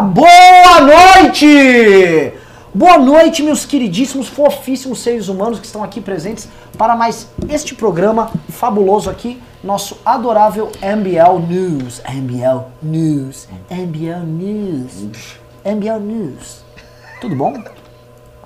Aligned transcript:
Boa 0.00 0.80
noite! 0.80 2.32
Boa 2.72 2.98
noite, 2.98 3.42
meus 3.42 3.64
queridíssimos, 3.64 4.28
fofíssimos 4.28 5.00
seres 5.00 5.26
humanos 5.26 5.58
que 5.58 5.66
estão 5.66 5.82
aqui 5.82 6.00
presentes 6.00 6.48
para 6.76 6.94
mais 6.94 7.26
este 7.48 7.74
programa 7.74 8.30
fabuloso 8.48 9.10
aqui, 9.10 9.42
nosso 9.62 9.98
adorável 10.06 10.70
MBL 10.80 11.40
News. 11.48 12.00
MBL 12.08 12.66
News. 12.80 13.48
MBL 13.68 14.24
News. 14.24 15.36
MBL 15.64 16.00
News. 16.00 16.62
Tudo 17.20 17.34
bom? 17.34 17.60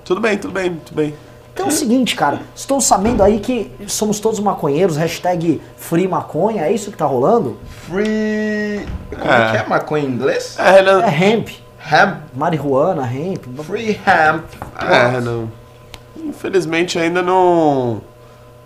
Tudo 0.07 0.23
bem, 0.23 0.39
tudo 0.39 0.55
bem, 0.55 0.75
tudo 0.77 0.97
bem. 0.97 1.15
Então 1.55 1.67
é 1.67 1.69
o 1.69 1.73
seguinte, 1.73 2.17
cara, 2.17 2.41
estou 2.57 2.81
sabendo 2.81 3.23
aí 3.23 3.39
que 3.39 3.71
somos 3.87 4.19
todos 4.19 4.41
maconheiros, 4.41 4.97
hashtag 4.97 5.61
free 5.77 6.09
maconha, 6.09 6.63
é 6.63 6.73
isso 6.73 6.91
que 6.91 6.97
tá 6.97 7.05
rolando? 7.05 7.59
Free. 7.87 8.87
Como 9.11 9.31
é, 9.33 9.49
É. 9.49 9.51
que 9.51 9.57
é 9.59 9.67
maconha 9.69 10.05
em 10.05 10.09
inglês? 10.09 10.57
É, 10.59 10.71
Renan. 10.71 11.03
É 11.05 11.09
hemp, 11.25 11.49
Hemp. 11.91 12.17
marihuana, 12.35 13.03
hemp. 13.13 13.45
Free 13.65 13.91
hemp. 14.07 14.45
É, 14.81 15.07
Renan. 15.09 15.49
Infelizmente 16.17 16.99
ainda 16.99 17.21
não. 17.21 18.01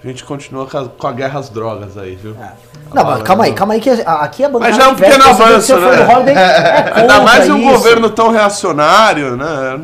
A 0.04 0.06
gente 0.06 0.24
continua 0.24 0.66
com 0.66 0.78
a, 0.78 0.88
com 0.88 1.06
a 1.08 1.12
guerra 1.12 1.40
às 1.40 1.48
drogas 1.48 1.98
aí, 1.98 2.14
viu? 2.14 2.36
É. 2.40 2.52
Não, 2.94 3.02
mas 3.04 3.22
calma 3.22 3.44
aí, 3.44 3.52
calma 3.52 3.74
aí, 3.74 3.80
que 3.80 3.90
aqui 3.90 4.44
a 4.44 4.48
bancada 4.48 4.70
Mas 4.70 4.76
já 4.76 4.84
é 4.84 4.92
um 4.92 4.94
pequeno 4.94 5.24
avanço, 5.24 5.76
né? 5.76 6.14
Holiday, 6.14 6.34
é 6.38 6.92
Ainda 6.94 7.14
contra 7.14 7.20
mais 7.22 7.50
um 7.50 7.58
isso. 7.58 7.68
governo 7.72 8.10
tão 8.10 8.30
reacionário, 8.30 9.36
né? 9.36 9.80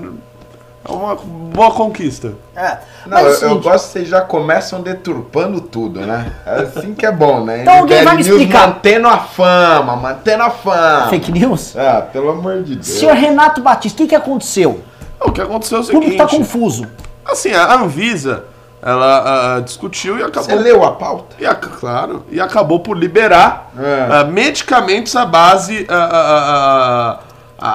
É 0.88 0.92
uma 0.92 1.16
boa 1.52 1.70
conquista. 1.70 2.32
É, 2.56 2.78
Não, 3.06 3.18
é 3.18 3.22
eu, 3.22 3.26
eu 3.28 3.34
seguinte, 3.34 3.62
gosto 3.62 3.86
que 3.86 3.92
vocês 3.92 4.08
já 4.08 4.20
começam 4.20 4.80
deturpando 4.82 5.60
tudo, 5.60 6.00
né? 6.00 6.32
É 6.46 6.60
assim 6.62 6.94
que 6.94 7.04
é 7.06 7.12
bom, 7.12 7.44
né? 7.44 7.62
Então 7.62 7.78
alguém 7.78 8.02
vai 8.04 8.14
me 8.16 8.22
explicar. 8.22 8.68
Mantendo 8.68 9.08
a 9.08 9.18
fama, 9.18 9.96
mantendo 9.96 10.42
a 10.42 10.50
fama. 10.50 11.08
fake 11.10 11.30
news? 11.32 11.76
Ah, 11.76 12.02
pelo 12.12 12.30
amor 12.30 12.62
de 12.62 12.74
Deus. 12.76 12.86
Senhor 12.86 13.14
Renato 13.14 13.60
Batista, 13.60 13.96
o 14.02 14.06
que, 14.06 14.08
que 14.10 14.14
aconteceu? 14.16 14.80
O 15.24 15.30
que 15.30 15.40
aconteceu 15.40 15.78
é 15.78 15.80
o 15.80 15.84
O 15.84 15.86
público 15.86 16.12
seguinte. 16.12 16.30
tá 16.30 16.36
confuso. 16.36 16.86
Assim, 17.24 17.52
a 17.52 17.74
Anvisa, 17.74 18.44
ela 18.82 19.56
ah, 19.56 19.60
discutiu 19.60 20.18
e 20.18 20.22
acabou. 20.22 20.42
Você 20.50 20.54
leu 20.56 20.82
a 20.82 20.92
pauta? 20.92 21.36
E, 21.38 21.46
claro, 21.78 22.24
e 22.30 22.40
acabou 22.40 22.80
por 22.80 22.96
liberar 22.98 23.70
É. 23.78 24.08
ah, 24.10 24.24
medicamentos 24.24 25.14
à 25.14 25.24
base. 25.24 25.86
ah, 25.88 27.20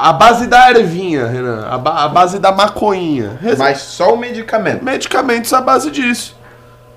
a 0.10 0.14
base 0.14 0.48
da 0.48 0.70
ervinha, 0.72 1.26
Renan. 1.28 1.66
A, 1.70 1.78
ba- 1.78 2.04
a 2.04 2.08
base 2.10 2.40
da 2.40 2.52
maconhinha. 2.52 3.38
Res- 3.42 3.58
Mas 3.58 3.80
só 3.80 4.14
o 4.14 4.18
medicamento. 4.18 4.84
medicamentos 4.84 5.54
à 5.54 5.62
base 5.62 5.90
disso. 5.92 6.36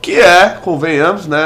Que 0.03 0.19
é, 0.21 0.51
convenhamos, 0.63 1.27
né? 1.27 1.39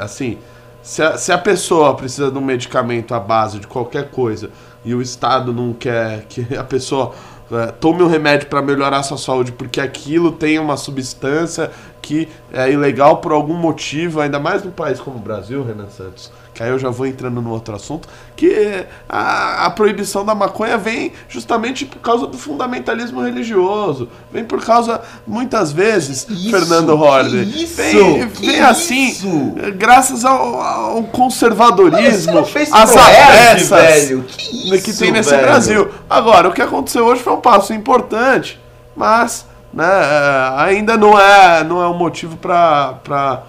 Assim, 0.00 0.38
se 0.82 1.02
a, 1.02 1.16
se 1.18 1.32
a 1.32 1.38
pessoa 1.38 1.94
precisa 1.96 2.30
de 2.30 2.38
um 2.38 2.44
medicamento 2.44 3.14
à 3.14 3.20
base 3.20 3.58
de 3.58 3.66
qualquer 3.66 4.10
coisa 4.10 4.50
e 4.84 4.94
o 4.94 5.02
Estado 5.02 5.52
não 5.52 5.72
quer 5.72 6.24
que 6.28 6.56
a 6.56 6.64
pessoa 6.64 7.12
é, 7.50 7.66
tome 7.72 8.02
um 8.02 8.08
remédio 8.08 8.48
para 8.48 8.62
melhorar 8.62 8.98
a 8.98 9.02
sua 9.02 9.18
saúde 9.18 9.52
porque 9.52 9.80
aquilo 9.80 10.32
tem 10.32 10.58
uma 10.58 10.76
substância 10.76 11.70
que 12.00 12.28
é 12.52 12.70
ilegal 12.70 13.18
por 13.18 13.30
algum 13.32 13.54
motivo, 13.54 14.20
ainda 14.20 14.38
mais 14.40 14.62
num 14.64 14.70
país 14.72 14.98
como 15.00 15.16
o 15.18 15.20
Brasil, 15.20 15.64
Renan 15.64 15.88
Santos, 15.90 16.32
que 16.54 16.62
aí 16.62 16.68
eu 16.68 16.78
já 16.78 16.90
vou 16.90 17.06
entrando 17.06 17.40
no 17.40 17.50
outro 17.50 17.74
assunto, 17.74 18.08
que 18.36 18.84
a, 19.08 19.66
a 19.66 19.70
proibição 19.70 20.24
da 20.24 20.34
maconha 20.34 20.76
vem 20.76 21.12
justamente 21.28 21.86
por 21.86 21.98
causa 22.00 22.26
do 22.26 22.36
fundamentalismo 22.36 23.22
religioso, 23.22 24.08
vem 24.30 24.44
por 24.44 24.62
causa, 24.62 25.00
muitas 25.26 25.72
vezes, 25.72 26.26
isso? 26.28 26.50
Fernando 26.50 26.92
Que 26.92 26.98
Holliday, 26.98 27.62
isso? 27.64 27.76
vem, 27.76 28.28
Que 28.28 28.46
vem 28.46 28.60
assim, 28.60 29.08
isso? 29.08 29.52
eh, 29.62 29.70
graças 29.70 30.24
ao, 30.24 30.60
ao 30.60 31.02
conservadorismo, 31.04 32.40
às 32.40 32.96
avessas. 32.96 34.26
Que 34.26 34.80
que 34.82 34.90
isso, 34.90 34.98
tem 35.00 35.10
nesse 35.12 35.30
velho? 35.30 35.42
Brasil. 35.42 35.88
Agora, 36.08 36.48
o 36.48 36.52
que 36.52 36.60
aconteceu 36.60 37.04
hoje 37.06 37.22
foi 37.22 37.32
um 37.32 37.40
passo 37.40 37.72
importante, 37.72 38.60
mas 38.94 39.46
né, 39.72 39.84
eh, 39.86 40.52
ainda 40.56 40.98
não 40.98 41.18
é, 41.18 41.64
não 41.64 41.82
é 41.82 41.88
um 41.88 41.96
motivo 41.96 42.36
para 42.36 43.42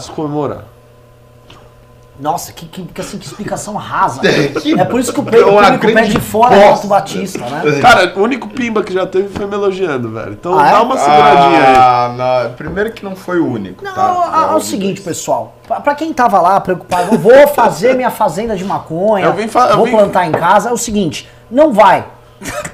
se 0.00 0.10
comemorar. 0.10 0.71
Nossa, 2.22 2.52
que, 2.52 2.66
que, 2.66 2.84
que, 2.84 3.00
assim, 3.00 3.18
que 3.18 3.26
explicação 3.26 3.74
rasa. 3.74 4.20
Que- 4.62 4.78
é 4.78 4.84
por 4.84 5.00
isso 5.00 5.12
que 5.12 5.18
o, 5.20 5.24
é 5.26 5.30
Pedro, 5.30 5.48
o 5.54 5.62
público 5.62 5.86
pede 5.92 6.20
fora 6.20 6.50
bosta. 6.50 6.64
Renato 6.66 6.86
Batista, 6.86 7.38
né? 7.40 7.62
Cara, 7.82 8.12
o 8.16 8.22
único 8.22 8.46
pimba 8.48 8.82
que 8.84 8.92
já 8.92 9.04
teve 9.06 9.28
foi 9.28 9.44
me 9.46 9.54
elogiando, 9.54 10.08
velho. 10.12 10.32
Então 10.32 10.56
Ah, 10.56 10.68
é? 10.68 10.70
dá 10.70 10.82
uma 10.82 10.96
seguradinha 10.96 11.58
aí. 11.68 11.76
Ah, 11.76 12.44
não. 12.46 12.52
Primeiro 12.54 12.92
que 12.92 13.04
não 13.04 13.16
foi 13.16 13.40
o 13.40 13.46
único, 13.50 13.84
Não, 13.84 13.92
tá? 13.92 14.46
é, 14.50 14.52
é 14.52 14.56
o 14.56 14.60
seguinte, 14.60 15.02
dois. 15.02 15.04
pessoal. 15.08 15.54
Pra, 15.66 15.80
pra 15.80 15.94
quem 15.96 16.12
tava 16.12 16.40
lá 16.40 16.60
preocupado, 16.60 17.12
eu 17.14 17.18
vou 17.18 17.48
fazer 17.48 17.94
minha 17.96 18.10
fazenda 18.10 18.54
de 18.54 18.64
maconha, 18.64 19.26
Eu 19.26 19.32
vim 19.32 19.48
fa- 19.48 19.70
eu 19.70 19.76
vou 19.78 19.86
vim- 19.86 19.92
plantar 19.92 20.24
em 20.26 20.32
casa. 20.32 20.68
É 20.68 20.72
o 20.72 20.76
seguinte, 20.78 21.28
não 21.50 21.72
vai, 21.72 22.04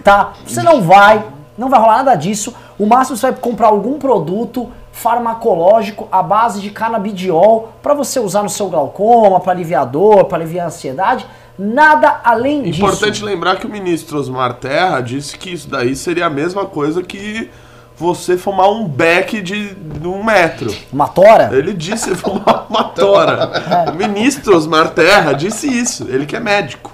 tá? 0.04 0.32
Você 0.46 0.62
não 0.62 0.82
vai, 0.82 1.24
não 1.56 1.70
vai 1.70 1.80
rolar 1.80 1.96
nada 1.98 2.14
disso. 2.14 2.54
O 2.78 2.84
máximo 2.86 3.16
você 3.16 3.30
vai 3.30 3.40
comprar 3.40 3.68
algum 3.68 3.98
produto 3.98 4.68
farmacológico 4.98 6.08
à 6.10 6.22
base 6.22 6.60
de 6.60 6.70
canabidiol 6.70 7.72
pra 7.80 7.94
você 7.94 8.18
usar 8.18 8.42
no 8.42 8.50
seu 8.50 8.68
glaucoma, 8.68 9.38
pra 9.38 9.52
aliviar 9.52 9.86
dor, 9.86 10.24
pra 10.24 10.38
aliviar 10.38 10.64
a 10.64 10.68
ansiedade. 10.68 11.24
Nada 11.56 12.20
além 12.24 12.64
disso. 12.64 12.78
Importante 12.78 13.24
lembrar 13.24 13.56
que 13.56 13.66
o 13.66 13.70
ministro 13.70 14.18
Osmar 14.18 14.54
Terra 14.54 15.00
disse 15.00 15.38
que 15.38 15.52
isso 15.52 15.68
daí 15.68 15.94
seria 15.94 16.26
a 16.26 16.30
mesma 16.30 16.66
coisa 16.66 17.02
que 17.02 17.50
você 17.96 18.36
fumar 18.36 18.70
um 18.70 18.86
beck 18.86 19.40
de, 19.40 19.74
de 19.74 20.06
um 20.06 20.22
metro. 20.22 20.72
Uma 20.92 21.08
tora? 21.08 21.50
Ele 21.52 21.72
disse 21.72 22.14
fumar 22.16 22.66
uma 22.68 22.84
tora. 22.84 23.50
O 23.92 23.94
ministro 23.94 24.56
Osmar 24.56 24.90
Terra 24.90 25.32
disse 25.32 25.66
isso. 25.68 26.06
Ele 26.08 26.26
que 26.26 26.36
é 26.36 26.40
médico. 26.40 26.92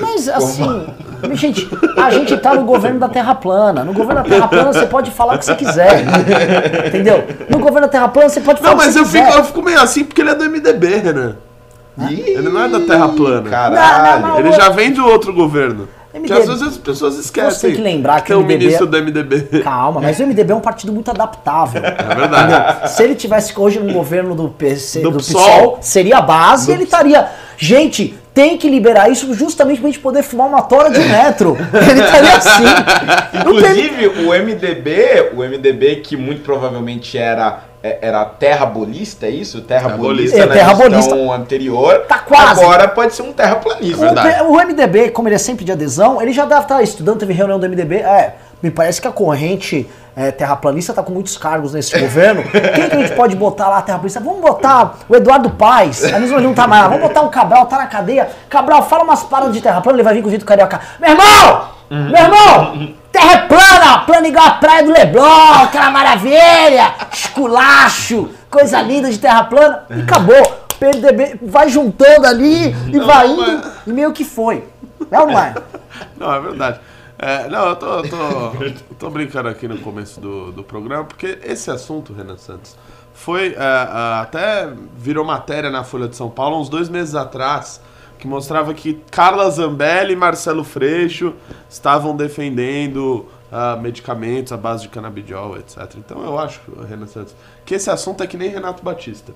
Mas 0.00 0.28
assim, 0.28 0.86
gente, 1.32 1.68
a 1.96 2.10
gente 2.10 2.36
tá 2.36 2.54
no 2.54 2.64
governo 2.64 3.00
da 3.00 3.08
Terra 3.08 3.34
plana. 3.34 3.84
No 3.84 3.92
governo 3.92 4.22
da 4.22 4.28
Terra 4.28 4.48
plana 4.48 4.72
você 4.72 4.86
pode 4.86 5.10
falar 5.10 5.34
o 5.34 5.38
que 5.38 5.44
você 5.44 5.54
quiser. 5.54 6.04
Entendeu? 6.86 7.24
No 7.48 7.58
governo 7.58 7.82
da 7.82 7.88
Terra 7.88 8.08
plana 8.08 8.28
você 8.28 8.40
pode 8.40 8.60
falar 8.60 8.70
Não, 8.70 8.78
o 8.78 8.80
que 8.80 8.86
mas 8.86 8.94
você 8.94 9.00
eu 9.00 9.04
quiser. 9.04 9.26
fico, 9.26 9.38
eu 9.38 9.44
fico 9.44 9.62
meio 9.62 9.80
assim 9.80 10.04
porque 10.04 10.20
ele 10.20 10.30
é 10.30 10.34
do 10.34 10.44
MDB, 10.44 10.86
Renan. 10.96 11.36
Ih, 12.10 12.20
Ele 12.30 12.48
não 12.48 12.64
é 12.64 12.68
da 12.68 12.80
Terra 12.80 13.08
plana. 13.08 13.48
Caralho. 13.48 14.22
Não, 14.22 14.28
não, 14.30 14.38
Ele 14.40 14.52
já 14.52 14.68
vem 14.68 14.92
do 14.92 15.04
outro 15.06 15.32
governo. 15.32 15.88
MDB. 16.12 16.26
Que 16.28 16.32
às 16.32 16.46
vezes 16.46 16.62
as 16.62 16.76
pessoas 16.76 17.16
esquecem. 17.16 17.50
Você 17.50 17.66
tem 17.68 17.76
que 17.76 17.82
lembrar 17.82 18.20
que 18.20 18.28
tem 18.28 18.36
o 18.36 18.40
o 18.40 18.42
MDB 18.42 18.58
ministro 18.64 18.86
do 18.86 19.02
MDB. 19.02 19.62
Calma, 19.62 20.00
mas 20.00 20.18
o 20.18 20.22
MDB 20.26 20.52
é 20.52 20.56
um 20.56 20.60
partido 20.60 20.92
muito 20.92 21.10
adaptável. 21.10 21.82
É 21.84 22.14
verdade. 22.14 22.52
Entendeu? 22.52 22.88
Se 22.88 23.02
ele 23.02 23.14
tivesse 23.14 23.52
hoje 23.56 23.80
no 23.80 23.92
governo 23.92 24.34
do, 24.34 24.48
PC, 24.48 25.00
do, 25.00 25.10
Do 25.10 25.18
PSOL, 25.18 25.42
PSOL, 25.42 25.78
seria 25.80 26.18
a 26.18 26.22
base 26.22 26.70
e 26.70 26.74
ele 26.74 26.84
estaria. 26.84 27.28
Gente, 27.56 28.16
tem 28.34 28.58
que 28.58 28.68
liberar 28.68 29.08
isso 29.08 29.32
justamente 29.32 29.80
pra 29.80 29.86
gente 29.88 30.00
poder 30.00 30.22
fumar 30.24 30.48
uma 30.48 30.60
tora 30.62 30.90
de 30.90 30.98
um 30.98 31.08
metro. 31.08 31.56
Ele 31.72 32.00
estaria 32.02 32.36
assim. 32.36 32.64
Não 33.32 33.62
tem- 33.62 33.86
Inclusive, 33.86 34.06
o 34.26 34.34
MDB, 34.34 35.30
o 35.34 35.42
MDB 35.44 35.96
que 35.96 36.16
muito 36.16 36.42
provavelmente 36.42 37.16
era 37.16 37.60
é- 37.82 37.98
era 38.00 38.24
terrabolista, 38.24 39.26
é 39.26 39.30
isso? 39.30 39.60
Terrabolista 39.60 40.36
É, 40.38 40.46
na 40.46 40.52
terrabolista. 40.54 41.14
gestão 41.14 41.30
anterior. 41.32 41.98
Tá 42.08 42.18
quase. 42.18 42.60
Agora 42.62 42.88
pode 42.88 43.14
ser 43.14 43.20
um 43.22 43.32
terraplanista. 43.32 44.42
O, 44.44 44.52
o 44.54 44.56
MDB, 44.60 45.10
como 45.10 45.28
ele 45.28 45.34
é 45.34 45.38
sempre 45.38 45.64
de 45.66 45.70
adesão, 45.72 46.20
ele 46.20 46.32
já 46.32 46.46
deve 46.46 46.62
estar 46.62 46.82
estudando, 46.82 47.18
teve 47.18 47.34
reunião 47.34 47.58
do 47.60 47.68
MDB. 47.68 47.96
É, 47.96 48.36
me 48.64 48.70
parece 48.70 48.98
que 48.98 49.06
a 49.06 49.12
corrente 49.12 49.86
é, 50.16 50.30
terraplanista 50.30 50.92
está 50.92 51.02
com 51.02 51.12
muitos 51.12 51.36
cargos 51.36 51.74
nesse 51.74 51.96
governo. 52.00 52.42
Quem 52.42 52.88
que 52.88 52.96
a 52.96 52.98
gente 52.98 53.12
pode 53.14 53.36
botar 53.36 53.68
lá 53.68 53.82
terraplanista? 53.82 54.20
Vamos 54.20 54.40
botar 54.40 54.94
o 55.06 55.14
Eduardo 55.14 55.50
Paes, 55.50 56.02
a 56.04 56.18
mesma 56.18 56.40
não 56.40 56.54
tá 56.54 56.66
mais 56.66 56.84
lá. 56.84 56.88
Vamos 56.88 57.02
botar 57.06 57.20
o 57.20 57.28
Cabral, 57.28 57.66
tá 57.66 57.76
na 57.76 57.86
cadeia. 57.86 58.26
Cabral, 58.48 58.82
fala 58.88 59.04
umas 59.04 59.22
paradas 59.22 59.52
de 59.52 59.60
terra 59.60 59.82
plana, 59.82 59.96
ele 59.96 60.02
vai 60.02 60.14
vir 60.14 60.22
com 60.22 60.28
o 60.28 60.30
jeito 60.30 60.46
carioca. 60.46 60.80
Meu 60.98 61.10
irmão! 61.10 61.68
Meu 61.90 62.16
irmão! 62.16 62.94
Terra 63.12 63.32
é 63.32 63.36
plana! 63.46 63.98
Plana 64.06 64.28
igual 64.28 64.46
a 64.46 64.50
praia 64.52 64.82
do 64.82 64.92
Leblon, 64.92 65.62
aquela 65.64 65.90
maravilha! 65.90 66.94
Esculacho! 67.12 68.30
Coisa 68.50 68.80
linda 68.80 69.10
de 69.10 69.18
terra 69.18 69.44
plana. 69.44 69.82
E 69.90 70.00
acabou. 70.00 70.40
O 70.40 70.74
PMDB 70.76 71.38
vai 71.42 71.68
juntando 71.68 72.26
ali 72.26 72.74
e 72.90 72.98
vai 72.98 73.28
não, 73.28 73.46
indo. 73.46 73.70
E 73.86 73.92
meio 73.92 74.12
que 74.12 74.24
foi. 74.24 74.64
É 75.10 75.20
ou 75.20 75.26
não 75.26 75.38
é? 75.38 75.54
Não, 76.16 76.34
é 76.34 76.40
verdade. 76.40 76.80
É, 77.24 77.48
não, 77.48 77.68
eu 77.70 77.76
tô, 77.76 77.86
eu 77.86 78.10
tô, 78.10 78.16
eu 78.64 78.74
tô 78.98 79.08
brincando 79.08 79.48
aqui 79.48 79.66
no 79.66 79.78
começo 79.78 80.20
do, 80.20 80.52
do 80.52 80.62
programa, 80.62 81.04
porque 81.04 81.38
esse 81.42 81.70
assunto, 81.70 82.12
Renan 82.12 82.36
Santos, 82.36 82.76
foi. 83.14 83.54
é, 83.54 83.56
é, 83.56 84.20
até 84.20 84.70
virou 84.94 85.24
matéria 85.24 85.70
na 85.70 85.82
Folha 85.82 86.06
de 86.06 86.16
São 86.16 86.28
Paulo 86.28 86.60
uns 86.60 86.68
dois 86.68 86.90
meses 86.90 87.14
atrás, 87.14 87.80
que 88.18 88.26
mostrava 88.26 88.74
que 88.74 89.00
Carla 89.10 89.48
Zambelli 89.50 90.12
e 90.12 90.16
Marcelo 90.16 90.62
Freixo 90.62 91.32
estavam 91.66 92.14
defendendo 92.14 93.24
ah, 93.50 93.76
medicamentos 93.76 94.52
à 94.52 94.58
base 94.58 94.82
de 94.82 94.90
canabidiol, 94.90 95.56
etc. 95.56 95.94
Então 95.96 96.22
eu 96.22 96.38
acho, 96.38 96.60
Renan 96.86 97.06
Santos, 97.06 97.34
que 97.64 97.74
esse 97.74 97.88
assunto 97.88 98.22
é 98.22 98.26
que 98.26 98.36
nem 98.36 98.50
Renato 98.50 98.82
Batista. 98.82 99.32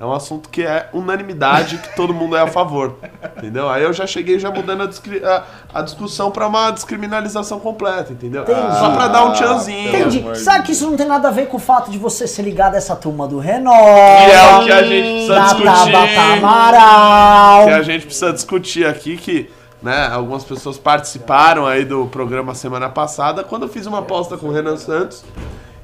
É 0.00 0.04
um 0.04 0.12
assunto 0.12 0.48
que 0.48 0.62
é 0.62 0.88
unanimidade, 0.92 1.78
que 1.78 1.94
todo 1.94 2.12
mundo 2.12 2.36
é 2.36 2.40
a 2.40 2.48
favor. 2.48 2.96
Entendeu? 3.36 3.68
Aí 3.70 3.84
eu 3.84 3.92
já 3.92 4.06
cheguei 4.08 4.40
já 4.40 4.50
mudando 4.50 4.82
a, 4.82 4.86
discri- 4.86 5.24
a- 5.24 5.44
a 5.72 5.82
discussão 5.82 6.32
pra 6.32 6.48
uma 6.48 6.72
descriminalização 6.72 7.60
completa, 7.60 8.12
entendeu? 8.12 8.42
Entendi. 8.42 8.78
Só 8.78 8.90
pra 8.90 9.06
dar 9.06 9.24
um 9.26 9.32
tchanzinho. 9.32 9.92
Pelo 9.92 10.08
Entendi. 10.12 10.38
Sabe 10.40 10.64
que 10.64 10.72
isso 10.72 10.90
não 10.90 10.96
tem 10.96 11.06
nada 11.06 11.28
a 11.28 11.30
ver 11.30 11.46
com 11.46 11.58
o 11.58 11.60
fato 11.60 11.92
de 11.92 11.98
você 11.98 12.26
ser 12.26 12.42
ligado 12.42 12.74
a 12.74 12.78
essa 12.78 12.96
turma 12.96 13.28
do 13.28 13.38
Renova. 13.38 13.76
Que 13.76 14.32
é 14.32 14.56
o 14.58 14.64
que 14.64 14.72
a 14.72 14.82
gente 14.82 15.10
precisa 15.12 15.34
da 15.34 15.44
discutir. 15.44 15.64
Tabata 15.92 16.20
Amaral. 16.38 17.64
Que 17.66 17.72
a 17.72 17.82
gente 17.82 18.06
precisa 18.06 18.32
discutir 18.32 18.86
aqui 18.86 19.16
que 19.16 19.50
né? 19.82 20.08
Algumas 20.10 20.42
pessoas 20.42 20.78
participaram 20.78 21.66
aí 21.66 21.84
do 21.84 22.06
programa 22.06 22.54
semana 22.54 22.88
passada, 22.88 23.44
quando 23.44 23.64
eu 23.64 23.68
fiz 23.68 23.84
uma 23.86 23.98
aposta 23.98 24.36
com 24.38 24.46
o 24.48 24.50
Renan 24.50 24.78
Santos. 24.78 25.22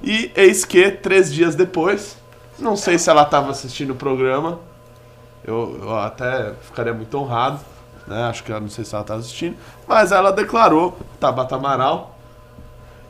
E 0.03 0.33
eis 0.35 0.65
que, 0.65 0.91
três 0.91 1.31
dias 1.33 1.55
depois, 1.55 2.17
não 2.61 2.77
sei 2.77 2.99
se 2.99 3.09
ela 3.11 3.23
estava 3.23 3.51
assistindo 3.51 3.91
o 3.93 3.97
programa, 3.97 4.59
eu, 5.45 5.79
eu 5.83 5.99
até 5.99 6.53
ficaria 6.63 6.93
muito 6.93 7.17
honrado, 7.19 7.59
né? 8.07 8.25
Acho 8.25 8.45
que 8.45 8.51
ela 8.53 8.61
não 8.61 8.69
sei 8.69 8.85
se 8.85 8.95
ela 8.95 9.03
está 9.03 9.15
assistindo, 9.15 9.57
mas 9.87 10.13
ela 10.13 10.33
declarou, 10.33 10.97
Tabata 11.19 11.57
Amaral, 11.57 12.15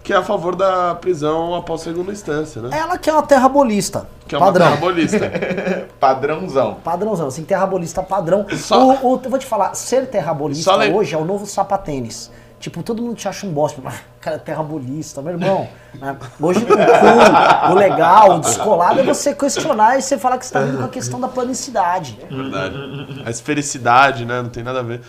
que 0.02 0.12
é 0.12 0.16
a 0.16 0.22
favor 0.22 0.56
da 0.56 0.94
prisão 0.94 1.54
após 1.54 1.82
segunda 1.82 2.10
instância, 2.12 2.62
né? 2.62 2.70
Ela 2.78 2.96
que 2.96 3.10
é 3.10 3.12
uma 3.12 3.22
terrabolista. 3.22 4.06
Que 4.26 4.34
é 4.34 4.38
uma 4.38 4.46
padrão. 4.46 4.66
terrabolista. 4.68 5.30
Padrãozão. 6.00 6.74
Padrãozão, 6.82 7.26
assim, 7.26 7.44
terrabolista 7.44 8.02
padrão. 8.02 8.46
Só- 8.56 8.80
O, 8.80 9.14
o- 9.16 9.20
eu 9.22 9.28
vou 9.30 9.38
te 9.38 9.44
falar, 9.46 9.74
ser 9.74 10.06
terrabolista 10.08 10.72
Só 10.72 10.78
hoje 10.78 11.14
é 11.14 11.18
o 11.18 11.24
novo 11.24 11.44
sapatênis. 11.46 12.30
Tipo, 12.60 12.82
todo 12.82 13.02
mundo 13.02 13.16
te 13.16 13.26
acha 13.26 13.46
um 13.46 13.50
bosta. 13.52 13.80
Ah, 13.84 13.92
Cara, 14.20 14.38
terrabolista, 14.38 15.22
meu 15.22 15.32
irmão. 15.32 15.66
né? 15.94 16.14
Hoje 16.38 16.62
o 16.62 16.66
cool, 16.66 17.70
o 17.72 17.74
legal, 17.74 18.36
o 18.36 18.40
descolado 18.40 19.00
é 19.00 19.02
você 19.02 19.34
questionar 19.34 19.98
e 19.98 20.02
você 20.02 20.18
falar 20.18 20.36
que 20.36 20.44
você 20.44 20.52
tá 20.52 20.60
vindo 20.60 20.76
com 20.76 20.84
a 20.84 20.88
questão 20.88 21.18
da 21.18 21.26
planicidade. 21.26 22.18
Verdade. 22.30 23.22
A 23.24 23.30
esfericidade, 23.30 24.26
né? 24.26 24.42
Não 24.42 24.50
tem 24.50 24.62
nada 24.62 24.80
a 24.80 24.82
ver. 24.82 25.00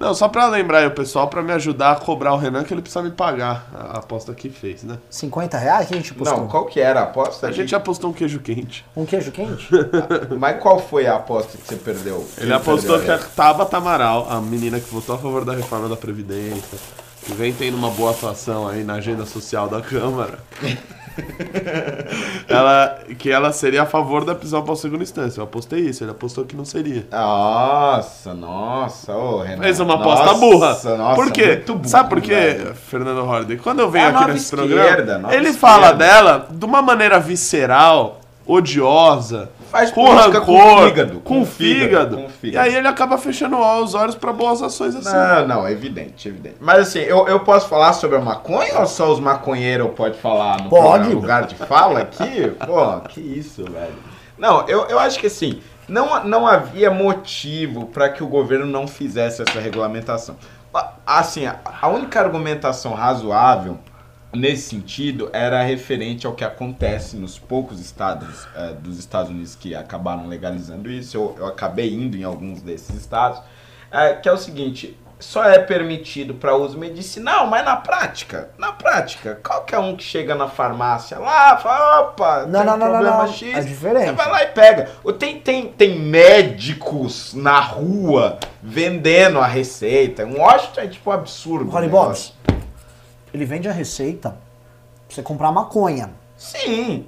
Não, 0.00 0.14
só 0.14 0.28
pra 0.28 0.46
lembrar 0.46 0.78
aí 0.78 0.86
o 0.86 0.92
pessoal, 0.92 1.28
pra 1.28 1.42
me 1.42 1.52
ajudar 1.52 1.92
a 1.92 1.96
cobrar 1.96 2.32
o 2.32 2.38
Renan, 2.38 2.64
que 2.64 2.72
ele 2.72 2.80
precisa 2.80 3.02
me 3.02 3.10
pagar 3.10 3.66
a 3.74 3.98
aposta 3.98 4.32
que 4.32 4.48
fez, 4.48 4.82
né? 4.82 4.96
50 5.10 5.58
reais 5.58 5.88
que 5.88 5.92
a 5.92 5.96
gente 5.98 6.14
postou? 6.14 6.38
Não, 6.38 6.48
qual 6.48 6.64
que 6.64 6.80
era 6.80 7.00
a 7.00 7.02
aposta? 7.02 7.46
A 7.46 7.52
gente 7.52 7.74
apostou 7.74 8.08
um 8.08 8.12
queijo 8.14 8.40
quente. 8.40 8.82
Um 8.96 9.04
queijo 9.04 9.30
quente? 9.30 9.68
Mas 10.38 10.58
qual 10.58 10.78
foi 10.78 11.06
a 11.06 11.16
aposta 11.16 11.58
que 11.58 11.66
você 11.66 11.76
perdeu? 11.76 12.26
Ele 12.38 12.50
apostou 12.50 12.98
que 12.98 13.04
perdeu 13.08 13.26
a 13.26 13.28
Tabata 13.36 13.76
Amaral, 13.76 14.26
a 14.30 14.40
menina 14.40 14.80
que 14.80 14.88
votou 14.90 15.16
a 15.16 15.18
favor 15.18 15.44
da 15.44 15.52
reforma 15.52 15.86
da 15.86 15.96
Previdência, 15.96 16.78
que 16.78 16.99
vem 17.28 17.52
tendo 17.52 17.76
uma 17.76 17.90
boa 17.90 18.10
atuação 18.10 18.66
aí 18.68 18.82
na 18.84 18.94
agenda 18.94 19.24
social 19.26 19.68
da 19.68 19.80
Câmara, 19.80 20.38
ela, 22.48 22.98
que 23.18 23.30
ela 23.30 23.52
seria 23.52 23.82
a 23.82 23.86
favor 23.86 24.24
da 24.24 24.34
prisão 24.34 24.60
após 24.60 24.80
segunda 24.80 25.02
instância. 25.02 25.40
Eu 25.40 25.44
apostei 25.44 25.80
isso, 25.80 26.02
ele 26.04 26.10
apostou 26.10 26.44
que 26.44 26.56
não 26.56 26.64
seria. 26.64 27.06
Nossa, 27.10 28.34
nossa, 28.34 29.16
ô 29.16 29.42
Renan. 29.42 29.62
Fez 29.62 29.80
uma 29.80 29.94
aposta 29.94 30.26
Nossa, 30.26 30.38
burra. 30.40 30.68
Nossa, 30.96 31.14
por 31.14 31.30
quê? 31.32 31.62
burro, 31.66 31.80
Sabe 31.88 32.08
por 32.08 32.20
quê, 32.20 32.34
velho. 32.34 32.74
Fernando 32.74 33.24
Holliday? 33.24 33.56
Quando 33.58 33.80
eu 33.80 33.90
venho 33.90 34.06
É 34.06 34.08
aqui 34.10 34.32
nesse 34.32 34.50
programa, 34.50 35.32
ele 35.34 35.48
esquerda. 35.48 35.58
fala 35.58 35.92
dela 35.92 36.46
de 36.50 36.64
uma 36.64 36.80
maneira 36.82 37.18
visceral, 37.20 38.20
odiosa, 38.46 39.50
Faz 39.70 39.90
com 39.92 40.04
política 40.04 40.38
rancor, 40.40 40.44
com 40.80 40.84
fígado, 40.88 41.12
com 41.20 41.20
com 41.40 41.46
fígado. 41.46 41.84
fígado, 41.84 42.16
com 42.16 42.24
E 42.26 42.28
fígado. 42.28 42.66
aí 42.68 42.74
ele 42.74 42.88
acaba 42.88 43.16
fechando 43.18 43.56
os 43.56 43.94
olhos 43.94 44.14
pra 44.16 44.32
boas 44.32 44.60
ações 44.62 44.96
assim. 44.96 45.12
Não, 45.16 45.46
não, 45.46 45.66
é 45.66 45.72
evidente, 45.72 46.28
evidente. 46.28 46.56
Mas 46.60 46.80
assim, 46.88 46.98
eu, 47.00 47.28
eu 47.28 47.40
posso 47.40 47.68
falar 47.68 47.92
sobre 47.92 48.16
a 48.16 48.20
maconha 48.20 48.78
ou 48.80 48.86
só 48.86 49.10
os 49.12 49.20
maconheiros 49.20 49.90
podem 49.94 50.18
falar 50.18 50.62
no 50.62 50.68
Pode. 50.70 51.08
lugar 51.10 51.46
de 51.46 51.54
fala 51.54 52.00
aqui? 52.00 52.48
Pô, 52.66 53.00
que 53.08 53.20
isso, 53.20 53.64
velho. 53.64 53.94
Não, 54.36 54.66
eu, 54.66 54.86
eu 54.86 54.98
acho 54.98 55.18
que 55.20 55.26
assim, 55.28 55.60
não, 55.88 56.24
não 56.24 56.46
havia 56.46 56.90
motivo 56.90 57.86
para 57.86 58.08
que 58.08 58.22
o 58.24 58.26
governo 58.26 58.66
não 58.66 58.88
fizesse 58.88 59.42
essa 59.42 59.60
regulamentação. 59.60 60.36
Assim, 61.06 61.46
a 61.46 61.88
única 61.88 62.20
argumentação 62.20 62.94
razoável 62.94 63.78
nesse 64.32 64.70
sentido 64.70 65.30
era 65.32 65.62
referente 65.62 66.26
ao 66.26 66.34
que 66.34 66.44
acontece 66.44 67.16
nos 67.16 67.38
poucos 67.38 67.80
estados 67.80 68.46
eh, 68.54 68.74
dos 68.80 68.98
Estados 68.98 69.30
Unidos 69.30 69.54
que 69.54 69.74
acabaram 69.74 70.28
legalizando 70.28 70.90
isso. 70.90 71.16
Eu, 71.16 71.34
eu 71.38 71.46
acabei 71.46 71.92
indo 71.92 72.16
em 72.16 72.24
alguns 72.24 72.62
desses 72.62 72.94
estados. 72.96 73.40
É, 73.92 74.14
que 74.14 74.28
é 74.28 74.32
o 74.32 74.38
seguinte, 74.38 74.96
só 75.20 75.44
é 75.44 75.58
permitido 75.58 76.34
para 76.34 76.56
uso 76.56 76.78
medicinal, 76.78 77.46
mas 77.46 77.64
na 77.64 77.76
prática, 77.76 78.50
na 78.56 78.72
prática, 78.72 79.38
qualquer 79.42 79.78
um 79.78 79.94
que 79.94 80.02
chega 80.02 80.34
na 80.34 80.48
farmácia 80.48 81.18
lá, 81.18 81.56
fala, 81.58 82.00
opa, 82.00 82.46
Não, 82.46 82.60
tem 82.60 82.66
não, 82.66 82.76
não, 82.76 82.78
não, 82.78 82.92
problema 82.92 83.24
não. 83.24 83.32
X, 83.32 83.56
É 83.56 83.60
diferente. 83.60 84.06
você 84.06 84.12
vai 84.12 84.30
lá 84.30 84.42
e 84.44 84.46
pega. 84.46 84.88
Tem, 85.18 85.38
tem, 85.38 85.66
tem 85.68 85.98
médicos 85.98 87.34
na 87.34 87.60
rua 87.60 88.38
vendendo 88.62 89.38
a 89.38 89.46
receita. 89.46 90.24
Um 90.24 90.38
Washington 90.38 90.80
é 90.80 90.88
tipo 90.88 91.10
um 91.10 91.12
absurdo. 91.12 91.80
Negócio. 91.80 91.90
Bobs, 91.90 92.34
ele 93.32 93.44
vende 93.44 93.68
a 93.68 93.72
receita 93.72 94.30
pra 94.30 95.14
você 95.14 95.22
comprar 95.22 95.50
maconha. 95.52 96.10
Sim. 96.36 97.06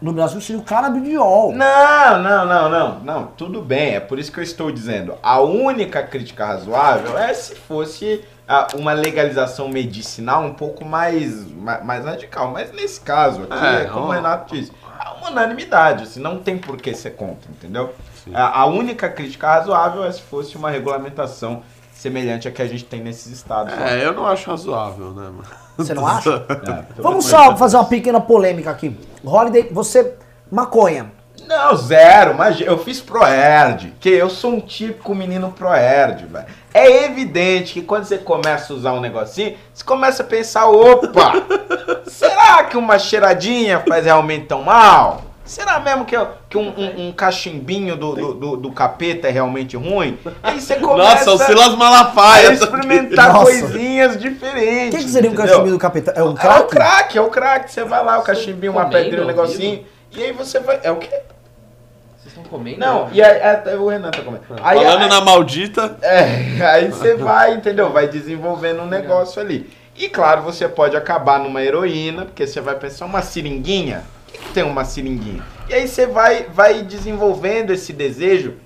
No 0.00 0.12
Brasil 0.14 0.40
seria 0.40 0.60
o 0.60 0.64
canabidiol. 0.64 1.52
Não, 1.52 2.22
não, 2.22 2.46
não, 2.46 2.70
não, 2.70 2.98
não. 3.00 3.26
Tudo 3.36 3.60
bem, 3.60 3.96
é 3.96 4.00
por 4.00 4.18
isso 4.18 4.32
que 4.32 4.38
eu 4.40 4.44
estou 4.44 4.72
dizendo. 4.72 5.14
A 5.22 5.40
única 5.40 6.02
crítica 6.02 6.46
razoável 6.46 7.18
é 7.18 7.34
se 7.34 7.54
fosse 7.54 8.24
ah, 8.48 8.68
uma 8.74 8.94
legalização 8.94 9.68
medicinal 9.68 10.42
um 10.42 10.54
pouco 10.54 10.86
mais, 10.86 11.46
ma- 11.52 11.80
mais 11.80 12.04
radical. 12.06 12.50
Mas 12.50 12.72
nesse 12.72 13.00
caso 13.02 13.42
aqui, 13.42 13.64
É, 13.66 13.82
é, 13.82 13.84
como 13.84 14.06
o 14.06 14.10
Renato 14.10 14.54
disse, 14.54 14.72
é 15.04 15.08
uma 15.18 15.30
unanimidade. 15.32 16.04
Assim, 16.04 16.20
não 16.20 16.38
tem 16.38 16.56
por 16.56 16.78
que 16.78 16.94
ser 16.94 17.10
contra, 17.10 17.50
entendeu? 17.50 17.94
A, 18.32 18.60
a 18.60 18.64
única 18.66 19.06
crítica 19.10 19.48
razoável 19.48 20.02
é 20.04 20.10
se 20.12 20.22
fosse 20.22 20.56
uma 20.56 20.70
regulamentação 20.70 21.62
semelhante 22.00 22.48
à 22.48 22.50
que 22.50 22.62
a 22.62 22.66
gente 22.66 22.84
tem 22.84 23.02
nesses 23.02 23.30
estados. 23.30 23.76
lá. 23.76 23.90
É, 23.90 24.06
eu 24.06 24.14
não 24.14 24.26
acho 24.26 24.50
razoável, 24.50 25.12
né, 25.12 25.24
mano? 25.24 25.44
Você 25.76 25.92
não 25.92 26.06
acha? 26.06 26.46
É. 26.50 27.02
Vamos 27.02 27.26
só 27.26 27.56
fazer 27.56 27.76
uma 27.76 27.84
pequena 27.84 28.20
polêmica 28.20 28.70
aqui. 28.70 28.96
Holiday, 29.24 29.68
você. 29.70 30.14
Maconha. 30.50 31.12
Não, 31.46 31.76
zero, 31.76 32.34
mas 32.34 32.60
eu 32.60 32.78
fiz 32.78 33.00
Proerd, 33.00 33.94
que 34.00 34.08
eu 34.08 34.30
sou 34.30 34.52
um 34.52 34.60
típico 34.60 35.14
menino 35.14 35.52
Proerd, 35.52 36.26
velho. 36.26 36.46
É 36.72 37.04
evidente 37.04 37.74
que 37.74 37.82
quando 37.82 38.04
você 38.04 38.18
começa 38.18 38.72
a 38.72 38.76
usar 38.76 38.92
um 38.92 39.00
negocinho, 39.00 39.56
você 39.72 39.84
começa 39.84 40.22
a 40.22 40.26
pensar, 40.26 40.66
opa, 40.68 41.32
será 42.06 42.64
que 42.64 42.76
uma 42.76 42.98
cheiradinha 42.98 43.82
faz 43.86 44.04
realmente 44.04 44.46
tão 44.46 44.62
mal? 44.62 45.22
Será 45.50 45.80
mesmo 45.80 46.04
que, 46.04 46.14
que 46.48 46.56
um, 46.56 46.68
um- 46.78 47.08
um 47.08 47.12
cachimbinho 47.12 47.96
do, 47.96 48.14
do, 48.14 48.34
do- 48.34 48.56
do 48.56 48.70
capeta 48.70 49.26
é 49.26 49.32
realmente 49.32 49.76
ruim? 49.76 50.16
Aí 50.44 50.60
você 50.60 50.76
começa 50.76 51.28
Nossa, 51.28 51.32
o 51.32 51.38
Silas 51.46 51.74
a 51.74 51.76
Malafaia. 51.76 52.52
experimentar 52.52 53.32
Nossa. 53.32 53.46
coisinhas 53.46 54.14
O 54.14 54.18
diferentes. 54.18 54.96
que, 54.96 55.04
que 55.06 55.10
seria 55.10 55.28
um 55.28 55.32
entendeu? 55.34 55.50
cachimbinho 55.54 55.74
do 55.74 55.80
capeta? 55.80 56.12
É 56.12 56.22
um 56.22 56.28
É 56.28 56.30
o 56.30 56.34
crack? 56.36 56.68
crack, 56.68 57.18
é 57.18 57.20
o 57.20 57.28
crack. 57.30 57.72
Você 57.72 57.82
vai 57.82 58.04
lá, 58.04 58.20
o 58.20 58.22
cachimbinho, 58.22 58.70
uma 58.70 58.88
pedrinha, 58.88 59.24
um 59.24 59.26
negocinho. 59.26 59.84
E 60.12 60.22
aí 60.22 60.30
você 60.32 60.60
vai. 60.60 60.78
É 60.84 60.90
o 60.92 60.96
quê? 60.98 61.08
Vocês 61.08 62.28
estão 62.28 62.44
comendo? 62.44 62.78
Não, 62.78 63.08
e 63.12 63.20
aí, 63.20 63.38
é, 63.38 63.74
o 63.76 63.88
Renan 63.88 64.12
tá 64.12 64.22
comendo. 64.22 64.44
Aí, 64.62 64.78
Falando 64.78 65.02
aí, 65.02 65.08
na 65.08 65.20
maldita. 65.20 65.96
é, 66.00 66.64
aí 66.64 66.88
você 66.92 67.16
vai, 67.16 67.54
entendeu? 67.54 67.90
Vai 67.90 68.06
desenvolvendo 68.06 68.82
um 68.82 68.86
negócio 68.86 69.42
ali. 69.42 69.68
E 69.96 70.08
claro, 70.08 70.42
você 70.42 70.68
pode 70.68 70.96
acabar 70.96 71.40
numa 71.40 71.60
heroína, 71.60 72.24
porque 72.24 72.46
você 72.46 72.60
vai 72.60 72.76
pensar 72.76 73.04
uma 73.06 73.20
seringuinha. 73.20 74.04
Tem 74.52 74.62
uma 74.62 74.84
seringuinha? 74.84 75.42
E 75.68 75.74
aí 75.74 75.86
você 75.86 76.06
vai, 76.06 76.44
vai 76.44 76.82
desenvolvendo 76.82 77.72
esse 77.72 77.92
desejo, 77.92 78.56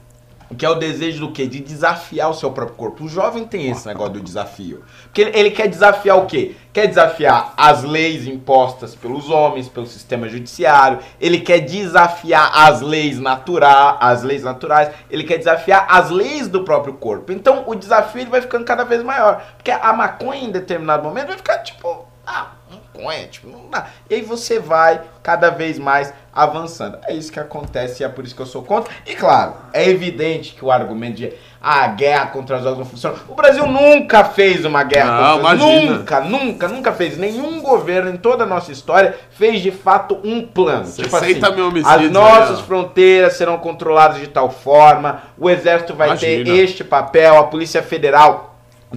que 0.57 0.65
é 0.65 0.71
o 0.71 0.75
desejo 0.75 1.27
do 1.27 1.33
quê? 1.33 1.47
De 1.47 1.61
desafiar 1.61 2.31
o 2.31 2.35
seu 2.35 2.51
próprio 2.51 2.77
corpo. 2.77 3.05
O 3.05 3.09
jovem 3.09 3.45
tem 3.45 3.71
esse 3.71 3.87
negócio 3.87 4.15
do 4.15 4.21
desafio. 4.21 4.83
Porque 5.05 5.23
ele, 5.23 5.39
ele 5.39 5.51
quer 5.51 5.69
desafiar 5.69 6.17
o 6.19 6.27
quê? 6.27 6.55
Quer 6.73 6.87
desafiar 6.87 7.53
as 7.57 7.83
leis 7.83 8.27
impostas 8.27 8.95
pelos 8.95 9.29
homens, 9.31 9.69
pelo 9.69 9.87
sistema 9.87 10.29
judiciário. 10.29 11.01
Ele 11.21 11.41
quer 11.41 11.61
desafiar 11.61 12.51
as 12.55 12.81
leis 12.81 13.19
naturais, 13.19 13.97
as 14.01 14.23
leis 14.23 14.43
naturais. 14.43 14.91
Ele 15.11 15.25
quer 15.25 15.39
desafiar 15.39 15.87
as 15.89 16.11
leis 16.11 16.49
do 16.49 16.65
próprio 16.65 16.95
corpo. 16.95 17.33
Então 17.33 17.65
o 17.67 17.75
desafio 17.75 18.23
ele 18.23 18.31
vai 18.31 18.41
ficando 18.41 18.65
cada 18.65 18.85
vez 18.85 19.03
maior. 19.03 19.45
Porque 19.57 19.71
a 19.71 19.93
maconha 19.93 20.45
em 20.45 20.51
determinado 20.51 21.03
momento 21.03 21.29
vai 21.29 21.37
ficar 21.37 21.59
tipo, 21.59 22.07
ah, 22.27 22.53
maconha, 22.95 23.27
tipo, 23.27 23.49
não 23.49 23.69
dá. 23.69 23.87
E 24.09 24.15
aí 24.15 24.23
você 24.23 24.59
vai 24.59 25.01
cada 25.23 25.51
vez 25.51 25.79
mais 25.79 26.13
avançando. 26.33 26.99
É 27.07 27.15
isso 27.15 27.33
que 27.33 27.41
acontece 27.41 28.03
e 28.03 28.07
é 28.07 28.09
por 28.09 28.25
isso 28.25 28.35
que 28.35 28.43
eu 28.43 28.47
sou 28.47 28.63
contra. 28.63 28.93
E 29.07 29.15
claro, 29.15 29.55
é 29.73 29.89
evidente 29.89 30.55
que 30.55 30.65
o 30.65 30.71
argumento 30.71 31.17
de 31.17 31.33
ah, 31.61 31.85
a 31.85 31.89
guerra 31.89 32.27
contra 32.27 32.57
as 32.57 32.63
drogas 32.63 32.79
não 32.79 32.87
funciona. 32.87 33.17
O 33.29 33.35
Brasil 33.35 33.67
nunca 33.67 34.25
fez 34.25 34.65
uma 34.65 34.83
guerra 34.85 35.11
Não, 35.11 35.37
contra 35.41 35.53
as 35.55 35.61
imagina. 35.61 35.93
Nunca, 35.97 36.21
nunca, 36.21 36.69
nunca 36.69 36.93
fez. 36.93 37.17
Nenhum 37.17 37.61
governo 37.63 38.11
em 38.11 38.17
toda 38.17 38.45
a 38.45 38.47
nossa 38.47 38.71
história 38.71 39.17
fez 39.31 39.63
de 39.63 39.71
fato 39.71 40.21
um 40.23 40.47
plano. 40.47 40.85
60 40.85 41.51
mil 41.53 41.69
homicídios 41.69 41.95
As 41.95 42.01
aí, 42.03 42.11
nossas 42.11 42.59
ó. 42.61 42.63
fronteiras 42.65 43.35
serão 43.35 43.57
controladas 43.59 44.19
de 44.19 44.27
tal 44.27 44.51
forma, 44.51 45.23
o 45.39 45.49
exército 45.49 45.95
vai 45.95 46.17
ter 46.19 46.41
Imagina. 46.41 46.63
este 46.63 46.85
papel, 46.85 47.39
a 47.39 47.45
polícia 47.45 47.83
federal 47.83 48.54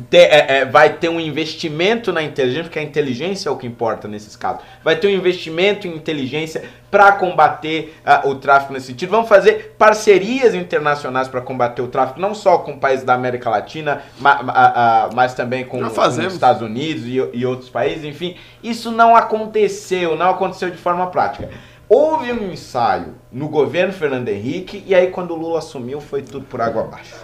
te- 0.10 0.18
é, 0.18 0.60
é, 0.60 0.66
vai 0.66 0.94
ter 0.94 1.10
um 1.10 1.20
investimento 1.20 2.12
na 2.14 2.22
inteligência, 2.22 2.64
porque 2.64 2.80
a 2.80 2.84
inteligência 2.84 3.50
é 3.50 3.52
o 3.52 3.58
que 3.58 3.66
importa 3.68 4.08
nesses 4.08 4.36
casos. 4.36 4.62
Vai 4.84 4.96
ter 4.96 5.08
um 5.08 5.12
investimento 5.12 5.88
em 5.88 5.96
inteligência 5.96 6.64
para 6.92 7.12
combater 7.14 7.98
ah, 8.06 8.22
o 8.26 8.36
tráfico 8.36 8.74
nesse 8.74 8.88
sentido. 8.88 9.10
Vamos 9.10 9.28
fazer 9.28 9.76
parcerias 9.78 10.54
internacionais 10.56 11.28
para 11.28 11.42
combater 11.42 11.82
o 11.82 11.88
tráfico, 11.88 12.20
não 12.20 12.34
só 12.36 12.60
com 12.60 12.78
países 12.80 13.04
da 13.06 13.14
América 13.14 13.50
Latina, 13.50 14.02
ma- 14.20 14.42
ma- 14.44 14.54
ah, 14.56 15.10
mas 15.14 15.34
também 15.34 15.66
com, 15.66 15.80
com 15.90 15.94
os 16.28 16.34
Estados 16.34 16.62
Unidos 16.62 17.06
e, 17.06 17.16
e 17.34 17.46
outros 17.46 17.70
países. 17.70 18.04
Enfim, 18.06 18.36
isso 18.64 18.92
não 18.92 19.16
aconteceu, 19.16 20.16
não 20.16 20.30
aconteceu 20.30 20.70
de 20.70 20.78
forma 20.78 21.08
prática. 21.08 21.50
Houve 21.90 22.34
um 22.34 22.52
ensaio 22.52 23.16
no 23.32 23.48
governo 23.48 23.94
Fernando 23.94 24.28
Henrique 24.28 24.84
e 24.86 24.94
aí 24.94 25.08
quando 25.08 25.32
o 25.32 25.38
Lula 25.38 25.60
assumiu 25.60 26.02
foi 26.02 26.22
tudo 26.22 26.46
por 26.46 26.60
água 26.62 26.84
abaixo. 26.84 27.16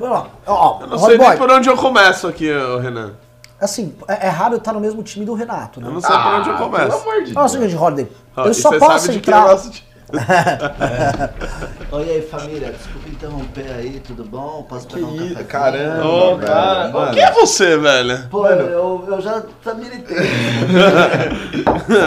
Ó, 0.00 0.26
ó, 0.46 0.78
Eu 0.82 0.86
não 0.86 0.98
sei 0.98 1.16
Boy, 1.18 1.28
nem 1.28 1.38
por 1.38 1.50
onde 1.50 1.68
eu 1.68 1.76
começo 1.76 2.26
aqui, 2.28 2.48
Renan. 2.80 3.12
assim, 3.60 3.94
é, 4.08 4.26
é 4.26 4.28
raro 4.28 4.54
eu 4.54 4.58
estar 4.58 4.72
no 4.72 4.80
mesmo 4.80 5.02
time 5.02 5.24
do 5.24 5.34
Renato, 5.34 5.80
né? 5.80 5.88
Eu 5.88 5.92
não 5.92 6.00
sei 6.00 6.10
por 6.16 6.26
onde 6.34 6.48
eu 6.48 6.54
Ah, 6.54 6.58
Pelo 6.58 6.70
começo. 6.70 6.96
amor 6.96 7.22
de 7.22 7.30
Olha 7.30 7.30
o 7.30 7.34
Deus. 7.34 7.52
seguinte, 7.52 7.74
Rodney, 7.74 8.12
Ó, 8.36 8.44
eu 8.44 8.50
e 8.50 8.54
só 8.54 8.78
posso 8.78 9.10
entrar... 9.12 9.54
de... 9.56 9.89
Oi 11.92 12.10
aí 12.10 12.22
família, 12.22 12.72
desculpa 12.72 13.08
interromper 13.08 13.72
aí, 13.72 14.00
tudo 14.00 14.24
bom? 14.24 14.64
Posso 14.68 14.88
pegar 14.88 15.06
um 15.06 15.16
cafezinho? 15.16 15.44
caramba, 15.46 16.36
velho. 16.36 16.38
cara, 16.46 16.88
Mano, 16.90 17.12
Quem 17.12 17.22
é 17.22 17.32
você, 17.32 17.76
velho? 17.76 18.28
Pô, 18.28 18.46
eu, 18.46 19.04
eu 19.08 19.20
já 19.20 19.40
tá 19.62 19.74
militei. 19.74 20.16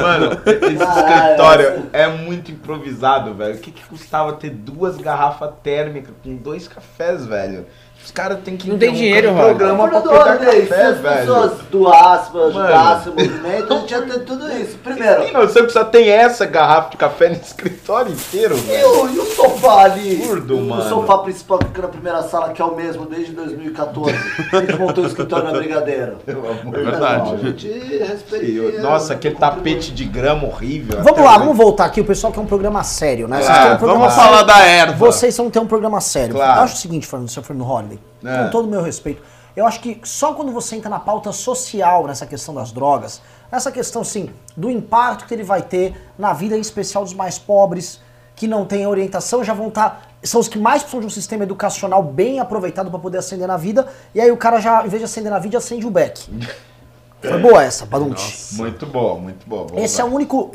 Mano, 0.02 0.42
esse 0.46 0.76
Caralho, 0.78 1.22
escritório 1.24 1.90
é 1.94 2.08
muito 2.08 2.52
improvisado, 2.52 3.34
velho. 3.34 3.56
O 3.56 3.60
que, 3.60 3.72
que 3.72 3.84
custava 3.86 4.34
ter 4.34 4.50
duas 4.50 4.98
garrafas 4.98 5.52
térmicas 5.62 6.14
com 6.24 6.36
dois 6.36 6.68
cafés, 6.68 7.26
velho? 7.26 7.66
Os 8.04 8.12
caras 8.12 8.40
têm 8.44 8.58
que 8.58 8.70
Não 8.70 8.78
tem 8.78 8.92
dinheiro, 8.94 9.30
o 9.32 9.34
Rod. 9.34 9.46
programa 9.56 9.88
pra 9.88 10.02
pegar 10.02 10.38
se 10.40 10.62
café, 10.68 10.86
as 10.88 10.98
velho. 11.00 11.18
pessoas 11.20 11.52
doassem, 11.72 12.42
ajudassem 12.42 13.14
o 13.14 13.16
movimento, 13.16 13.74
a 13.74 13.78
gente 13.80 13.92
ia 13.92 14.02
ter 14.02 14.20
tudo 14.26 14.52
isso. 14.52 14.78
Primeiro, 14.84 15.26
Sim, 15.26 15.32
não, 15.32 15.42
você 15.42 15.64
precisa 15.64 15.86
ter 15.86 16.08
essa 16.10 16.46
garrafa 16.46 16.90
de 16.92 16.98
café 16.98 17.30
no 17.30 17.36
escritório 17.42 18.12
inteiro, 18.12 18.56
velho. 18.56 19.04
o, 19.04 19.10
e 19.10 19.20
o 19.20 19.26
sofá 19.26 19.84
ali? 19.86 20.16
Absurdo, 20.22 20.58
o 20.58 20.62
mano. 20.66 20.90
sofá 20.90 21.18
principal 21.20 21.58
que 21.60 21.66
fica 21.68 21.82
na 21.84 21.88
primeira 21.88 22.22
sala, 22.24 22.50
que 22.52 22.62
é 22.62 22.66
o 22.66 22.76
mesmo 22.76 23.06
desde 23.06 23.32
2014. 23.32 24.14
A 24.52 24.56
gente 24.58 24.78
montou 24.78 25.04
o 25.06 25.08
escritório 25.08 25.46
na 25.46 25.58
Brigadeiro. 25.58 26.18
Pelo 26.26 26.40
amor 26.40 26.76
É 26.76 26.78
de 26.80 26.84
verdade. 26.84 27.24
Não, 27.30 27.34
a 27.34 27.38
gente 27.38 27.68
respeita. 28.00 28.82
Nossa, 28.82 29.14
aquele 29.14 29.36
tapete 29.36 29.92
de 29.94 30.04
grama 30.04 30.46
horrível. 30.46 31.02
Vamos 31.02 31.20
lá, 31.24 31.38
vamos 31.38 31.56
voltar 31.58 31.86
aqui, 31.86 32.02
o 32.02 32.06
pessoal 32.06 32.34
quer 32.34 32.42
um 32.42 32.46
programa 32.46 32.84
sério, 32.84 33.28
né? 33.28 33.38
Vocês 33.42 33.58
É, 33.58 33.62
um 33.74 33.78
programa 33.78 34.00
Vamos 34.10 34.14
sério. 34.14 34.30
falar 34.30 34.44
da 34.44 34.60
erva. 34.66 34.94
Vocês 34.94 35.38
vão 35.38 35.50
ter 35.50 35.60
um 35.60 35.66
programa 35.68 36.02
sério. 36.02 36.36
Claro. 36.36 36.60
Eu 36.60 36.64
acho 36.66 36.76
o 36.76 36.78
seguinte, 36.78 37.08
Fernando, 37.08 37.30
seu 37.30 37.42
Fernando 37.42 37.66
Holliday, 37.94 38.42
É. 38.42 38.44
com 38.46 38.50
todo 38.52 38.66
o 38.66 38.70
meu 38.70 38.82
respeito, 38.82 39.22
eu 39.56 39.66
acho 39.68 39.80
que 39.82 40.00
só 40.04 40.34
quando 40.34 40.52
você 40.52 40.76
entra 40.76 40.90
na 40.90 41.00
pauta 41.00 41.32
social 41.32 42.08
nessa 42.08 42.26
questão 42.26 42.54
das 42.56 42.72
drogas, 42.72 43.22
nessa 43.52 43.72
questão, 43.72 44.04
sim, 44.04 44.30
do 44.58 44.70
impacto 44.70 45.26
que 45.26 45.34
ele 45.34 45.44
vai 45.44 45.62
ter 45.62 46.10
na 46.18 46.34
vida 46.34 46.58
em 46.58 46.62
especial 46.62 47.04
dos 47.04 47.14
mais 47.14 47.38
pobres, 47.38 48.00
que 48.36 48.48
não 48.48 48.66
têm 48.66 48.88
orientação, 48.88 49.44
já 49.44 49.54
vão 49.54 49.68
estar. 49.68 50.10
são 50.24 50.40
os 50.42 50.48
que 50.48 50.58
mais 50.58 50.82
precisam 50.82 51.02
de 51.02 51.06
um 51.06 51.10
sistema 51.10 51.44
educacional 51.44 52.02
bem 52.02 52.40
aproveitado 52.40 52.90
para 52.90 52.98
poder 53.00 53.18
ascender 53.20 53.48
na 53.48 53.58
vida, 53.58 53.88
e 54.16 54.20
aí 54.22 54.32
o 54.32 54.38
cara 54.38 54.60
já, 54.60 54.84
em 54.86 54.90
vez 54.90 55.00
de 55.02 55.06
ascender 55.06 55.32
na 55.32 55.38
vida, 55.38 55.58
acende 55.58 55.86
o 55.86 55.92
beck. 55.92 56.28
Foi 57.22 57.40
boa 57.40 57.64
essa, 57.64 57.86
Badunti. 57.86 58.56
Muito 58.56 58.86
bom, 58.86 59.20
muito 59.20 59.48
bom. 59.48 59.68
Vamos 59.68 59.82
Esse 59.84 60.02
é 60.02 60.04
lá. 60.04 60.10
o 60.10 60.14
único. 60.14 60.52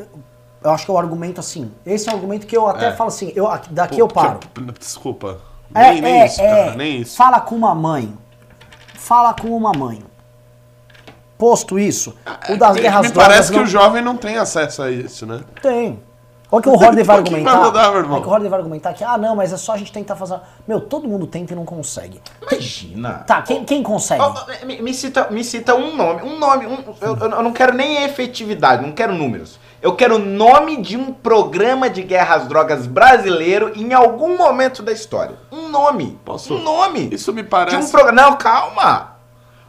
Eu 0.63 0.71
acho 0.71 0.85
que 0.85 0.91
é 0.91 0.95
o 0.95 0.99
argumento 0.99 1.41
assim. 1.41 1.71
Esse 1.87 2.09
é 2.11 2.13
o 2.13 2.17
argumento 2.17 2.47
que 2.47 2.55
eu 2.55 2.67
até 2.67 2.89
É. 2.89 2.93
falo 2.93 3.09
assim. 3.09 3.33
Eu, 3.35 3.49
daqui 3.71 3.99
eu 4.01 4.07
paro. 4.09 4.41
Desculpa. 4.79 5.39
É, 5.75 5.93
nem, 5.93 6.01
nem 6.01 6.21
é, 6.23 6.27
isso, 6.27 6.41
é. 6.41 6.49
cara, 6.65 6.75
nem 6.77 7.01
isso. 7.01 7.17
Fala 7.17 7.41
com 7.41 7.55
uma 7.55 7.75
mãe. 7.75 8.13
Fala 8.95 9.35
com 9.35 9.49
uma 9.57 9.73
mãe. 9.73 10.03
Posto 11.37 11.79
isso, 11.79 12.17
o 12.49 12.57
das 12.57 12.75
Me- 12.75 12.83
guerras 12.83 13.03
Me 13.07 13.13
drogas 13.13 13.29
parece 13.29 13.51
que 13.53 13.57
não 13.57 13.63
o 13.65 13.67
jovem 13.67 14.03
não 14.03 14.17
tem 14.17 14.37
acesso 14.39 14.83
a 14.83 14.91
isso, 14.91 15.25
né? 15.25 15.41
tem. 15.63 16.03
Olha 16.51 16.63
que 16.63 16.69
o 16.71 16.73
Horde 16.75 17.03
vai 17.05 17.17
argumentar. 17.19 17.53
vai 17.57 17.65
mudar, 17.67 17.91
meu 17.93 18.01
irmão? 18.01 18.19
é 18.19 18.21
que 18.23 18.27
o 18.27 18.31
Horde 18.31 18.49
vai 18.49 18.59
argumentar 18.59 18.93
que, 18.95 19.05
ah, 19.05 19.17
não, 19.17 19.37
mas 19.37 19.53
é 19.53 19.57
só 19.57 19.75
a 19.75 19.77
gente 19.77 19.93
tentar 19.93 20.17
fazer. 20.17 20.41
Meu, 20.67 20.81
todo 20.81 21.07
mundo 21.07 21.29
tenta 21.29 21.53
e 21.53 21.57
não 21.57 21.65
consegue. 21.65 22.21
Imagina. 22.43 23.19
Tá, 23.27 23.43
quem, 23.43 23.65
quem 23.65 23.83
consegue? 23.85 24.21
Ó, 24.21 24.33
ó, 24.35 24.67
me, 24.67 24.83
me 24.83 24.93
cita, 24.93 25.31
me 25.31 25.45
cita 25.45 25.77
um 25.77 25.95
nome. 25.95 26.23
Um 26.23 26.39
nome. 26.41 26.67
um- 26.67 26.83
eu, 27.01 27.17
eu 27.17 27.43
não 27.43 27.53
quero 27.53 27.73
nem 27.75 28.03
efetividade, 28.03 28.83
não 28.83 28.91
quero 28.93 29.15
números. 29.15 29.61
Eu 29.81 29.95
quero 29.95 30.17
o 30.17 30.19
nome 30.19 30.79
de 30.83 30.97
um 30.97 31.13
programa 31.13 31.89
de 31.89 32.03
guerra 32.03 32.35
às 32.37 32.49
drogas 32.49 32.87
brasileiro 32.87 33.73
em 33.77 33.93
algum 33.95 34.37
momento 34.37 34.83
da 34.83 34.91
história. 34.91 35.37
Um 35.53 35.69
nome. 35.69 36.19
Posso- 36.25 36.55
Um 36.55 36.63
nome. 36.63 37.09
Isso 37.13 37.33
me 37.33 37.43
De 37.43 37.47
um 37.47 37.51
parece. 37.51 37.93
programa. 37.93 38.23
Não, 38.23 38.37
calma. 38.37 39.17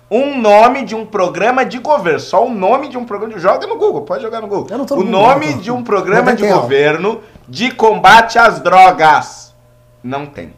Um 0.10 0.40
nome 0.42 0.84
de 0.84 0.96
um 0.96 1.06
programa 1.06 1.64
de 1.64 1.78
governo. 1.78 2.20
Só 2.20 2.44
o 2.44 2.50
nome 2.50 2.88
de 2.90 2.98
um 2.98 3.06
programa. 3.06 3.36
De... 3.36 3.40
Joga 3.40 3.68
no 3.68 3.78
Google, 3.78 4.02
pode 4.02 4.24
jogar 4.24 4.42
no 4.42 4.48
Google. 4.48 4.68
Eu 4.72 4.78
não 4.80 4.86
tô 4.86 4.96
no 4.96 5.02
o 5.02 5.06
Google, 5.06 5.22
nome 5.22 5.54
de 5.56 5.70
um 5.72 5.84
programa 5.84 6.34
de 6.36 6.48
governo 6.48 7.22
de 7.48 7.70
combate 7.72 8.40
às 8.40 8.60
drogas. 8.60 9.54
Não 10.04 10.26
tem. 10.26 10.54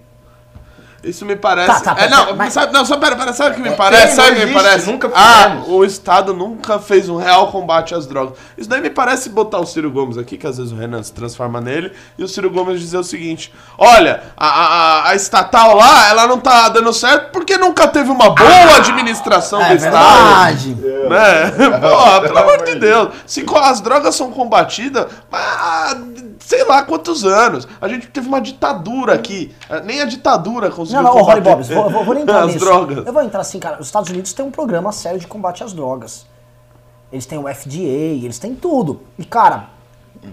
Isso 1.04 1.26
me 1.26 1.36
parece. 1.36 1.84
Tá, 1.84 1.96
tá, 1.96 2.04
é, 2.04 2.10
não, 2.10 2.36
mas- 2.36 2.54
sabe, 2.54 2.72
não, 2.72 2.86
só 2.86 2.98
pera, 2.98 3.16
pera, 3.16 3.34
sabe 3.34 3.52
o 3.52 3.64
que 3.64 3.70
me 3.70 3.76
parece? 3.76 4.16
não 4.16 4.24
Sabe 4.24 4.38
o 4.38 4.40
que 4.40 4.46
me 4.46 4.54
parece? 4.54 4.92
nunca 4.92 5.12
ah, 5.16 5.64
o 5.68 5.84
Estado 5.84 6.34
nunca 6.34 6.78
fez 6.80 7.10
um 7.10 7.18
real 7.18 7.52
combate 7.52 7.96
às 7.96 8.06
drogas. 8.06 8.38
Isso 8.58 8.70
daí 8.70 8.82
me 8.82 8.90
parece 8.90 9.30
botar 9.30 9.60
o 9.60 9.66
Ciro 9.66 9.90
Gomes 9.90 10.18
aqui, 10.18 10.38
que 10.38 10.46
às 10.46 10.58
vezes 10.58 10.72
o 10.72 10.76
Renan 10.76 11.02
se 11.02 11.12
transforma 11.12 11.60
nele, 11.60 11.92
e 12.18 12.24
o 12.24 12.28
Ciro 12.28 12.52
Gomes 12.52 12.80
dizer 12.80 12.98
o 12.98 13.04
seguinte: 13.04 13.52
olha, 13.78 14.22
a, 14.38 14.48
a, 14.48 15.10
a 15.10 15.16
estatal 15.16 15.76
lá, 15.76 16.10
ela 16.10 16.28
não 16.28 16.40
tá 16.40 16.70
dando 16.70 16.94
certo 16.94 17.32
porque 17.32 17.58
nunca 17.58 17.88
teve 17.88 18.12
uma 18.12 18.30
boa 18.30 18.78
administração 18.78 19.62
é 19.62 19.70
do 19.70 19.76
Estado. 19.76 19.96
verdade. 19.96 20.76
Né? 20.76 21.52
Pô, 21.82 22.22
pelo 22.22 22.38
amor 22.38 22.64
de 22.64 22.76
Deus. 22.76 23.10
Se 23.26 23.44
as 23.56 23.82
drogas 23.82 24.16
são 24.16 24.32
combatidas, 24.32 25.08
há 25.32 25.96
sei 26.52 26.66
lá 26.66 26.84
quantos 26.84 27.24
anos. 27.24 27.68
A 27.80 27.88
gente 27.88 28.08
teve 28.08 28.28
uma 28.28 28.42
ditadura 28.42 29.14
aqui. 29.14 29.56
Nem 29.86 30.02
a 30.02 30.06
ditadura 30.06 30.70
conseguiu 30.70 30.91
Não, 30.92 31.04
não, 31.04 31.12
combater 31.12 31.42
Bobs, 31.42 31.70
vou, 31.70 31.90
vou, 31.90 32.06
vou 32.06 32.14
nem 32.14 32.24
entrar 32.24 32.44
as 32.46 32.54
nisso. 32.54 32.60
drogas. 32.66 33.06
Eu 33.06 33.14
vou 33.14 33.22
entrar 33.22 33.42
assim, 33.42 33.60
cara. 33.60 33.80
Os 33.80 33.88
Estados 33.88 34.10
Unidos 34.10 34.34
têm 34.34 34.46
um 34.46 34.52
programa 34.52 34.92
sério 34.92 35.20
de 35.20 35.28
combate 35.28 35.64
às 35.64 35.74
drogas. 35.74 36.26
Eles 37.12 37.26
têm 37.26 37.38
o 37.38 37.54
FDA, 37.54 38.24
eles 38.24 38.40
têm 38.40 38.56
tudo. 38.56 39.02
E, 39.20 39.26
cara, 39.26 39.70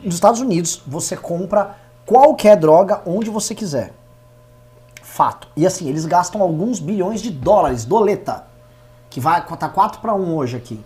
nos 0.03 0.15
Estados 0.15 0.41
Unidos, 0.41 0.83
você 0.87 1.17
compra 1.17 1.77
qualquer 2.07 2.57
droga 2.57 3.01
onde 3.05 3.31
você 3.31 3.55
quiser. 3.55 3.93
Fato. 5.03 5.49
E 5.57 5.67
assim, 5.67 5.89
eles 5.89 6.07
gastam 6.07 6.41
alguns 6.41 6.79
bilhões 6.79 7.21
de 7.21 7.31
dólares, 7.31 7.85
doleta. 7.85 8.45
Que 9.11 9.19
vai 9.21 9.45
tá 9.45 9.69
4 9.69 10.01
para 10.01 10.15
1 10.15 10.37
hoje 10.37 10.57
aqui. 10.57 10.85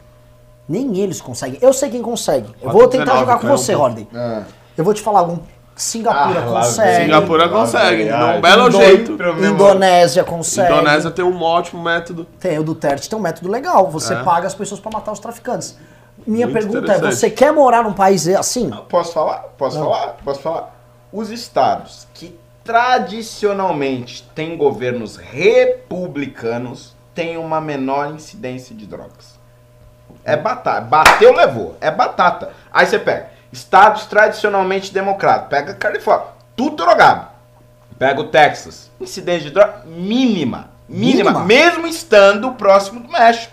Nem 0.68 0.96
eles 0.96 1.20
conseguem. 1.20 1.58
Eu 1.60 1.72
sei 1.72 1.90
quem 1.90 2.00
consegue. 2.00 2.54
Eu 2.62 2.70
vou 2.70 2.88
tentar 2.88 3.16
4,19, 3.16 3.18
jogar 3.20 3.38
com 3.40 3.48
você, 3.48 3.72
pouco. 3.72 3.86
Holiday. 3.86 4.08
É. 4.14 4.44
Eu 4.76 4.84
vou 4.84 4.94
te 4.94 5.02
falar 5.02 5.24
um. 5.24 5.38
Singapura 5.74 6.40
Ah, 6.40 6.42
consegue. 6.42 7.04
Singapura 7.04 7.48
consegue, 7.48 8.04
vem, 8.04 8.06
de 8.06 8.24
um 8.24 8.40
belo 8.40 8.68
Indo- 8.68 8.76
jeito. 8.78 9.12
Indonésia 9.44 10.22
consegue. 10.22 10.72
Indonésia 10.72 11.10
tem 11.10 11.24
um 11.24 11.42
ótimo 11.42 11.82
método. 11.82 12.24
Tem, 12.38 12.58
o 12.58 12.62
Duterte 12.62 13.08
tem 13.08 13.18
um 13.18 13.22
método 13.22 13.48
legal. 13.50 13.88
Você 13.90 14.12
É. 14.14 14.22
paga 14.22 14.46
as 14.46 14.54
pessoas 14.54 14.80
pra 14.80 14.90
matar 14.92 15.12
os 15.12 15.18
traficantes. 15.18 15.76
Minha 16.26 16.46
Muito 16.46 16.58
pergunta 16.58 16.92
é: 16.92 16.98
você 17.00 17.30
quer 17.30 17.52
morar 17.52 17.82
num 17.82 17.94
país 17.94 18.28
assim? 18.28 18.70
Posso 18.88 19.12
falar? 19.14 19.38
Posso 19.56 19.78
Não. 19.78 19.86
falar? 19.86 20.16
Posso 20.22 20.40
falar? 20.40 20.76
Os 21.12 21.30
estados 21.30 22.06
que 22.14 22.38
tradicionalmente 22.62 24.22
têm 24.34 24.56
governos 24.56 25.16
republicanos 25.16 26.94
têm 27.14 27.36
uma 27.36 27.60
menor 27.60 28.14
incidência 28.14 28.74
de 28.74 28.86
drogas. 28.86 29.40
É 30.24 30.36
batata. 30.36 30.80
Bateu, 30.82 31.34
levou. 31.34 31.76
É 31.80 31.90
batata. 31.90 32.50
Aí 32.72 32.86
você 32.86 32.98
pega 32.98 33.30
estados 33.52 34.06
tradicionalmente 34.06 34.92
democratas. 34.92 35.48
Pega 35.48 35.74
Califórnia. 35.74 36.28
Tudo 36.56 36.76
drogado. 36.76 37.26
Pega 37.98 38.20
o 38.20 38.24
Texas. 38.28 38.90
Incidência 39.00 39.48
de 39.48 39.50
droga 39.50 39.82
mínima. 39.86 40.70
Mínima. 40.88 41.30
Mínima? 41.30 41.44
Mesmo 41.44 41.86
estando 41.86 42.52
próximo 42.52 43.00
do 43.00 43.08
México. 43.10 43.52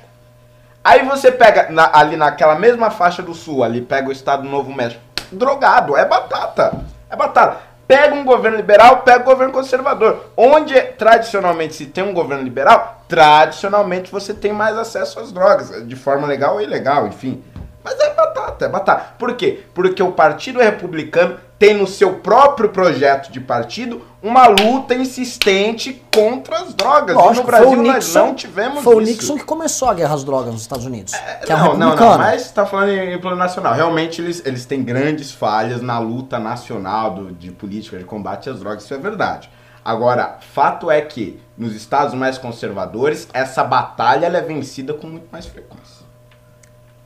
Aí 0.83 1.03
você 1.05 1.31
pega 1.31 1.69
na- 1.69 1.91
ali 1.93 2.15
naquela 2.15 2.55
mesma 2.55 2.89
faixa 2.89 3.21
do 3.21 3.33
sul, 3.33 3.63
ali 3.63 3.81
pega 3.81 4.09
o 4.09 4.11
estado 4.11 4.43
do 4.43 4.49
Novo 4.49 4.73
México. 4.73 5.01
Drogado, 5.31 5.95
é 5.95 6.05
batata. 6.05 6.81
É 7.09 7.15
batata. 7.15 7.57
Pega 7.87 8.13
um 8.15 8.23
governo 8.23 8.55
liberal, 8.57 8.97
pega 9.01 9.21
um 9.21 9.25
governo 9.25 9.53
conservador. 9.53 10.31
Onde 10.37 10.79
tradicionalmente 10.79 11.73
se 11.75 11.87
tem 11.87 12.03
um 12.03 12.13
governo 12.13 12.43
liberal, 12.43 13.03
tradicionalmente 13.07 14.11
você 14.11 14.33
tem 14.33 14.53
mais 14.53 14.77
acesso 14.77 15.19
às 15.19 15.31
drogas, 15.31 15.87
de 15.87 15.95
forma 15.95 16.27
legal 16.27 16.55
ou 16.55 16.61
ilegal, 16.61 17.07
enfim. 17.07 17.43
Mas 17.89 17.99
é 17.99 18.13
batata, 18.13 18.65
é 18.65 18.69
batata. 18.69 19.13
Por 19.17 19.33
quê? 19.35 19.63
Porque 19.73 20.01
o 20.03 20.11
Partido 20.11 20.59
Republicano 20.59 21.37
tem 21.57 21.73
no 21.73 21.87
seu 21.87 22.13
próprio 22.19 22.69
projeto 22.69 23.31
de 23.31 23.39
partido 23.39 24.01
uma 24.21 24.47
luta 24.47 24.93
insistente 24.93 26.01
contra 26.13 26.57
as 26.59 26.73
drogas. 26.73 27.15
e 27.15 27.17
no 27.17 27.25
Lógico, 27.25 27.47
Brasil 27.47 27.67
foi 27.69 27.77
o 27.79 27.83
nós 27.83 27.95
Nixon, 27.95 28.19
não 28.27 28.35
tivemos 28.35 28.83
foi 28.83 28.95
o 28.95 29.01
isso. 29.01 29.11
Nixon 29.11 29.37
que 29.37 29.43
começou 29.43 29.89
a 29.89 29.93
guerra 29.93 30.13
às 30.13 30.23
drogas 30.23 30.53
nos 30.53 30.61
Estados 30.61 30.85
Unidos. 30.85 31.13
é 31.13 31.41
não, 31.49 31.57
não, 31.57 31.63
republicano. 31.89 32.11
não, 32.11 32.17
mas 32.19 32.41
você 32.43 32.53
tá 32.53 32.65
falando 32.65 32.89
em, 32.89 33.13
em 33.13 33.19
plano 33.19 33.35
nacional. 33.37 33.73
Realmente 33.73 34.21
eles, 34.21 34.41
eles 34.45 34.65
têm 34.65 34.83
grandes 34.83 35.31
falhas 35.31 35.81
na 35.81 35.97
luta 35.99 36.37
nacional 36.39 37.11
do- 37.15 37.31
de 37.31 37.51
política 37.51 37.97
de 37.97 38.03
combate 38.05 38.49
às 38.49 38.59
drogas, 38.59 38.83
isso 38.83 38.93
é 38.93 38.97
verdade. 38.97 39.49
Agora, 39.83 40.37
fato 40.53 40.91
é 40.91 41.01
que 41.01 41.41
nos 41.57 41.75
estados 41.75 42.13
mais 42.13 42.37
conservadores, 42.37 43.27
essa 43.33 43.63
batalha 43.63 44.27
é 44.27 44.41
vencida 44.41 44.93
com 44.93 45.07
muito 45.07 45.27
mais 45.31 45.45
frequência. 45.45 46.05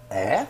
É? 0.09 0.45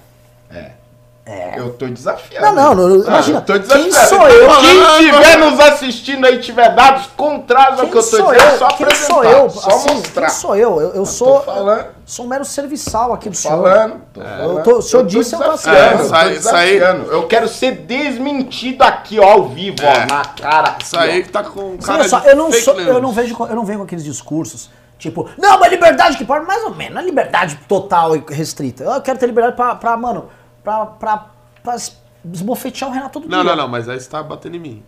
É. 1.25 1.57
Eu 1.57 1.71
tô 1.71 1.87
desafiando. 1.87 2.53
Não, 2.53 2.75
não, 2.75 2.87
não, 2.89 3.03
Ah, 3.05 3.07
imagina, 3.07 3.37
eu 3.37 3.41
tô 3.43 3.53
quem 3.73 3.89
sou 3.93 4.27
eu? 4.27 4.49
Quem 4.57 4.81
estiver 5.07 5.37
nos 5.37 5.57
assistindo 5.57 6.25
aí 6.27 6.37
tiver 6.39 6.75
dados 6.75 7.05
contrários 7.15 7.79
ao 7.79 7.87
que 7.87 7.95
eu 7.97 8.03
tô 8.03 8.09
dizendo, 8.09 8.33
é 8.33 8.53
eu? 8.53 8.57
só 8.57 8.67
Quem 8.67 8.85
apresentar. 8.85 9.13
sou 9.13 9.23
eu? 9.23 9.49
Só 9.49 9.69
Assim, 9.69 9.93
mostrar. 9.93 10.25
Quem 10.25 10.35
sou 10.35 10.55
eu? 10.57 10.81
Eu, 10.81 10.87
eu 10.89 10.93
Tô 10.95 11.05
sou, 11.05 11.41
falando. 11.43 11.85
sou 12.05 12.25
um 12.25 12.27
mero 12.27 12.43
serviçal 12.43 13.13
aqui 13.13 13.29
do 13.29 13.37
senhor. 13.37 13.55
Falando. 13.63 14.01
tô 14.13 14.19
Eu 14.21 14.25
falando. 14.27 14.63
tô- 14.63 14.77
o 14.79 14.81
senhor 14.81 15.03
tô 15.03 15.07
disse, 15.07 15.33
eu 15.33 15.39
tô 15.39 15.51
desafiando, 15.51 16.03
É, 16.03 16.07
sai- 16.09 16.29
desafiando. 16.33 17.11
Eu 17.13 17.25
quero 17.27 17.47
ser 17.47 17.71
desmentido 17.71 18.83
aqui, 18.83 19.17
ó, 19.17 19.23
ao 19.23 19.47
vivo, 19.47 19.77
É. 19.81 20.05
ó, 20.09 20.13
na 20.13 20.25
cara. 20.25 20.75
Isso 20.83 20.99
aí 20.99 21.23
que 21.23 21.29
tá 21.29 21.41
com 21.43 21.71
Sim, 21.71 21.77
cara 21.77 21.99
olha 22.01 22.09
só, 22.09 22.19
eu 22.19 22.35
não 22.35 22.51
fake 22.51 22.65
sou, 22.65 22.75
news. 22.75 22.87
eu 22.87 23.01
não 23.01 23.11
vejo, 23.13 23.37
eu 23.49 23.55
não 23.55 23.63
venho 23.63 23.79
com 23.79 23.85
aqueles 23.85 24.03
discursos 24.03 24.69
tipo, 24.99 25.29
não, 25.37 25.59
mas 25.59 25.69
liberdade 25.69 26.15
que 26.17 26.23
pode, 26.23 26.45
mais 26.45 26.63
ou 26.63 26.73
menos, 26.75 26.93
não 26.95 27.01
é 27.01 27.03
liberdade 27.05 27.59
total 27.67 28.15
e 28.15 28.23
restrita. 28.29 28.83
Eu 28.85 29.01
quero 29.01 29.17
ter 29.19 29.25
liberdade 29.25 29.53
pra, 29.55 29.75
pra 29.75 29.97
mano, 29.97 30.29
pra, 30.63 30.85
pra, 30.85 31.25
pra 31.63 31.75
es- 31.75 31.95
esbofetear 32.31 32.89
o 32.89 32.93
Renato 32.93 33.19
todo 33.19 33.29
Não, 33.29 33.41
dia. 33.43 33.55
não, 33.55 33.63
não, 33.63 33.67
mas 33.69 33.87
aí 33.89 33.99
você 33.99 34.09
tá 34.09 34.21
batendo 34.23 34.55
em 34.55 34.59
mim. 34.59 34.83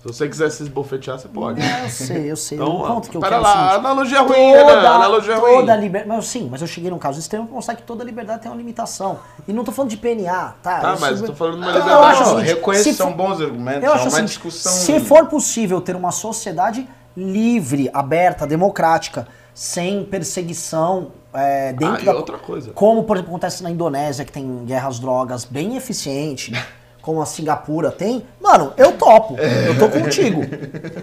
Se 0.00 0.06
você 0.06 0.28
quiser 0.28 0.48
se 0.50 0.62
esbofetear, 0.62 1.18
você 1.18 1.26
pode. 1.26 1.60
É, 1.60 1.84
eu 1.84 1.88
sei, 1.90 2.30
eu 2.30 2.36
sei. 2.36 2.56
Então, 2.56 2.68
o 2.76 2.86
ponto 2.86 3.10
que 3.10 3.16
eu 3.16 3.20
pera 3.20 3.32
quero 3.32 3.42
lá, 3.42 3.50
é 3.50 3.54
o 3.56 3.58
seguinte, 3.70 3.78
analogia 3.86 4.20
ruim, 4.20 4.52
né? 4.52 4.60
Analogia 4.86 5.36
ruim. 5.38 5.54
toda 5.56 5.74
liberdade. 5.76 6.08
Mas 6.16 6.26
sim, 6.28 6.48
mas 6.48 6.60
eu 6.62 6.68
cheguei 6.68 6.88
num 6.88 6.98
caso 7.00 7.18
extremo 7.18 7.46
pra 7.46 7.54
mostrar 7.56 7.74
que 7.74 7.82
toda 7.82 8.04
liberdade 8.04 8.42
tem 8.42 8.48
uma 8.50 8.56
limitação. 8.56 9.18
E 9.48 9.52
não 9.52 9.64
tô 9.64 9.72
falando 9.72 9.90
de 9.90 9.96
PNA, 9.96 10.54
tá? 10.62 10.78
Tá, 10.80 10.92
Isso- 10.92 11.00
mas 11.00 11.20
eu 11.20 11.26
tô 11.26 11.34
falando 11.34 11.54
de 11.54 11.60
uma 11.62 11.66
liberdade. 11.72 11.90
eu 11.96 12.04
acho 12.04 12.20
Não, 12.20 12.28
seguinte, 12.36 12.46
reconheço 12.54 12.84
se 12.84 12.94
são 12.94 13.12
bons 13.12 13.40
argumentos, 13.40 13.82
Eu 13.82 13.90
é 13.90 13.94
acho 13.94 14.04
uma 14.04 14.16
assim, 14.18 14.24
discussão... 14.24 14.72
se 14.72 15.00
for 15.00 15.26
possível 15.26 15.80
ter 15.80 15.96
uma 15.96 16.12
sociedade 16.12 16.88
livre, 17.16 17.90
aberta, 17.92 18.46
democrática, 18.46 19.26
sem 19.52 20.04
perseguição 20.04 21.10
é, 21.32 21.72
dentro 21.72 22.02
Ah, 22.02 22.12
da... 22.12 22.18
outra 22.18 22.38
coisa. 22.38 22.72
Como, 22.72 23.04
por 23.04 23.16
exemplo, 23.16 23.30
acontece 23.32 23.62
na 23.62 23.70
Indonésia, 23.70 24.24
que 24.24 24.32
tem 24.32 24.64
guerras 24.64 24.94
às 24.94 24.98
drogas 25.00 25.44
bem 25.44 25.76
eficiente, 25.76 26.52
como 27.02 27.20
a 27.22 27.26
Singapura 27.26 27.90
tem, 27.90 28.24
mano, 28.40 28.72
eu 28.76 28.92
topo. 28.98 29.36
Eu 29.38 29.78
tô 29.78 29.88
contigo. 29.88 30.40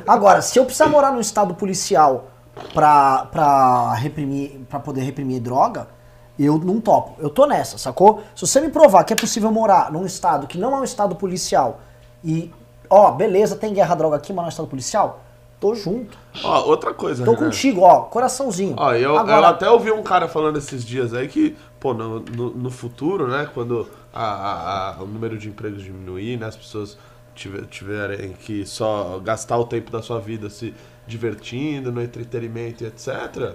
Agora, 0.08 0.41
se 0.41 0.58
eu 0.60 0.65
precisar 0.65 0.88
morar 0.88 1.12
num 1.12 1.20
estado 1.22 1.53
policial 1.55 2.25
pra, 2.74 3.25
pra 3.32 3.94
reprimir, 3.96 4.62
para 4.70 4.79
poder 4.79 5.01
reprimir 5.01 5.41
droga, 5.41 5.88
eu 6.38 6.58
não 6.58 6.82
topo. 6.82 7.15
Eu 7.20 7.29
tô 7.29 7.46
nessa, 7.46 7.77
sacou? 7.77 8.22
Se 8.36 8.46
você 8.46 8.60
me 8.60 8.70
provar 8.70 9.03
que 9.03 9.13
é 9.13 9.15
possível 9.15 9.51
morar 9.51 9.91
num 9.91 10.05
estado 10.05 10.48
que 10.48 10.58
não 10.58 10.74
é 10.75 10.79
um 10.79 10.84
estado 10.84 11.15
policial 11.15 11.79
e, 12.24 12.51
ó, 12.89 13.12
beleza, 13.12 13.55
tem 13.55 13.74
guerra 13.74 13.94
à 13.94 13.96
droga 13.96 14.17
aqui, 14.17 14.32
mas 14.34 14.38
não 14.38 14.44
é 14.44 14.48
um 14.48 14.50
estado 14.50 14.67
policial, 14.67 15.22
tô 15.69 15.75
junto. 15.75 16.17
Ó, 16.43 16.63
outra 16.65 16.93
coisa, 16.93 17.24
Tô 17.25 17.31
Renan. 17.31 17.45
contigo, 17.45 17.81
ó, 17.81 18.01
coraçãozinho. 18.01 18.75
Ó, 18.77 18.93
eu, 18.93 19.17
Agora, 19.17 19.38
eu 19.38 19.45
até 19.45 19.69
ouvi 19.69 19.91
um 19.91 20.03
cara 20.03 20.27
falando 20.27 20.57
esses 20.57 20.84
dias 20.86 21.13
aí 21.13 21.27
que, 21.27 21.55
pô, 21.79 21.93
no, 21.93 22.19
no, 22.19 22.50
no 22.51 22.69
futuro, 22.69 23.27
né, 23.27 23.50
quando 23.53 23.88
a, 24.13 24.24
a- 24.24 24.89
a- 24.98 25.01
o 25.03 25.05
número 25.05 25.38
de 25.38 25.50
empregos 25.50 25.81
diminuir, 25.84 26.38
né, 26.38 26.45
as 26.48 26.55
pessoas 26.55 26.98
tiver- 27.34 27.65
tiverem 27.65 28.34
que 28.34 28.65
só 28.65 29.19
gastar 29.24 29.57
o 29.57 29.65
tempo 29.65 29.91
da 29.91 30.01
sua 30.01 30.19
vida 30.19 30.50
se 30.50 30.74
divertindo, 31.07 31.91
no 31.91 32.01
entretenimento 32.01 32.84
e 32.84 32.88
etc., 32.88 33.53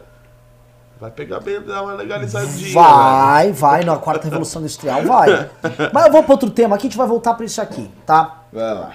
vai 1.00 1.11
pegar 1.11 1.40
bem, 1.40 1.61
dar 1.62 1.83
uma 1.83 1.95
legalizadinha, 1.95 2.59
velho. 2.59 2.75
Vai, 2.75 3.52
vai, 3.52 3.85
na 3.85 3.97
quarta 3.97 4.25
revolução 4.25 4.61
industrial 4.61 5.02
vai. 5.02 5.50
Mas 5.93 6.07
eu 6.07 6.12
vou 6.12 6.23
para 6.23 6.33
outro 6.33 6.50
tema 6.50 6.76
aqui, 6.76 6.87
a 6.87 6.90
gente 6.90 6.99
vai 6.99 7.07
voltar 7.07 7.35
para 7.35 7.45
isso 7.47 7.61
aqui, 7.61 7.90
tá? 8.05 8.43
Vai 8.52 8.75
lá. 8.75 8.93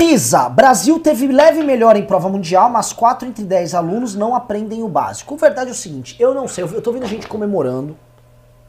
PISA. 0.00 0.48
Brasil 0.48 0.98
teve 0.98 1.26
leve 1.26 1.62
melhora 1.62 1.98
em 1.98 2.06
prova 2.06 2.26
mundial, 2.26 2.70
mas 2.70 2.90
4 2.90 3.28
entre 3.28 3.44
10 3.44 3.74
alunos 3.74 4.14
não 4.14 4.34
aprendem 4.34 4.82
o 4.82 4.88
básico. 4.88 5.34
A 5.34 5.36
verdade 5.36 5.68
é 5.68 5.72
o 5.72 5.76
seguinte, 5.76 6.16
eu 6.18 6.32
não 6.32 6.48
sei, 6.48 6.64
eu 6.64 6.80
tô 6.80 6.90
vendo 6.90 7.06
gente 7.06 7.28
comemorando 7.28 7.94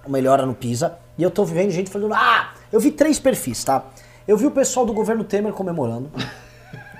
a 0.05 0.09
melhora 0.09 0.45
no 0.45 0.53
PISA, 0.53 0.97
e 1.17 1.23
eu 1.23 1.31
tô 1.31 1.45
vendo 1.45 1.71
gente 1.71 1.89
falando, 1.89 2.13
ah, 2.13 2.49
eu 2.69 2.81
vi 2.81 2.91
três 2.91 3.17
perfis, 3.17 3.63
tá? 3.63 3.81
Eu 4.27 4.35
vi 4.35 4.45
o 4.45 4.51
pessoal 4.51 4.85
do 4.85 4.91
governo 4.91 5.23
Temer 5.23 5.53
comemorando. 5.53 6.11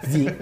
Vi. 0.01 0.33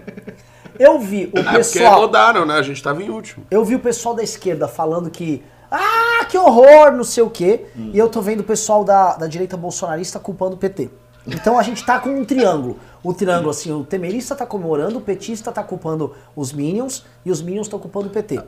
Eu 0.77 0.99
vi 0.99 1.31
o 1.33 1.39
É 1.39 1.41
porque 1.41 1.57
pessoal... 1.57 2.01
rodaram, 2.01 2.45
né, 2.45 2.59
a 2.59 2.61
gente 2.61 2.83
tava 2.83 3.01
em 3.01 3.09
último. 3.09 3.43
Eu 3.49 3.65
vi 3.65 3.73
o 3.73 3.79
pessoal 3.79 4.13
da 4.13 4.21
esquerda 4.21 4.67
falando 4.67 5.09
que. 5.09 5.43
Ah, 5.71 6.25
que 6.25 6.37
horror, 6.37 6.91
não 6.91 7.03
sei 7.03 7.23
o 7.23 7.29
quê. 7.29 7.65
E 7.75 7.97
eu 7.97 8.07
tô 8.07 8.21
vendo 8.21 8.41
o 8.41 8.43
pessoal 8.43 8.83
da, 8.83 9.15
da 9.15 9.27
direita 9.27 9.57
bolsonarista 9.57 10.19
culpando 10.19 10.55
o 10.55 10.57
PT. 10.57 10.89
Então 11.27 11.59
a 11.59 11.63
gente 11.63 11.85
tá 11.85 11.99
com 11.99 12.09
um 12.09 12.25
triângulo. 12.25 12.79
O 13.03 13.13
triângulo, 13.13 13.49
assim, 13.49 13.71
o 13.71 13.83
temerista 13.83 14.35
tá 14.35 14.45
comemorando, 14.45 14.97
o 14.97 15.01
petista 15.01 15.51
tá 15.51 15.63
culpando 15.63 16.13
os 16.35 16.51
Minions 16.51 17.05
e 17.25 17.31
os 17.31 17.41
Minions 17.41 17.67
estão 17.67 17.79
culpando 17.79 18.07
o 18.07 18.09
PT. 18.09 18.41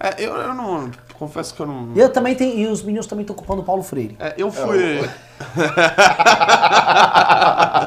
É, 0.00 0.14
eu, 0.18 0.34
eu 0.34 0.54
não, 0.54 0.90
confesso 1.16 1.54
que 1.54 1.60
eu 1.62 1.66
não... 1.66 1.92
Eu 1.94 2.08
também 2.08 2.34
tenho, 2.34 2.58
e 2.58 2.66
os 2.66 2.82
Minions 2.82 3.06
também 3.06 3.22
estão 3.22 3.36
culpando 3.36 3.62
o 3.62 3.64
Paulo 3.64 3.82
Freire. 3.84 4.16
É, 4.18 4.34
eu 4.36 4.50
fui... 4.50 5.00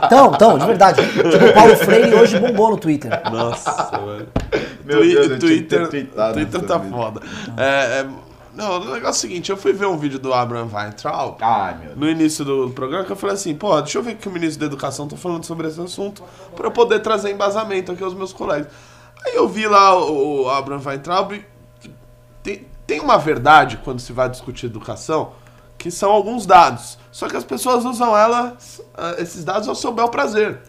Então, 0.06 0.32
então, 0.36 0.58
de 0.58 0.66
verdade. 0.66 1.02
Tipo, 1.06 1.46
o 1.46 1.54
Paulo 1.54 1.76
Freire 1.76 2.14
hoje 2.16 2.40
bombou 2.40 2.72
no 2.72 2.78
Twitter. 2.78 3.12
Nossa, 3.30 3.92
velho. 3.98 4.28
Meu 4.86 5.00
Twi- 5.00 5.14
Deus, 5.16 5.40
Twitter, 5.40 5.90
Twitter 5.90 6.60
sobre 6.60 6.68
tá 6.68 6.80
foda. 6.80 7.22
É, 7.58 8.00
é, 8.02 8.08
não, 8.56 8.78
o 8.78 8.80
negócio 8.80 9.06
é 9.06 9.10
o 9.10 9.14
seguinte, 9.14 9.50
eu 9.50 9.58
fui 9.58 9.74
ver 9.74 9.86
um 9.86 9.98
vídeo 9.98 10.18
do 10.18 10.34
Abraham 10.34 10.70
Weintraub 10.74 11.38
Ai, 11.42 11.74
meu 11.74 11.88
Deus. 11.88 11.98
no 11.98 12.10
início 12.10 12.46
do 12.46 12.70
programa 12.70 13.04
que 13.04 13.12
eu 13.12 13.16
falei 13.16 13.36
assim, 13.36 13.54
pô, 13.54 13.82
deixa 13.82 13.98
eu 13.98 14.04
ver 14.04 14.14
o 14.14 14.18
que 14.18 14.30
o 14.30 14.32
ministro 14.32 14.62
da 14.62 14.66
Educação 14.66 15.08
tá 15.08 15.18
falando 15.18 15.44
sobre 15.44 15.68
esse 15.68 15.80
assunto 15.82 16.24
pra 16.56 16.68
eu 16.68 16.72
poder 16.72 17.00
trazer 17.02 17.32
embasamento 17.32 17.92
aqui 17.92 18.04
aos 18.04 18.14
meus 18.14 18.32
colegas. 18.32 18.68
Aí 19.26 19.36
eu 19.36 19.48
vi 19.48 19.68
lá 19.68 19.98
o, 20.00 20.50
Abraham 20.50 20.82
Weintraub, 20.86 21.44
tem, 22.42 22.66
tem 22.88 23.00
uma 23.02 23.18
verdade 23.18 23.78
quando 23.84 24.00
se 24.00 24.14
vai 24.14 24.30
discutir 24.30 24.68
educação, 24.68 25.34
que 25.78 25.92
são 25.92 26.12
alguns 26.12 26.46
dados. 26.46 26.98
Só 27.12 27.28
que 27.28 27.36
as 27.36 27.44
pessoas 27.44 27.84
usam 27.84 28.16
elas, 28.16 28.82
ah, 28.94 29.16
esses 29.18 29.44
dados 29.44 29.68
ao 29.68 29.76
seu 29.76 29.92
bel 29.92 30.10
prazer. 30.10 30.62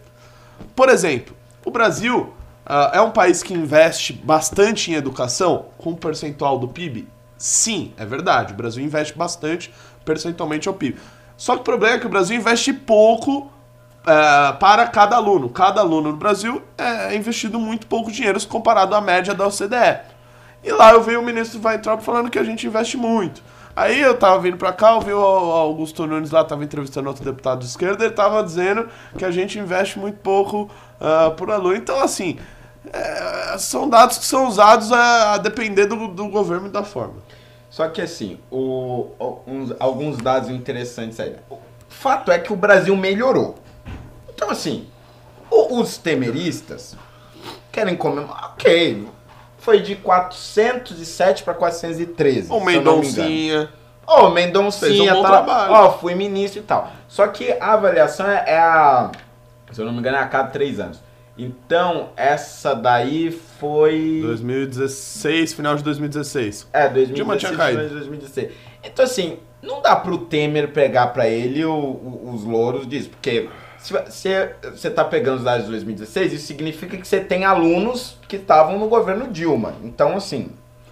Por 0.75 0.89
exemplo, 0.89 1.35
o 1.63 1.71
Brasil 1.71 2.33
ah, 2.65 2.91
é 2.93 3.01
um 3.01 3.11
país 3.11 3.41
que 3.41 3.53
investe 3.53 4.11
bastante 4.11 4.91
em 4.91 4.95
educação 4.95 5.67
com 5.77 5.91
um 5.91 5.95
percentual 5.95 6.59
do 6.59 6.67
PIB? 6.67 7.07
Sim, 7.37 7.93
é 7.97 8.05
verdade. 8.05 8.53
O 8.53 8.55
Brasil 8.55 8.83
investe 8.83 9.17
bastante 9.17 9.73
percentualmente 10.03 10.67
ao 10.67 10.73
PIB. 10.73 10.99
Só 11.35 11.55
que 11.55 11.61
o 11.61 11.63
problema 11.63 11.95
é 11.95 11.99
que 11.99 12.07
o 12.07 12.09
Brasil 12.09 12.35
investe 12.35 12.73
pouco 12.73 13.51
ah, 14.05 14.55
para 14.59 14.87
cada 14.87 15.15
aluno. 15.15 15.49
Cada 15.49 15.81
aluno 15.81 16.11
no 16.11 16.17
Brasil 16.17 16.61
é 16.77 17.15
investido 17.15 17.59
muito 17.59 17.85
pouco 17.87 18.11
dinheiro 18.11 18.43
comparado 18.47 18.95
à 18.95 19.01
média 19.01 19.33
da 19.33 19.45
OCDE. 19.45 19.99
E 20.63 20.71
lá 20.71 20.91
eu 20.93 21.03
vi 21.03 21.15
o 21.15 21.21
ministro 21.21 21.61
Weintraub 21.63 22.01
falando 22.01 22.29
que 22.29 22.39
a 22.39 22.43
gente 22.43 22.65
investe 22.65 22.97
muito. 22.97 23.43
Aí 23.75 24.01
eu 24.01 24.17
tava 24.17 24.39
vindo 24.39 24.57
pra 24.57 24.73
cá, 24.73 24.93
eu 24.93 25.01
vi 25.01 25.13
o 25.13 25.21
Augusto 25.21 26.07
Nunes 26.07 26.31
lá, 26.31 26.43
tava 26.43 26.63
entrevistando 26.63 27.09
outro 27.09 27.23
deputado 27.23 27.59
de 27.59 27.65
esquerda, 27.65 28.05
ele 28.05 28.13
tava 28.13 28.43
dizendo 28.43 28.89
que 29.15 29.23
a 29.23 29.29
gente 29.29 29.59
investe 29.59 29.99
muito 29.99 30.17
pouco 30.17 30.67
ah, 30.99 31.31
por 31.37 31.51
aluno. 31.51 31.75
Então, 31.75 32.01
assim, 32.01 32.39
é, 32.91 33.57
são 33.57 33.87
dados 33.87 34.17
que 34.17 34.25
são 34.25 34.47
usados 34.47 34.91
a, 34.91 35.33
a 35.33 35.37
depender 35.37 35.85
do, 35.85 36.07
do 36.07 36.27
governo 36.27 36.67
e 36.67 36.71
da 36.71 36.83
forma. 36.83 37.15
Só 37.77 37.87
que 37.89 38.01
assim, 38.01 38.39
o, 38.49 39.05
uns- 39.45 39.71
alguns 39.79 40.17
dados 40.17 40.49
interessantes 40.49 41.19
aí. 41.19 41.35
O 41.47 41.59
fato 41.87 42.31
é 42.31 42.39
que 42.39 42.51
o 42.51 42.55
Brasil 42.55 42.95
melhorou. 42.95 43.53
Então 44.33 44.49
assim, 44.49 44.87
o- 45.51 45.79
os 45.79 45.95
temeristas 45.95 46.97
querem 47.71 47.95
comemorar. 47.95 48.53
Ok, 48.53 49.07
foi 49.59 49.79
de 49.83 49.95
407 49.95 51.43
para 51.43 51.53
413. 51.53 52.51
O. 52.51 52.59
Mendoncinha. 52.59 53.69
O 54.07 54.29
Mendoncinha, 54.31 55.15
um 55.15 55.21
tá, 55.21 55.27
trabalho. 55.29 55.71
ó, 55.73 55.91
fui 55.99 56.15
ministro 56.15 56.61
e 56.61 56.63
tal. 56.63 56.91
Só 57.07 57.27
que 57.27 57.51
a 57.61 57.73
avaliação 57.73 58.27
é, 58.27 58.43
é 58.47 58.57
a, 58.57 59.11
se 59.71 59.79
eu 59.79 59.85
não 59.85 59.93
me 59.93 59.99
engano, 59.99 60.17
é 60.17 60.21
a 60.21 60.27
cada 60.27 60.49
três 60.49 60.79
anos. 60.79 60.99
Então, 61.37 62.09
essa 62.17 62.73
daí 62.73 63.31
foi... 63.59 64.19
2016, 64.23 65.53
final 65.53 65.75
de 65.75 65.83
2016. 65.83 66.67
É, 66.73 66.87
Dilma 66.89 67.35
2016, 67.35 67.39
tinha 67.39 67.57
caído. 67.57 67.89
2016. 67.95 68.51
Então, 68.83 69.05
assim, 69.05 69.37
não 69.61 69.81
dá 69.81 69.95
pro 69.95 70.17
Temer 70.17 70.69
pegar 70.69 71.07
pra 71.07 71.27
ele 71.27 71.63
o- 71.63 71.71
o- 71.73 72.31
os 72.33 72.43
louros 72.43 72.87
disso, 72.87 73.09
porque 73.09 73.49
se 73.77 73.93
você 73.93 74.55
você 74.73 74.89
tá 74.89 75.03
pegando 75.05 75.37
os 75.37 75.43
dados 75.43 75.65
de 75.65 75.71
2016, 75.71 76.33
isso 76.33 76.47
significa 76.47 76.97
que 76.97 77.07
você 77.07 77.19
tem 77.19 77.45
alunos 77.45 78.17
que 78.27 78.37
estavam 78.37 78.79
no 78.79 78.87
governo 78.87 79.27
Dilma. 79.27 79.75
Então, 79.83 80.15
assim, 80.17 80.49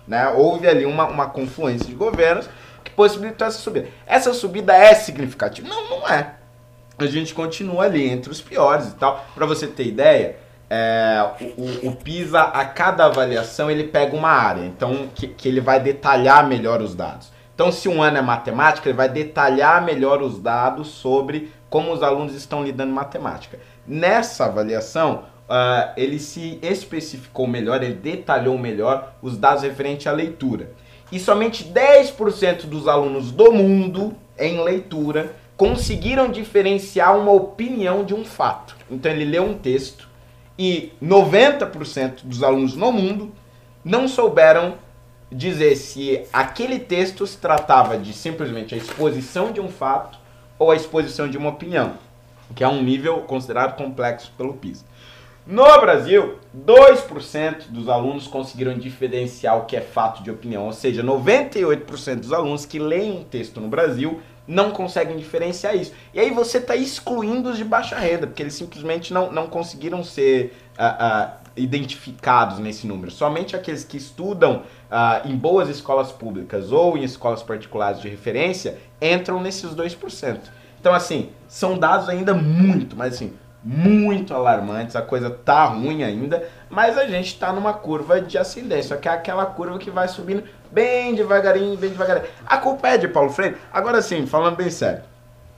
né, 0.07 0.27
houve 0.29 0.67
ali 0.67 0.85
uma, 0.85 1.07
uma 1.07 1.27
confluência 1.29 1.87
de 1.87 1.95
governos 1.95 2.47
que 2.83 2.91
possibilitou 2.91 3.47
essa 3.47 3.57
subida. 3.57 3.87
Essa 4.05 4.33
subida 4.33 4.75
é 4.75 4.93
significativa? 4.93 5.67
Não, 5.67 5.89
não 5.89 6.07
é. 6.07 6.35
A 6.97 7.05
gente 7.05 7.33
continua 7.33 7.83
ali 7.85 8.07
entre 8.09 8.31
os 8.31 8.41
piores 8.41 8.87
e 8.87 8.95
tal. 8.95 9.25
Pra 9.35 9.45
você 9.45 9.67
ter 9.67 9.87
ideia, 9.87 10.37
é, 10.69 11.25
o, 11.57 11.89
o- 11.89 11.95
PISA, 11.95 12.41
a 12.41 12.63
cada 12.65 13.05
avaliação, 13.05 13.69
ele 13.69 13.85
pega 13.85 14.15
uma 14.15 14.29
área. 14.29 14.65
Então, 14.65 15.07
que, 15.13 15.27
que 15.27 15.47
ele 15.47 15.59
vai 15.61 15.79
detalhar 15.79 16.47
melhor 16.47 16.81
os 16.81 16.95
dados. 16.95 17.31
Então, 17.53 17.71
se 17.71 17.87
um 17.87 18.01
ano 18.01 18.17
é 18.17 18.21
matemática, 18.21 18.89
ele 18.89 18.97
vai 18.97 19.09
detalhar 19.09 19.83
melhor 19.83 20.21
os 20.21 20.39
dados 20.39 20.87
sobre 20.87 21.51
como 21.69 21.91
os 21.93 22.01
alunos 22.03 22.33
estão 22.35 22.63
lidando 22.63 22.91
em 22.91 22.95
matemática. 22.95 23.59
Nessa 23.87 24.45
avaliação, 24.45 25.23
ah, 25.49 25.91
ele 25.95 26.19
se 26.19 26.59
especificou 26.61 27.47
melhor, 27.47 27.81
ele 27.83 27.93
detalhou 27.93 28.57
melhor 28.57 29.13
os 29.21 29.37
dados 29.37 29.63
referentes 29.63 30.07
à 30.07 30.11
leitura. 30.11 30.71
E 31.11 31.19
somente 31.19 31.63
10% 31.65 32.65
dos 32.65 32.87
alunos 32.87 33.31
do 33.31 33.51
mundo 33.51 34.15
em 34.37 34.61
leitura 34.63 35.33
conseguiram 35.57 36.29
diferenciar 36.29 37.17
uma 37.17 37.31
opinião 37.31 38.03
de 38.03 38.13
um 38.13 38.25
fato. 38.25 38.75
Então 38.89 39.11
ele 39.11 39.25
leu 39.25 39.43
um 39.43 39.57
texto 39.57 40.09
e 40.57 40.91
90% 41.01 42.23
dos 42.23 42.43
alunos 42.43 42.75
no 42.75 42.91
mundo 42.91 43.31
não 43.83 44.07
souberam 44.07 44.75
dizer 45.31 45.75
se 45.75 46.23
aquele 46.31 46.79
texto 46.79 47.25
se 47.25 47.37
tratava 47.37 47.97
de 47.97 48.13
simplesmente 48.13 48.73
a 48.73 48.77
exposição 48.77 49.51
de 49.51 49.59
um 49.59 49.69
fato 49.69 50.17
ou 50.57 50.71
a 50.71 50.75
exposição 50.75 51.27
de 51.27 51.37
uma 51.37 51.49
opinião, 51.49 51.97
que 52.55 52.63
é 52.63 52.67
um 52.67 52.81
nível 52.81 53.21
considerado 53.21 53.75
complexo 53.75 54.31
pelo 54.37 54.53
PISA. 54.53 54.85
No 55.45 55.63
Brasil, 55.79 56.39
2% 56.57 57.67
dos 57.69 57.87
alunos 57.87 58.25
conseguiram 58.25 58.75
diferenciar 58.77 59.57
o 59.57 59.65
que 59.65 59.75
é 59.75 59.81
fato 59.81 60.23
de 60.23 60.31
opinião, 60.31 60.65
ou 60.65 60.73
seja, 60.73 61.03
98% 61.03 62.15
dos 62.15 62.33
alunos 62.33 62.65
que 62.65 62.79
leem 62.79 63.19
um 63.19 63.23
texto 63.23 63.61
no 63.61 63.67
Brasil 63.67 64.21
não 64.47 64.71
conseguem 64.71 65.17
diferenciar 65.17 65.75
isso. 65.75 65.91
E 66.13 66.19
aí 66.19 66.31
você 66.31 66.57
está 66.57 66.75
excluindo 66.75 67.49
os 67.49 67.57
de 67.57 67.63
baixa 67.63 67.97
renda, 67.97 68.27
porque 68.27 68.43
eles 68.43 68.53
simplesmente 68.53 69.13
não, 69.13 69.31
não 69.31 69.47
conseguiram 69.47 70.03
ser 70.03 70.55
uh, 70.77 70.83
uh, 70.83 71.45
identificados 71.55 72.59
nesse 72.59 72.85
número. 72.85 73.11
Somente 73.11 73.55
aqueles 73.55 73.83
que 73.83 73.97
estudam 73.97 74.63
uh, 74.91 75.27
em 75.27 75.35
boas 75.35 75.69
escolas 75.69 76.11
públicas 76.11 76.71
ou 76.71 76.97
em 76.97 77.03
escolas 77.03 77.41
particulares 77.41 78.01
de 78.01 78.09
referência 78.09 78.77
entram 79.01 79.41
nesses 79.41 79.71
2%. 79.71 80.39
Então, 80.79 80.93
assim, 80.93 81.29
são 81.47 81.77
dados 81.77 82.09
ainda 82.09 82.33
muito, 82.33 82.95
mas 82.95 83.15
assim, 83.15 83.33
muito 83.65 84.31
alarmantes, 84.31 84.95
a 84.95 85.01
coisa 85.01 85.27
tá 85.27 85.65
ruim 85.65 86.03
ainda, 86.03 86.47
mas 86.69 86.99
a 86.99 87.07
gente 87.07 87.29
está 87.29 87.51
numa 87.51 87.73
curva 87.73 88.21
de 88.21 88.37
ascendência, 88.37 88.95
que 88.95 89.09
é 89.09 89.11
aquela 89.11 89.43
curva 89.47 89.79
que 89.79 89.89
vai 89.89 90.07
subindo 90.07 90.43
bem 90.71 91.15
devagarinho, 91.15 91.75
bem 91.75 91.89
devagarinho. 91.89 92.27
A 92.45 92.59
culpa 92.59 92.89
é 92.89 92.97
de 92.99 93.07
Paulo 93.07 93.31
Freire? 93.31 93.57
Agora 93.73 94.03
sim, 94.03 94.27
falando 94.27 94.55
bem 94.55 94.69
sério. 94.69 95.01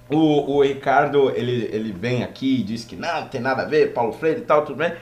O, 0.10 0.56
o 0.56 0.64
Ricardo, 0.64 1.32
ele, 1.36 1.70
ele 1.70 1.92
vem 1.92 2.24
aqui 2.24 2.62
e 2.62 2.64
diz 2.64 2.86
que 2.86 2.96
não, 2.96 3.22
não 3.22 3.28
tem 3.28 3.42
nada 3.42 3.64
a 3.64 3.66
ver, 3.66 3.92
Paulo 3.94 4.14
Freire 4.14 4.40
e 4.40 4.46
tal, 4.46 4.64
tudo 4.64 4.78
bem. 4.78 4.94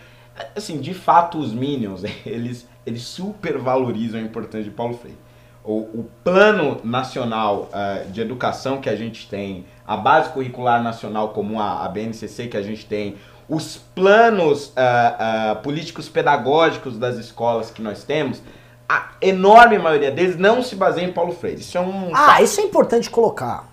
Assim, 0.56 0.82
de 0.82 0.96
fato, 0.96 1.38
os 1.38 1.54
Minions, 1.54 2.04
eles, 2.26 2.68
eles 2.88 3.04
supervalorizam 3.04 4.20
a 4.20 4.24
importância 4.24 4.64
de 4.64 4.72
Paulo 4.72 4.98
Freire. 4.98 5.20
O, 5.66 5.78
o 5.78 6.10
plano 6.24 6.80
nacional 6.84 7.70
uh, 7.74 8.10
de 8.12 8.22
educação 8.22 8.80
que 8.80 8.88
a 8.88 8.96
gente 8.96 9.28
tem, 9.28 9.66
a 9.86 9.98
base 9.98 10.30
curricular 10.30 10.82
nacional 10.82 11.30
comum, 11.30 11.60
a, 11.60 11.84
a 11.84 11.90
BNCC 11.90 12.48
que 12.48 12.56
a 12.56 12.62
gente 12.62 12.86
tem, 12.86 13.16
os 13.50 13.78
planos 13.78 14.68
uh, 14.68 14.72
uh, 14.72 15.56
políticos 15.62 16.08
pedagógicos 16.08 16.98
das 16.98 17.18
escolas 17.18 17.72
que 17.72 17.82
nós 17.82 18.04
temos, 18.04 18.42
a 18.88 19.10
enorme 19.22 19.78
maioria 19.78 20.12
deles 20.12 20.38
não 20.38 20.62
se 20.62 20.76
baseia 20.76 21.06
em 21.06 21.12
Paulo 21.12 21.34
Freire. 21.34 21.62
Isso 21.62 21.78
é 21.78 21.82
um. 21.82 22.12
Ah, 22.14 22.42
isso 22.42 22.60
é 22.62 22.64
importante 22.64 23.10
colocar. 23.10 23.68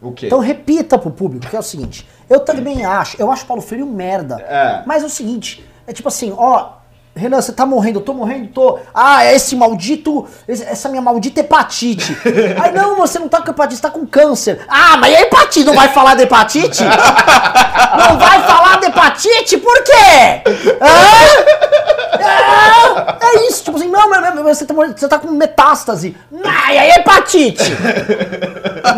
O 0.00 0.12
quê? 0.12 0.26
Então 0.26 0.40
repita 0.40 0.98
pro 0.98 1.10
público, 1.10 1.48
que 1.48 1.54
é 1.54 1.58
o 1.58 1.62
seguinte, 1.62 2.08
eu 2.28 2.40
também 2.40 2.84
acho, 2.84 3.20
eu 3.20 3.30
acho 3.30 3.46
Paulo 3.46 3.62
Freire 3.62 3.84
um 3.84 3.92
merda. 3.92 4.36
É. 4.40 4.82
Mas 4.84 5.02
é 5.02 5.06
o 5.06 5.10
seguinte, 5.10 5.64
é 5.86 5.92
tipo 5.92 6.08
assim, 6.08 6.34
ó, 6.36 6.72
Renan, 7.14 7.42
você 7.42 7.52
tá 7.52 7.66
morrendo, 7.66 7.98
eu 7.98 8.04
tô 8.04 8.14
morrendo, 8.14 8.48
tô. 8.48 8.78
Ah, 8.94 9.22
é 9.24 9.36
esse 9.36 9.54
maldito. 9.54 10.26
essa 10.48 10.88
minha 10.88 11.02
maldita 11.02 11.40
hepatite. 11.40 12.16
Ai, 12.58 12.72
não, 12.72 12.96
você 12.96 13.18
não 13.18 13.28
tá 13.28 13.42
com 13.42 13.50
hepatite, 13.50 13.76
você 13.76 13.82
tá 13.82 13.90
com 13.90 14.06
câncer. 14.06 14.64
Ah, 14.66 14.96
mas 14.96 15.12
é 15.12 15.22
hepatite, 15.22 15.66
não 15.66 15.74
vai 15.74 15.88
falar 15.88 16.14
de 16.14 16.22
hepatite? 16.22 16.82
Não 17.92 18.18
vai 18.18 18.42
falar 18.44 18.80
de 18.80 18.86
hepatite? 18.86 19.58
Por 19.58 19.84
quê? 19.84 20.42
Hã? 20.80 21.62
É, 22.18 23.26
é 23.26 23.48
isso, 23.48 23.64
tipo 23.64 23.76
assim, 23.76 23.88
não, 23.88 24.08
mas, 24.08 24.56
você, 24.56 24.64
tá, 24.64 24.72
você 24.72 25.08
tá 25.08 25.18
com 25.18 25.30
metástase. 25.30 26.16
Ai, 26.42 26.78
é 26.78 26.98
hepatite. 26.98 27.74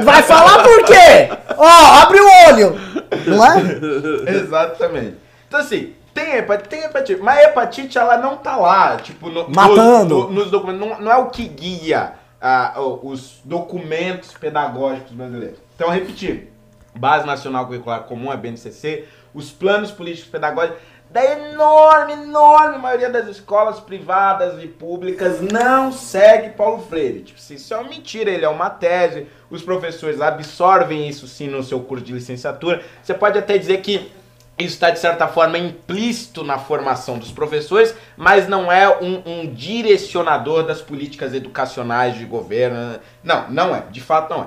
Vai 0.05 0.23
falar 0.23 0.63
por 0.63 0.85
quê? 0.85 1.29
Ó, 1.57 1.67
abre 2.03 2.21
o 2.21 2.29
olho. 2.49 2.81
Não 3.27 3.45
é? 3.45 4.33
Exatamente. 4.37 5.17
Então, 5.49 5.59
assim, 5.59 5.93
tem 6.15 6.37
hepatite, 6.37 6.69
tem 6.69 6.81
hepatite, 6.85 7.21
mas 7.21 7.39
a 7.39 7.43
hepatite 7.51 7.99
ela 7.99 8.17
não 8.17 8.37
tá 8.37 8.57
lá, 8.57 8.97
tipo, 8.97 9.29
no- 9.29 9.51
Matando. 9.51 10.15
no- 10.15 10.23
no- 10.29 10.31
nos 10.31 10.51
documentos. 10.51 10.81
Não, 10.89 11.01
não 11.01 11.13
é 11.13 11.17
o 11.17 11.27
que 11.31 11.47
guia 11.49 12.13
ah, 12.41 12.75
os 13.03 13.41
documentos 13.45 14.33
pedagógicos 14.33 15.13
brasileiros. 15.13 15.59
Então, 15.75 15.89
repetir: 15.91 16.53
Base 16.97 17.27
Nacional 17.27 17.67
Curricular 17.67 18.05
Comum, 18.05 18.31
a 18.31 18.37
BNCC, 18.37 19.05
os 19.35 19.51
planos 19.51 19.91
políticos 19.91 20.31
pedagógicos 20.31 20.79
da 21.11 21.25
enorme, 21.25 22.13
enorme 22.15 22.79
maioria 22.79 23.09
das 23.09 23.27
escolas 23.29 23.79
privadas 23.79 24.61
e 24.63 24.67
públicas 24.67 25.41
não 25.41 25.93
segue 25.93 26.51
Paulo 26.51 26.85
Freire. 26.89 27.21
Tipo, 27.23 27.39
assim, 27.39 27.55
isso 27.55 27.73
é 27.73 27.77
uma 27.77 27.89
mentira, 27.89 28.31
ele 28.31 28.45
é 28.45 28.49
uma 28.49 28.69
tese, 28.69 29.27
os 29.49 29.63
professores 29.63 30.21
absorvem 30.21 31.09
isso 31.09 31.27
sim 31.29 31.47
no 31.47 31.63
seu 31.63 31.81
curso 31.81 32.05
de 32.05 32.13
licenciatura. 32.13 32.83
Você 33.03 33.15
pode 33.15 33.39
até 33.39 33.57
dizer 33.57 33.79
que 33.81 34.11
isso 34.59 34.75
está, 34.75 34.91
de 34.91 35.01
certa 35.01 35.27
forma, 35.27 35.59
implícito 35.59 36.45
na 36.45 36.59
formação 36.59 37.19
dos 37.19 37.33
professores, 37.33 37.95
mas 38.17 38.47
não 38.47 38.71
é 38.71 38.89
um, 39.03 39.23
um 39.27 39.53
direcionador 39.53 40.63
das 40.63 40.81
políticas 40.81 41.35
educacionais 41.35 42.17
de 42.17 42.25
governo. 42.25 43.01
Não, 43.23 43.51
não 43.51 43.75
é. 43.75 43.83
De 43.91 44.01
fato, 44.01 44.31
não 44.31 44.43
é. 44.45 44.47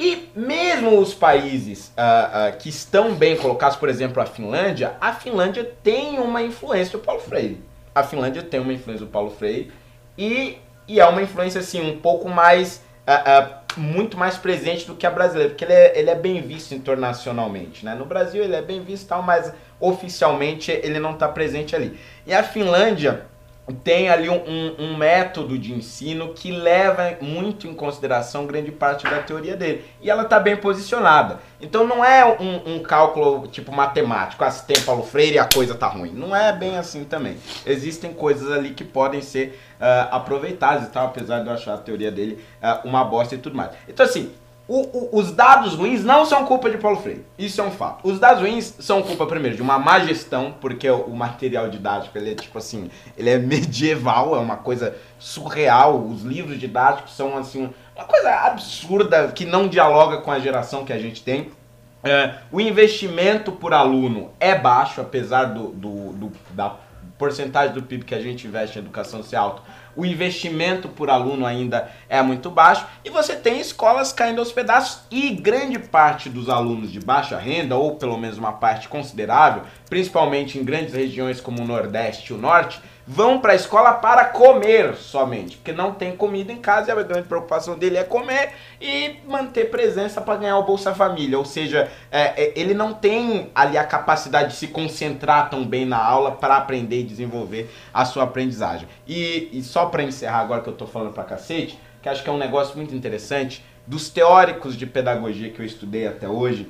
E 0.00 0.30
mesmo 0.34 0.98
os 0.98 1.12
países 1.12 1.92
ah, 1.96 2.46
ah, 2.46 2.52
que 2.52 2.68
estão 2.68 3.14
bem 3.14 3.36
colocados, 3.36 3.76
por 3.76 3.88
exemplo, 3.88 4.22
a 4.22 4.26
Finlândia, 4.26 4.96
a 5.00 5.12
Finlândia 5.12 5.64
tem 5.82 6.20
uma 6.20 6.40
influência 6.40 6.98
do 6.98 7.04
Paulo 7.04 7.20
Freire. 7.20 7.60
A 7.94 8.02
Finlândia 8.04 8.42
tem 8.42 8.60
uma 8.60 8.72
influência 8.72 9.04
do 9.04 9.10
Paulo 9.10 9.30
Freire 9.30 9.72
e, 10.16 10.56
e 10.86 11.00
é 11.00 11.06
uma 11.06 11.20
influência 11.20 11.60
assim 11.60 11.80
um 11.80 11.98
pouco 11.98 12.28
mais 12.28 12.80
ah, 13.10 13.22
ah, 13.24 13.60
muito 13.78 14.18
mais 14.18 14.36
presente 14.36 14.86
do 14.86 14.94
que 14.94 15.06
a 15.06 15.10
brasileira, 15.10 15.48
porque 15.48 15.64
ele 15.64 15.72
é, 15.72 15.98
ele 15.98 16.10
é 16.10 16.14
bem 16.14 16.42
visto 16.42 16.74
internacionalmente, 16.74 17.82
né? 17.82 17.94
No 17.94 18.04
Brasil 18.04 18.44
ele 18.44 18.54
é 18.54 18.60
bem 18.60 18.82
visto 18.82 19.08
tal, 19.08 19.22
mas 19.22 19.50
oficialmente 19.80 20.70
ele 20.70 20.98
não 20.98 21.12
está 21.12 21.26
presente 21.26 21.74
ali. 21.74 21.98
E 22.26 22.34
a 22.34 22.42
Finlândia 22.42 23.24
tem 23.72 24.08
ali 24.08 24.28
um, 24.28 24.36
um- 24.36 24.74
um 24.78 24.96
método 24.96 25.58
de 25.58 25.72
ensino 25.72 26.32
que 26.34 26.50
leva 26.50 27.16
muito 27.20 27.66
em 27.66 27.74
consideração 27.74 28.46
grande 28.46 28.70
parte 28.70 29.04
da 29.04 29.18
teoria 29.22 29.56
dele. 29.56 29.84
E 30.00 30.10
ela 30.10 30.22
está 30.22 30.40
bem 30.40 30.56
posicionada. 30.56 31.38
Então 31.60 31.86
não 31.86 32.04
é 32.04 32.24
um, 32.24 32.74
um 32.76 32.82
cálculo 32.82 33.46
tipo 33.48 33.70
matemático, 33.72 34.42
ah, 34.44 34.50
se 34.50 34.64
tem 34.66 34.80
Paulo 34.82 35.02
Freire 35.02 35.38
a 35.38 35.44
coisa 35.44 35.74
tá 35.74 35.86
ruim. 35.86 36.10
Não 36.12 36.34
é 36.34 36.52
bem 36.52 36.78
assim 36.78 37.04
também. 37.04 37.36
Existem 37.66 38.12
coisas 38.12 38.50
ali 38.50 38.70
que 38.70 38.84
podem 38.84 39.20
ser 39.20 39.60
ah, 39.80 40.08
aproveitadas 40.12 40.88
e 40.88 40.90
tal, 40.90 41.06
apesar 41.06 41.40
de 41.40 41.48
eu 41.48 41.52
achar 41.52 41.74
a 41.74 41.78
teoria 41.78 42.10
dele 42.10 42.42
ah, 42.62 42.80
uma 42.84 43.04
bosta 43.04 43.34
e 43.34 43.38
tudo 43.38 43.56
mais. 43.56 43.70
Então 43.88 44.06
assim, 44.06 44.30
o- 44.68 44.82
o- 44.82 45.18
os 45.18 45.32
dados 45.32 45.74
ruins 45.74 46.04
não 46.04 46.26
são 46.26 46.44
culpa 46.44 46.68
de 46.70 46.76
Paulo 46.76 46.98
Freire. 47.00 47.24
Isso 47.38 47.58
é 47.60 47.64
um 47.64 47.70
fato. 47.70 48.06
Os 48.06 48.20
dados 48.20 48.42
ruins 48.42 48.74
são 48.80 49.02
culpa, 49.02 49.24
primeiro, 49.26 49.56
de 49.56 49.62
uma 49.62 49.78
má 49.78 49.98
gestão, 50.00 50.54
porque 50.60 50.88
o, 50.90 51.00
o 51.04 51.16
material 51.16 51.68
didático, 51.70 52.16
ele 52.18 52.32
é 52.32 52.34
tipo 52.34 52.58
assim, 52.58 52.90
ele 53.16 53.30
é 53.30 53.38
medieval, 53.38 54.36
é 54.36 54.38
uma 54.38 54.56
coisa 54.58 54.94
surreal. 55.18 56.04
Os 56.06 56.22
livros 56.22 56.60
didáticos 56.60 57.14
são 57.16 57.36
assim, 57.36 57.70
uma 57.96 58.04
coisa 58.04 58.30
absurda 58.46 59.28
que 59.28 59.44
não 59.44 59.66
dialoga 59.68 60.18
com 60.18 60.30
a 60.30 60.38
geração 60.38 60.84
que 60.84 60.92
a 60.92 60.98
gente 60.98 61.22
tem. 61.22 61.50
É, 62.04 62.34
o 62.52 62.60
investimento 62.60 63.50
por 63.50 63.74
aluno 63.74 64.30
é 64.38 64.54
baixo, 64.54 65.00
apesar 65.00 65.46
do, 65.46 65.68
do- 65.68 66.12
do- 66.12 66.32
da 66.50 66.76
porcentagem 67.18 67.74
do 67.74 67.82
PIB 67.82 68.04
que 68.04 68.14
a 68.14 68.20
gente 68.20 68.46
investe 68.46 68.78
em 68.78 68.82
educação 68.82 69.22
ser 69.22 69.34
alto. 69.36 69.62
O 69.98 70.06
investimento 70.06 70.88
por 70.88 71.10
aluno 71.10 71.44
ainda 71.44 71.90
é 72.08 72.22
muito 72.22 72.48
baixo 72.52 72.86
e 73.04 73.10
você 73.10 73.34
tem 73.34 73.58
escolas 73.58 74.12
caindo 74.12 74.38
aos 74.38 74.52
pedaços 74.52 75.00
e 75.10 75.30
grande 75.30 75.76
parte 75.76 76.28
dos 76.28 76.48
alunos 76.48 76.92
de 76.92 77.00
baixa 77.00 77.36
renda, 77.36 77.74
ou 77.74 77.96
pelo 77.96 78.16
menos 78.16 78.38
uma 78.38 78.52
parte 78.52 78.88
considerável, 78.88 79.64
principalmente 79.90 80.56
em 80.56 80.62
grandes 80.62 80.94
regiões 80.94 81.40
como 81.40 81.64
o 81.64 81.66
Nordeste 81.66 82.32
e 82.32 82.36
o 82.36 82.38
Norte, 82.38 82.80
vão 83.10 83.40
para 83.40 83.54
a 83.54 83.56
escola 83.56 83.94
para 83.94 84.26
comer 84.26 84.94
somente, 84.94 85.56
porque 85.56 85.72
não 85.72 85.94
tem 85.94 86.14
comida 86.14 86.52
em 86.52 86.58
casa 86.58 86.90
e 86.90 86.92
a 86.92 87.02
grande 87.02 87.26
preocupação 87.26 87.78
dele 87.78 87.96
é 87.96 88.04
comer 88.04 88.50
e 88.78 89.16
manter 89.26 89.70
presença 89.70 90.20
para 90.20 90.36
ganhar 90.36 90.58
o 90.58 90.64
Bolsa 90.64 90.94
Família. 90.94 91.38
Ou 91.38 91.44
seja, 91.46 91.90
é, 92.12 92.44
é, 92.44 92.52
ele 92.54 92.74
não 92.74 92.92
tem 92.92 93.50
ali 93.54 93.78
a 93.78 93.84
capacidade 93.84 94.50
de 94.50 94.56
se 94.56 94.68
concentrar 94.68 95.48
tão 95.48 95.64
bem 95.64 95.86
na 95.86 95.96
aula 95.96 96.32
para 96.32 96.58
aprender 96.58 97.00
e 97.00 97.02
desenvolver 97.02 97.74
a 97.94 98.04
sua 98.04 98.24
aprendizagem. 98.24 98.86
E, 99.06 99.48
e 99.54 99.62
só 99.62 99.86
para 99.86 100.02
encerrar 100.02 100.40
agora 100.40 100.60
que 100.60 100.68
eu 100.68 100.74
tô 100.74 100.86
falando 100.86 101.14
pra 101.14 101.24
cacete, 101.24 101.78
que 102.02 102.10
acho 102.10 102.22
que 102.22 102.28
é 102.28 102.32
um 102.32 102.38
negócio 102.38 102.76
muito 102.76 102.94
interessante, 102.94 103.64
dos 103.86 104.10
teóricos 104.10 104.76
de 104.76 104.84
pedagogia 104.84 105.48
que 105.48 105.60
eu 105.60 105.64
estudei 105.64 106.06
até 106.06 106.28
hoje, 106.28 106.68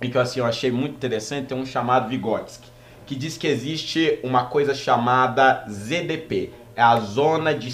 e 0.00 0.08
que 0.08 0.16
assim, 0.16 0.38
eu 0.38 0.46
achei 0.46 0.70
muito 0.70 0.94
interessante, 0.94 1.48
tem 1.48 1.58
um 1.58 1.66
chamado 1.66 2.08
Vygotsky, 2.08 2.69
que 3.10 3.16
diz 3.16 3.36
que 3.36 3.48
existe 3.48 4.20
uma 4.22 4.44
coisa 4.44 4.72
chamada 4.72 5.64
ZDP, 5.68 6.52
é 6.76 6.80
a 6.80 7.00
zona 7.00 7.52
de, 7.52 7.68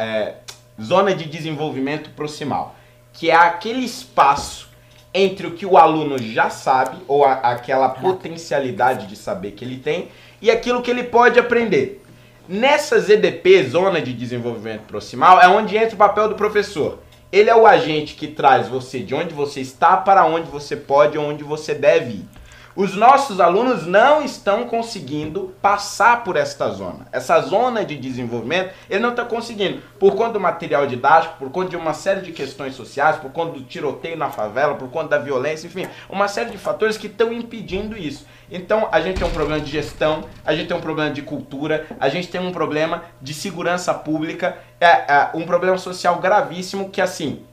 é, 0.00 0.34
zona 0.82 1.14
de 1.14 1.26
desenvolvimento 1.26 2.10
proximal, 2.10 2.74
que 3.12 3.30
é 3.30 3.36
aquele 3.36 3.84
espaço 3.84 4.68
entre 5.14 5.46
o 5.46 5.52
que 5.52 5.64
o 5.64 5.78
aluno 5.78 6.18
já 6.18 6.50
sabe, 6.50 6.96
ou 7.06 7.24
a- 7.24 7.34
aquela 7.34 7.88
potencialidade 7.88 9.06
de 9.06 9.14
saber 9.14 9.52
que 9.52 9.64
ele 9.64 9.76
tem, 9.76 10.08
e 10.42 10.50
aquilo 10.50 10.82
que 10.82 10.90
ele 10.90 11.04
pode 11.04 11.38
aprender. 11.38 12.04
Nessa 12.48 12.98
ZDP, 12.98 13.62
Zona 13.68 14.00
de 14.02 14.12
Desenvolvimento 14.12 14.88
Proximal, 14.88 15.40
é 15.40 15.46
onde 15.46 15.76
entra 15.76 15.94
o 15.94 15.98
papel 15.98 16.28
do 16.28 16.34
professor. 16.34 16.98
Ele 17.30 17.48
é 17.48 17.54
o 17.54 17.64
agente 17.64 18.16
que 18.16 18.26
traz 18.26 18.66
você 18.66 18.98
de 18.98 19.14
onde 19.14 19.32
você 19.32 19.60
está 19.60 19.96
para 19.96 20.26
onde 20.26 20.50
você 20.50 20.74
pode, 20.74 21.16
onde 21.16 21.44
você 21.44 21.76
deve 21.76 22.10
ir. 22.14 22.28
Os 22.76 22.96
nossos 22.96 23.38
alunos 23.38 23.86
não 23.86 24.24
estão 24.24 24.66
conseguindo 24.66 25.54
passar 25.62 26.24
por 26.24 26.36
esta 26.36 26.68
zona. 26.70 27.06
Essa 27.12 27.40
zona 27.40 27.84
de 27.84 27.96
desenvolvimento, 27.96 28.74
ele 28.90 28.98
não 28.98 29.10
está 29.10 29.24
conseguindo. 29.24 29.80
Por 29.96 30.16
conta 30.16 30.32
do 30.32 30.40
material 30.40 30.84
didático, 30.84 31.36
por 31.38 31.50
conta 31.52 31.70
de 31.70 31.76
uma 31.76 31.94
série 31.94 32.22
de 32.22 32.32
questões 32.32 32.74
sociais, 32.74 33.16
por 33.18 33.30
conta 33.30 33.52
do 33.52 33.62
tiroteio 33.62 34.16
na 34.16 34.28
favela, 34.28 34.74
por 34.74 34.88
conta 34.90 35.10
da 35.10 35.18
violência, 35.18 35.68
enfim, 35.68 35.86
uma 36.10 36.26
série 36.26 36.50
de 36.50 36.58
fatores 36.58 36.96
que 36.96 37.06
estão 37.06 37.32
impedindo 37.32 37.96
isso. 37.96 38.26
Então, 38.50 38.88
a 38.90 39.00
gente 39.00 39.20
tem 39.20 39.28
um 39.28 39.32
problema 39.32 39.60
de 39.60 39.70
gestão, 39.70 40.24
a 40.44 40.52
gente 40.52 40.66
tem 40.66 40.76
um 40.76 40.80
problema 40.80 41.12
de 41.12 41.22
cultura, 41.22 41.86
a 42.00 42.08
gente 42.08 42.26
tem 42.26 42.40
um 42.40 42.50
problema 42.50 43.04
de 43.22 43.32
segurança 43.32 43.94
pública, 43.94 44.58
é, 44.80 44.86
é 44.86 45.30
um 45.32 45.46
problema 45.46 45.78
social 45.78 46.18
gravíssimo 46.18 46.90
que, 46.90 47.00
assim, 47.00 47.44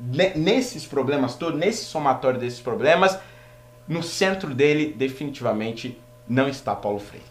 ne- 0.00 0.32
nesses 0.34 0.84
problemas 0.84 1.36
todos, 1.36 1.58
nesse 1.58 1.84
somatório 1.84 2.40
desses 2.40 2.60
problemas, 2.60 3.16
no 3.88 4.02
centro 4.02 4.54
dele, 4.54 4.92
definitivamente, 4.96 6.00
não 6.28 6.48
está 6.48 6.74
Paulo 6.74 6.98
Freire. 6.98 7.24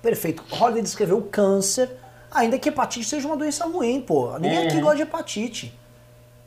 Perfeito. 0.00 0.42
Holiday 0.50 0.82
descreveu 0.82 1.18
o 1.18 1.22
câncer, 1.22 1.90
ainda 2.30 2.58
que 2.58 2.68
hepatite 2.68 3.06
seja 3.08 3.26
uma 3.26 3.36
doença 3.36 3.64
ruim, 3.66 4.00
pô. 4.00 4.32
Ninguém 4.38 4.66
aqui 4.68 4.80
gosta 4.80 4.96
de 4.96 5.02
hepatite. 5.02 5.74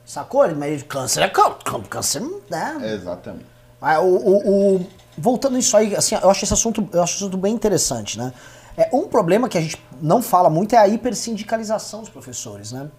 Sacou? 0.05 0.47
Mas 0.55 0.83
câncer 0.83 1.21
é 1.21 1.29
cân- 1.29 1.55
cân- 1.63 1.81
câncer, 1.83 2.21
né? 2.49 2.77
Exatamente. 2.93 3.45
Ah, 3.81 3.99
o, 3.99 4.15
o- 4.15 4.75
o- 4.77 4.87
voltando 5.17 5.57
isso 5.57 5.75
aí, 5.75 5.95
assim, 5.95 6.15
eu 6.15 6.29
acho 6.29 6.43
esse 6.43 6.53
assunto, 6.53 6.87
eu 6.93 7.03
acho 7.03 7.15
esse 7.15 7.23
assunto 7.23 7.37
bem 7.37 7.53
interessante, 7.53 8.17
né? 8.17 8.33
É, 8.77 8.89
um 8.93 9.07
problema 9.07 9.49
que 9.49 9.57
a 9.57 9.61
gente 9.61 9.81
não 10.01 10.21
fala 10.21 10.49
muito 10.49 10.73
é 10.73 10.77
a 10.77 10.87
hipersindicalização 10.87 11.99
dos 12.01 12.09
professores, 12.09 12.71
né? 12.71 12.89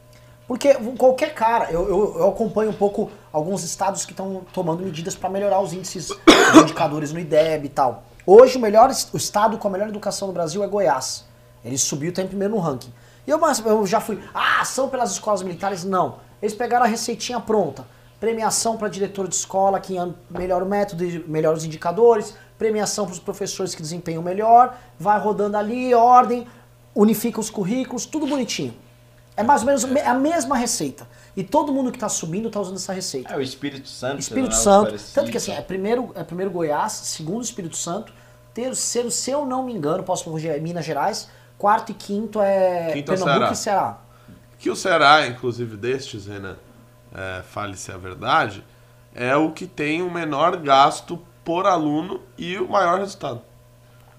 Porque 0.47 0.75
qualquer 0.99 1.35
cara, 1.35 1.71
eu, 1.71 1.89
eu, 1.89 2.19
eu 2.19 2.29
acompanho 2.29 2.71
um 2.71 2.75
pouco 2.75 3.11
alguns 3.33 3.63
estados 3.65 4.05
que 4.05 4.13
estão 4.13 4.43
tomando 4.53 4.83
medidas 4.83 5.15
para 5.15 5.31
melhorar 5.31 5.61
os 5.61 5.73
índices, 5.73 6.11
os 6.11 6.61
indicadores 6.63 7.13
no 7.13 7.19
IDEB 7.19 7.67
e 7.67 7.69
tal. 7.69 8.03
Hoje 8.27 8.59
o 8.59 8.61
melhor 8.61 8.91
o 9.13 9.17
estado 9.17 9.57
com 9.59 9.69
a 9.69 9.71
melhor 9.71 9.89
educação 9.89 10.29
no 10.29 10.35
Brasil 10.35 10.63
é 10.63 10.67
Goiás. 10.67 11.25
Ele 11.65 11.79
subiu 11.79 12.11
está 12.11 12.23
em 12.23 12.27
primeiro 12.27 12.55
no 12.55 12.61
ranking. 12.61 12.93
E 13.27 13.31
eu, 13.31 13.41
eu 13.65 13.87
já 13.87 14.01
fui, 14.01 14.21
ah, 14.35 14.65
são 14.65 14.89
pelas 14.89 15.13
escolas 15.13 15.43
militares? 15.43 15.85
Não. 15.85 16.17
Eles 16.43 16.55
pegaram 16.55 16.85
a 16.85 16.89
receitinha 16.89 17.39
pronta. 17.41 17.87
Premiação 18.19 18.77
para 18.77 18.89
diretor 18.89 19.27
de 19.29 19.35
escola 19.37 19.79
que 19.81 19.97
an- 19.97 20.15
melhora 20.29 20.65
o 20.65 20.69
método, 20.69 21.05
e 21.05 21.25
melhora 21.29 21.57
os 21.57 21.65
indicadores, 21.65 22.35
premiação 22.59 23.05
para 23.07 23.13
os 23.13 23.19
professores 23.21 23.75
que 23.75 23.83
desempenham 23.83 24.23
melhor, 24.23 24.77
vai 24.99 25.19
rodando 25.21 25.57
ali, 25.57 25.95
ordem, 25.95 26.47
unifica 26.95 27.41
os 27.41 27.49
currículos, 27.51 28.07
tudo 28.07 28.27
bonitinho. 28.27 28.75
É 29.37 29.43
mais 29.43 29.63
ou 29.63 29.67
menos 29.67 29.85
me- 29.85 30.01
a 30.01 30.15
mesma 30.15 30.57
receita. 30.57 31.09
E 31.35 31.43
todo 31.43 31.73
mundo 31.73 31.91
que 31.91 31.97
está 31.97 32.09
subindo 32.09 32.49
está 32.49 32.61
usando 32.61 32.77
essa 32.77 32.93
receita. 32.93 33.33
É 33.33 33.37
o 33.37 33.41
Espírito 33.41 33.89
Santo. 33.89 34.21
Espírito 34.21 34.51
né, 34.51 34.57
Santo. 34.57 34.87
parecido. 34.87 35.15
Tanto 35.15 35.31
que 35.31 35.37
assim, 35.39 35.53
é 35.53 35.61
primeiro, 35.63 36.13
é 36.15 36.23
primeiro 36.23 36.51
Goiás, 36.51 36.93
segundo 36.93 37.43
Espírito 37.43 37.77
Santo, 37.77 38.13
terceiro, 38.53 39.11
se 39.11 39.31
eu 39.31 39.47
não 39.47 39.65
me 39.65 39.73
engano, 39.73 40.03
posso 40.03 40.25
corrigir, 40.25 40.51
é 40.51 40.59
Minas 40.59 40.85
Gerais, 40.85 41.29
quarto 41.57 41.91
e 41.93 41.95
quinto 41.95 42.41
é 42.43 42.93
Quinto 42.93 43.13
é 43.13 43.17
Pernambuco 43.17 43.39
Ceará. 43.39 43.53
e 43.53 43.57
Ceará. 43.57 43.99
Que 44.59 44.71
o 44.71 44.77
Ceará, 44.77 45.27
inclusive 45.27 45.77
destes, 45.77 46.27
Renan, 46.27 46.57
é, 47.15 47.43
fale-se 47.43 47.91
a 47.91 47.97
verdade, 47.97 48.63
é 49.15 49.35
o 49.35 49.51
que 49.51 49.67
tem 49.67 50.03
o 50.03 50.11
menor 50.11 50.57
gasto 50.59 51.19
por 51.43 51.67
aluno 51.67 52.21
e 52.37 52.59
o 52.59 52.69
maior 52.69 52.99
resultado. 52.99 53.41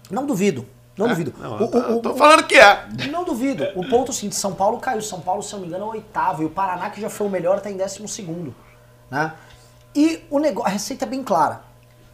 Não 0.09 0.25
duvido, 0.25 0.65
não 0.97 1.05
É? 1.07 1.09
duvido. 1.09 1.33
Não, 1.37 1.53
O- 1.53 1.65
o- 1.65 1.77
eu 1.77 1.97
o- 1.97 2.01
tô 2.01 2.15
falando 2.15 2.43
que 2.45 2.55
é. 2.55 2.87
Não 3.11 3.23
duvido. 3.23 3.65
O 3.75 3.87
ponto 3.87 4.07
é 4.07 4.11
o 4.11 4.13
seguinte, 4.13 4.35
São 4.35 4.53
Paulo 4.53 4.79
caiu. 4.79 5.01
São 5.01 5.19
Paulo, 5.19 5.41
se 5.41 5.53
eu 5.53 5.57
não 5.57 5.61
me 5.61 5.67
engano, 5.69 5.85
é 5.85 5.87
o 5.87 5.91
oitavo. 5.91 6.43
E 6.43 6.45
o 6.45 6.49
Paraná, 6.49 6.89
que 6.89 7.01
já 7.01 7.09
foi 7.09 7.27
o 7.27 7.29
melhor, 7.29 7.57
está 7.57 7.69
em 7.71 7.77
décimo 7.77 8.07
segundo. 8.07 8.53
Né? 9.09 9.33
E 9.95 10.23
o 10.29 10.39
negócio, 10.39 10.69
a 10.69 10.71
receita 10.73 11.05
é 11.05 11.07
bem 11.07 11.23
clara. 11.23 11.61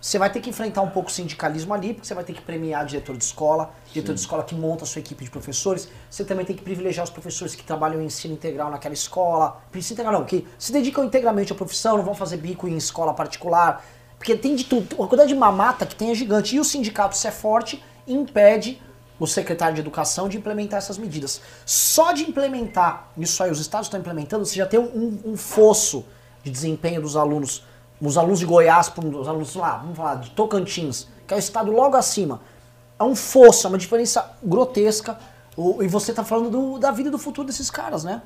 Você 0.02 0.18
vai 0.18 0.30
ter 0.30 0.40
que 0.40 0.50
enfrentar 0.50 0.82
um 0.82 0.90
pouco 0.90 1.10
o 1.10 1.12
sindicalismo 1.12 1.74
ali, 1.74 1.94
porque 1.94 2.08
você 2.08 2.14
vai 2.14 2.24
ter 2.24 2.32
que 2.32 2.42
premiar 2.42 2.86
diretor 2.86 3.18
de 3.18 3.24
escola, 3.24 3.72
diretor 3.92 4.14
de 4.14 4.22
escola 4.22 4.44
que 4.44 4.56
monta 4.56 4.86
a 4.86 4.88
sua 4.88 5.00
equipe 5.02 5.26
de 5.26 5.30
professores. 5.30 5.90
Você 6.10 6.24
também 6.24 6.46
tem 6.46 6.56
que 6.56 6.62
privilegiar 6.64 7.04
os 7.04 7.10
professores 7.10 7.54
que 7.54 7.64
trabalham 7.64 8.02
em 8.02 8.06
ensino 8.06 8.34
integral 8.34 8.72
naquela 8.72 8.94
escola. 8.94 9.62
Ensino 9.76 9.96
integral 9.96 10.14
não, 10.22 10.26
que 10.26 10.48
se 10.58 10.72
dedicam 10.72 11.04
integralmente 11.04 11.52
à 11.52 11.56
profissão, 11.56 11.98
não 11.98 12.04
vão 12.06 12.14
fazer 12.16 12.38
bico 12.38 12.66
em 12.66 12.78
escola 12.78 13.14
particular. 13.14 13.84
Porque 14.18 14.36
tem 14.38 14.56
de 14.56 14.64
tudo. 14.64 14.96
A 14.96 14.98
quantidade 15.00 15.30
de 15.30 15.36
mamata 15.36 15.86
que 15.86 15.96
tem 15.96 16.12
é 16.12 16.16
gigante. 16.16 16.56
E 16.56 16.60
o 16.62 16.64
sindicato, 16.64 17.18
se 17.18 17.28
é 17.28 17.32
forte, 17.32 17.84
impede 18.12 18.82
o 19.20 19.28
secretário 19.28 19.76
de 19.76 19.82
educação 19.82 20.30
de 20.30 20.38
implementar 20.38 20.78
essas 20.78 20.98
medidas. 20.98 21.42
Só 21.66 22.12
de 22.12 22.24
implementar 22.24 23.10
isso 23.18 23.44
aí, 23.44 23.52
os 23.52 23.60
estados 23.60 23.88
estão 23.88 24.00
implementando, 24.00 24.46
você 24.46 24.56
já 24.56 24.66
tem 24.66 24.80
um, 24.80 25.20
um 25.26 25.38
fosso 25.38 26.06
de 26.44 26.50
desempenho 26.50 27.02
dos 27.02 27.16
alunos. 27.18 27.64
Os 28.02 28.18
alunos 28.18 28.40
de 28.40 28.46
Goiás, 28.46 28.90
os 28.98 29.28
alunos 29.28 29.56
lá, 29.56 29.78
vamos 29.78 29.98
falar, 29.98 30.16
de 30.16 30.30
Tocantins, 30.32 31.08
que 31.28 31.34
é 31.34 31.38
o 31.38 31.40
estado 31.40 31.70
logo 31.70 31.98
acima. 31.98 32.40
É 32.98 33.04
um 33.04 33.14
fosso, 33.16 33.68
é 33.68 33.70
uma 33.70 33.78
diferença 33.78 34.32
grotesca. 34.42 35.20
E 35.82 35.88
você 35.88 36.12
está 36.12 36.24
falando 36.24 36.50
do- 36.50 36.80
da 36.80 36.92
vida 36.92 37.10
e 37.10 37.12
do 37.12 37.18
futuro 37.20 37.46
desses 37.46 37.70
caras, 37.70 38.06
né? 38.06 38.22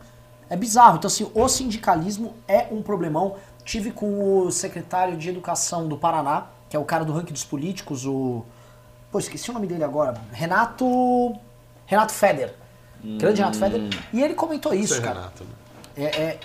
É 0.47 0.55
bizarro. 0.55 0.97
Então, 0.97 1.07
assim, 1.07 1.27
o 1.33 1.47
sindicalismo 1.49 2.35
é 2.47 2.67
um 2.69 2.83
problemão. 2.83 3.35
Tive 3.65 3.89
com 3.91 4.45
o 4.45 4.51
secretário 4.51 5.17
de 5.17 5.29
Educação 5.29 5.87
do 5.87 5.97
Paraná, 5.97 6.47
que 6.69 6.75
é 6.75 6.79
o 6.79 6.85
cara 6.85 7.03
do 7.03 7.11
ranking 7.11 7.33
dos 7.33 7.43
políticos, 7.43 8.05
o. 8.05 8.45
Pô, 9.13 9.19
esqueci 9.19 9.51
o 9.51 9.53
nome 9.53 9.67
dele 9.67 9.83
agora. 9.83 10.15
Renato. 10.31 11.35
Renato 11.85 12.11
Feder. 12.11 12.51
Grande 13.03 13.41
Renato 13.41 13.59
Feder. 13.59 13.81
E 14.11 14.23
ele 14.23 14.33
comentou 14.33 14.73
isso, 14.73 14.95
é 14.95 15.01
cara. 15.01 15.19
Renato. 15.19 15.43
né? 15.43 15.49
É, 15.95 16.03
é, 16.03 16.39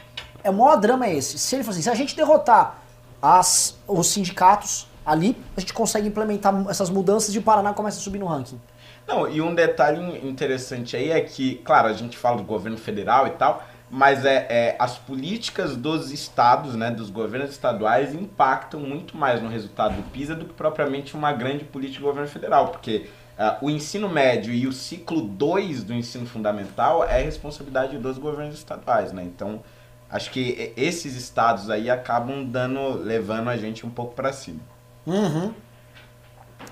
é 0.44 0.50
o 0.50 0.52
maior 0.52 0.76
drama 0.76 1.06
é 1.06 1.16
esse. 1.16 1.38
Se 1.38 1.56
ele 1.56 1.64
fosse 1.64 1.78
assim, 1.78 1.84
se 1.84 1.90
a 1.90 1.94
gente 1.94 2.14
derrotar 2.14 2.76
as, 3.22 3.74
os 3.86 4.08
sindicatos 4.08 4.86
ali, 5.06 5.34
a 5.56 5.60
gente 5.60 5.72
consegue 5.72 6.08
implementar 6.08 6.54
essas 6.68 6.90
mudanças 6.90 7.34
e 7.34 7.38
o 7.38 7.42
Paraná 7.42 7.72
começa 7.72 7.98
a 7.98 8.02
subir 8.02 8.18
no 8.18 8.26
ranking. 8.26 8.60
Não, 9.06 9.26
e 9.26 9.40
um 9.40 9.54
detalhe 9.54 10.28
interessante 10.28 10.94
aí 10.94 11.10
é 11.10 11.22
que, 11.22 11.54
claro, 11.64 11.88
a 11.88 11.94
gente 11.94 12.18
fala 12.18 12.36
do 12.36 12.42
governo 12.42 12.76
federal 12.76 13.26
e 13.26 13.30
tal, 13.30 13.66
mas 13.90 14.24
é, 14.24 14.46
é, 14.48 14.76
as 14.78 14.98
políticas 14.98 15.76
dos 15.76 16.10
estados, 16.10 16.74
né, 16.74 16.90
dos 16.90 17.10
governos 17.10 17.50
estaduais, 17.50 18.14
impactam 18.14 18.80
muito 18.80 19.16
mais 19.16 19.42
no 19.42 19.48
resultado 19.48 19.96
do 19.96 20.02
PISA 20.10 20.34
do 20.34 20.44
que 20.44 20.52
propriamente 20.52 21.16
uma 21.16 21.32
grande 21.32 21.64
política 21.64 22.00
do 22.00 22.06
governo 22.06 22.28
federal, 22.28 22.68
porque 22.68 23.08
ah, 23.38 23.56
o 23.62 23.70
ensino 23.70 24.08
médio 24.08 24.52
e 24.52 24.66
o 24.66 24.72
ciclo 24.72 25.22
2 25.22 25.84
do 25.84 25.94
ensino 25.94 26.26
fundamental 26.26 27.04
é 27.04 27.22
responsabilidade 27.22 27.96
dos 27.96 28.18
governos 28.18 28.56
estaduais, 28.56 29.12
né? 29.12 29.22
Então, 29.22 29.60
acho 30.10 30.30
que 30.30 30.72
esses 30.76 31.14
estados 31.14 31.70
aí 31.70 31.88
acabam 31.88 32.44
dando, 32.44 32.94
levando 32.98 33.48
a 33.48 33.56
gente 33.56 33.86
um 33.86 33.90
pouco 33.90 34.14
para 34.14 34.32
cima. 34.32 34.60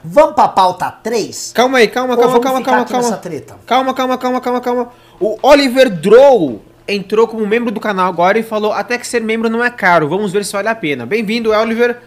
Vamos 0.05 0.35
pra 0.35 0.49
pauta 0.49 0.91
3? 0.91 1.53
Calma 1.53 1.79
aí, 1.79 1.89
calma, 1.89 2.17
calma, 2.17 2.33
vamos 2.33 2.45
calma, 2.45 2.63
calma, 2.63 2.85
calma. 2.85 3.17
treta? 3.17 3.57
Calma, 3.65 3.95
calma, 3.95 4.19
calma, 4.19 4.41
calma, 4.41 4.61
calma. 4.61 4.93
O 5.21 5.39
Oliver 5.43 5.89
Drow 5.89 6.61
entrou 6.89 7.27
como 7.27 7.47
membro 7.47 7.71
do 7.71 7.81
canal 7.81 8.09
agora 8.09 8.39
e 8.39 8.43
falou 8.43 8.73
até 8.73 8.97
que 8.99 9.07
ser 9.07 9.21
membro 9.21 9.49
não 9.51 9.65
é 9.65 9.71
caro. 9.71 10.09
Vamos 10.09 10.33
ver 10.33 10.45
se 10.45 10.53
vale 10.53 10.69
a 10.69 10.75
pena. 10.75 11.05
Bem-vindo, 11.07 11.51
Oliver. 11.51 11.99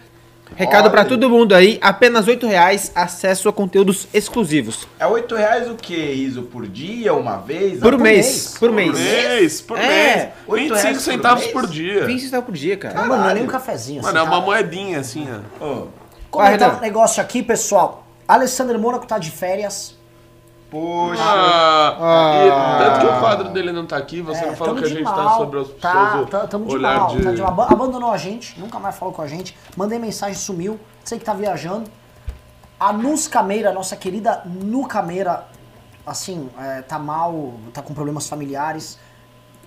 Recado 0.56 0.90
pra 0.90 1.02
Olha. 1.02 1.08
todo 1.08 1.30
mundo 1.30 1.54
aí, 1.54 1.78
apenas 1.80 2.26
8 2.26 2.44
reais, 2.44 2.90
acesso 2.92 3.48
a 3.48 3.52
conteúdos 3.52 4.08
exclusivos. 4.12 4.84
É 4.98 5.06
oito 5.06 5.36
reais 5.36 5.70
o 5.70 5.76
que, 5.76 5.94
Riso? 5.94 6.42
Por 6.42 6.66
dia, 6.66 7.14
uma 7.14 7.36
vez? 7.36 7.78
Por, 7.78 7.94
Ah, 7.94 7.98
mês, 7.98 8.26
mês. 8.26 8.48
por 8.58 8.68
Por 8.68 8.72
mês. 8.74 8.98
mês, 8.98 9.60
por 9.60 9.78
É, 9.78 9.86
mês. 9.86 10.28
oito 10.48 10.74
25 10.74 10.82
reais 10.82 10.96
por 10.96 11.02
centavos 11.12 11.42
mês? 11.44 11.52
por 11.52 11.66
dia. 11.68 12.04
20 12.04 12.20
centavos 12.24 12.46
por 12.46 12.54
dia, 12.56 12.76
cara. 12.76 12.94
Não, 12.94 13.06
mano, 13.06 13.22
não 13.22 13.30
é 13.30 13.34
nem 13.34 13.42
um 13.44 13.46
Caralho. 13.46 13.64
cafezinho. 13.64 14.02
Mano, 14.02 14.18
é 14.18 14.20
assim, 14.22 14.28
uma 14.28 14.40
moedinha 14.40 14.98
assim, 14.98 15.28
ó. 15.60 15.64
Ô, 15.64 15.86
Comentar 16.32 16.76
um 16.78 16.80
negócio 16.80 17.22
aqui, 17.22 17.44
pessoal. 17.44 18.04
Alessandro 18.26 18.76
Mônaco 18.78 19.06
tá 19.06 19.18
de 19.18 19.30
férias. 19.30 19.96
Poxa. 20.70 21.20
Ah, 21.24 22.42
e 22.44 22.84
tanto 22.84 23.00
que 23.00 23.06
o 23.06 23.18
quadro 23.20 23.48
dele 23.50 23.72
não 23.72 23.86
tá 23.86 23.96
aqui, 23.96 24.22
você 24.22 24.44
É, 24.44 24.46
não 24.48 24.56
falou 24.56 24.76
que 24.76 24.84
a 24.84 24.88
gente 24.88 25.02
tá 25.04 25.10
mal. 25.16 25.38
sobre 25.38 25.58
os 25.58 25.68
Tá, 25.74 26.12
seus 26.12 26.30
tá, 26.30 26.46
tamo 26.46 26.66
de 26.66 26.74
olhar 26.76 26.96
mal. 26.96 27.08
de... 27.08 27.22
Tá 27.24 27.32
de 27.32 27.42
mal. 27.42 27.50
Aba- 27.50 27.66
Abandonou 27.72 28.10
a 28.12 28.16
gente, 28.16 28.58
nunca 28.60 28.78
mais 28.78 28.96
falou 28.96 29.12
com 29.12 29.20
a 29.22 29.26
gente. 29.26 29.56
Mandei 29.76 29.98
mensagem, 29.98 30.36
sumiu. 30.36 30.78
Sei 31.04 31.18
que 31.18 31.24
tá 31.24 31.34
viajando. 31.34 31.90
A 32.78 32.92
Nus 32.92 33.26
Cameira, 33.26 33.72
nossa 33.72 33.96
querida 33.96 34.42
Nu 34.46 34.86
Cameira, 34.86 35.46
assim, 36.06 36.48
é, 36.58 36.82
tá 36.82 36.98
mal, 36.98 37.54
tá 37.74 37.82
com 37.82 37.92
problemas 37.92 38.28
familiares. 38.28 38.98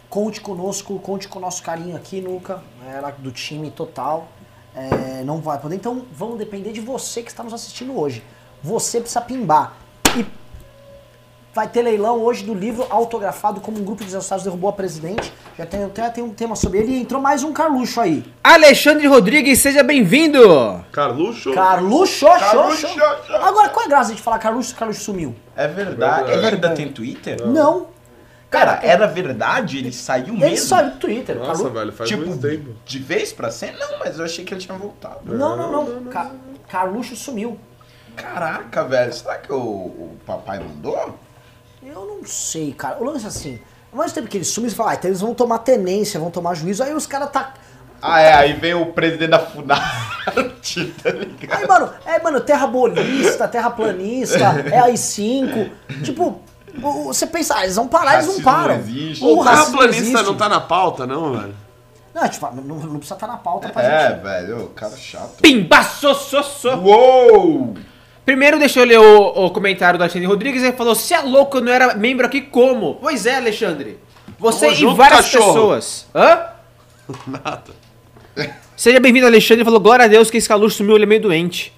Conte 0.10 0.39
conosco, 0.42 0.98
conte 1.00 1.28
com 1.28 1.38
o 1.39 1.42
nosso 1.42 1.62
carinho 1.63 1.96
aqui, 1.98 2.22
Nuca. 2.22 2.62
Ela 2.88 3.12
do 3.12 3.32
time 3.32 3.70
total. 3.72 4.28
É, 4.76 5.22
não 5.24 5.38
vai 5.39 5.60
poder. 5.60 5.76
Então 5.76 6.06
vamos 6.13 6.38
depender 6.38 6.72
de 6.72 6.82
você 6.82 7.22
que 7.22 7.30
está 7.30 7.44
nos 7.44 7.54
assistindo 7.54 8.00
hoje. 8.00 8.24
Você 8.63 9.00
precisa 9.00 9.22
pimbar. 9.22 9.74
E 10.18 10.26
vai 11.54 11.68
ter 11.68 11.82
leilão 11.84 12.20
hoje 12.22 12.44
do 12.44 12.54
livro 12.54 12.86
autografado 12.89 13.62
como 13.62 13.80
um 13.80 13.84
grupo 13.84 14.00
de 14.02 14.08
desastrados 14.08 14.44
derrubou 14.44 14.70
a 14.70 14.74
presidente. 14.74 15.32
Já 15.58 15.66
tem, 15.66 15.84
até 15.84 16.10
tem 16.10 16.24
um 16.24 16.30
tema 16.34 16.56
sobre 16.56 16.80
ele 16.80 16.94
e 16.94 17.02
entrou 17.02 17.22
mais 17.22 17.44
um 17.44 17.54
Carluxo 17.54 18.02
aí. 18.02 18.24
Alexandre 18.44 19.06
Rodrigues, 19.08 19.60
seja 19.60 19.84
bem-vindo! 19.84 20.84
Carluxo? 20.92 21.54
Carluxo, 21.54 22.26
Carluxo. 22.26 22.88
Agora, 23.42 23.70
qual 23.70 23.84
é 23.84 23.86
a 23.86 23.89
graça 23.89 24.16
de 24.16 24.22
falar 24.22 24.39
Carluxo 24.39 24.76
Carluxo 24.76 25.02
sumiu? 25.02 25.36
É 25.56 25.68
verdade. 25.68 26.32
É 26.32 26.34
Ele 26.34 26.42
verdade. 26.42 26.56
ainda 26.56 26.70
tem 26.76 26.89
Twitter? 26.92 27.46
Não. 27.48 27.88
Cara, 28.50 28.80
era 28.84 29.08
verdade? 29.08 29.78
Ele 29.80 29.92
saiu 29.92 30.36
Ele 30.36 30.46
mesmo? 30.46 30.68
saiu 30.68 30.92
do 30.92 30.98
Twitter. 30.98 31.36
Nossa, 31.38 31.63
Carlu- 31.63 31.70
velho, 31.72 31.92
faz 31.92 32.10
tipo, 32.10 32.26
muito 32.26 32.39
tempo. 32.48 32.70
de 32.86 33.00
vez 33.00 33.34
pra 33.34 33.50
sempre? 33.50 33.80
Não, 33.80 33.98
mas 34.00 34.18
eu 34.20 34.26
achei 34.26 34.46
que 34.46 34.54
ele 34.54 34.62
tinha 34.62 34.78
voltado. 34.78 35.20
Não, 35.36 35.56
não, 35.58 35.72
não. 35.72 36.04
Ca- 36.06 36.32
Carluxo 36.70 37.16
sumiu. 37.16 37.58
Caraca, 38.16 38.84
velho. 38.84 39.12
Será 39.12 39.38
que 39.38 39.52
o, 39.52 39.58
o 39.58 40.18
papai 40.26 40.60
mandou? 40.60 41.18
Eu 41.86 42.06
não 42.06 42.26
sei, 42.26 42.74
cara. 42.74 42.98
O 43.00 43.04
lance 43.06 43.26
é 43.26 43.28
assim, 43.28 43.60
ao 43.91 44.00
mesmo 44.00 44.13
tempo 44.15 44.28
que 44.28 44.38
eles 44.38 44.48
sumem, 44.48 44.69
você 44.69 44.76
fala, 44.76 44.91
ah, 44.91 44.96
então 44.96 45.10
eles 45.10 45.22
vão 45.22 45.34
tomar 45.34 45.60
tenência, 45.60 46.19
vão 46.19 46.32
tomar 46.32 46.54
juízo, 46.56 46.84
aí 46.84 46.93
os 46.93 47.06
caras 47.08 47.30
tá. 47.32 47.54
Ah, 48.02 48.19
é. 48.19 48.34
Aí 48.34 48.54
vem 48.54 48.74
o 48.74 48.88
presidente 48.88 49.30
da 49.32 49.39
FUNART, 49.39 50.76
tá 51.04 51.10
ligado? 51.12 51.60
Aí, 51.62 51.67
mano, 51.67 51.89
é, 52.06 52.19
mano, 52.22 52.41
terrabolista, 52.41 53.48
terraplanista, 53.48 54.43
é 54.72 54.80
AI-5. 54.80 55.72
Tipo, 56.04 56.41
você 57.06 57.26
pensa, 57.28 57.56
ah, 57.58 57.63
eles 57.63 57.76
vão 57.76 57.88
parar, 57.88 58.15
eles 58.15 58.28
não 58.28 58.41
param. 58.41 58.76
não 58.76 58.82
existe. 58.82 59.24
O 59.24 59.39
O 59.39 59.43
terraplanista 59.43 60.02
existe. 60.04 60.24
não 60.24 60.36
tá 60.36 60.50
na 60.50 60.60
pauta, 60.60 61.08
não, 61.08 61.34
velho? 61.34 61.56
Não, 62.13 62.28
tipo, 62.30 62.46
não, 62.56 62.76
não 62.76 62.98
precisa 62.98 63.15
estar 63.15 63.26
na 63.28 63.38
pauta 63.38 63.69
pra 63.69 63.82
É, 63.82 64.10
gente. 64.10 64.22
velho. 64.22 64.65
O 64.65 64.69
cara 64.69 64.96
chato. 64.96 65.38
Pimba, 65.41 65.82
so, 65.84 66.13
so, 66.13 66.43
so. 66.43 66.69
Uou! 66.78 67.74
Primeiro, 68.26 68.58
deixa 68.58 68.80
eu 68.80 68.86
ler 68.86 69.00
o, 69.00 69.46
o 69.46 69.50
comentário 69.52 69.98
do 69.98 70.02
Alexandre 70.02 70.28
Rodrigues. 70.28 70.64
Ele 70.64 70.74
falou: 70.74 70.96
Se 70.96 71.14
é 71.14 71.20
louco, 71.20 71.58
eu 71.58 71.62
não 71.62 71.72
era 71.72 71.96
membro 71.96 72.26
aqui 72.26 72.42
como? 72.42 72.96
Pois 72.96 73.26
é, 73.26 73.36
Alexandre. 73.36 74.00
Você 74.40 74.62
Tamo 74.68 74.72
e 74.72 74.76
junto, 74.76 74.96
várias 74.96 75.26
cachorro. 75.26 75.54
pessoas. 75.54 76.08
Hã? 76.16 76.40
Nada. 77.28 77.84
Seja 78.76 79.00
bem-vindo, 79.00 79.26
Alexandre. 79.26 79.60
Ele 79.62 79.66
falou: 79.66 79.80
Glória 79.80 80.06
a 80.06 80.08
Deus 80.08 80.30
que 80.32 80.38
esse 80.38 80.48
caluxo 80.48 80.78
sumiu, 80.78 80.96
ele 80.96 81.04
é 81.04 81.08
meio 81.08 81.22
doente. 81.22 81.74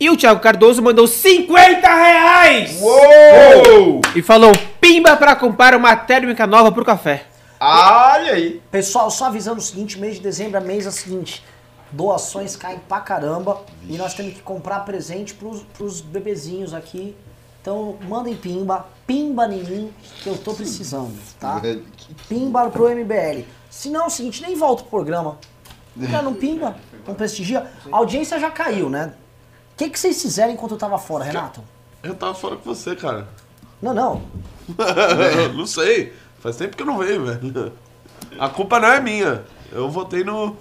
E 0.00 0.08
o 0.10 0.16
Thiago 0.16 0.40
Cardoso 0.40 0.80
mandou 0.80 1.08
50 1.08 1.88
reais! 1.88 2.78
Uou! 2.80 4.00
E 4.14 4.22
falou: 4.22 4.52
Pimba 4.80 5.16
pra 5.16 5.34
comprar 5.34 5.74
uma 5.74 5.96
térmica 5.96 6.46
nova 6.46 6.70
pro 6.70 6.84
café. 6.84 7.24
Olha 7.60 8.34
aí. 8.34 8.60
Pessoal, 8.70 9.10
só 9.10 9.26
avisando 9.26 9.58
o 9.58 9.62
seguinte, 9.62 9.98
mês 9.98 10.14
de 10.14 10.20
dezembro 10.20 10.58
é 10.58 10.60
mês 10.60 10.86
é 10.86 10.88
o 10.88 10.92
seguinte, 10.92 11.42
doações 11.92 12.56
caem 12.56 12.78
pra 12.78 13.00
caramba 13.00 13.60
e 13.88 13.96
nós 13.96 14.14
temos 14.14 14.34
que 14.34 14.42
comprar 14.42 14.80
presente 14.80 15.34
pros, 15.34 15.62
pros 15.76 16.00
bebezinhos 16.00 16.74
aqui. 16.74 17.16
Então 17.60 17.98
mandem 18.08 18.36
pimba, 18.36 18.86
pimba 19.06 19.46
em 19.46 19.62
mim, 19.62 19.92
que 20.22 20.28
eu 20.28 20.38
tô 20.38 20.54
precisando, 20.54 21.16
tá? 21.38 21.60
Pimba 22.28 22.70
pro 22.70 22.88
MBL. 22.88 23.44
Se 23.68 23.90
não 23.90 24.04
é 24.04 24.06
o 24.06 24.10
seguinte, 24.10 24.40
nem 24.40 24.56
volta 24.56 24.82
pro 24.82 24.90
programa. 24.90 25.38
Já 26.00 26.22
não 26.22 26.32
pimba, 26.32 26.76
não 27.06 27.14
prestigia. 27.14 27.70
A 27.90 27.96
audiência 27.96 28.38
já 28.38 28.50
caiu, 28.50 28.88
né? 28.88 29.12
O 29.72 29.76
que, 29.76 29.90
que 29.90 29.98
vocês 29.98 30.20
fizeram 30.22 30.52
enquanto 30.52 30.72
eu 30.72 30.78
tava 30.78 30.96
fora, 30.98 31.24
Renato? 31.24 31.62
Eu 32.02 32.14
tava 32.14 32.34
fora 32.34 32.56
com 32.56 32.62
você, 32.62 32.94
cara. 32.94 33.28
Não, 33.82 33.92
não. 33.92 34.22
não 35.54 35.66
sei. 35.66 36.12
Faz 36.40 36.56
tempo 36.56 36.76
que 36.76 36.82
eu 36.82 36.86
não 36.86 36.98
venho, 36.98 37.26
velho. 37.26 37.72
A 38.38 38.48
culpa 38.48 38.78
não 38.78 38.88
é 38.88 39.00
minha. 39.00 39.44
Eu 39.72 39.90
votei 39.90 40.24
no. 40.24 40.56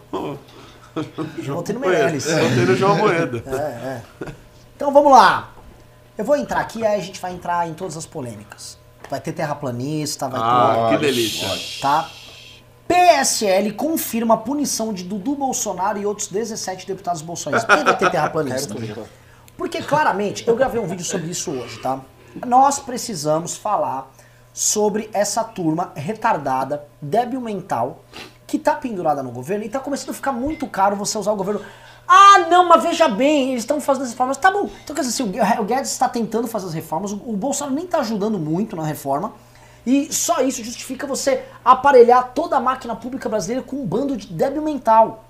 Votei 1.04 1.74
no 1.76 1.82
Moeda. 1.82 1.98
Meirelles. 1.98 2.26
Eu 2.28 2.50
Votei 2.50 2.66
no 2.66 2.76
João 2.76 2.98
Moeda. 2.98 3.44
É, 3.48 3.62
é. 3.62 4.02
Então 4.76 4.92
vamos 4.94 5.12
lá. 5.12 5.52
Eu 6.18 6.26
vou 6.26 6.36
entrar 6.36 6.60
aqui, 6.60 6.86
aí 6.86 7.00
a 7.00 7.04
gente 7.04 7.20
vai 7.20 7.32
entrar 7.34 7.68
em 7.68 7.74
todas 7.74 7.96
as 7.98 8.06
polêmicas. 8.06 8.78
Vai 9.10 9.20
ter 9.22 9.32
terraplanista, 9.32 10.28
vai 10.28 10.40
Ah, 10.42 10.74
que 10.74 10.80
Ótimo, 10.96 11.00
delícia. 11.00 11.48
tá? 11.82 12.10
PSL 12.88 13.72
confirma 13.74 14.36
a 14.36 14.38
punição 14.38 14.94
de 14.94 15.04
Dudu 15.04 15.36
Bolsonaro 15.36 15.98
e 16.00 16.06
outros 16.06 16.28
17 16.28 16.88
deputados 16.88 17.22
bolsonaristas. 17.22 17.76
Quem 17.76 17.84
vai 17.84 17.98
ter 17.98 18.10
terraplanista? 18.10 18.76
Porque 19.58 19.82
claramente, 19.82 20.48
eu 20.48 20.56
gravei 20.56 20.80
um 20.80 20.88
vídeo 20.88 21.04
sobre 21.06 21.30
isso 21.30 21.52
hoje, 21.52 21.80
tá? 21.80 22.00
Nós 22.46 22.80
precisamos 22.80 23.58
falar 23.58 24.12
sobre 24.54 25.10
essa 25.14 25.44
turma 25.44 25.92
retardada, 25.96 26.84
débil 27.02 27.42
mental, 27.42 28.04
que 28.48 28.58
tá 28.58 28.74
pendurada 28.74 29.22
no 29.22 29.30
governo 29.30 29.66
e 29.66 29.70
tá 29.70 29.80
começando 29.80 30.12
a 30.12 30.14
ficar 30.14 30.32
muito 30.32 30.66
caro 30.68 30.96
você 30.96 31.18
usar 31.18 31.34
o 31.34 31.36
governo. 31.36 31.62
Ah, 32.08 32.48
não, 32.50 32.70
mas 32.70 32.82
veja 32.82 33.10
bem, 33.10 33.50
eles 33.52 33.64
estão 33.64 33.82
fazendo 33.82 34.04
as 34.04 34.12
reformas. 34.12 34.38
Tá 34.38 34.50
bom. 34.50 34.70
Então, 34.82 34.96
quer 34.96 35.02
dizer, 35.02 35.22
assim, 35.22 35.60
o 35.60 35.64
Guedes 35.66 35.92
está 35.92 36.08
tentando 36.08 36.48
fazer 36.48 36.68
as 36.68 36.74
reformas, 36.74 37.12
o 37.12 37.18
o 37.28 37.36
Bolsonaro 37.36 37.76
nem 37.76 37.86
tá 37.86 38.00
ajudando 38.00 38.40
muito 38.40 38.76
na 38.78 38.84
reforma. 38.84 39.34
E 39.86 40.14
só 40.14 40.42
isso 40.42 40.64
justifica 40.64 41.06
você 41.06 41.46
aparelhar 41.64 42.32
toda 42.34 42.56
a 42.56 42.60
máquina 42.60 42.96
pública 42.96 43.28
brasileira 43.28 43.64
com 43.64 43.78
um 43.78 43.86
bando 43.86 44.16
de 44.16 44.28
débil 44.28 44.62
mental. 44.62 45.26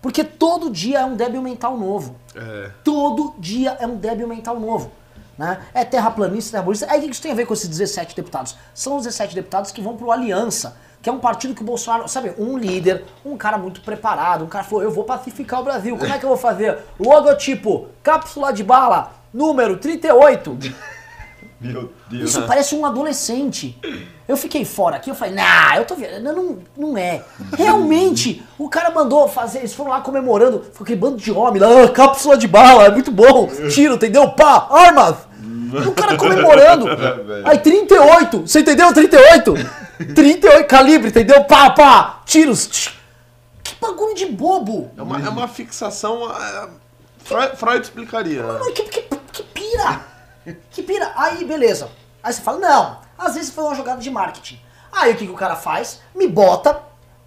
Porque 0.00 0.22
todo 0.22 0.70
dia 0.70 1.00
é 1.00 1.04
um 1.04 1.16
débil 1.16 1.42
mental 1.42 1.76
novo. 1.76 2.16
É. 2.34 2.70
Todo 2.84 3.34
dia 3.38 3.76
é 3.80 3.86
um 3.86 3.96
débil 3.96 4.28
mental 4.28 4.58
novo. 4.58 4.92
Né? 5.36 5.60
É 5.74 5.84
terraplanista, 5.84 6.58
terrorista. 6.58 6.86
Aí 6.90 7.00
o 7.00 7.02
que 7.02 7.10
isso 7.10 7.22
tem 7.22 7.32
a 7.32 7.34
ver 7.34 7.46
com 7.46 7.54
esses 7.54 7.68
17 7.68 8.14
deputados? 8.14 8.56
São 8.74 8.96
os 8.96 9.04
17 9.04 9.34
deputados 9.34 9.70
que 9.70 9.80
vão 9.80 9.96
pro 9.96 10.12
Aliança, 10.12 10.76
que 11.02 11.08
é 11.08 11.12
um 11.12 11.18
partido 11.18 11.54
que 11.54 11.62
o 11.62 11.64
Bolsonaro, 11.64 12.08
sabe, 12.08 12.32
um 12.38 12.58
líder, 12.58 13.04
um 13.24 13.36
cara 13.36 13.56
muito 13.56 13.80
preparado, 13.80 14.44
um 14.44 14.48
cara 14.48 14.64
falou, 14.64 14.82
eu 14.82 14.90
vou 14.90 15.04
pacificar 15.04 15.60
o 15.60 15.64
Brasil, 15.64 15.96
como 15.96 16.12
é 16.12 16.18
que 16.18 16.24
eu 16.24 16.28
vou 16.28 16.38
fazer? 16.38 16.78
Logotipo, 16.98 17.86
cápsula 18.02 18.52
de 18.52 18.64
bala, 18.64 19.12
número 19.32 19.76
38. 19.76 20.58
Meu 21.60 21.92
Deus. 22.08 22.30
Isso 22.30 22.42
parece 22.42 22.74
um 22.76 22.86
adolescente. 22.86 23.76
Eu 24.28 24.36
fiquei 24.36 24.64
fora 24.64 24.96
aqui, 24.96 25.10
eu 25.10 25.14
falei, 25.14 25.34
nah, 25.34 25.76
eu 25.76 25.84
tô 25.84 25.96
vendo. 25.96 26.22
Não, 26.22 26.58
não, 26.76 26.96
é. 26.96 27.24
Realmente, 27.56 28.44
o 28.56 28.68
cara 28.68 28.90
mandou 28.90 29.26
fazer, 29.26 29.58
eles 29.58 29.74
foram 29.74 29.90
lá 29.90 30.00
comemorando, 30.00 30.64
foi 30.72 30.84
aquele 30.84 31.00
bando 31.00 31.16
de 31.16 31.32
homem 31.32 31.60
lá, 31.60 31.82
ah, 31.82 31.88
cápsula 31.88 32.36
de 32.36 32.46
bala, 32.46 32.84
é 32.84 32.90
muito 32.90 33.10
bom, 33.10 33.48
tiro, 33.74 33.94
entendeu? 33.94 34.28
Pá, 34.30 34.68
armas. 34.70 35.16
E 35.84 35.88
o 35.88 35.92
cara 35.92 36.16
comemorando. 36.16 36.86
Aí, 37.44 37.58
38, 37.58 38.42
você 38.42 38.60
entendeu? 38.60 38.92
38. 38.92 39.54
38 40.14 40.66
calibre, 40.66 41.08
entendeu? 41.08 41.44
Pá, 41.44 41.70
pá, 41.70 42.20
tiros. 42.24 42.94
Que 43.62 43.74
bagulho 43.80 44.14
de 44.14 44.26
bobo. 44.26 44.90
É 44.96 45.02
uma, 45.02 45.16
é 45.20 45.28
uma 45.28 45.48
fixação. 45.48 46.30
é, 46.30 46.68
Freud, 47.24 47.56
Freud 47.56 47.82
explicaria. 47.84 48.42
né? 48.42 48.52
Mano, 48.58 48.72
que, 48.72 48.82
que, 48.84 49.02
que 49.32 49.42
pira! 49.42 50.00
Que 50.70 50.82
pira! 50.82 51.12
Aí, 51.16 51.44
beleza. 51.44 51.90
Aí 52.22 52.32
você 52.32 52.40
fala, 52.40 52.58
não, 52.58 52.98
às 53.18 53.34
vezes 53.34 53.50
foi 53.50 53.64
uma 53.64 53.74
jogada 53.74 54.00
de 54.00 54.10
marketing. 54.10 54.60
Aí 54.90 55.12
o 55.12 55.16
que, 55.16 55.26
que 55.26 55.32
o 55.32 55.36
cara 55.36 55.54
faz? 55.56 56.00
Me 56.14 56.26
bota 56.26 56.80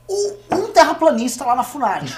o- 0.07 0.33
um 0.51 0.67
terraplanista 0.71 1.45
lá 1.45 1.55
na 1.55 1.63
Funari. 1.63 2.11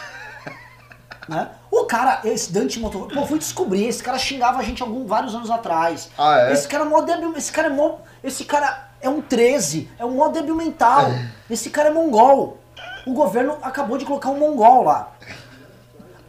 né? 1.28 1.50
O 1.70 1.86
cara, 1.86 2.22
esse 2.24 2.52
Dante 2.52 2.80
Motor, 2.80 3.08
pô, 3.14 3.26
fui 3.26 3.40
descobrir, 3.40 3.86
esse 3.88 4.02
cara 4.02 4.18
xingava 4.18 4.60
a 4.60 4.64
gente 4.64 4.82
algum, 4.82 5.06
vários 5.06 5.34
anos 5.36 5.50
atrás. 5.52 6.10
Ah, 6.18 6.40
é? 6.42 6.54
Esse 6.54 6.68
cara 6.68 6.86
é 6.86 6.88
mó 6.88 7.02
débil, 7.02 7.34
esse 7.36 7.52
cara 7.52 7.68
é 7.68 7.72
mó, 7.72 7.98
esse 8.24 8.46
cara 8.46 8.90
é 9.04 9.10
um 9.10 9.22
13, 9.22 9.90
é 10.00 10.06
um 10.06 10.12
mó 10.12 10.28
débil 10.30 10.56
mental. 10.56 11.06
Esse 11.50 11.70
cara 11.70 11.90
é 11.90 11.92
mongol. 11.92 12.58
O 13.06 13.14
governo 13.14 13.58
acabou 13.62 13.98
de 13.98 14.06
colocar 14.06 14.30
um 14.30 14.40
mongol 14.40 14.84
lá. 14.84 15.12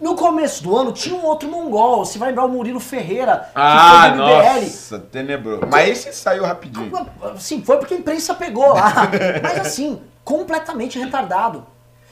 No 0.00 0.16
começo 0.16 0.62
do 0.62 0.76
ano 0.76 0.92
tinha 0.92 1.14
um 1.14 1.24
outro 1.24 1.48
mongol, 1.48 2.04
você 2.04 2.18
vai 2.18 2.28
lembrar 2.28 2.44
o 2.44 2.48
Murilo 2.48 2.80
Ferreira, 2.80 3.36
que 3.38 3.52
Ah, 3.54 4.08
MBL. 4.08 4.60
nossa, 4.64 4.98
tenebroso. 4.98 5.62
Mas 5.70 6.04
esse 6.06 6.12
saiu 6.18 6.44
rapidinho. 6.44 6.92
Sim, 7.38 7.62
foi 7.64 7.78
porque 7.78 7.94
a 7.94 7.96
imprensa 7.98 8.34
pegou 8.34 8.74
lá. 8.74 8.92
Mas 9.42 9.58
assim, 9.60 10.02
completamente 10.24 10.98
retardado. 10.98 11.64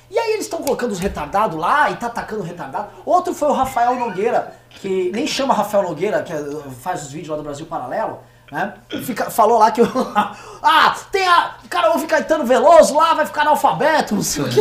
E 0.09 0.19
aí 0.19 0.33
eles 0.35 0.45
estão 0.45 0.61
colocando 0.63 0.93
os 0.93 1.01
retardados 1.01 1.59
lá 1.59 1.91
e 1.91 1.97
tá 1.97 2.07
atacando 2.07 2.43
o 2.43 2.45
retardado. 2.45 2.89
Outro 3.05 3.35
foi 3.35 3.49
o 3.49 3.53
Rafael 3.53 3.97
Nogueira, 3.97 4.55
que 4.71 5.11
nem 5.13 5.27
chama 5.27 5.53
Rafael 5.53 5.83
Nogueira, 5.85 6.23
que 6.23 6.33
é- 6.33 6.45
faz 6.81 7.03
os 7.03 7.11
vídeos 7.13 7.31
lá 7.31 7.37
do 7.37 7.43
Brasil 7.43 7.67
Paralelo, 7.67 8.21
né? 8.53 8.75
Fica- 9.03 9.31
falou 9.31 9.59
lá 9.59 9.71
que 9.71 9.81
o. 9.81 9.87
ah, 10.63 10.95
tem 11.11 11.27
a. 11.27 11.57
O 11.65 11.69
cara 11.69 11.91
ouve 11.93 12.07
Caetano 12.07 12.45
Veloso 12.45 12.95
lá, 12.95 13.15
vai 13.15 13.25
ficar 13.25 13.41
analfabeto, 13.41 14.15
não 14.15 14.23
sei 14.23 14.45
o 14.45 14.49
quê. 14.51 14.61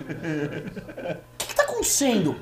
O 0.00 1.36
que, 1.36 1.46
que 1.48 1.54
tá 1.54 1.64
acontecendo? 1.64 2.36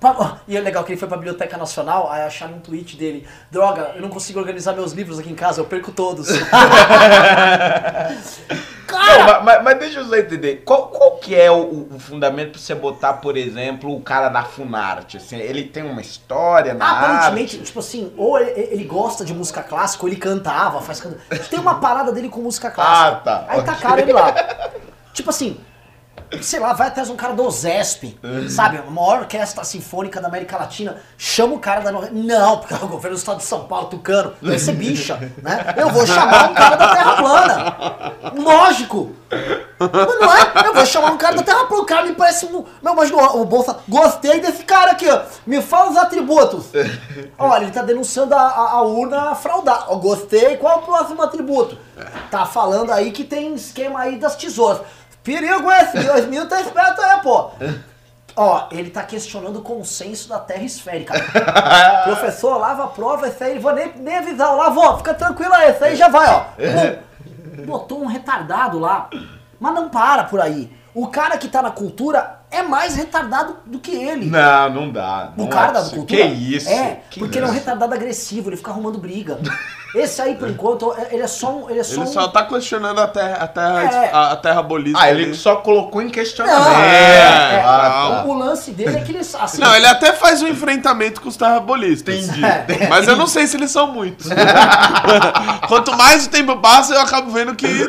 E 0.48 0.56
é 0.56 0.60
legal 0.60 0.82
que 0.84 0.92
ele 0.92 0.98
foi 0.98 1.06
pra 1.08 1.16
Biblioteca 1.16 1.56
Nacional, 1.56 2.10
aí 2.10 2.22
acharam 2.22 2.54
um 2.54 2.60
tweet 2.60 2.96
dele. 2.96 3.26
Droga, 3.50 3.92
eu 3.94 4.02
não 4.02 4.08
consigo 4.08 4.38
organizar 4.40 4.72
meus 4.72 4.92
livros 4.92 5.18
aqui 5.18 5.30
em 5.30 5.34
casa, 5.34 5.60
eu 5.60 5.64
perco 5.66 5.92
todos. 5.92 6.28
Não, 8.90 8.98
Cara! 8.98 9.40
mas, 9.40 9.44
mas- 9.44 9.64
mas 9.64 9.78
deixa 9.78 10.00
eu 10.00 10.04
só 10.04 10.16
entender. 10.16 10.62
Qual, 10.64 10.88
qual 10.88 11.16
que 11.18 11.34
é 11.34 11.48
o, 11.50 11.86
o 11.92 11.98
fundamento 12.00 12.52
pra 12.52 12.60
você 12.60 12.74
botar, 12.74 13.14
por 13.14 13.36
exemplo, 13.36 13.94
o 13.94 14.00
cara 14.00 14.28
da 14.28 14.42
Funarte? 14.42 15.16
Assim, 15.16 15.36
ele 15.38 15.62
tem 15.64 15.84
uma 15.84 16.00
história 16.00 16.74
na 16.74 16.90
Aparentemente, 16.98 17.56
arte? 17.56 17.66
tipo 17.66 17.78
assim, 17.78 18.12
ou 18.16 18.36
ele, 18.38 18.50
ele 18.72 18.84
gosta 18.84 19.24
de 19.24 19.32
música 19.32 19.62
clássica, 19.62 20.04
ou 20.04 20.08
ele 20.08 20.16
cantava, 20.18 20.80
faz. 20.80 21.00
Tem 21.48 21.58
uma 21.60 21.76
parada 21.76 22.10
dele 22.12 22.28
com 22.28 22.40
música 22.40 22.68
clássica. 22.70 23.06
Ah, 23.08 23.14
tá. 23.16 23.44
Aí 23.48 23.60
Ok. 23.60 23.72
tacaram 23.74 23.98
ele 24.02 24.12
lá. 24.12 24.34
Tipo 25.14 25.30
assim, 25.30 25.58
sei 26.42 26.60
lá, 26.60 26.72
vai 26.72 26.88
atrás 26.88 27.08
de 27.08 27.14
um 27.14 27.16
cara 27.16 27.32
do 27.34 27.44
OZESP, 27.44 28.18
sabe? 28.48 28.78
A 28.78 28.82
maior 28.90 29.20
orquestra 29.20 29.64
sinfônica 29.64 30.20
da 30.20 30.28
América 30.28 30.56
Latina. 30.56 30.96
Chama 31.18 31.54
o 31.54 31.58
cara 31.58 31.80
da. 31.80 31.90
Não, 31.92 32.58
porque 32.58 32.74
é 32.74 32.76
o 32.76 32.88
governo 32.88 33.16
do 33.16 33.18
estado 33.20 33.38
de 33.38 33.44
São 33.44 33.64
Paulo, 33.64 33.88
tucano, 33.88 34.32
deve 34.40 34.58
ser 34.58 34.72
bicha, 34.72 35.16
né? 35.42 35.74
Eu 35.76 35.88
vou 35.90 36.06
chamar 36.06 36.50
um 36.50 36.54
cara 36.54 36.76
da 36.76 36.94
Terra 36.94 37.16
plana. 37.16 38.12
Lógico. 38.36 39.12
Mas 39.78 40.20
não 40.20 40.32
é? 40.36 40.66
Eu 40.68 40.74
vou 40.74 40.84
chamar 40.86 41.12
um 41.12 41.16
cara 41.18 41.36
da 41.36 41.42
Terra 41.42 41.64
plana. 41.64 41.82
O 41.82 41.86
cara 41.86 42.06
me 42.06 42.14
parece 42.14 42.46
um. 42.46 42.64
Meu, 42.82 42.94
mas 42.94 43.10
o 43.10 43.44
Bolsa. 43.44 43.78
Gostei 43.88 44.40
desse 44.40 44.64
cara 44.64 44.92
aqui, 44.92 45.08
ó. 45.08 45.22
Me 45.46 45.60
fala 45.62 45.90
os 45.90 45.96
atributos. 45.96 46.66
Olha, 47.38 47.62
ele 47.64 47.72
tá 47.72 47.82
denunciando 47.82 48.34
a, 48.34 48.40
a- 48.40 48.70
a 48.72 48.82
urna 48.82 49.34
fraudada. 49.34 49.94
Gostei. 49.96 50.56
Qual 50.56 50.72
é 50.72 50.76
o 50.76 50.82
próximo 50.82 51.22
atributo? 51.22 51.78
Tá 52.30 52.44
falando 52.46 52.90
aí 52.92 53.10
que 53.10 53.24
tem 53.24 53.54
esquema 53.54 54.00
aí 54.00 54.16
das 54.18 54.36
tesouras. 54.36 54.80
Perigo 55.22 55.70
esse, 55.70 55.98
2000 56.00 56.48
tá 56.48 56.60
esperto 56.60 57.00
aí, 57.00 57.20
pô. 57.20 57.50
Ó, 58.36 58.68
ele 58.70 58.90
tá 58.90 59.02
questionando 59.02 59.58
o 59.58 59.62
consenso 59.62 60.28
da 60.28 60.38
Terra 60.38 60.62
esférica. 60.62 61.12
Professor, 62.04 62.56
lava 62.58 62.84
a 62.84 62.88
prova, 62.88 63.28
esse 63.28 63.42
aí, 63.42 63.58
vou 63.58 63.72
nem, 63.74 63.92
nem 63.96 64.16
avisar, 64.16 64.54
lavou, 64.56 64.96
fica 64.98 65.12
tranquilo 65.14 65.52
aí, 65.52 65.70
esse 65.70 65.84
aí 65.84 65.96
já 65.96 66.08
vai, 66.08 66.28
ó. 66.28 66.44
Botou 67.66 68.02
um 68.02 68.06
retardado 68.06 68.78
lá, 68.78 69.10
mas 69.58 69.74
não 69.74 69.88
para 69.88 70.24
por 70.24 70.40
aí. 70.40 70.72
O 70.94 71.06
cara 71.08 71.36
que 71.36 71.48
tá 71.48 71.60
na 71.62 71.70
cultura 71.70 72.40
é 72.50 72.62
mais 72.62 72.96
retardado 72.96 73.58
do 73.64 73.78
que 73.78 73.92
ele. 73.94 74.26
Não, 74.26 74.70
não 74.70 74.90
dá. 74.90 75.32
O 75.36 75.42
não 75.42 75.48
cara 75.48 75.70
é 75.70 75.72
da 75.74 75.82
cultura. 75.82 76.06
Que 76.06 76.22
isso? 76.22 76.68
É, 76.68 77.00
Que 77.10 77.20
porque 77.20 77.38
ele 77.38 77.44
é 77.44 77.48
um 77.48 77.52
isso? 77.52 77.60
retardado 77.60 77.94
agressivo, 77.94 78.48
ele 78.48 78.56
fica 78.56 78.70
arrumando 78.70 78.98
briga. 78.98 79.38
Esse 79.94 80.22
aí, 80.22 80.34
por 80.36 80.48
enquanto, 80.48 80.92
é- 80.96 81.08
ele 81.14 81.22
é 81.22 81.26
só 81.26 81.50
um. 81.50 81.68
Ele 81.70 81.80
é 81.80 81.82
só 81.82 82.00
Ele 82.02 82.10
um... 82.10 82.12
só 82.12 82.28
tá 82.28 82.44
questionando 82.44 83.00
a 83.00 83.08
terra, 83.08 83.36
a 83.36 83.46
terra, 83.48 83.82
É. 83.82 84.10
a, 84.12 84.30
a 84.32 84.36
terra 84.36 84.62
bolista. 84.62 84.98
Ah, 85.00 85.10
ele 85.10 85.34
só 85.34 85.56
colocou 85.56 86.00
em 86.00 86.06
Não, 86.06 86.12
questionamento. 86.12 86.68
é, 86.78 87.54
é, 87.56 87.62
Ah, 87.64 87.90
tá. 87.90 88.24
o, 88.24 88.30
o 88.30 88.34
lance 88.38 88.70
dele 88.70 88.98
é 88.98 89.00
que 89.00 89.10
ele. 89.12 89.18
Assim, 89.20 89.60
Não, 89.60 89.74
ele 89.74 89.86
até 89.86 90.12
faz 90.12 90.42
um 90.42 90.48
enfrentamento 90.48 91.20
com 91.20 91.28
os 91.28 91.36
terrabolistas. 91.36 92.14
Entendi. 92.28 92.40
Mas 92.88 93.08
eu 93.08 93.16
não 93.16 93.26
sei 93.26 93.46
se 93.46 93.56
eles 93.56 93.70
são 93.70 93.88
muitos. 93.92 94.28
Quanto 95.68 95.96
mais 95.96 96.26
o 96.26 96.30
tempo 96.30 96.56
passa, 96.58 96.94
eu 96.94 97.00
acabo 97.00 97.30
vendo 97.30 97.54
que 97.54 97.88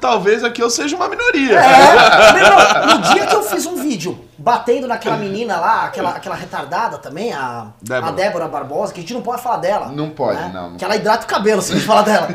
talvez 0.00 0.42
aqui 0.44 0.62
eu 0.62 0.70
seja 0.70 0.96
uma 0.96 1.08
minoria. 1.08 1.58
É, 1.60 2.36
irmão, 2.38 2.96
no 2.96 3.02
dia 3.14 3.26
que 3.26 3.34
eu 3.34 3.42
fiz 3.42 3.66
um 3.66 3.76
vídeo 3.76 4.18
batendo 4.38 4.88
naquela 4.88 5.16
menina 5.16 5.56
lá, 5.56 5.84
aquela, 5.84 6.10
aquela 6.10 6.34
retardada 6.34 6.98
também, 6.98 7.32
a 7.32 7.68
Débora. 7.80 8.06
a 8.06 8.14
Débora 8.14 8.48
Barbosa, 8.48 8.92
que 8.92 8.98
a 8.98 9.02
gente 9.02 9.14
não 9.14 9.22
pode 9.22 9.40
falar 9.40 9.58
dela. 9.58 9.86
Não 9.92 10.10
pode, 10.10 10.40
não, 10.52 10.70
não 10.70 10.76
Que 10.76 10.84
ela 10.84 10.96
hidrata 10.96 11.24
o 11.24 11.28
cabelo 11.32 11.62
se 11.62 11.72
a 11.72 11.74
gente 11.76 11.86
falar 11.86 12.02
dela. 12.02 12.28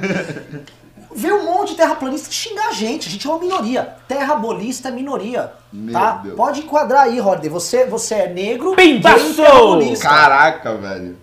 Veio 1.16 1.38
um 1.38 1.45
monte 1.45 1.70
de 1.70 1.76
terraplanista 1.76 2.32
xingar 2.32 2.70
a 2.70 2.72
gente. 2.72 3.08
A 3.08 3.12
gente 3.12 3.26
é 3.26 3.30
uma 3.30 3.39
minoria. 3.39 3.95
Terrabolista 4.08 4.89
é 4.89 4.91
minoria. 4.91 5.52
Meu 5.72 5.93
tá? 5.93 6.12
Deus. 6.24 6.36
Pode 6.36 6.60
enquadrar 6.62 7.04
aí, 7.04 7.20
Rodney. 7.20 7.50
Você, 7.50 7.86
você 7.86 8.16
é 8.16 8.28
negro, 8.28 8.76
terraplanista. 8.76 10.08
Caraca, 10.08 10.76
velho. 10.76 11.18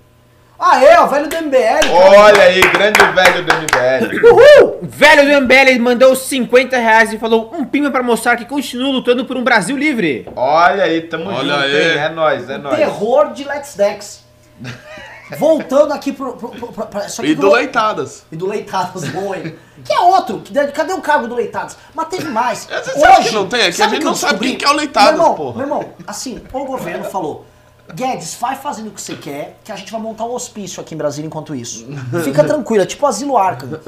Ah, 0.58 0.82
é, 0.82 1.00
o 1.00 1.06
velho 1.08 1.28
do 1.28 1.36
MBL. 1.36 1.90
Olha 1.92 2.42
aí, 2.42 2.60
grande 2.60 3.00
velho 3.12 3.44
do 3.44 3.54
MBL. 3.54 4.26
Uhul! 4.62 4.78
Velho 4.82 5.24
do 5.26 5.40
MBL 5.42 5.80
mandou 5.80 6.14
50 6.14 6.76
reais 6.76 7.12
e 7.12 7.18
falou 7.18 7.52
um 7.52 7.64
pima 7.64 7.90
pra 7.90 8.02
mostrar 8.02 8.36
que 8.36 8.44
continua 8.44 8.90
lutando 8.90 9.24
por 9.24 9.36
um 9.36 9.42
Brasil 9.42 9.76
livre. 9.76 10.26
Olha 10.34 10.84
aí, 10.84 11.02
tamo 11.02 11.28
Olha 11.28 11.54
junto, 11.54 11.64
aí. 11.64 11.92
hein? 11.92 11.98
É 11.98 12.08
nóis, 12.08 12.48
é 12.48 12.58
nóis. 12.58 12.76
Terror 12.76 13.32
de 13.32 13.44
Let's 13.44 13.74
Dex. 13.74 14.24
Voltando 15.38 15.92
aqui 15.92 16.12
pro. 16.12 16.34
pro, 16.34 16.48
pro, 16.50 16.68
pro- 16.72 16.86
pra- 16.86 17.06
E 17.06 17.10
que 17.10 17.34
do 17.34 17.50
Leitadas. 17.50 18.24
E 18.30 18.36
do 18.36 18.46
Leitados, 18.46 19.08
bom, 19.08 19.34
hein? 19.34 19.54
Que 19.84 19.92
é 19.92 20.00
outro. 20.00 20.38
Que, 20.40 20.52
cadê 20.68 20.92
o 20.92 21.00
cargo 21.00 21.26
do 21.26 21.34
Leitados? 21.34 21.76
Mas 21.94 22.08
teve 22.08 22.28
mais. 22.28 22.66
Você 22.66 23.04
acha 23.04 23.28
que 23.28 23.34
não 23.34 23.46
tem? 23.48 23.60
É 23.62 23.72
que 23.72 23.82
a 23.82 23.88
gente 23.88 24.02
eu 24.02 24.06
não 24.06 24.14
sabe 24.14 24.38
quem 24.40 24.56
que 24.56 24.64
é 24.64 24.68
o 24.70 24.74
Leitados, 24.74 25.12
meu 25.12 25.20
irmão, 25.22 25.34
porra. 25.34 25.56
Meu 25.56 25.66
irmão, 25.66 25.84
assim, 26.06 26.42
o 26.52 26.64
governo 26.64 27.04
falou... 27.04 27.46
Guedes, 27.94 28.34
vai 28.40 28.56
fazendo 28.56 28.88
o 28.88 28.90
que 28.92 29.00
você 29.00 29.14
quer, 29.14 29.58
que 29.62 29.70
a 29.70 29.76
gente 29.76 29.92
vai 29.92 30.00
montar 30.00 30.24
um 30.24 30.32
hospício 30.32 30.80
aqui 30.80 30.94
em 30.94 30.96
Brasília 30.96 31.26
enquanto 31.26 31.54
isso. 31.54 31.86
Fica 32.24 32.42
tranquilo, 32.42 32.82
é 32.82 32.86
tipo 32.86 33.06
asilo 33.06 33.36
Arkham. 33.36 33.78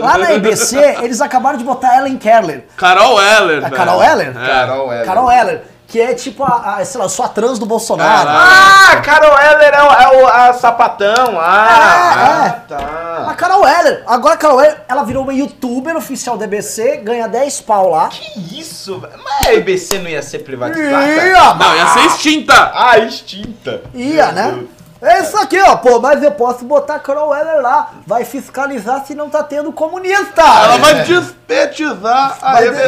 Lá 0.00 0.18
na 0.18 0.34
EBC, 0.34 0.76
eles 1.02 1.18
acabaram 1.22 1.56
de 1.56 1.64
botar 1.64 1.96
Ellen 1.96 2.18
Kerler. 2.18 2.66
Carol 2.76 3.18
Heller. 3.18 3.56
A 3.58 3.60
velho. 3.62 3.74
Carol 3.74 4.02
Heller? 4.02 4.28
É. 4.36 4.46
Carol 4.46 4.92
Heller. 4.92 5.06
Carol 5.06 5.30
Heller, 5.32 5.64
que 5.92 6.00
é 6.00 6.14
tipo 6.14 6.42
a, 6.42 6.76
a 6.78 6.84
sei 6.86 6.98
lá, 6.98 7.06
sua 7.06 7.28
trans 7.28 7.58
do 7.58 7.66
Bolsonaro. 7.66 8.26
Ah, 8.30 8.96
Carol 9.04 9.38
Heller 9.38 9.74
é, 9.74 9.82
o, 9.82 9.92
é 9.92 10.22
o 10.22 10.26
a 10.26 10.52
sapatão. 10.54 11.38
Ah, 11.38 12.14
É, 12.16 12.46
é. 12.46 12.48
ah, 12.48 12.62
tá. 12.66 13.26
A 13.30 13.34
Carol 13.34 13.68
Heller. 13.68 14.02
Agora 14.06 14.34
a 14.34 14.38
Carol 14.38 14.58
Heller, 14.62 14.80
ela 14.88 15.02
virou 15.04 15.22
uma 15.22 15.34
youtuber 15.34 15.94
oficial 15.94 16.38
da 16.38 16.46
EBC, 16.46 16.96
ganha 17.04 17.28
10 17.28 17.60
pau 17.60 17.90
lá. 17.90 18.08
Que 18.08 18.58
isso, 18.58 18.98
velho? 19.00 19.12
Mas 19.22 19.46
a 19.48 19.52
EBC 19.54 19.98
não 19.98 20.08
ia 20.08 20.22
ser 20.22 20.38
privatizada? 20.38 21.06
Ia, 21.06 21.54
Não, 21.54 21.76
ia 21.76 21.86
ser 21.88 22.06
extinta. 22.06 22.72
Ah, 22.74 22.98
extinta. 22.98 23.82
ia, 23.92 24.32
né? 24.32 24.60
É 25.02 25.20
isso 25.20 25.36
aqui, 25.36 25.60
ó, 25.60 25.74
pô, 25.76 25.98
mas 26.00 26.22
eu 26.22 26.30
posso 26.30 26.64
botar 26.64 26.94
a 26.94 26.98
Carol 27.00 27.34
Heller 27.36 27.60
lá. 27.60 27.90
Vai 28.06 28.24
fiscalizar 28.24 29.04
se 29.04 29.14
não 29.14 29.28
tá 29.28 29.42
tendo 29.42 29.72
comunista. 29.72 30.40
Ela 30.40 30.78
vai 30.78 31.02
despetizar 31.02 32.38
a 32.40 32.52
Vai, 32.52 32.68
EBC. 32.68 32.82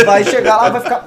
é, 0.00 0.04
vai 0.04 0.24
chegar 0.24 0.56
lá, 0.56 0.68
vai 0.70 0.80
ficar. 0.80 1.04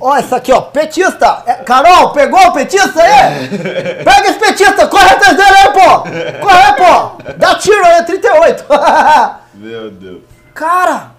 Ó, 0.00 0.16
isso 0.18 0.34
aqui, 0.34 0.52
ó, 0.52 0.60
petista. 0.62 1.42
É, 1.46 1.54
Carol, 1.56 2.12
pegou 2.12 2.40
o 2.40 2.52
petista 2.52 3.02
aí? 3.02 3.48
Pega 4.04 4.28
esse 4.28 4.38
petista, 4.38 4.86
corre 4.86 5.10
atrás 5.10 5.36
dele 5.36 5.50
aí, 5.50 5.72
pô! 5.72 6.00
Corre 6.40 6.62
aí, 6.62 6.72
pô! 6.76 7.32
Dá 7.36 7.54
tiro 7.56 7.84
aí, 7.84 8.02
38. 8.04 8.64
Meu 9.54 9.90
Deus. 9.90 10.22
Cara, 10.54 11.10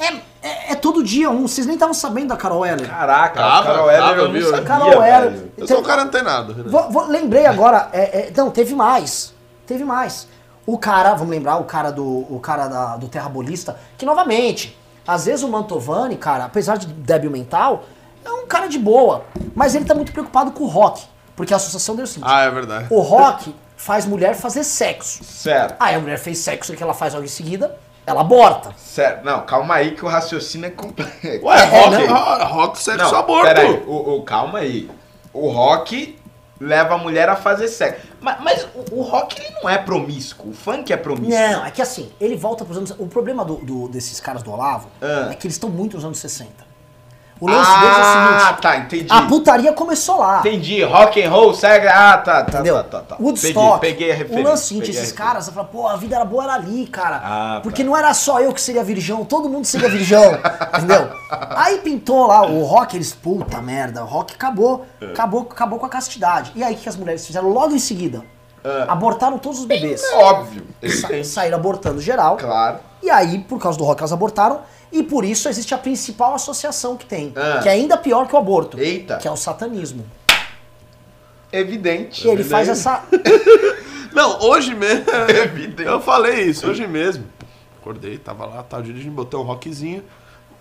é, 0.00 0.06
é, 0.42 0.72
é 0.72 0.74
todo 0.74 1.02
dia 1.04 1.30
um. 1.30 1.46
Vocês 1.46 1.66
nem 1.66 1.74
estavam 1.74 1.94
sabendo 1.94 2.28
da 2.28 2.36
Carol 2.36 2.66
Heller. 2.66 2.88
Caraca, 2.88 3.40
Tava, 3.40 3.58
a 3.60 3.62
Carol 3.72 3.90
Heller 3.90 4.02
tava, 4.08 4.18
eu 4.20 4.24
não 4.26 4.32
viu? 4.32 4.50
sabia, 4.50 4.64
Carol 4.64 5.02
Heller. 5.02 5.30
velho. 5.30 5.52
Eu 5.56 5.66
sou 5.68 5.78
um 5.78 5.82
cara 5.82 6.02
antenado. 6.02 6.52
Renan. 6.54 6.68
Vou- 6.70 6.90
vou- 6.90 7.06
lembrei 7.06 7.46
agora, 7.46 7.88
é, 7.92 8.02
é, 8.02 8.32
não, 8.36 8.50
teve 8.50 8.74
mais. 8.74 9.32
Teve 9.66 9.84
mais. 9.84 10.26
O 10.66 10.76
cara, 10.78 11.14
vamos 11.14 11.30
lembrar, 11.30 11.56
o 11.56 11.64
cara 11.64 11.90
do, 11.92 12.04
o 12.04 12.40
cara 12.40 12.66
da- 12.68 12.96
do 12.96 13.06
terrabolista, 13.08 13.76
que 13.98 14.04
novamente, 14.04 14.76
às 15.06 15.26
vezes 15.26 15.42
o 15.44 15.48
Mantovani, 15.48 16.16
cara, 16.16 16.44
apesar 16.44 16.76
de 16.76 16.86
débil 16.86 17.30
mental, 17.30 17.84
é 18.24 18.30
um 18.30 18.46
cara 18.46 18.66
de 18.68 18.78
boa. 18.78 19.24
Mas 19.54 19.74
ele 19.74 19.84
tá 19.84 19.94
muito 19.94 20.12
preocupado 20.12 20.50
com 20.52 20.64
o 20.64 20.68
rock. 20.68 21.02
Porque 21.36 21.52
a 21.52 21.56
associação 21.56 21.96
deu 21.96 22.04
o 22.04 22.08
seguinte: 22.08 22.30
Ah, 22.30 22.42
é 22.44 22.50
verdade. 22.50 22.86
o 22.90 23.00
rock 23.00 23.54
faz 23.76 24.06
mulher 24.06 24.34
fazer 24.34 24.62
sexo. 24.64 25.22
Certo, 25.24 25.74
Aí 25.80 25.94
a 25.94 25.98
mulher 25.98 26.18
fez 26.18 26.38
sexo 26.38 26.72
e 26.72 26.76
que 26.76 26.82
ela 26.82 26.94
faz 26.94 27.12
logo 27.12 27.24
em 27.24 27.28
seguida, 27.28 27.76
ela 28.06 28.20
aborta. 28.20 28.70
certo. 28.76 29.24
Não, 29.24 29.40
calma 29.44 29.74
aí 29.74 29.92
que 29.96 30.04
o 30.04 30.08
raciocínio 30.08 30.68
é 30.68 30.70
complexo. 30.70 31.44
Ué, 31.44 31.58
É, 31.60 31.64
rock, 31.64 32.06
não. 32.06 32.14
ro- 32.16 32.44
rock, 32.54 32.78
sexo, 32.82 33.12
Não, 33.12 33.18
aborto. 33.18 33.46
peraí, 33.46 33.82
o, 33.86 34.16
o- 34.18 34.22
calma 34.22 34.60
aí. 34.60 34.88
O 35.32 35.48
rock 35.50 36.16
leva 36.60 36.94
a 36.94 36.98
mulher 36.98 37.28
a 37.28 37.36
fazer 37.36 37.68
sexo. 37.68 38.06
Mas, 38.20 38.40
mas 38.42 38.66
o, 38.74 38.96
o 39.00 39.02
rock 39.02 39.40
ele 39.40 39.54
não 39.62 39.68
é 39.68 39.78
promíscuo, 39.78 40.50
o 40.50 40.54
funk 40.54 40.92
é 40.92 40.96
promíscuo. 40.96 41.30
Não, 41.38 41.64
é 41.66 41.70
que 41.70 41.82
assim, 41.82 42.10
ele 42.20 42.36
volta 42.36 42.64
pros 42.64 42.76
anos. 42.78 42.90
O 42.98 43.06
problema 43.06 43.44
do, 43.44 43.56
do- 43.56 43.88
desses 43.88 44.20
caras 44.20 44.42
do 44.42 44.50
Olavo 44.52 44.88
Ah. 45.02 45.28
é 45.30 45.34
que 45.34 45.46
eles 45.46 45.54
estão 45.56 45.68
muito 45.70 45.94
nos 45.96 46.04
anos 46.04 46.18
60. 46.18 46.50
O 47.44 47.50
lance 47.50 47.70
deles 47.80 47.96
é 47.96 48.00
o 48.00 48.02
Ah, 48.02 48.38
seguinte: 48.46 48.62
tá, 48.62 48.76
entendi. 48.78 49.06
a 49.10 49.22
putaria 49.22 49.72
começou 49.72 50.18
lá. 50.18 50.38
Entendi, 50.40 50.82
rock 50.82 51.22
and 51.22 51.30
roll, 51.30 51.52
segue. 51.54 51.86
Ah, 51.88 52.16
tá, 52.18 52.42
tá, 52.44 52.52
Entendeu? 52.54 52.76
tá, 52.84 53.00
tá, 53.00 53.00
tá. 53.00 53.16
Woodstock. 53.20 53.80
Peguei, 53.80 53.92
peguei 54.08 54.10
a 54.10 54.14
O 54.14 54.18
referência. 54.18 54.48
lance 54.50 54.62
é 54.62 54.64
o 54.64 54.66
seguinte, 54.68 54.86
peguei 54.86 55.00
a 55.00 55.02
esses 55.02 55.12
caras, 55.12 55.44
você 55.44 55.52
fala, 55.52 55.66
pô, 55.66 55.86
a 55.86 55.96
vida 55.96 56.16
era 56.16 56.24
boa 56.24 56.44
era 56.44 56.54
ali, 56.54 56.86
cara. 56.86 57.20
Ah, 57.22 57.60
Porque 57.62 57.82
tá. 57.82 57.88
não 57.90 57.96
era 57.96 58.14
só 58.14 58.40
eu 58.40 58.52
que 58.52 58.60
seria 58.60 58.82
virgão, 58.82 59.24
todo 59.24 59.48
mundo 59.48 59.64
seria 59.66 59.88
virgão, 59.88 60.24
entendeu? 60.76 61.10
Aí 61.56 61.78
pintou 61.78 62.26
lá 62.26 62.46
o 62.46 62.62
rock, 62.64 62.96
eles, 62.96 63.12
puta 63.12 63.60
merda, 63.60 64.02
o 64.02 64.06
rock 64.06 64.34
acabou, 64.34 64.86
É. 65.00 65.06
acabou, 65.06 65.42
acabou 65.50 65.78
com 65.78 65.86
a 65.86 65.88
castidade. 65.90 66.52
E 66.54 66.64
aí 66.64 66.74
o 66.74 66.78
que 66.78 66.88
as 66.88 66.96
mulheres 66.96 67.26
fizeram 67.26 67.48
logo 67.50 67.74
em 67.74 67.78
seguida? 67.78 68.22
Ah. 68.64 68.86
Abortaram 68.92 69.36
todos 69.38 69.58
os 69.58 69.66
bebês. 69.66 70.02
Óbvio. 70.14 70.66
Sa 70.88 71.08
saíram 71.22 71.58
abortando 71.58 72.00
geral. 72.00 72.38
Claro. 72.38 72.78
E 73.02 73.10
aí, 73.10 73.40
por 73.40 73.58
causa 73.60 73.76
do 73.76 73.84
rock, 73.84 74.00
elas 74.00 74.12
abortaram. 74.14 74.60
E 74.94 75.02
por 75.02 75.24
isso 75.24 75.48
existe 75.48 75.74
a 75.74 75.78
principal 75.78 76.36
associação 76.36 76.96
que 76.96 77.04
tem. 77.04 77.32
Ah. 77.34 77.58
Que 77.60 77.68
é 77.68 77.72
ainda 77.72 77.96
pior 77.96 78.28
que 78.28 78.34
o 78.36 78.38
aborto. 78.38 78.78
Eita. 78.78 79.16
Que 79.16 79.26
é 79.26 79.30
o 79.30 79.36
satanismo. 79.36 80.06
Evidente. 81.50 82.24
E 82.24 82.30
ele 82.30 82.44
faz 82.44 82.68
essa. 82.68 83.02
Não, 84.14 84.40
hoje 84.40 84.72
mesmo. 84.72 85.04
Evidente. 85.28 85.82
Eu 85.82 86.00
falei 86.00 86.44
isso, 86.44 86.68
hoje 86.68 86.86
mesmo. 86.86 87.24
Acordei, 87.80 88.16
tava 88.18 88.46
lá, 88.46 88.62
tava 88.62 88.84
dirigindo, 88.84 89.16
botei 89.16 89.36
um 89.36 89.42
rockzinho. 89.42 90.04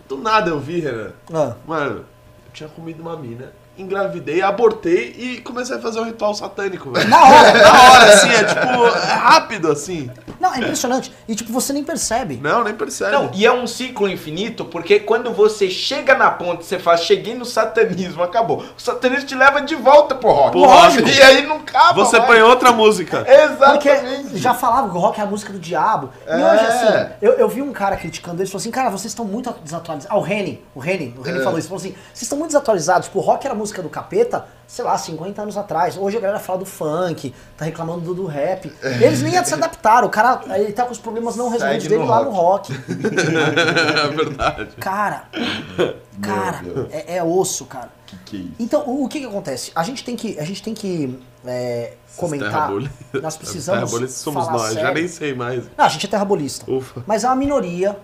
Do 0.10 0.18
nada 0.18 0.50
eu 0.50 0.60
vi, 0.60 0.80
Renan. 0.80 1.14
Ah. 1.32 1.56
Mano, 1.68 2.00
eu 2.00 2.52
tinha 2.54 2.68
comido 2.68 3.02
uma 3.02 3.16
mina 3.16 3.54
engravidei, 3.78 4.42
abortei 4.42 5.16
e 5.18 5.42
comecei 5.42 5.76
a 5.76 5.80
fazer 5.80 6.00
um 6.00 6.04
ritual 6.04 6.34
satânico, 6.34 6.92
velho. 6.92 7.10
Na 7.10 7.24
hora. 7.24 7.54
Na 7.54 7.92
hora, 7.92 8.06
assim, 8.14 8.30
é 8.30 8.44
tipo, 8.44 8.86
é 8.88 9.14
rápido, 9.14 9.72
assim. 9.72 10.10
Não, 10.40 10.54
é 10.54 10.60
impressionante. 10.60 11.12
E 11.28 11.36
tipo, 11.36 11.52
você 11.52 11.74
nem 11.74 11.84
percebe. 11.84 12.40
Não, 12.42 12.64
nem 12.64 12.74
percebe. 12.76 13.12
Não, 13.12 13.32
e 13.34 13.46
é 13.46 13.52
um 13.52 13.66
ciclo 13.66 14.10
infinito, 14.10 14.66
porque 14.66 15.00
quando 15.00 15.32
você 15.32 15.70
chega 15.70 16.16
na 16.16 16.30
ponte, 16.30 16.66
você 16.66 16.78
fala, 16.78 16.98
cheguei 16.98 17.34
no 17.34 17.46
satanismo, 17.46 18.22
acabou. 18.22 18.64
O 18.78 18.82
satanismo 18.82 19.26
te 19.26 19.36
leva 19.36 19.62
de 19.62 19.76
volta 19.76 20.16
pro 20.16 20.32
rock. 20.32 20.58
Lógico. 20.58 21.08
E 21.08 21.22
aí 21.22 21.48
não 21.48 21.58
acaba 21.58 21.94
Você 21.94 22.18
mais. 22.18 22.30
põe 22.30 22.42
outra 22.42 22.72
música. 22.72 23.26
Porque 23.60 23.90
Exatamente. 23.90 24.38
já 24.38 24.54
falavam 24.54 24.90
que 24.92 24.98
o 24.98 25.00
rock 25.00 25.20
é 25.20 25.24
a 25.24 25.26
música 25.26 25.52
do 25.54 25.60
diabo. 25.60 26.10
E 26.28 26.30
É. 26.32 26.36
hoje, 26.36 26.66
assim, 26.66 27.10
eu, 27.22 27.34
eu 27.34 27.48
vi 27.50 27.62
um 27.62 27.72
cara 27.72 27.96
criticando 27.96 28.42
eles, 28.42 28.50
falou 28.52 28.62
assim, 28.62 28.72
cara, 28.72 28.90
vocês 28.90 29.12
estão 29.12 29.26
muito 29.26 29.52
desatualizados. 29.64 30.14
Ah, 30.16 30.18
o 30.20 30.22
Reni, 30.22 30.62
o 30.76 30.80
Reni, 30.80 31.14
o 31.18 31.22
Reni 31.22 31.40
É. 31.40 31.44
falou 31.44 31.58
isso, 31.58 31.68
falou 31.70 31.80
assim, 31.82 31.92
vocês 32.14 32.24
estão 32.24 32.38
muito 32.38 32.50
desatualizados, 32.52 33.08
tipo, 33.08 33.20
o 33.20 33.22
rock 33.22 33.46
era 33.46 33.56
a 33.56 33.58
música 33.64 33.82
do 33.82 33.90
capeta, 33.90 34.46
sei 34.68 34.84
lá, 34.84 34.98
50 34.98 35.42
anos 35.42 35.58
atrás. 35.58 35.98
Hoje 35.98 36.18
a 36.18 36.20
galera 36.20 36.40
fala 36.40 36.60
do 36.60 36.66
funk, 36.66 37.34
tá 37.58 37.64
reclamando 37.64 38.02
do, 38.02 38.14
do 38.14 38.26
rap. 38.26 38.72
Eles 38.84 39.22
nem 39.22 39.42
se 39.46 39.54
adaptaram, 39.54 40.08
o 40.08 40.10
cara, 40.10 40.42
ele 40.58 40.74
tá 40.74 40.84
com 40.84 40.92
os 40.92 41.00
problemas 41.00 41.38
não 41.38 41.48
resolvidos 41.48 41.88
dele 41.88 42.04
no 42.04 42.10
lá 42.10 42.24
no 42.24 42.32
rock. 42.32 42.74
É 42.84 44.08
verdade. 44.10 44.76
Cara, 44.80 45.24
cara, 46.22 46.62
é, 46.92 47.18
é 47.18 47.24
osso, 47.24 47.66
cara. 47.66 47.90
Que 48.06 48.18
que 48.18 48.36
é 48.36 48.40
isso? 48.40 48.52
Então, 48.60 48.84
o, 48.86 49.06
o 49.06 49.08
que 49.08 49.20
que 49.20 49.26
acontece? 49.26 49.72
A 49.76 49.84
gente 49.84 50.04
tem 50.04 50.16
que, 50.16 50.38
a 50.40 50.44
gente 50.44 50.62
tem 50.62 50.74
que 50.74 51.20
é, 51.46 51.94
comentar, 52.18 52.70
nós 53.22 53.38
precisamos 53.38 53.90
Terrabolistas 53.90 54.22
somos 54.22 54.46
falar 54.46 54.58
nós, 54.58 54.74
já 54.74 54.82
sério. 54.82 54.94
nem 54.94 55.08
sei 55.08 55.34
mais. 55.34 55.64
Não, 55.78 55.86
a 55.86 55.90
gente 55.90 56.06
é 56.06 56.10
terrabolista. 56.10 56.70
Ufa. 56.70 57.04
Mas 57.08 57.24
é 57.24 57.28
uma 57.28 57.36
minoria. 57.36 57.98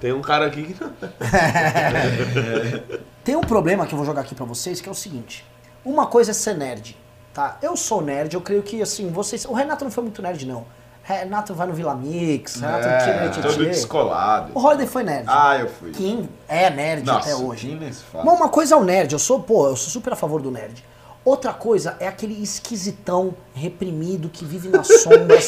Tem 0.00 0.12
um 0.12 0.22
cara 0.22 0.46
aqui 0.46 0.72
que 0.72 0.82
não. 0.82 0.92
Tem 3.28 3.36
um 3.36 3.42
problema 3.42 3.86
que 3.86 3.92
eu 3.92 3.96
vou 3.98 4.06
jogar 4.06 4.22
aqui 4.22 4.34
pra 4.34 4.46
vocês, 4.46 4.80
que 4.80 4.88
é 4.88 4.90
o 4.90 4.94
seguinte. 4.94 5.44
Uma 5.84 6.06
coisa 6.06 6.30
é 6.30 6.34
ser 6.34 6.56
nerd, 6.56 6.96
tá? 7.34 7.58
Eu 7.60 7.76
sou 7.76 8.00
nerd, 8.00 8.32
eu 8.32 8.40
creio 8.40 8.62
que, 8.62 8.80
assim, 8.80 9.10
vocês... 9.10 9.44
O 9.44 9.52
Renato 9.52 9.84
não 9.84 9.90
foi 9.90 10.02
muito 10.02 10.22
nerd, 10.22 10.46
não. 10.46 10.64
Renato 11.02 11.52
vai 11.52 11.66
no 11.66 11.74
Vila 11.74 11.94
Mix, 11.94 12.54
Renato 12.54 12.84
tira 12.84 12.94
É, 12.94 13.20
leite 13.24 13.42
todo 13.42 13.52
tchê. 13.52 13.66
descolado. 13.66 14.52
O 14.54 14.58
Holiday 14.58 14.86
foi 14.86 15.02
nerd. 15.02 15.26
Ah, 15.28 15.58
eu 15.58 15.68
fui. 15.68 15.90
Kim 15.90 16.26
é 16.48 16.70
nerd 16.70 17.04
Nossa, 17.04 17.28
até 17.28 17.36
hoje. 17.36 17.78
Mas 18.14 18.24
uma 18.24 18.48
coisa 18.48 18.74
é 18.74 18.78
o 18.78 18.82
nerd, 18.82 19.12
eu 19.12 19.18
sou, 19.18 19.42
pô, 19.42 19.68
eu 19.68 19.76
sou 19.76 19.90
super 19.90 20.14
a 20.14 20.16
favor 20.16 20.40
do 20.40 20.50
nerd. 20.50 20.82
Outra 21.22 21.52
coisa 21.52 21.98
é 22.00 22.08
aquele 22.08 22.42
esquisitão 22.42 23.34
reprimido 23.52 24.30
que 24.30 24.46
vive 24.46 24.70
nas 24.70 24.86
sombras, 25.02 25.44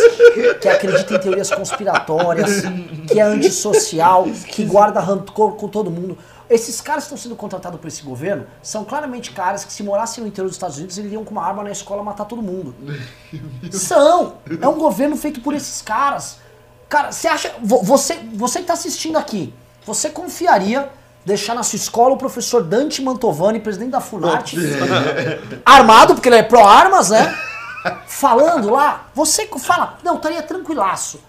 que 0.60 0.68
acredita 0.68 1.14
em 1.14 1.18
teorias 1.18 1.50
conspiratórias, 1.50 2.60
que 3.10 3.18
é 3.18 3.22
antissocial, 3.22 4.24
que 4.24 4.66
guarda 4.66 5.00
rancor 5.00 5.52
com 5.52 5.66
todo 5.66 5.90
mundo. 5.90 6.18
Esses 6.50 6.80
caras 6.80 7.04
que 7.04 7.06
estão 7.14 7.16
sendo 7.16 7.36
contratados 7.36 7.78
por 7.80 7.86
esse 7.86 8.02
governo 8.02 8.44
são 8.60 8.84
claramente 8.84 9.30
caras 9.30 9.64
que 9.64 9.72
se 9.72 9.84
morassem 9.84 10.20
no 10.22 10.28
interior 10.28 10.48
dos 10.48 10.56
Estados 10.56 10.76
Unidos, 10.78 10.98
eles 10.98 11.08
iriam 11.08 11.24
com 11.24 11.30
uma 11.30 11.44
arma 11.46 11.62
na 11.62 11.70
escola 11.70 12.02
matar 12.02 12.24
todo 12.24 12.42
mundo. 12.42 12.74
São! 13.72 14.34
É 14.60 14.66
um 14.66 14.76
governo 14.78 15.16
feito 15.16 15.40
por 15.40 15.54
esses 15.54 15.80
caras. 15.80 16.38
Cara, 16.88 17.12
você 17.12 17.28
acha. 17.28 17.54
vo- 17.62 17.82
Você, 17.84 18.14
você 18.34 18.58
que 18.60 18.64
tá 18.66 18.72
assistindo 18.72 19.16
aqui, 19.16 19.54
você 19.86 20.10
confiaria 20.10 20.90
deixar 21.24 21.54
na 21.54 21.62
sua 21.62 21.76
escola 21.76 22.14
o 22.14 22.18
professor 22.18 22.64
Dante 22.64 23.00
Mantovani, 23.00 23.60
presidente 23.60 23.90
da 23.92 24.00
Funarte, 24.00 24.56
armado, 25.64 26.14
porque 26.14 26.28
ele 26.28 26.36
é 26.36 26.42
pró-armas, 26.42 27.10
né? 27.10 27.32
Falando 28.06 28.70
lá, 28.70 29.08
você 29.14 29.46
fala, 29.58 29.98
não, 30.02 30.16
estaria 30.16 30.42
tranquilaço. 30.42 31.20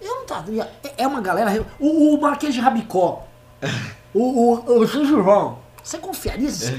Eu 0.00 0.14
não 0.14 0.22
estaria. 0.22 0.70
É- 0.84 0.92
É 0.98 1.06
uma 1.06 1.20
galera. 1.20 1.66
O, 1.80 2.14
o 2.14 2.20
Marquês 2.20 2.54
de 2.54 2.60
Rabicó, 2.60 3.24
o, 4.14 4.54
o, 4.54 4.78
o 4.80 4.86
João, 4.86 5.58
você 5.82 5.98
confiaria? 5.98 6.48
Isso 6.48 6.72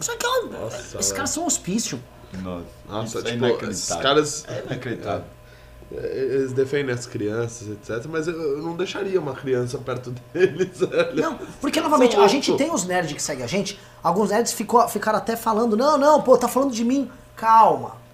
Isso 0.00 0.12
aqui 0.12 0.24
é 0.26 0.28
um, 0.28 0.66
Esses 0.98 1.12
caras 1.12 1.30
são 1.30 1.46
hospício. 1.46 2.00
Nossa, 2.42 2.64
Nossa, 2.88 3.18
é 3.18 3.22
tipo, 3.22 3.36
inacreditável. 3.38 3.70
esses 3.70 3.96
caras. 4.02 4.44
É 4.48 4.62
inacreditável. 4.66 5.24
Eles 5.90 6.52
defendem 6.52 6.94
as 6.94 7.06
crianças, 7.06 7.66
etc. 7.68 8.04
Mas 8.10 8.28
eu- 8.28 8.58
não 8.62 8.76
deixaria 8.76 9.18
uma 9.18 9.32
criança 9.34 9.78
perto 9.78 10.14
deles. 10.34 10.78
Não, 11.16 11.38
porque 11.62 11.80
novamente, 11.80 12.14
a 12.16 12.28
gente 12.28 12.54
tem 12.58 12.70
os 12.70 12.84
nerds 12.84 13.14
que 13.14 13.22
seguem 13.22 13.42
a 13.42 13.46
gente, 13.46 13.80
alguns 14.02 14.28
nerds 14.28 14.52
ficou, 14.52 14.86
ficaram 14.88 15.16
até 15.18 15.34
falando, 15.34 15.78
não, 15.78 15.96
não, 15.96 16.20
pô, 16.20 16.36
tá 16.36 16.46
falando 16.46 16.72
de 16.74 16.84
mim. 16.84 17.10
Calma. 17.34 17.96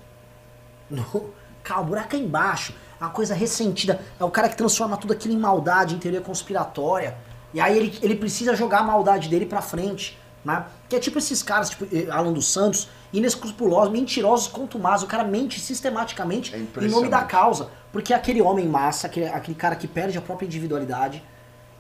No- 0.88 1.30
calma, 1.64 1.82
o 1.82 1.86
buraco 1.86 2.14
é 2.14 2.18
embaixo. 2.20 2.72
É 3.00 3.04
uma 3.04 3.10
coisa 3.10 3.34
ressentida. 3.34 4.00
É 4.20 4.24
o 4.24 4.30
cara 4.30 4.48
que 4.48 4.56
transforma 4.56 4.96
tudo 4.96 5.12
aquilo 5.12 5.34
em 5.34 5.38
maldade, 5.38 5.94
em 5.96 5.98
teoria 5.98 6.20
conspiratória. 6.20 7.16
E 7.54 7.60
aí 7.60 7.76
ele, 7.78 7.98
ele 8.02 8.16
precisa 8.16 8.54
jogar 8.54 8.80
a 8.80 8.82
maldade 8.82 9.28
dele 9.28 9.46
pra 9.46 9.62
frente. 9.62 10.18
Né? 10.44 10.62
Que 10.90 10.96
é 10.96 10.98
tipo 10.98 11.16
esses 11.18 11.42
caras, 11.42 11.70
tipo 11.70 11.86
eh, 11.90 12.10
Alan 12.10 12.32
dos 12.32 12.46
Santos, 12.52 12.88
inescrupulosos, 13.12 13.90
mentirosos, 13.92 14.48
contumazes. 14.48 15.04
O 15.04 15.08
cara 15.08 15.24
mente 15.24 15.58
sistematicamente 15.60 16.54
É 16.54 16.58
em 16.58 16.88
nome 16.90 17.08
da 17.08 17.22
causa. 17.22 17.70
Porque 17.92 18.12
é 18.12 18.16
aquele 18.16 18.42
homem 18.42 18.66
massa, 18.68 19.06
aquele, 19.06 19.26
aquele 19.28 19.54
cara 19.56 19.74
que 19.76 19.86
perde 19.86 20.18
a 20.18 20.20
própria 20.20 20.44
individualidade, 20.46 21.22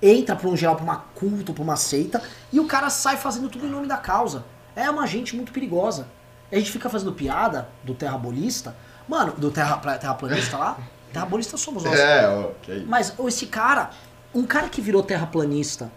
entra 0.00 0.36
pra 0.36 0.48
um 0.48 0.56
geral, 0.56 0.76
pra 0.76 0.84
uma 0.84 0.96
culto, 1.14 1.52
pra 1.52 1.62
uma 1.62 1.76
seita, 1.76 2.22
e 2.52 2.60
o 2.60 2.66
cara 2.66 2.88
sai 2.88 3.16
fazendo 3.16 3.48
tudo 3.48 3.66
em 3.66 3.70
nome 3.70 3.86
da 3.86 3.96
causa. 3.96 4.44
É 4.76 4.88
uma 4.88 5.06
gente 5.06 5.34
muito 5.36 5.52
perigosa. 5.52 6.06
A 6.52 6.56
gente 6.56 6.70
fica 6.70 6.88
fazendo 6.88 7.12
piada 7.12 7.68
do 7.82 7.94
terrabolista, 7.94 8.76
mano, 9.08 9.32
do 9.36 9.50
terra, 9.50 9.76
pla- 9.78 9.98
terraplanista 9.98 10.56
lá. 10.56 10.78
Terrabolista 11.12 11.56
somos 11.56 11.84
nós. 11.84 11.98
É, 11.98 12.28
ok. 12.28 12.84
Mas 12.88 13.14
esse 13.28 13.46
cara, 13.46 13.90
um 14.34 14.44
cara 14.44 14.68
que 14.68 14.80
virou 14.80 15.02
terraplanista 15.02 15.90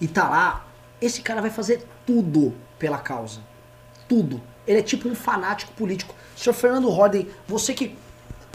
e 0.00 0.06
tá 0.06 0.28
lá, 0.28 0.66
esse 1.00 1.22
cara 1.22 1.40
vai 1.40 1.50
fazer 1.50 1.86
tudo 2.06 2.54
pela 2.78 2.98
causa. 2.98 3.40
Tudo. 4.08 4.40
Ele 4.66 4.78
é 4.78 4.82
tipo 4.82 5.08
um 5.08 5.14
fanático 5.14 5.72
político. 5.72 6.14
Senhor 6.36 6.54
Fernando 6.54 6.88
Rodney, 6.88 7.30
você 7.46 7.72
que. 7.72 7.96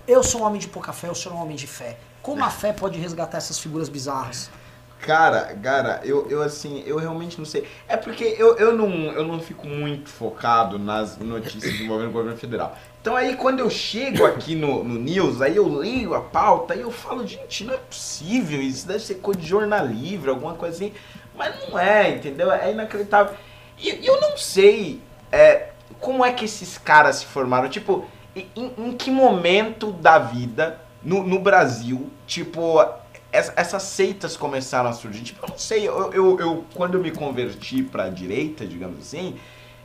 Eu 0.07 0.21
sou 0.21 0.41
um 0.41 0.43
homem 0.43 0.59
de 0.59 0.67
pouca 0.67 0.93
fé, 0.93 1.07
eu 1.07 1.15
sou 1.15 1.33
um 1.33 1.41
homem 1.41 1.55
de 1.55 1.65
fé. 1.65 1.97
Como 2.21 2.43
a 2.43 2.49
fé 2.49 2.71
pode 2.71 2.99
resgatar 2.99 3.38
essas 3.38 3.57
figuras 3.57 3.89
bizarras? 3.89 4.51
Cara, 4.99 5.55
cara, 5.55 6.01
eu, 6.03 6.29
eu 6.29 6.41
assim, 6.41 6.83
eu 6.86 6.97
realmente 6.97 7.38
não 7.38 7.45
sei. 7.45 7.67
É 7.88 7.97
porque 7.97 8.23
eu, 8.38 8.55
eu, 8.57 8.75
não, 8.75 8.89
eu 9.11 9.27
não 9.27 9.39
fico 9.39 9.67
muito 9.67 10.09
focado 10.09 10.79
nas 10.79 11.17
notícias 11.17 11.79
envolvendo 11.79 12.09
o 12.09 12.13
governo 12.13 12.38
federal. 12.38 12.77
Então 13.06 13.16
aí 13.16 13.36
quando 13.36 13.60
eu 13.60 13.70
chego 13.70 14.26
aqui 14.26 14.56
no, 14.56 14.84
no 14.84 14.95
News, 14.95 15.39
aí 15.39 15.56
eu 15.56 15.68
leio 15.68 16.16
a 16.16 16.22
pauta 16.22 16.74
e 16.76 16.82
eu 16.82 16.89
falo, 16.89 17.28
gente, 17.28 17.64
não 17.64 17.76
é 17.76 17.78
possível, 17.78 18.60
isso 18.60 18.88
deve 18.88 18.97
ser 18.99 19.16
coisa 19.20 19.39
de 19.39 19.45
jornal 19.45 19.86
livre, 19.86 20.28
alguma 20.32 20.56
coisa 20.56 20.76
assim. 20.76 20.91
Mas 21.38 21.53
não 21.70 21.78
é, 21.78 22.10
entendeu? 22.16 22.51
É 22.51 22.72
inacreditável. 22.72 23.36
E 23.78 24.03
eu 24.03 24.20
não 24.20 24.36
sei 24.36 24.99
é, 25.32 25.68
como 25.99 26.26
é 26.26 26.34
que 26.34 26.45
esses 26.45 26.80
caras 26.80 27.18
se 27.18 27.28
formaram. 27.28 27.70
Tipo, 27.70 28.06
em, 28.36 28.49
em 28.76 28.91
que 28.93 29.12
momento 29.12 29.91
da 29.91 30.18
vida 30.18 30.82
no, 31.03 31.22
no 31.22 31.38
Brasil, 31.38 32.10
tipo, 32.26 32.84
essa- 33.32 33.53
essas 33.56 33.84
seitas 33.84 34.36
começaram 34.36 34.89
a 34.89 34.93
surgir. 34.93 35.22
Tipo, 35.22 35.45
eu 35.45 35.49
não 35.51 35.60
sei, 35.60 35.88
eu, 35.88 36.12
eu, 36.12 36.39
eu- 36.39 36.66
quando 36.74 36.95
eu 36.95 37.01
me 37.03 37.12
converti 37.12 37.84
pra 37.84 38.10
direita, 38.10 38.66
digamos 38.66 38.97
assim, 38.99 39.36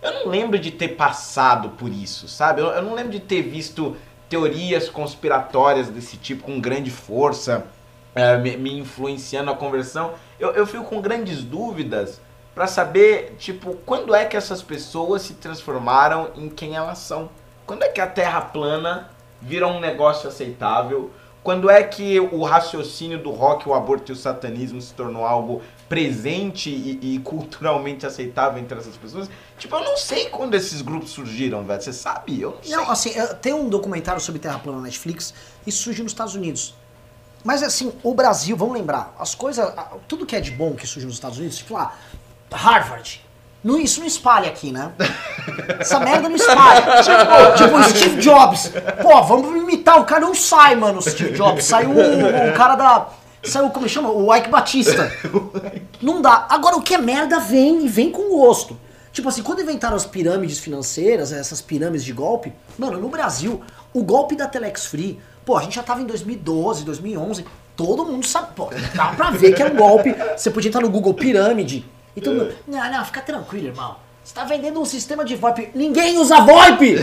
eu 0.02 0.12
não 0.12 0.28
lembro 0.28 0.58
de 0.58 0.70
ter 0.70 0.88
passado 0.88 1.70
por 1.70 1.90
isso, 1.90 2.28
sabe? 2.28 2.60
Eu, 2.60 2.68
eu 2.68 2.82
não 2.82 2.94
lembro 2.94 3.12
de 3.12 3.20
ter 3.20 3.42
visto 3.42 3.96
teorias 4.28 4.88
conspiratórias 4.88 5.88
desse 5.88 6.16
tipo 6.16 6.44
com 6.44 6.60
grande 6.60 6.90
força, 6.90 7.66
eh, 8.14 8.36
me, 8.38 8.56
me 8.56 8.78
influenciando 8.78 9.50
a 9.50 9.56
conversão. 9.56 10.14
Eu, 10.38 10.52
eu 10.52 10.66
fico 10.66 10.84
com 10.84 11.00
grandes 11.00 11.42
dúvidas 11.42 12.20
pra 12.54 12.66
saber, 12.66 13.34
tipo, 13.38 13.74
quando 13.84 14.14
é 14.14 14.24
que 14.24 14.36
essas 14.36 14.62
pessoas 14.62 15.22
se 15.22 15.34
transformaram 15.34 16.30
em 16.36 16.48
quem 16.48 16.76
elas 16.76 16.98
são. 16.98 17.28
Quando 17.66 17.82
é 17.82 17.88
que 17.88 18.00
a 18.00 18.06
Terra 18.06 18.40
plana 18.40 19.10
vira 19.40 19.66
um 19.66 19.80
negócio 19.80 20.28
aceitável? 20.28 21.10
Quando 21.42 21.70
é 21.70 21.82
que 21.82 22.20
o 22.20 22.44
raciocínio 22.44 23.18
do 23.18 23.30
rock, 23.30 23.68
o 23.68 23.74
aborto 23.74 24.12
e 24.12 24.14
o 24.14 24.16
satanismo 24.16 24.80
se 24.80 24.92
tornou 24.92 25.24
algo 25.24 25.62
presente 25.90 26.70
e, 26.70 27.16
e 27.16 27.18
culturalmente 27.18 28.06
aceitável 28.06 28.62
entre 28.62 28.78
essas 28.78 28.96
pessoas? 28.96 29.28
Tipo, 29.58 29.74
eu 29.74 29.84
não 29.84 29.96
sei 29.96 30.30
quando 30.30 30.54
esses 30.54 30.80
grupos 30.82 31.10
surgiram, 31.10 31.64
velho. 31.64 31.82
Você 31.82 31.92
sabe? 31.92 32.40
Eu 32.40 32.52
não 32.52 32.62
sei. 32.62 32.76
Não, 32.76 32.90
assim, 32.90 33.10
eh, 33.10 33.26
tem 33.34 33.52
um 33.52 33.68
documentário 33.68 34.20
sobre 34.20 34.40
Terra 34.40 34.60
plana 34.60 34.78
na 34.78 34.84
Netflix, 34.84 35.34
isso 35.66 35.82
surgiu 35.82 36.04
nos 36.04 36.12
Estados 36.12 36.36
Unidos. 36.36 36.76
Mas 37.42 37.60
assim, 37.64 37.92
o 38.04 38.14
Brasil, 38.14 38.56
vamos 38.56 38.74
lembrar, 38.74 39.12
as 39.18 39.34
coisas, 39.34 39.68
tudo 40.06 40.24
que 40.24 40.36
é 40.36 40.40
de 40.40 40.52
bom 40.52 40.74
que 40.74 40.86
surgiu 40.86 41.08
nos 41.08 41.16
Estados 41.16 41.38
Unidos, 41.38 41.58
tipo 41.58 41.74
lá, 41.74 41.96
Harvard. 42.52 43.20
Não, 43.62 43.78
isso 43.78 43.98
não 44.00 44.06
espalha 44.06 44.48
aqui, 44.48 44.70
né? 44.70 44.92
Essa 45.80 45.98
merda 45.98 46.28
não 46.28 46.36
espalha. 46.36 47.02
Tipo, 47.02 47.64
tipo 47.64 47.76
o 47.76 47.82
Steve 47.90 48.20
Jobs. 48.20 48.72
Pô, 49.02 49.22
vamos 49.24 49.60
imitar 49.60 50.00
o 50.00 50.04
cara, 50.04 50.20
não 50.20 50.34
sai, 50.34 50.76
mano, 50.76 51.00
o 51.00 51.02
Steve 51.02 51.32
Jobs. 51.32 51.64
Saiu 51.64 51.90
o, 51.90 52.50
o 52.50 52.54
cara 52.54 52.76
da. 52.76 53.08
Saiu, 53.42 53.70
como 53.70 53.88
chama? 53.88 54.10
O 54.10 54.34
Ike 54.34 54.48
Batista. 54.48 55.10
Não 56.00 56.20
dá. 56.20 56.46
Agora, 56.48 56.76
o 56.76 56.82
que 56.82 56.94
é 56.94 56.98
merda 56.98 57.40
vem 57.40 57.84
e 57.84 57.88
vem 57.88 58.10
com 58.10 58.28
gosto. 58.28 58.78
Tipo 59.12 59.28
assim, 59.28 59.42
quando 59.42 59.62
inventaram 59.62 59.96
as 59.96 60.06
pirâmides 60.06 60.58
financeiras, 60.58 61.32
essas 61.32 61.60
pirâmides 61.60 62.04
de 62.04 62.12
golpe, 62.12 62.52
mano, 62.78 62.98
no 62.98 63.08
Brasil, 63.08 63.60
o 63.92 64.04
golpe 64.04 64.36
da 64.36 64.46
Telex 64.46 64.86
Free, 64.86 65.18
pô, 65.44 65.56
a 65.56 65.62
gente 65.62 65.74
já 65.74 65.82
tava 65.82 66.00
em 66.00 66.06
2012, 66.06 66.84
2011, 66.84 67.44
todo 67.74 68.04
mundo 68.04 68.24
sabe, 68.24 68.54
pô, 68.54 68.68
dá 68.94 69.08
pra 69.08 69.30
ver 69.30 69.52
que 69.52 69.62
é 69.62 69.66
um 69.66 69.74
golpe. 69.74 70.14
Você 70.36 70.50
podia 70.50 70.68
entrar 70.68 70.80
no 70.80 70.90
Google 70.90 71.14
Pirâmide 71.14 71.84
e 72.14 72.20
todo 72.20 72.36
mundo, 72.36 72.54
não, 72.68 72.92
não, 72.92 73.04
fica 73.04 73.20
tranquilo, 73.20 73.68
irmão. 73.68 73.96
Você 74.22 74.34
tá 74.34 74.44
vendendo 74.44 74.80
um 74.80 74.84
sistema 74.84 75.24
de 75.24 75.34
VoIP. 75.34 75.70
Ninguém 75.74 76.18
usa 76.18 76.40
VoIP! 76.42 76.94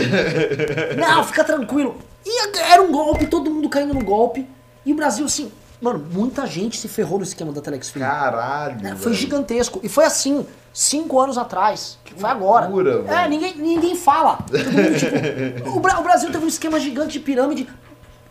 Não, 0.96 1.24
fica 1.24 1.42
tranquilo. 1.42 1.96
E 2.24 2.56
era 2.72 2.80
um 2.80 2.92
golpe, 2.92 3.26
todo 3.26 3.50
mundo 3.50 3.68
caindo 3.68 3.92
no 3.92 4.02
golpe. 4.02 4.46
E 4.86 4.92
o 4.92 4.96
Brasil, 4.96 5.26
assim, 5.26 5.50
mano, 5.80 6.04
muita 6.12 6.46
gente 6.46 6.76
se 6.78 6.88
ferrou 6.88 7.18
no 7.18 7.24
esquema 7.24 7.52
da 7.52 7.60
Telex 7.60 7.90
Free. 7.90 8.00
Caralho. 8.02 8.76
É, 8.86 8.90
foi 8.90 8.96
velho. 8.96 9.14
gigantesco. 9.14 9.80
E 9.82 9.88
foi 9.88 10.04
assim, 10.04 10.46
cinco 10.72 11.18
anos 11.20 11.36
atrás. 11.38 11.98
foi 12.16 12.28
agora. 12.30 12.66
loucura, 12.66 12.90
é, 13.00 13.02
velho. 13.02 13.30
ninguém, 13.30 13.56
ninguém 13.56 13.96
fala. 13.96 14.38
Mundo, 14.50 14.98
tipo, 14.98 15.76
o, 15.76 15.80
Bra- 15.80 15.98
o 15.98 16.02
Brasil 16.02 16.30
teve 16.30 16.44
um 16.44 16.48
esquema 16.48 16.78
gigante 16.80 17.12
de 17.12 17.20
pirâmide. 17.20 17.68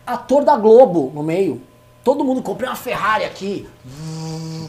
Ator 0.06 0.44
da 0.44 0.56
Globo 0.56 1.12
no 1.14 1.22
meio. 1.22 1.60
Todo 2.02 2.24
mundo 2.24 2.40
comprei 2.42 2.68
uma 2.68 2.76
Ferrari 2.76 3.24
aqui. 3.24 3.68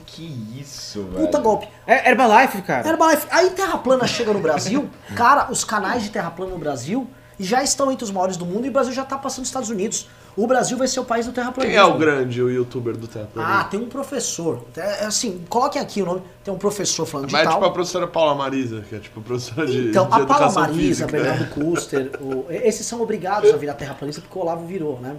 Que 0.06 0.60
isso, 0.60 1.04
velho. 1.04 1.26
Puta 1.26 1.40
golpe. 1.40 1.68
É 1.88 2.10
Herbalife, 2.10 2.62
cara. 2.62 2.88
Herbalife. 2.88 3.28
Aí 3.32 3.52
Terra 3.52 3.78
Plana 3.78 4.06
chega 4.08 4.34
no 4.34 4.40
Brasil. 4.40 4.90
Cara, 5.16 5.50
os 5.52 5.64
canais 5.64 6.04
de 6.04 6.10
Terra 6.10 6.32
Plana 6.32 6.52
no 6.52 6.58
Brasil 6.58 7.08
já 7.40 7.64
estão 7.64 7.90
entre 7.92 8.04
os 8.04 8.12
maiores 8.12 8.36
do 8.36 8.46
mundo 8.46 8.66
e 8.66 8.70
o 8.70 8.72
Brasil 8.72 8.92
já 8.92 9.06
tá 9.06 9.18
passando 9.18 9.44
os 9.44 9.50
Estados 9.50 9.70
Unidos. 9.70 10.10
O 10.42 10.48
Brasil 10.48 10.78
vai 10.78 10.88
ser 10.88 11.00
o 11.00 11.04
país 11.06 11.26
do 11.26 11.32
Quem 11.34 11.42
terraplanismo. 11.44 11.78
é 11.80 11.84
o 11.84 11.98
grande, 11.98 12.42
o 12.42 12.50
youtuber 12.50 12.96
do 12.96 13.08
Terra 13.08 13.28
Ah, 13.36 13.64
tem 13.66 13.80
um 13.80 13.90
professor. 13.90 14.64
É, 14.78 15.06
assim, 15.06 15.44
coloquem 15.50 15.82
aqui 15.82 16.02
o 16.02 16.06
nome. 16.06 16.22
Tem 16.44 16.54
um 16.54 16.58
professor 16.58 17.06
falando 17.06 17.28
de 17.28 17.34
Vai 17.34 17.44
tal. 17.44 17.54
tipo 17.56 17.66
a 17.66 17.72
professora 17.72 18.08
Paula 18.08 18.34
Marisa, 18.36 18.82
que 18.88 18.96
é 18.96 19.00
tipo 19.00 19.20
professora 19.22 19.68
de, 19.68 19.90
Então, 19.90 20.08
de 20.08 20.14
a 20.22 20.26
Paula 20.26 20.52
Marisa, 20.52 20.78
física. 20.80 21.08
Bernardo 21.12 21.46
Custer, 21.54 22.12
o- 22.22 22.46
esses 22.50 22.86
são 22.86 23.02
obrigados 23.02 23.54
a 23.54 23.58
virar 23.58 23.74
terraplanista 23.74 24.22
porque 24.22 24.38
o 24.38 24.42
Olavo 24.42 24.66
virou, 24.66 25.00
né? 25.02 25.16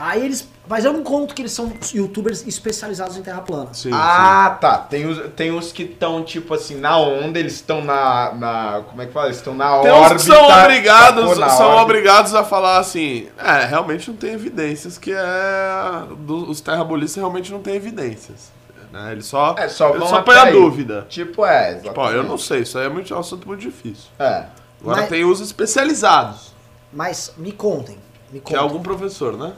Aí 0.00 0.24
eles. 0.24 0.48
Mas 0.66 0.84
eu 0.84 0.92
não 0.92 1.02
conto 1.02 1.34
que 1.34 1.42
eles 1.42 1.52
são 1.52 1.72
youtubers 1.92 2.46
especializados 2.46 3.16
em 3.16 3.22
terra 3.22 3.40
plana. 3.42 3.68
Sim, 3.74 3.90
Ah, 3.92 4.56
tá. 4.60 4.78
Tem 4.78 5.04
os, 5.04 5.18
tem 5.34 5.50
os 5.50 5.72
que 5.72 5.82
estão, 5.82 6.22
tipo 6.24 6.54
assim, 6.54 6.76
na 6.76 6.96
onda, 6.96 7.38
eles 7.38 7.54
estão 7.54 7.82
na, 7.84 8.32
na. 8.34 8.82
Como 8.88 9.02
é 9.02 9.06
que 9.06 9.12
fala? 9.12 9.26
Eles 9.26 9.36
estão 9.38 9.54
na 9.54 9.76
sim. 9.76 9.82
Tem 9.82 9.90
órbita. 9.90 10.14
uns 10.14 10.22
que 10.22 10.32
são 10.32 10.48
obrigados, 10.62 11.24
Pô, 11.24 11.34
na 11.34 11.48
são 11.50 11.66
órbita. 11.66 11.82
obrigados 11.82 12.34
a 12.34 12.44
falar 12.44 12.78
assim, 12.78 13.28
é, 13.36 13.66
realmente 13.66 14.08
não 14.10 14.16
tem 14.16 14.32
evidências 14.32 14.96
que 14.96 15.12
é... 15.12 16.02
do- 16.18 16.48
os 16.50 16.60
terrabolistas 16.60 17.16
realmente 17.20 17.52
não 17.52 17.60
têm 17.60 17.74
evidências. 17.74 18.50
Né? 18.92 19.12
Eles 19.12 19.26
só, 19.26 19.54
É, 19.58 19.68
só 19.68 19.88
eles 19.90 20.00
vão 20.00 20.08
só 20.08 20.22
põem 20.22 20.36
a 20.38 20.44
aí. 20.44 20.52
dúvida. 20.52 21.06
Tipo, 21.08 21.44
é. 21.44 21.74
Tipo, 21.74 22.00
ó, 22.00 22.06
eu 22.10 22.24
não 22.24 22.34
exatamente. 22.36 22.42
sei, 22.46 22.60
isso 22.60 22.78
aí 22.78 22.86
é, 22.86 22.88
muito, 22.88 23.12
é 23.12 23.16
um 23.16 23.20
assunto 23.20 23.46
muito 23.46 23.60
difícil. 23.60 24.08
É. 24.18 24.46
Agora 24.80 25.00
Mas- 25.02 25.08
tem 25.10 25.24
os 25.24 25.40
especializados, 25.40 26.52
Mas 26.92 27.32
me 27.36 27.52
contem. 27.52 27.98
Me 28.32 28.38
que 28.40 28.54
é 28.54 28.56
contem. 28.56 28.58
algum 28.58 28.82
professor, 28.82 29.36
né? 29.36 29.52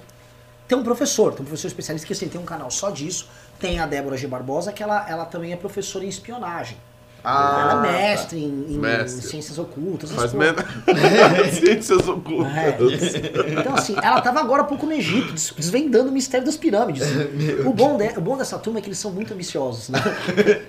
Tem 0.73 0.79
um 0.79 0.83
professor, 0.83 1.35
tem 1.35 1.43
um 1.43 1.45
professor 1.45 1.67
especialista 1.67 2.07
que 2.07 2.15
assim, 2.15 2.29
tem 2.31 2.41
um 2.41 2.47
canal 2.47 2.71
só 2.71 2.89
disso. 2.89 3.29
Tem 3.61 3.79
a 3.79 3.85
Débora 3.85 4.17
G. 4.17 4.27
Barbosa, 4.27 4.73
que 4.73 4.83
ela, 4.83 5.07
ela 5.07 5.27
também 5.27 5.53
é 5.53 5.57
professora 5.57 6.03
em 6.03 6.09
espionagem. 6.09 6.79
Ah, 7.25 7.69
ela 7.71 7.87
é 7.87 7.93
mestre 7.93 8.39
em, 8.39 8.67
em- 8.75 8.79
Mestre. 8.79 9.19
em 9.25 9.29
ciências 9.31 9.59
ocultas. 9.59 10.11
Faz 10.11 10.33
menos... 10.33 10.61
Ciências 11.55 12.09
ocultas. 12.09 12.53
É. 12.57 12.77
Então, 13.61 13.75
assim, 13.75 13.95
ela 14.03 14.21
tava 14.21 14.41
agora 14.41 14.63
há 14.63 14.65
pouco 14.65 14.87
no 14.87 14.93
Egito, 14.93 15.33
des- 15.33 15.53
desvendando 15.57 16.09
o 16.11 16.13
mistério 16.13 16.45
das 16.47 16.57
pirâmides. 16.57 17.03
O 17.65 17.73
bom, 17.73 17.97
de- 17.97 18.19
o 18.19 18.21
bom 18.21 18.37
dessa 18.37 18.59
turma 18.59 18.79
é 18.79 18.83
que 18.83 18.89
eles 18.89 18.99
são 18.99 19.11
muito 19.13 19.33
ambiciosos, 19.35 19.89
né? 19.89 20.01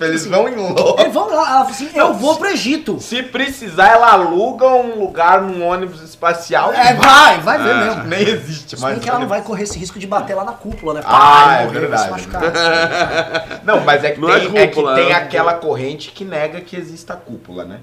Eles 0.00 0.24
vão 0.26 0.48
em 0.48 0.54
loco. 0.54 1.00
Eles 1.00 1.12
vão 1.12 1.26
lá, 1.28 1.34
ela 1.34 1.44
fala 1.64 1.70
assim, 1.70 1.88
eu 1.92 2.14
vou 2.14 2.36
pro 2.36 2.46
Egito. 2.48 3.00
Se 3.00 3.20
precisar, 3.22 3.88
ela 3.88 4.12
aluga 4.12 4.64
um 4.68 5.00
lugar 5.00 5.40
num 5.42 5.66
ônibus 5.66 6.00
espacial. 6.02 6.72
É, 6.72 6.94
vai, 6.94 7.40
vai 7.40 7.58
ver 7.62 7.70
Ah, 7.72 7.84
mesmo. 7.86 8.04
Nem 8.04 8.28
existe 8.28 8.76
Se 8.76 8.82
mais. 8.82 8.94
bem 8.94 9.02
que 9.02 9.08
ela 9.08 9.18
não 9.18 9.26
vai 9.26 9.42
correr 9.42 9.64
esse 9.64 9.76
risco 9.76 9.98
de 9.98 10.06
bater 10.06 10.34
lá 10.36 10.44
na 10.44 10.52
cúpula, 10.52 10.94
né? 10.94 11.00
Ah, 11.04 11.56
e 11.58 11.62
é 11.62 11.66
morrer, 11.66 11.80
verdade. 11.80 12.10
vai 12.10 12.20
se 12.20 12.28
machucar. 12.28 13.60
Não, 13.64 13.80
mas 13.84 14.04
é 14.04 14.10
que, 14.12 14.20
Não 14.20 14.30
é 14.30 14.38
tem, 14.40 14.56
é 14.58 14.66
que 14.68 14.74
cúpula, 14.74 14.94
tem 14.94 15.10
é- 15.10 15.14
aquela 15.14 15.54
corrente 15.54 15.95
que 15.96 16.24
nega 16.24 16.60
que 16.60 16.76
exista 16.76 17.14
a 17.14 17.16
cúpula, 17.16 17.64
né? 17.64 17.80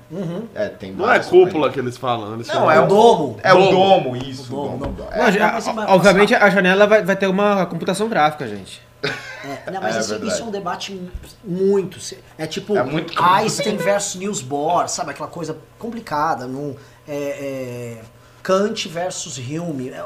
É, 0.54 0.70
tem 0.70 0.92
Não 0.94 1.12
é 1.12 1.20
cúpula 1.20 1.70
que 1.72 1.80
eles 1.80 1.98
falam. 1.98 2.34
Eles 2.36 2.48
Não, 2.48 2.54
falam 2.56 2.72
é 2.72 2.80
o 2.80 2.88
domo. 2.88 3.38
É 3.44 3.54
o 3.54 3.70
Domo. 3.72 4.16
isso. 4.16 4.54
O 4.54 4.56
domo, 4.64 4.76
o 4.76 4.78
domo. 4.80 4.94
domo. 4.94 5.10
É. 5.12 5.32
Não, 5.32 5.52
mas- 5.76 5.90
obviamente 5.90 6.36
a 6.36 6.50
janela 6.50 6.86
vai, 6.88 7.04
vai 7.04 7.16
ter 7.16 7.28
uma 7.28 7.66
computação 7.66 8.08
gráfica, 8.08 8.48
gente. 8.48 8.82
É, 9.66 9.72
não, 9.72 9.82
mas 9.82 9.96
É 9.98 10.02
verdade. 10.14 10.32
isso 10.32 10.42
é 10.42 10.46
um 10.46 10.52
debate 10.52 11.02
muito. 11.44 11.98
É 12.38 12.48
tipo 12.48 12.78
É 12.78 12.84
muito 12.84 13.22
Einstein 13.22 13.76
versus 13.76 14.16
Niels 14.16 14.42
Bohr, 14.42 14.88
sabe? 14.88 15.12
Aquela 15.12 15.28
coisa 15.28 15.58
complicada. 15.78 16.48
Não, 16.48 16.76
é, 17.08 17.14
é, 17.16 18.02
Kant 18.44 18.90
versus 18.90 19.38
Hume. 19.38 19.90
É, 19.90 20.06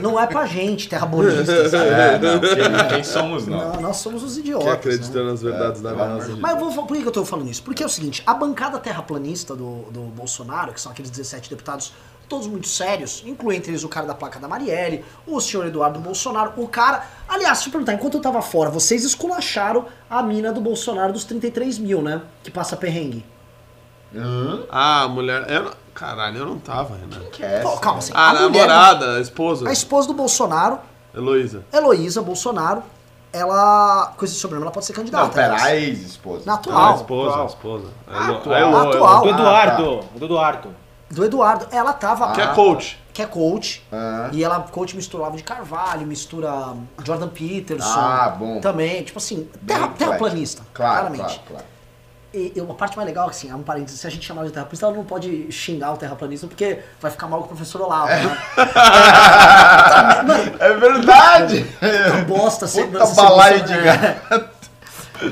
não 0.00 0.20
é 0.20 0.26
pra 0.26 0.44
gente, 0.44 0.88
terrabolistas. 0.88 1.70
sabe? 1.70 1.86
É, 1.96 2.18
não, 2.18 2.38
quem, 2.40 2.88
quem 2.88 3.04
somos 3.04 3.46
nós? 3.46 3.74
Não, 3.74 3.80
nós 3.80 3.96
somos 3.96 4.22
os 4.22 4.34
que 4.34 4.40
idiotas. 4.40 4.68
acreditam 4.68 5.24
né? 5.24 5.30
nas 5.30 5.42
verdades 5.42 5.80
da 5.80 5.90
amor 5.90 6.08
NASA. 6.08 6.34
de 6.34 6.40
Mas 6.40 6.60
eu 6.60 6.70
vou, 6.70 6.86
por 6.86 6.94
que 6.94 7.02
que 7.02 7.08
eu 7.08 7.12
tô 7.12 7.24
falando 7.24 7.48
isso? 7.50 7.62
Porque 7.62 7.82
é 7.82 7.86
o 7.86 7.88
seguinte, 7.88 8.22
a 8.26 8.34
bancada 8.34 8.78
terraplanista 8.78 9.56
do, 9.56 9.84
do 9.90 10.00
Bolsonaro, 10.02 10.72
que 10.74 10.80
são 10.80 10.92
aqueles 10.92 11.10
17 11.10 11.48
deputados, 11.48 11.92
todos 12.28 12.46
muito 12.46 12.68
sérios, 12.68 13.22
incluindo 13.24 13.60
entre 13.60 13.70
eles 13.70 13.84
o 13.84 13.88
cara 13.88 14.06
da 14.06 14.14
placa 14.14 14.38
da 14.38 14.46
Marielle, 14.46 15.04
o 15.26 15.40
senhor 15.40 15.66
Eduardo 15.66 15.98
Bolsonaro, 15.98 16.52
o 16.56 16.68
cara... 16.68 17.06
Aliás, 17.26 17.58
deixa 17.58 17.68
eu 17.68 17.72
perguntar, 17.72 17.94
enquanto 17.94 18.14
eu 18.14 18.20
tava 18.20 18.42
fora, 18.42 18.68
vocês 18.68 19.04
esculacharam 19.04 19.86
a 20.10 20.22
mina 20.22 20.52
do 20.52 20.60
Bolsonaro 20.60 21.12
dos 21.12 21.24
33 21.24 21.78
mil, 21.78 22.02
né? 22.02 22.20
Que 22.42 22.50
passa 22.50 22.76
perrengue. 22.76 23.24
Hã? 24.14 24.64
Ah, 24.68 25.04
a 25.04 25.08
mulher... 25.08 25.48
Eu 25.48 25.62
não... 25.64 25.85
Caralho, 25.96 26.38
eu 26.38 26.46
não 26.46 26.58
tava, 26.58 26.94
Renato. 26.94 27.30
Que 27.30 27.42
é 27.42 27.60
Pô, 27.60 27.76
calma, 27.78 27.98
assim, 27.98 28.12
Ah, 28.14 28.28
a 28.28 28.30
a 28.30 28.48
mulher- 28.48 28.68
namorada, 28.68 29.16
a 29.16 29.20
esposa. 29.20 29.68
A 29.68 29.72
esposa 29.72 30.06
do 30.08 30.14
Bolsonaro, 30.14 30.78
Heloísa. 31.14 31.64
Heloísa 31.72 32.20
Bolsonaro, 32.20 32.82
ela... 33.32 34.12
Com 34.16 34.24
esse 34.24 34.34
sobrenome, 34.34 34.64
ela 34.66 34.72
pode 34.72 34.84
ser 34.86 34.92
candidata. 34.92 35.24
Não, 35.24 35.30
pera, 35.32 35.56
a 35.62 35.74
ex-esposa. 35.74 36.42
Na 36.46 36.52
Ah, 36.52 36.56
a 36.56 36.58
atual, 36.58 36.94
esposa, 36.96 37.42
a 37.42 37.46
esposa. 37.46 37.86
A 38.06 38.18
Ah, 38.18 38.24
Elo- 38.28 38.36
atual. 38.36 38.54
a 38.54 38.58
Elo- 38.60 38.76
Atual. 38.76 39.22
Do 39.22 39.28
Ah, 39.28 39.32
Eduardo. 39.32 40.00
Do 40.14 40.24
Eduardo. 40.26 40.68
do 41.10 41.24
Eduardo, 41.24 41.66
ela 41.70 41.92
tava... 41.94 42.32
Que 42.32 42.40
é 42.40 42.44
Ah, 42.44 42.48
coach. 42.54 42.98
que 43.14 43.22
é 43.22 43.26
coach. 43.26 43.82
Ah. 43.90 44.28
E 44.32 44.44
ela, 44.44 44.60
coach, 44.60 44.94
mistura 44.94 45.22
Olavo 45.22 45.38
de 45.38 45.42
Carvalho, 45.42 46.06
mistura 46.06 46.74
Jordan 47.02 47.28
Peterson. 47.28 47.88
Ah, 47.98 48.28
bom. 48.38 48.60
Também, 48.60 49.02
tipo 49.02 49.18
assim, 49.18 49.48
terra, 49.66 49.88
terraplanista, 49.96 50.62
Claro, 50.74 50.92
claramente. 50.92 51.22
claro, 51.22 51.40
claro. 51.48 51.64
E, 52.36 52.52
e 52.54 52.60
uma 52.60 52.74
parte 52.74 52.94
mais 52.96 53.08
legal, 53.08 53.28
assim, 53.30 53.50
é 53.50 53.54
um 53.54 53.62
parênteses, 53.62 53.98
se 53.98 54.06
a 54.06 54.10
gente 54.10 54.26
chamar 54.26 54.44
de 54.44 54.50
terraplanista, 54.50 54.84
ela 54.86 54.94
não 54.94 55.04
pode 55.04 55.50
xingar 55.50 55.92
o 55.94 55.96
terraplanista, 55.96 56.46
porque 56.46 56.80
vai 57.00 57.10
ficar 57.10 57.26
mal 57.28 57.38
com 57.40 57.46
o 57.46 57.48
professor 57.48 57.80
Olavo, 57.80 58.08
né? 58.08 58.36
É 60.60 60.72
verdade! 60.78 61.64
Puta 61.80 62.24
bosta, 62.26 62.66
Puta 62.66 63.06
você- 63.06 63.14
balaio 63.16 63.62
de 63.64 63.72
é. 63.72 63.82
gato. 63.82 64.48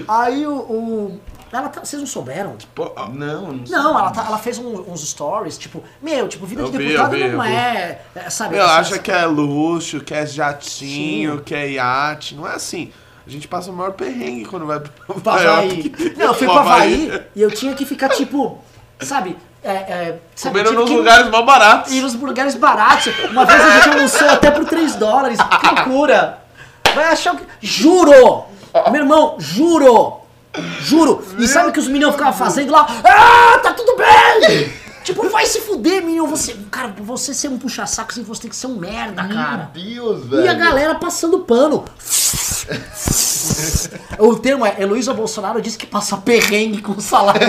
Aí 0.08 0.46
o... 0.46 0.54
o- 0.56 1.20
ela 1.52 1.68
tá- 1.68 1.84
vocês 1.84 2.00
não 2.00 2.06
souberam? 2.08 2.56
Ah, 2.96 3.08
Não, 3.12 3.52
não. 3.52 3.64
Não, 3.68 3.98
ela, 3.98 4.10
tá- 4.10 4.24
ela 4.26 4.38
fez 4.38 4.58
um- 4.58 4.90
uns 4.90 5.08
stories, 5.08 5.56
tipo, 5.56 5.84
meu, 6.02 6.26
tipo, 6.26 6.44
vida 6.46 6.62
Eu 6.62 6.70
de 6.70 6.78
vi, 6.78 6.84
deputado 6.88 7.10
vi, 7.12 7.28
não 7.28 7.44
é, 7.44 8.00
é, 8.14 8.28
sabe? 8.30 8.58
Acha 8.58 8.98
que 8.98 9.12
é 9.12 9.24
luxo, 9.26 10.00
que 10.00 10.12
é 10.14 10.26
jatinho, 10.26 11.36
Sim. 11.36 11.44
que 11.44 11.54
é 11.54 11.70
iate. 11.72 12.34
Não 12.34 12.48
é 12.48 12.54
assim. 12.54 12.90
A 13.26 13.30
gente 13.30 13.48
passa 13.48 13.70
o 13.70 13.74
maior 13.74 13.92
perrengue 13.92 14.44
quando 14.44 14.66
vai 14.66 14.80
pro 14.80 14.92
Nova 15.08 15.32
Havaí. 15.40 15.92
Não, 16.16 16.26
eu 16.26 16.34
fui 16.34 16.46
Pro 16.46 16.56
pro 16.56 16.58
Havaí 16.68 17.22
e 17.34 17.40
eu 17.42 17.50
tinha 17.50 17.74
que 17.74 17.84
ficar, 17.86 18.10
tipo, 18.10 18.62
sabe? 19.00 19.36
É, 19.62 19.72
é, 19.72 20.18
sabe, 20.34 20.58
Comendo 20.58 20.78
nos 20.78 20.88
que 20.90 20.94
ir- 20.94 20.98
lugares 20.98 21.30
mais 21.30 21.44
baratos. 21.46 21.92
Ir 21.92 22.02
nos 22.02 22.14
lugares 22.14 22.54
baratos. 22.54 23.12
Uma 23.30 23.46
vez 23.46 23.60
a 23.62 23.70
gente 23.76 23.88
almoçou 23.96 24.28
até 24.28 24.50
por 24.50 24.66
3 24.66 24.94
dólares. 24.96 25.38
Que 25.40 25.66
loucura! 25.74 26.38
Vai 26.94 27.06
achar 27.06 27.34
que. 27.34 27.44
Juro! 27.62 28.44
Meu 28.90 29.02
irmão, 29.02 29.36
juro! 29.38 30.20
Juro! 30.80 31.24
E 31.38 31.48
sabe 31.48 31.70
o 31.70 31.72
que 31.72 31.80
os 31.80 31.88
meninos 31.88 32.12
ficavam 32.14 32.34
fazendo 32.34 32.70
lá? 32.72 32.86
Ah, 33.04 33.58
tá 33.62 33.72
tudo 33.72 33.96
bem! 33.96 34.70
Tipo, 35.02 35.28
vai 35.28 35.44
se 35.46 35.60
fuder, 35.62 36.02
menino. 36.02 36.26
Você, 36.26 36.54
cara, 36.70 36.88
pra 36.88 37.02
você 37.04 37.32
ser 37.34 37.48
um 37.48 37.58
puxa-saco, 37.58 38.10
assim, 38.10 38.22
você 38.22 38.42
tem 38.42 38.50
que 38.50 38.56
ser 38.56 38.66
um 38.68 38.76
merda, 38.76 39.22
cara. 39.28 39.70
Meu 39.74 39.84
Deus, 39.84 40.26
velho. 40.26 40.44
E 40.44 40.48
a 40.48 40.54
galera 40.54 40.94
passando 40.94 41.40
pano. 41.40 41.84
O 44.18 44.36
termo 44.36 44.64
é 44.64 44.80
Heloísa 44.80 45.12
Bolsonaro 45.12 45.60
disse 45.60 45.76
que 45.78 45.86
passa 45.86 46.16
perrengue 46.16 46.80
com 46.82 46.92
o 46.92 47.00
salário. 47.00 47.40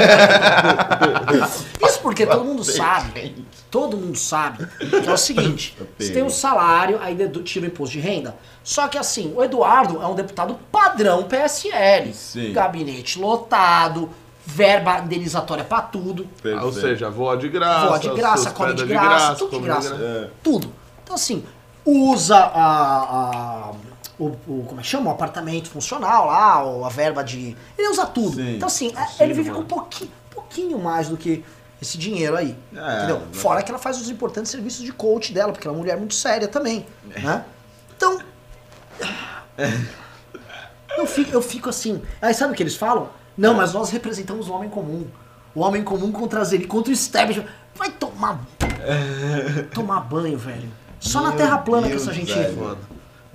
Isso 1.81 1.99
porque 2.01 2.25
todo 2.25 2.43
mundo 2.43 2.63
sabe. 2.63 3.45
Todo 3.69 3.97
mundo 3.97 4.17
sabe 4.17 4.65
que 4.79 5.07
é 5.09 5.11
o 5.13 5.17
seguinte: 5.17 5.77
você 5.97 6.13
tem 6.13 6.23
um 6.23 6.29
salário, 6.29 6.97
aí 7.01 7.15
tira 7.43 7.65
o 7.65 7.67
imposto 7.67 7.93
de 7.93 7.99
renda. 7.99 8.35
Só 8.63 8.87
que 8.87 8.97
assim, 8.97 9.33
o 9.35 9.43
Eduardo 9.43 10.01
é 10.01 10.07
um 10.07 10.15
deputado 10.15 10.57
padrão 10.71 11.23
PSL. 11.23 12.13
Sim. 12.13 12.53
Gabinete 12.53 13.19
lotado, 13.19 14.09
verba 14.45 14.99
indenizatória 14.99 15.63
pra 15.63 15.81
tudo. 15.81 16.27
Ah, 16.57 16.63
Ou 16.63 16.71
seja, 16.71 17.09
voa 17.09 17.35
de 17.37 17.49
graça. 17.49 17.87
Voa 17.87 17.99
de 17.99 18.09
graça, 18.09 18.51
come 18.51 18.73
de 18.73 18.83
pedras 18.85 19.01
graça, 19.01 19.35
tudo 19.35 19.49
de 19.49 19.55
come 19.55 19.67
graça. 19.67 19.95
É. 19.95 20.29
Tudo. 20.41 20.71
Então 21.03 21.15
assim, 21.15 21.43
usa 21.85 22.37
a, 22.37 23.69
a- 23.69 23.71
o, 24.19 24.27
o- 24.47 24.65
como 24.67 24.79
é 24.79 24.83
que 24.83 24.89
chama? 24.89 25.09
O 25.09 25.13
apartamento 25.13 25.69
funcional 25.69 26.27
lá, 26.27 26.63
ou 26.63 26.85
a 26.85 26.89
verba 26.89 27.23
de. 27.23 27.55
Ele 27.77 27.87
usa 27.89 28.05
tudo. 28.05 28.35
Sim, 28.35 28.55
então 28.55 28.67
assim, 28.67 28.93
é- 28.95 29.05
sim, 29.07 29.23
ele 29.23 29.33
vive 29.33 29.49
com 29.49 29.55
mano. 29.55 29.65
um 29.65 29.67
pouquinho, 29.67 30.11
pouquinho 30.31 30.79
mais 30.79 31.09
do 31.09 31.17
que 31.17 31.43
esse 31.81 31.97
dinheiro 31.97 32.35
aí. 32.37 32.57
É, 32.75 32.97
entendeu? 32.97 33.19
né? 33.19 33.25
Fora 33.33 33.61
que 33.61 33.69
ela 33.71 33.79
faz 33.79 33.99
os 33.99 34.09
importantes 34.09 34.51
serviços 34.51 34.83
de 34.83 34.91
coach 34.93 35.33
dela, 35.33 35.51
porque 35.51 35.67
ela 35.67 35.75
é 35.75 35.77
uma 35.77 35.81
mulher 35.83 35.97
muito 35.97 36.13
séria 36.15 36.47
também. 36.47 36.85
Né? 37.05 37.43
Então. 37.95 38.19
Eu 40.97 41.05
fico, 41.05 41.31
eu 41.31 41.41
fico 41.41 41.69
assim. 41.69 42.01
Aí 42.21 42.33
sabe 42.33 42.53
o 42.53 42.55
que 42.55 42.63
eles 42.63 42.75
falam? 42.75 43.09
Não, 43.37 43.53
mas 43.53 43.73
nós 43.73 43.89
representamos 43.89 44.47
o 44.47 44.53
homem 44.53 44.69
comum. 44.69 45.05
o 45.53 45.61
homem 45.61 45.83
comum 45.83 46.11
contra 46.11 46.41
as 46.41 46.51
elites, 46.53 46.69
contra 46.71 46.89
o 46.89 46.93
establishment. 46.93 47.47
Vai 47.75 47.91
tomar. 47.91 48.39
tomar 49.73 49.99
banho, 50.01 50.37
velho. 50.37 50.69
Só 50.99 51.21
na 51.21 51.29
Meu 51.29 51.37
terra 51.37 51.57
plana 51.57 51.83
que 51.83 51.89
Deus, 51.89 52.03
essa 52.03 52.13
gente. 52.13 52.33
velho. 52.33 52.55
Foda. 52.57 52.77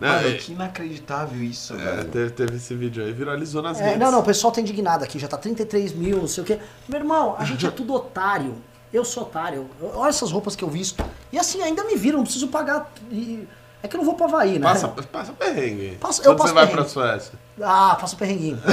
Né? 0.00 0.08
Mano, 0.08 0.28
E- 0.28 0.38
que 0.38 0.52
inacreditável 0.52 1.42
isso, 1.42 1.74
é, 1.74 1.76
velho. 1.76 2.04
teve, 2.08 2.30
teve 2.30 2.56
esse 2.56 2.74
vídeo 2.74 3.04
aí, 3.04 3.12
viralizou 3.12 3.60
nas 3.62 3.78
É, 3.78 3.84
redes. 3.84 3.98
não, 4.00 4.10
não, 4.10 4.20
o 4.20 4.22
pessoal 4.22 4.50
tá 4.52 4.60
indignado 4.60 5.04
aqui, 5.04 5.18
já 5.18 5.28
tá 5.28 5.36
33 5.36 5.92
mil, 5.92 6.16
não 6.18 6.26
sei 6.26 6.42
o 6.42 6.46
quê. 6.46 6.58
Meu 6.88 6.98
irmão, 7.00 7.36
a 7.38 7.44
gente 7.44 7.66
é 7.66 7.70
tudo 7.70 7.92
otário. 7.92 8.56
Eu 8.92 9.04
sou 9.04 9.24
otário. 9.24 9.68
Eu- 9.80 9.92
Olha 9.94 10.08
essas 10.08 10.32
roupas 10.32 10.56
que 10.56 10.64
eu 10.64 10.70
visto. 10.70 11.04
E 11.30 11.38
assim, 11.38 11.62
ainda 11.62 11.84
me 11.84 11.94
viram, 11.96 12.16
não 12.18 12.24
preciso 12.24 12.48
pagar. 12.48 12.90
e- 13.10 13.46
É 13.82 13.88
que 13.88 13.96
eu 13.96 13.98
não 13.98 14.04
vou 14.04 14.14
pra 14.14 14.26
Havaí, 14.26 14.58
né? 14.58 14.66
Passa, 14.68 14.88
passa 14.88 15.32
perrengue. 15.32 15.96
Passa- 16.00 16.20
eu 16.22 16.32
Quando 16.32 16.38
passo 16.38 16.48
você 16.48 16.54
vai 16.54 16.66
perrengue. 16.66 16.82
pra 16.82 16.92
Suécia. 16.92 17.32
Ah, 17.62 17.96
passa 17.98 18.14
o 18.14 18.18
perrenguinho. 18.18 18.58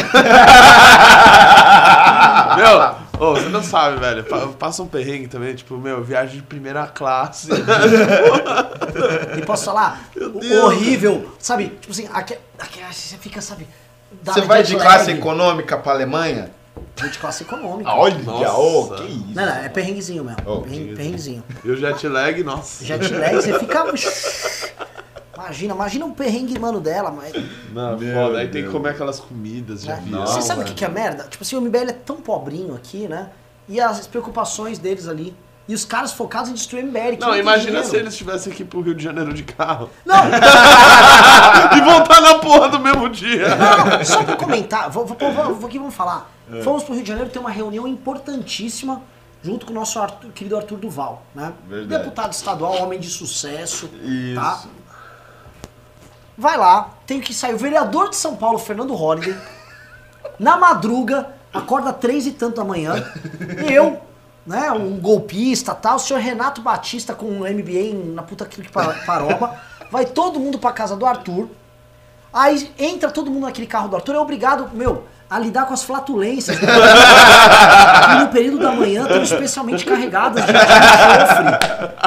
Meu, 2.58 2.97
ô, 3.20 3.34
você 3.36 3.50
não 3.50 3.64
sabe, 3.64 4.00
velho. 4.00 4.24
Pa- 4.24 4.48
Passa 4.60 4.82
um 4.84 4.88
perrengue 4.88 5.28
também, 5.28 5.56
tipo, 5.56 5.78
meu, 5.78 6.04
viagem 6.04 6.38
de 6.38 6.42
primeira 6.44 6.86
classe. 6.88 7.50
E 9.38 9.42
posso 9.46 9.66
falar? 9.66 10.10
O- 10.20 10.66
horrível, 10.66 11.32
sabe? 11.40 11.68
Tipo 11.82 11.92
assim, 11.92 12.08
aqui, 12.14 12.38
aqui, 12.60 12.80
você 12.92 13.18
fica, 13.18 13.42
sabe? 13.42 13.68
Você 14.24 14.42
vai 14.42 14.64
de 14.64 14.76
classe 14.76 15.12
econômica 15.12 15.78
pra 15.78 15.92
Alemanha? 15.94 16.52
Vou 16.96 17.10
de 17.10 17.18
classe 17.20 17.44
econômica. 17.44 17.90
Olha, 17.90 18.18
Nossa. 18.20 18.54
ô, 18.54 18.88
que 18.96 19.04
isso. 19.04 19.26
Não, 19.36 19.46
não, 19.46 19.54
é 19.56 19.70
perrenguezinho 19.70 20.24
mesmo. 20.24 20.40
Oh, 20.46 20.62
Perrengue- 20.62 20.96
perrenguezinho. 20.96 21.44
E 21.64 21.70
o 21.72 21.76
jet 21.76 22.08
lag, 22.08 22.44
nossa. 22.44 22.86
Jet 22.86 23.14
lag, 23.14 23.36
você 23.36 23.58
fica. 23.60 23.84
Imagina, 25.38 25.76
imagina 25.76 26.06
um 26.06 26.12
perrengue, 26.14 26.58
mano, 26.58 26.80
dela, 26.80 27.12
mas. 27.12 27.32
Não, 27.72 27.96
Meu 27.96 28.14
foda. 28.14 28.40
Aí 28.40 28.48
tem 28.48 28.64
que 28.64 28.72
comer 28.72 28.90
aquelas 28.90 29.20
comidas 29.20 29.84
de 29.84 29.92
avião. 29.92 30.26
Você 30.26 30.42
sabe 30.42 30.62
o 30.62 30.66
que, 30.66 30.74
que 30.74 30.84
é 30.84 30.90
merda? 30.90 31.26
Tipo 31.30 31.44
assim, 31.44 31.56
o 31.56 31.62
MBL 31.62 31.90
é 31.90 31.94
tão 31.94 32.16
pobrinho 32.18 32.74
aqui, 32.74 33.08
né? 33.08 33.30
E 33.70 33.80
as 33.80 34.08
preocupações 34.08 34.80
deles 34.80 35.08
ali. 35.08 35.36
E 35.68 35.76
os 35.76 35.84
caras 35.84 36.14
focados 36.14 36.50
em 36.50 36.54
destruir 36.54 36.84
o 36.86 36.88
MBL. 36.88 37.18
Não, 37.20 37.32
tem 37.32 37.40
imagina 37.42 37.84
se 37.84 37.96
eles 37.96 38.14
estivessem 38.14 38.52
aqui 38.54 38.64
pro 38.64 38.82
Rio 38.82 38.96
de 38.96 39.04
Janeiro 39.04 39.34
de 39.34 39.44
carro. 39.44 39.90
Não, 40.06 40.16
e 41.78 41.82
voltar 41.82 42.22
na 42.22 42.40
porra 42.40 42.70
do 42.70 42.80
mesmo 42.80 43.10
dia. 43.10 43.50
Não, 43.56 44.06
só 44.06 44.24
pra 44.24 44.38
comentar, 44.38 44.90
vou, 44.90 45.06
vou, 45.06 45.18
vou, 45.18 45.56
vou 45.56 45.68
aqui 45.68 45.78
vamos 45.78 45.94
falar. 45.94 46.32
É. 46.52 46.62
Fomos 46.62 46.84
pro 46.84 46.94
Rio 46.94 47.04
de 47.04 47.10
Janeiro 47.10 47.30
ter 47.30 47.40
uma 47.40 47.52
reunião 47.52 47.86
importantíssima 47.86 49.02
junto 49.44 49.66
com 49.66 49.74
o 49.74 49.76
nosso 49.76 50.00
Arthur- 50.00 50.32
querido 50.32 50.56
Arthur 50.56 50.78
Duval, 50.78 51.24
né? 51.36 51.54
Verdade. 51.68 52.02
Deputado 52.04 52.32
estadual, 52.34 52.82
homem 52.82 53.00
de 53.00 53.10
sucesso, 53.10 53.90
Isso. 54.04 54.36
tá? 54.36 54.64
Vai 56.38 56.58
lá, 56.58 56.92
tem 57.06 57.20
que 57.20 57.34
sair 57.34 57.56
o 57.56 57.58
vereador 57.58 58.10
de 58.10 58.16
São 58.16 58.36
Paulo, 58.36 58.60
Fernando 58.60 58.94
Holliday, 58.94 59.36
na 60.38 60.56
madruga, 60.56 61.30
acorda 61.54 61.92
três 61.92 62.28
e 62.28 62.32
tanto 62.32 62.58
da 62.58 62.64
manhã, 62.64 62.94
eu, 63.68 64.00
né, 64.46 64.72
um 64.72 65.00
golpista 65.00 65.74
tal, 65.74 65.96
o 65.96 66.00
senhor 66.00 66.20
Renato 66.20 66.62
Batista 66.62 67.16
com 67.16 67.26
um 67.26 67.40
MBA 67.40 68.14
na 68.14 68.22
puta 68.22 68.46
que 68.46 68.70
pa- 68.70 68.94
paroba, 69.06 69.56
vai 69.90 70.06
todo 70.06 70.40
mundo 70.40 70.60
pra 70.60 70.72
casa 70.72 70.96
do 70.96 71.06
Arthur, 71.06 71.48
Aí 72.34 72.72
entra 72.78 73.10
todo 73.10 73.32
mundo 73.32 73.44
naquele 73.46 73.66
carro 73.66 73.88
do 73.88 73.96
Arthur, 73.96 74.14
é 74.16 74.20
obrigado, 74.20 74.70
meu, 74.76 75.06
a 75.30 75.40
lidar 75.40 75.66
com 75.66 75.74
as 75.74 75.84
flatulências. 75.84 76.60
né? 76.60 76.68
e 78.16 78.20
no 78.20 78.28
período 78.30 78.60
da 78.60 78.72
manhã 78.72 79.04
estão 79.04 79.22
especialmente 79.22 79.86
carregadas 79.86 80.46
de 80.46 80.52
enxofre. 80.52 81.98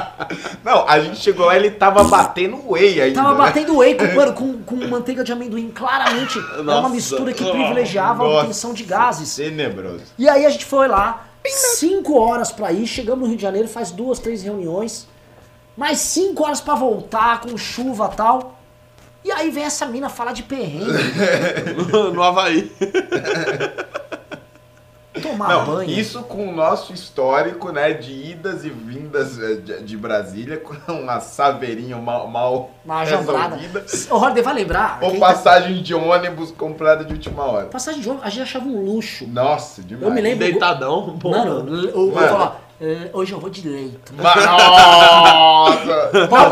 Não, 0.65 0.89
a 0.89 1.01
gente 1.01 1.17
chegou 1.17 1.47
lá 1.47 1.55
e 1.55 1.59
ele 1.59 1.71
tava 1.71 2.05
batendo 2.05 2.63
whey 2.71 3.01
ainda. 3.01 3.23
Tava 3.23 3.33
né? 3.33 3.39
batendo 3.39 3.79
whey 3.79 3.95
com, 3.95 4.15
mano, 4.15 4.33
com, 4.33 4.63
com 4.63 4.77
manteiga 4.89 5.23
de 5.23 5.33
amendoim. 5.33 5.71
Claramente 5.71 6.39
é 6.39 6.61
uma 6.61 6.89
mistura 6.89 7.33
que 7.33 7.45
privilegiava 7.45 8.23
a 8.23 8.27
Nossa. 8.27 8.41
obtenção 8.41 8.73
de 8.73 8.85
gases. 8.85 9.35
Tenebroso. 9.37 10.05
E 10.19 10.29
aí 10.29 10.47
a 10.47 10.51
gente 10.51 10.65
foi 10.65 10.89
lá, 10.89 11.25
cinco 11.45 12.19
horas 12.19 12.53
pra 12.53 12.73
ir, 12.73 12.87
chegamos 12.87 13.21
no 13.21 13.27
Rio 13.27 13.37
de 13.37 13.43
Janeiro, 13.43 13.69
faz 13.69 13.91
duas, 13.91 14.19
três 14.19 14.43
reuniões, 14.43 15.07
mais 15.77 15.99
cinco 15.99 16.45
horas 16.45 16.61
pra 16.61 16.75
voltar, 16.75 17.41
com 17.41 17.57
chuva 17.57 18.11
e 18.13 18.17
tal. 18.17 18.60
E 19.25 19.31
aí 19.31 19.51
vem 19.51 19.65
essa 19.65 19.85
mina 19.87 20.09
falar 20.09 20.33
de 20.33 20.43
perrengue, 20.43 20.87
no 22.15 22.23
Havaí. 22.23 22.73
tomar 25.21 25.49
Não, 25.49 25.67
banho. 25.67 25.91
isso 25.91 26.23
com 26.23 26.49
o 26.49 26.53
nosso 26.53 26.93
histórico, 26.95 27.71
né, 27.73 27.93
de 27.93 28.11
idas 28.13 28.65
e 28.65 28.71
vindas 28.71 29.39
eh, 29.39 29.55
de, 29.57 29.83
de 29.83 29.97
Brasília, 29.97 30.57
com 30.57 30.75
uma 30.93 31.21
saveirinha 31.21 31.97
mal, 31.99 32.27
mal 32.29 32.71
Uma 32.85 33.05
resolvida. 33.05 33.85
O 34.11 34.17
Roder 34.17 34.43
vai 34.43 34.55
lembrar. 34.55 34.99
Ou 35.03 35.11
quem- 35.11 35.21
passagem 35.21 35.83
de 35.83 35.95
ônibus 35.95 36.51
comprada 36.53 37.05
de 37.05 37.13
última 37.13 37.45
hora. 37.45 37.67
Passagem 37.67 38.01
de 38.01 38.09
ônibus, 38.09 38.27
a 38.27 38.31
gente 38.31 38.43
achava 38.43 38.65
um 38.67 38.83
luxo. 38.85 39.27
Nossa, 39.27 39.83
demais. 39.83 40.07
Eu 40.07 40.11
me 40.15 40.21
lembro- 40.23 40.39
Deitadão, 40.47 41.19
pô. 41.19 41.31
Mano, 41.31 41.69
eu, 41.77 42.11
eu 42.13 42.19
"É, 42.23 42.53
hoje 43.13 43.33
eu 43.33 43.41
vou 43.41 43.51
de 43.51 43.69
leito. 43.69 44.13
Nossa! 44.17 44.49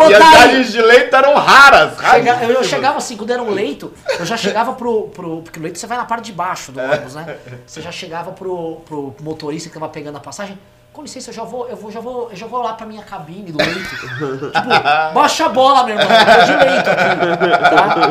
As 0.04 0.08
viagens 0.08 0.72
de 0.72 0.82
leite 0.82 1.14
eram 1.14 1.34
raras. 1.36 1.98
Chega- 1.98 2.44
eu, 2.44 2.50
eu 2.50 2.64
chegava 2.64 2.98
assim, 2.98 3.16
quando 3.16 3.30
era 3.30 3.42
um 3.42 3.50
leito, 3.50 3.92
eu 4.18 4.26
já 4.26 4.36
chegava 4.36 4.72
pro, 4.72 5.08
pro. 5.08 5.42
Porque 5.42 5.58
o 5.58 5.62
leito 5.62 5.78
você 5.78 5.86
vai 5.86 5.96
na 5.96 6.04
parte 6.04 6.26
de 6.26 6.32
baixo 6.32 6.72
do 6.72 6.80
ônibus, 6.80 7.14
né? 7.14 7.38
Você 7.66 7.80
já 7.80 7.92
chegava 7.92 8.32
pro, 8.32 8.76
pro 8.86 9.14
motorista 9.20 9.68
que 9.68 9.74
tava 9.74 9.88
pegando 9.88 10.16
a 10.16 10.20
passagem. 10.20 10.58
Com 10.92 11.02
licença, 11.02 11.30
eu 11.30 11.34
já 11.34 11.44
vou, 11.44 11.68
eu 11.68 11.76
vou, 11.76 11.90
já 11.92 12.00
vou, 12.00 12.28
eu 12.30 12.36
já 12.36 12.46
vou 12.46 12.60
lá 12.60 12.72
pra 12.72 12.84
minha 12.86 13.02
cabine 13.04 13.52
do 13.52 13.58
leito. 13.58 13.88
tipo, 13.88 14.52
baixa 15.14 15.46
a 15.46 15.48
bola, 15.48 15.84
meu 15.84 15.96
irmão. 15.96 16.10
Eu 16.10 16.26
tô 16.26 16.44
de 16.44 16.56
leito 16.64 16.90
aqui. 16.90 17.04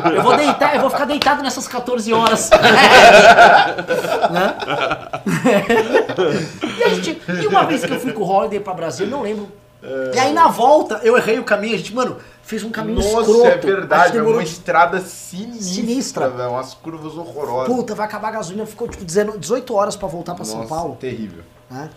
Tá? 0.03 0.09
Eu 0.15 0.23
vou 0.23 0.37
deitar, 0.37 0.75
eu 0.75 0.81
vou 0.81 0.89
ficar 0.89 1.05
deitado 1.05 1.43
nessas 1.43 1.67
14 1.67 2.13
horas. 2.13 2.49
né? 4.31 4.55
e, 6.79 6.83
a 6.83 6.89
gente, 6.89 7.21
e 7.43 7.47
uma 7.47 7.65
vez 7.65 7.83
que 7.83 7.91
eu 7.91 7.99
fui 7.99 8.13
com 8.13 8.23
o 8.23 8.29
Holiday 8.29 8.59
pra 8.59 8.73
Brasília, 8.73 9.11
não 9.11 9.21
lembro. 9.23 9.51
E 10.13 10.19
aí 10.19 10.33
na 10.33 10.47
volta, 10.47 10.99
eu 11.03 11.17
errei 11.17 11.39
o 11.39 11.43
caminho, 11.43 11.75
a 11.75 11.77
gente, 11.77 11.93
mano, 11.93 12.17
fez 12.41 12.63
um 12.63 12.71
caminho 12.71 12.97
Nossa, 12.97 13.09
escroto. 13.21 13.45
é 13.45 13.47
A 13.47 13.51
gente 13.55 13.65
verdade. 13.65 14.07
É 14.09 14.11
demorou 14.11 14.35
uma 14.37 14.43
estrada 14.43 14.99
sinistra, 15.01 15.63
Sinistra. 15.73 16.29
Umas 16.29 16.73
curvas 16.73 17.15
horrorosas. 17.15 17.75
Puta, 17.75 17.93
vai 17.93 18.05
acabar 18.05 18.29
a 18.29 18.31
gasolina, 18.31 18.65
ficou 18.65 18.87
tipo 18.87 19.03
19 19.03 19.37
18 19.37 19.73
horas 19.75 19.95
pra 19.95 20.07
voltar 20.07 20.35
pra 20.35 20.45
São 20.45 20.59
Nossa, 20.59 20.69
Paulo. 20.69 20.95
terrível. 20.99 21.43
Né? 21.69 21.89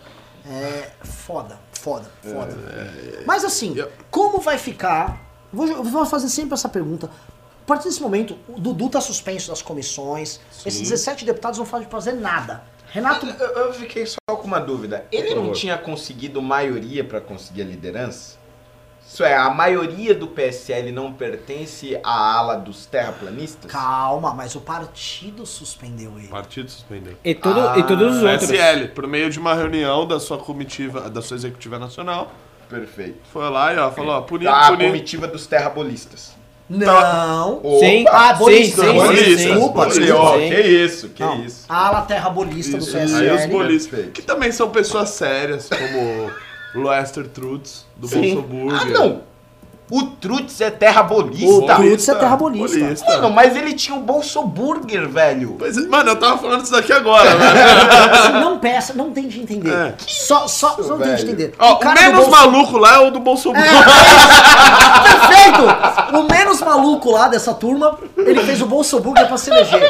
É 0.45 0.89
foda, 1.03 1.59
foda, 1.73 2.09
foda. 2.21 2.51
É, 2.71 3.23
Mas 3.25 3.45
assim, 3.45 3.75
como 4.09 4.39
vai 4.39 4.57
ficar? 4.57 5.21
Vou, 5.53 5.83
vou 5.83 6.05
fazer 6.05 6.29
sempre 6.29 6.53
essa 6.53 6.69
pergunta. 6.69 7.09
A 7.63 7.65
partir 7.65 7.89
desse 7.89 8.01
momento, 8.01 8.37
o 8.49 8.59
Dudu 8.59 8.89
tá 8.89 8.99
suspenso 8.99 9.49
das 9.49 9.61
comissões. 9.61 10.39
Esses 10.65 10.81
17 10.81 11.25
deputados 11.25 11.59
não 11.59 11.65
fazem 11.65 11.87
fazer 11.87 12.13
nada. 12.13 12.63
Renato. 12.91 13.25
Eu, 13.25 13.47
eu 13.47 13.73
fiquei 13.73 14.05
só 14.05 14.17
com 14.35 14.47
uma 14.47 14.59
dúvida. 14.59 15.05
Ele 15.11 15.33
não 15.33 15.53
tinha 15.53 15.77
conseguido 15.77 16.41
maioria 16.41 17.03
pra 17.03 17.21
conseguir 17.21 17.61
a 17.61 17.65
liderança? 17.65 18.40
Isso 19.11 19.25
é, 19.25 19.35
a 19.35 19.49
maioria 19.49 20.15
do 20.15 20.25
PSL 20.27 20.89
não 20.93 21.11
pertence 21.11 21.99
à 22.01 22.37
ala 22.37 22.55
dos 22.55 22.85
terraplanistas? 22.85 23.69
Calma, 23.69 24.33
mas 24.33 24.55
o 24.55 24.61
partido 24.61 25.45
suspendeu 25.45 26.13
ele. 26.17 26.27
O 26.27 26.29
partido 26.29 26.69
suspendeu. 26.71 27.15
E, 27.21 27.35
todo, 27.35 27.59
Ah, 27.59 27.77
e 27.77 27.83
todos 27.83 28.15
os 28.17 28.23
outros. 28.23 28.49
PSL, 28.49 28.87
por 28.89 29.05
meio 29.07 29.29
de 29.29 29.37
uma 29.37 29.53
reunião 29.53 30.07
da 30.07 30.17
sua 30.17 30.37
comitiva, 30.37 31.09
da 31.09 31.21
sua 31.21 31.35
executiva 31.35 31.77
nacional, 31.77 32.31
Perfeito. 32.69 33.19
foi 33.33 33.49
lá 33.49 33.73
e 33.73 33.77
ó, 33.77 33.91
falou, 33.91 34.15
ó, 34.15 34.21
punido, 34.21 34.49
Da 34.49 34.67
punido. 34.67 34.85
comitiva 34.85 35.27
dos 35.27 35.45
terrabolistas. 35.45 36.33
Não. 36.69 37.59
Sim, 37.81 38.03
Opa! 38.03 38.29
Ah, 38.29 38.33
bolista, 38.35 38.81
sim, 38.81 38.87
sim, 38.91 38.93
bolista. 38.95 39.25
sim, 39.25 39.37
sim. 39.37 39.47
Desculpa, 39.49 39.85
desculpa. 39.87 40.37
que 40.37 40.61
isso, 40.61 41.09
que 41.09 41.21
Não, 41.21 41.43
isso. 41.43 41.65
A 41.67 41.87
ala 41.87 42.01
terra 42.03 42.29
bolista 42.29 42.77
do 42.77 42.85
PSL. 42.85 43.29
aí 43.29 43.35
os 43.35 43.45
bolistas, 43.47 44.05
que 44.13 44.21
também 44.21 44.53
são 44.53 44.69
pessoas 44.69 45.09
sérias, 45.09 45.67
como 45.67 46.31
Lester 46.75 47.27
Trutz, 47.27 47.85
do 47.97 48.07
Sim. 48.07 48.35
Bolso 48.35 48.47
Burger. 48.47 48.79
Ah, 48.81 48.85
não. 48.85 49.21
O 49.91 50.03
Trutz 50.03 50.61
é 50.61 50.71
terra 50.71 51.01
O. 51.03 51.65
Trutz 51.75 52.07
é 52.07 52.15
terra 52.15 52.35
bolista. 52.37 52.79
Mano, 53.09 53.29
mas 53.31 53.55
ele 53.55 53.73
tinha 53.73 53.95
o 53.97 53.99
Bolso 53.99 54.41
Burger, 54.43 55.07
velho. 55.09 55.57
Pois 55.59 55.77
é, 55.77 55.81
mano, 55.81 56.11
eu 56.11 56.15
tava 56.19 56.37
falando 56.37 56.63
isso 56.63 56.71
daqui 56.71 56.93
agora, 56.93 57.29
velho. 57.35 58.39
Não 58.41 58.57
peça, 58.59 58.93
não 58.93 59.11
tente 59.11 59.39
entender. 59.39 59.73
É. 59.73 59.93
Só, 60.07 60.47
só, 60.47 60.75
só 60.81 60.83
não 60.95 60.99
tente 60.99 61.09
velho. 61.23 61.29
entender. 61.29 61.53
Ó, 61.59 61.73
o, 61.73 61.77
cara 61.77 61.95
do 61.95 62.01
menos 62.01 62.25
bolso- 62.25 62.31
maluco 62.31 62.77
lá 62.77 62.95
é 62.95 62.99
o 62.99 63.11
do 63.11 63.19
Bolso 63.19 63.51
Burger. 63.51 63.71
Perfeito! 65.03 66.17
O 66.17 66.23
menos 66.31 66.61
maluco 66.61 67.11
lá 67.11 67.27
dessa 67.27 67.53
turma, 67.53 67.97
ele 68.17 68.41
fez 68.43 68.61
o 68.61 68.65
Bolsoburger 68.67 69.27
pra 69.27 69.37
se 69.37 69.49
eleger. 69.49 69.81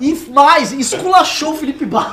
E 0.00 0.14
mais, 0.32 0.72
esculachou 0.72 1.52
o 1.52 1.56
Felipe 1.56 1.84
Barros. 1.86 2.12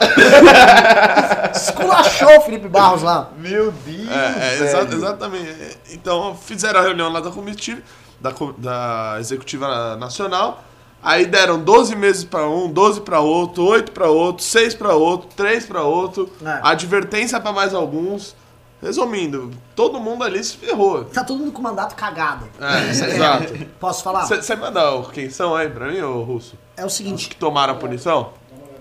esculachou 1.55 2.37
o 2.37 2.41
Felipe 2.41 2.67
Barros 2.67 3.01
lá. 3.03 3.29
Meu 3.37 3.71
Deus, 3.85 4.09
É, 4.09 4.59
é, 4.59 4.63
exa- 4.63 4.87
exatamente. 4.91 5.77
Então, 5.91 6.35
fizeram 6.35 6.79
a 6.79 6.83
reunião 6.83 7.09
lá 7.15 7.21
da 7.21 7.31
comitiva, 7.31 7.81
da, 8.19 8.33
da 8.57 9.17
executiva 9.19 9.95
nacional. 9.95 10.63
Aí 11.01 11.25
deram 11.25 11.59
12 11.59 11.95
meses 11.95 12.23
pra 12.23 12.49
um, 12.49 12.67
12 12.69 13.01
pra 13.01 13.19
outro, 13.19 13.63
8 13.63 13.91
pra 13.91 14.09
outro, 14.09 14.43
6 14.43 14.73
pra 14.73 14.95
outro, 14.95 15.29
3 15.35 15.65
pra 15.65 15.83
outro, 15.83 16.29
É. 16.43 16.59
advertência 16.63 17.39
pra 17.39 17.51
mais 17.51 17.73
alguns. 17.73 18.35
Resumindo, 18.81 19.51
todo 19.75 19.99
mundo 19.99 20.23
ali 20.23 20.43
se 20.43 20.57
ferrou. 20.57 21.05
Tá 21.05 21.23
todo 21.23 21.39
mundo 21.39 21.51
com 21.51 21.61
mandato 21.61 21.95
cagado. 21.95 22.47
É, 22.59 22.89
exato. 22.89 23.53
Posso 23.79 24.03
falar? 24.03 24.25
Você 24.27 24.55
manda 24.55 24.81
quem 25.13 25.29
são 25.29 25.55
aí 25.55 25.69
pra 25.69 25.87
mim, 25.87 26.01
ô 26.01 26.21
Russo? 26.23 26.55
É 26.77 26.83
o 26.83 26.87
Os 26.87 26.93
seguinte, 26.93 27.29
que 27.29 27.35
tomaram 27.35 27.73
a 27.73 27.77
punição? 27.77 28.31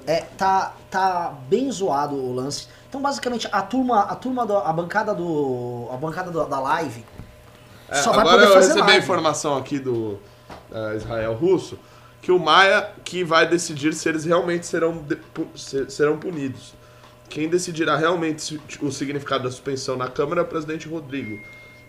É, 0.07 0.23
tá, 0.37 0.75
tá 0.91 1.33
bem 1.49 1.71
zoado 1.71 2.15
o 2.17 2.35
lance. 2.35 2.67
Então, 2.89 3.01
basicamente, 3.01 3.49
a 3.51 3.63
turma, 3.63 4.01
a 4.03 4.15
turma 4.15 4.43
a 4.65 4.73
bancada 4.73 5.15
do, 5.15 5.89
a 5.91 5.97
bancada 5.97 6.31
do- 6.31 6.45
da 6.47 6.61
live 6.61 7.03
É, 7.89 7.97
só 7.97 8.11
vai 8.13 8.21
agora 8.21 8.37
poder 8.39 8.49
eu 8.49 8.53
fazer 8.55 8.73
recebi 8.75 8.93
a 8.93 8.97
informação 8.97 9.57
aqui 9.57 9.79
do 9.79 10.19
eh, 10.73 10.95
Israel 10.97 11.35
Russo 11.35 11.79
que 12.23 12.33
o 12.33 12.39
Maia 12.39 12.89
que 13.05 13.23
vai 13.23 13.47
decidir 13.47 13.93
se 13.93 14.09
eles 14.09 14.25
realmente 14.25 14.67
serão, 14.67 14.97
de- 14.97 15.17
pu- 15.17 15.47
se- 15.55 15.91
serão 15.91 16.17
punidos. 16.19 16.73
Quem 17.29 17.49
decidirá 17.49 17.97
realmente 17.97 18.61
o 18.81 18.91
significado 18.91 19.45
da 19.45 19.51
suspensão 19.51 19.97
na 19.97 20.09
Câmara 20.09 20.41
é 20.41 20.45
o 20.45 20.47
presidente 20.47 20.89
Rodrigo. 20.89 21.35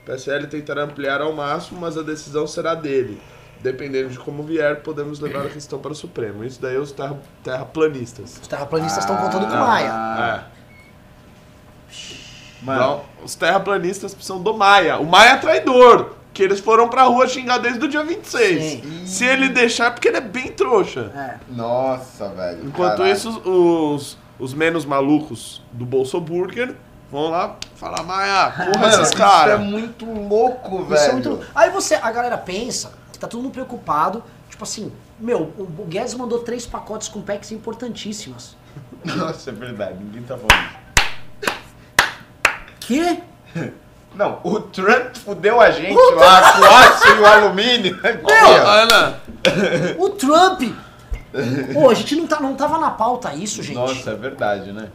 O 0.01 0.05
PSL 0.05 0.47
tentará 0.47 0.83
ampliar 0.83 1.21
ao 1.21 1.31
máximo, 1.33 1.79
mas 1.79 1.97
a 1.97 2.01
decisão 2.01 2.45
será 2.47 2.75
dele. 2.75 3.21
Dependendo 3.61 4.09
de 4.09 4.19
como 4.19 4.43
vier, 4.43 4.81
podemos 4.81 5.19
levar 5.21 5.45
a 5.45 5.49
questão 5.49 5.79
para 5.79 5.91
o 5.93 5.95
Supremo. 5.95 6.43
Isso 6.43 6.61
daí 6.61 6.75
é 6.75 6.79
os 6.79 6.91
terra, 6.91 7.17
terraplanistas. 7.43 8.37
Os 8.41 8.47
terraplanistas 8.47 9.03
estão 9.05 9.15
contando 9.17 9.47
com 9.47 9.53
o 9.53 9.59
Maia. 9.59 9.89
Ah, 9.93 10.43
É. 10.51 10.55
Mano, 12.61 12.81
Então, 12.81 13.05
os 13.25 13.35
terraplanistas 13.35 14.13
precisam 14.13 14.41
do 14.41 14.53
Maia. 14.53 14.97
O 14.99 15.05
Maia 15.05 15.31
é 15.31 15.37
traidor. 15.37 16.11
Que 16.33 16.43
eles 16.43 16.59
foram 16.59 16.89
pra 16.89 17.03
rua 17.03 17.27
xingar 17.29 17.59
desde 17.59 17.83
o 17.85 17.87
dia 17.87 18.03
26. 18.03 18.61
Sim. 18.61 19.05
Se 19.05 19.25
ele 19.25 19.47
deixar, 19.49 19.91
porque 19.91 20.09
ele 20.09 20.17
é 20.17 20.21
bem 20.21 20.51
trouxa. 20.51 21.11
É. 21.15 21.37
nossa, 21.49 22.27
velho. 22.29 22.65
Enquanto 22.65 22.97
caralho. 22.97 23.13
isso, 23.15 23.29
os, 23.49 24.17
os 24.37 24.53
menos 24.53 24.83
malucos 24.85 25.61
do 25.71 25.85
Bolso 25.85 26.19
Burger 26.19 26.75
vão 27.09 27.29
lá 27.29 27.55
falar, 27.75 28.03
Maia, 28.03 28.51
porra 28.73 28.87
esses 28.89 29.07
isso 29.07 29.13
é 29.13 29.17
caras. 29.17 29.59
muito 29.61 30.05
louco, 30.05 30.83
Isso 30.83 30.93
é 30.93 30.97
velho. 30.97 31.13
muito... 31.13 31.45
Aí 31.55 31.69
você, 31.69 31.95
a 31.95 32.11
galera 32.11 32.37
pensa 32.37 32.91
que 33.13 33.17
tá 33.17 33.27
todo 33.27 33.41
mundo 33.41 33.53
preocupado. 33.53 34.21
Tipo 34.49 34.63
assim, 34.65 34.91
meu, 35.17 35.53
o 35.57 35.85
Guedes 35.87 36.13
mandou 36.15 36.39
três 36.39 36.65
pacotes 36.65 37.07
com 37.07 37.21
packs 37.21 37.51
importantíssimas. 37.53 38.57
Nossa, 39.05 39.51
é 39.51 39.53
verdade. 39.53 40.03
Ninguém 40.03 40.23
tá 40.23 40.35
falando. 40.37 40.84
Que? 42.85 43.21
Não, 44.15 44.39
o 44.45 44.59
Trump 44.61 45.13
fudeu 45.17 45.59
a 45.59 45.71
gente 45.71 45.93
lá 46.13 46.53
com 46.53 46.61
o 46.61 46.65
aço 46.65 47.07
e 47.09 47.19
o 47.19 47.25
alumínio. 47.25 47.99
Ó. 48.23 48.67
Ana, 48.67 49.19
O 49.97 50.09
Trump! 50.11 50.61
Pô, 51.73 51.89
a 51.89 51.93
gente 51.93 52.15
não, 52.15 52.25
tá, 52.25 52.39
não 52.39 52.55
tava 52.55 52.77
na 52.77 52.91
pauta 52.91 53.33
isso, 53.33 53.61
gente. 53.61 53.75
Nossa, 53.75 54.11
é 54.11 54.15
verdade, 54.15 54.71
né? 54.71 54.87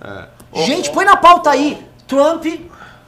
é. 0.00 0.62
Gente, 0.64 0.90
põe 0.92 1.04
na 1.04 1.16
pauta 1.16 1.50
aí. 1.50 1.84
Trump 2.06 2.46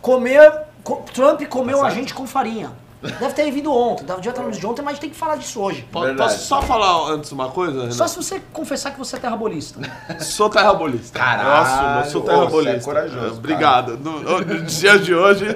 comeu, 0.02 0.52
co- 0.82 1.04
Trump 1.14 1.40
comeu 1.46 1.84
a 1.84 1.90
gente 1.90 2.12
com 2.12 2.26
farinha. 2.26 2.72
Deve 3.02 3.32
ter 3.32 3.50
vindo 3.50 3.72
ontem, 3.72 4.04
devia 4.04 4.30
estar 4.30 4.42
no 4.42 4.48
vídeo 4.48 4.60
de 4.60 4.66
ontem, 4.66 4.82
mas 4.82 4.90
a 4.90 4.94
gente 4.94 5.00
tem 5.00 5.10
que 5.10 5.16
falar 5.16 5.36
disso 5.36 5.58
hoje. 5.60 5.86
Verdade. 5.90 6.16
posso 6.18 6.46
só 6.46 6.60
falar 6.60 7.10
antes 7.10 7.32
uma 7.32 7.48
coisa, 7.48 7.80
Renan? 7.80 7.92
Só 7.92 8.06
se 8.06 8.16
você 8.16 8.40
confessar 8.52 8.90
que 8.92 8.98
você 8.98 9.16
é 9.16 9.18
terrabolista. 9.18 9.80
Sou 10.20 10.50
terrabolista. 10.50 11.18
Caralho, 11.18 11.48
Nossa, 11.48 12.06
eu 12.06 12.12
sou 12.12 12.22
terrabolista. 12.22 12.80
você 12.80 12.90
é 12.90 12.92
corajoso, 12.92 13.38
Obrigado. 13.38 13.96
No, 13.96 14.20
no, 14.20 14.40
nos 14.44 14.78
dias 14.78 15.04
de 15.04 15.14
hoje. 15.14 15.46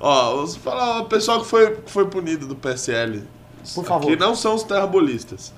ó, 0.00 0.34
vamos 0.36 0.56
falar 0.56 1.00
o 1.00 1.04
pessoal 1.04 1.40
que 1.40 1.46
foi, 1.46 1.76
que 1.76 1.90
foi 1.90 2.06
punido 2.06 2.46
do 2.46 2.56
PSL. 2.56 3.22
Por 3.74 3.84
favor. 3.84 4.06
Que 4.06 4.16
não 4.16 4.34
são 4.34 4.54
os 4.54 4.64
terrabolistas. 4.64 5.52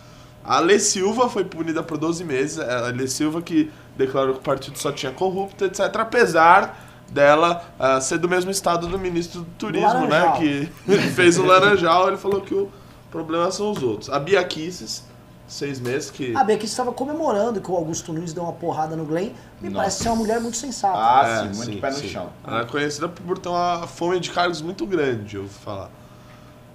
A 0.45 0.59
Lê 0.59 0.79
Silva 0.79 1.29
foi 1.29 1.45
punida 1.45 1.83
por 1.83 1.97
12 1.97 2.25
meses. 2.25 2.59
É 2.59 2.75
A 2.75 2.87
Lê 2.89 3.07
Silva 3.07 3.41
que 3.41 3.71
declarou 3.97 4.35
que 4.35 4.41
o 4.41 4.43
partido 4.43 4.79
só 4.79 4.91
tinha 4.93 5.13
corrupto, 5.13 5.65
etc. 5.65 5.81
Apesar 5.97 6.90
dela 7.11 7.65
ah, 7.79 8.01
ser 8.01 8.19
do 8.19 8.29
mesmo 8.29 8.51
estado 8.51 8.87
do 8.87 8.99
ministro 8.99 9.41
do 9.41 9.47
Turismo, 9.59 10.07
né? 10.07 10.33
Que 10.39 10.67
fez 11.15 11.39
o 11.39 11.45
Laranjal. 11.45 12.09
Ele 12.09 12.17
falou 12.17 12.41
que 12.41 12.55
o 12.55 12.71
problema 13.11 13.51
são 13.51 13.71
os 13.73 13.83
outros. 13.83 14.09
A 14.09 14.19
Bia 14.19 14.43
Kisses, 14.45 15.05
seis 15.49 15.81
meses, 15.81 16.11
que... 16.11 16.35
A 16.37 16.45
Becky 16.45 16.65
estava 16.67 16.93
comemorando 16.93 17.61
que 17.61 17.69
o 17.71 17.75
Augusto 17.75 18.13
Nunes 18.13 18.33
deu 18.33 18.45
uma 18.45 18.53
porrada 18.53 18.95
no 18.95 19.05
Glenn. 19.05 19.31
Me 19.61 19.69
Nossa. 19.69 19.77
parece 19.77 20.03
ser 20.05 20.09
uma 20.11 20.17
mulher 20.17 20.41
muito 20.41 20.57
sensata. 20.57 20.97
Ah, 20.97 21.23
É, 21.27 21.53
sim, 21.53 21.57
muito 21.65 21.81
pé 21.81 21.91
no 21.91 21.99
chão. 22.09 22.31
Ela 22.47 22.61
é 22.61 22.65
conhecida 22.65 23.09
por 23.09 23.37
ter 23.39 23.49
uma 23.49 23.87
fome 23.89 24.21
de 24.21 24.31
cargos 24.31 24.63
muito 24.63 24.87
grande, 24.87 25.35
eu 25.37 25.43
vou 25.43 25.51
falar. 25.51 25.91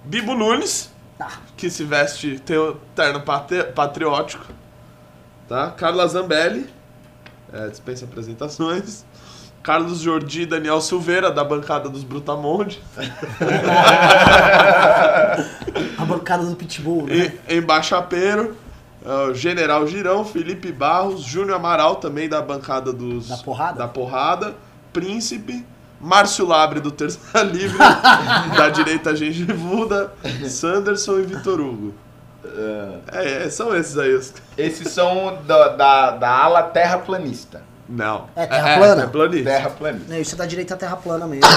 Bibo 0.04 0.34
Nunes, 0.34 0.90
Tá. 1.16 1.30
que 1.56 1.70
se 1.70 1.82
veste, 1.84 2.38
tem 2.40 2.58
o 2.58 2.74
terno 2.94 3.22
patri- 3.22 3.64
patriótico. 3.72 4.44
Tá? 5.48 5.70
Carla 5.70 6.06
Zambelli, 6.06 6.68
é, 7.50 7.68
dispensa 7.68 8.04
apresentações. 8.04 9.05
Carlos 9.66 9.98
Jordi 9.98 10.42
e 10.42 10.46
Daniel 10.46 10.80
Silveira, 10.80 11.28
da 11.28 11.42
bancada 11.42 11.88
dos 11.88 12.04
Brutamonte. 12.04 12.80
A 15.98 16.04
bancada 16.04 16.44
do 16.44 16.54
Pitbull, 16.54 17.06
né? 17.06 17.32
E, 17.48 17.56
embaixapeiro. 17.56 18.56
é, 19.04 19.34
General 19.34 19.84
Girão, 19.88 20.24
Felipe 20.24 20.70
Barros, 20.70 21.22
Júnior 21.22 21.56
Amaral, 21.56 21.96
também 21.96 22.28
da 22.28 22.40
bancada 22.40 22.92
dos. 22.92 23.26
Da 23.28 23.38
porrada? 23.38 23.78
Da 23.78 23.88
porrada. 23.88 24.54
Príncipe. 24.92 25.66
Márcio 26.00 26.46
Labre, 26.46 26.78
do 26.78 26.92
Terça 26.92 27.18
Livre. 27.42 27.76
da 28.56 28.68
direita 28.68 29.16
Gengivuda. 29.16 30.12
Sanderson 30.48 31.18
e 31.18 31.22
Vitor 31.22 31.58
Hugo. 31.60 31.92
É, 33.12 33.46
é, 33.46 33.50
são 33.50 33.74
esses 33.74 33.98
aí 33.98 34.14
os. 34.14 34.32
Esses 34.56 34.92
são 34.92 35.38
da, 35.44 35.70
da, 35.70 36.10
da 36.12 36.30
ala 36.30 36.62
terraplanista. 36.62 37.62
Não. 37.88 38.26
É 38.34 38.46
terra 38.46 38.78
plana? 38.78 39.02
É, 39.02 39.06
planista. 39.06 39.50
Terraplanista. 39.50 40.08
Né, 40.08 40.20
Isso 40.20 40.34
é 40.34 40.38
da 40.38 40.46
direita 40.46 40.74
à 40.74 40.76
terra 40.76 40.96
plana 40.96 41.26
mesmo. 41.26 41.48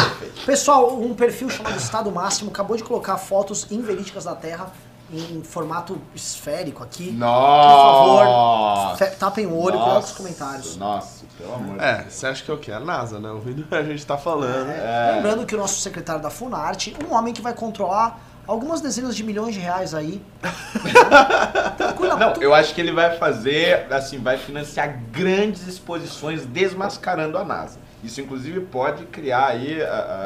Pessoal, 0.46 0.96
um 1.00 1.14
perfil 1.16 1.50
chamado 1.50 1.78
Estado 1.78 2.12
Máximo 2.12 2.50
acabou 2.52 2.78
de 2.78 2.84
colocar 2.84 3.18
fotos 3.18 3.66
inverídicas 3.72 4.26
da 4.26 4.36
Terra 4.36 4.68
em 5.12 5.42
formato 5.42 6.00
esférico 6.14 6.84
aqui. 6.84 7.12
Nossa! 7.12 8.98
Fe- 8.98 9.12
Tapem 9.16 9.48
o 9.48 9.58
olho 9.58 9.76
e 9.76 9.80
coloquem 9.80 10.00
os 10.04 10.12
comentários. 10.12 10.78
Nossa, 10.78 11.26
pelo 11.38 11.54
amor 11.56 11.78
de 11.78 11.84
É, 11.84 12.06
você 12.08 12.28
acha 12.28 12.44
que 12.44 12.52
é 12.52 12.54
o 12.54 12.58
quê? 12.58 12.72
A 12.72 12.80
NASA, 12.80 13.20
né? 13.20 13.32
Ouvindo 13.32 13.62
o 13.62 13.66
que 13.66 13.76
a 13.76 13.84
gente 13.84 14.06
tá 14.06 14.18
falando. 14.18 14.70
É, 14.70 15.14
Lembrando 15.16 15.46
que 15.46 15.56
o 15.56 15.58
nosso 15.58 15.80
secretário 15.82 16.22
da 16.22 16.30
Funarte, 16.30 16.96
um 17.08 17.14
homem 17.16 17.34
que 17.34 17.42
vai 17.42 17.54
controlar 17.54 18.20
algumas 18.50 18.82
dezenas 18.82 19.16
de 19.16 19.24
milhões 19.24 19.54
de 19.54 19.60
reais 19.60 19.93
aí. 19.93 20.22
Tranquilo, 21.78 22.18
Não, 22.18 22.34
tu- 22.34 22.41
eu 22.41 22.54
acho 22.54 22.74
que 22.74 22.82
ele 22.82 22.91
vai 22.91 23.16
fazer, 23.18 23.86
assim, 23.93 24.18
vai 24.18 24.38
financiar 24.38 25.00
grandes 25.12 25.68
exposições 25.68 26.45
desmascarando 26.45 27.38
a 27.38 27.43
NASA. 27.45 27.80
Isso, 28.04 28.22
inclusive, 28.22 28.62
pode 28.62 29.06
criar 29.08 29.47
aí 29.47 29.80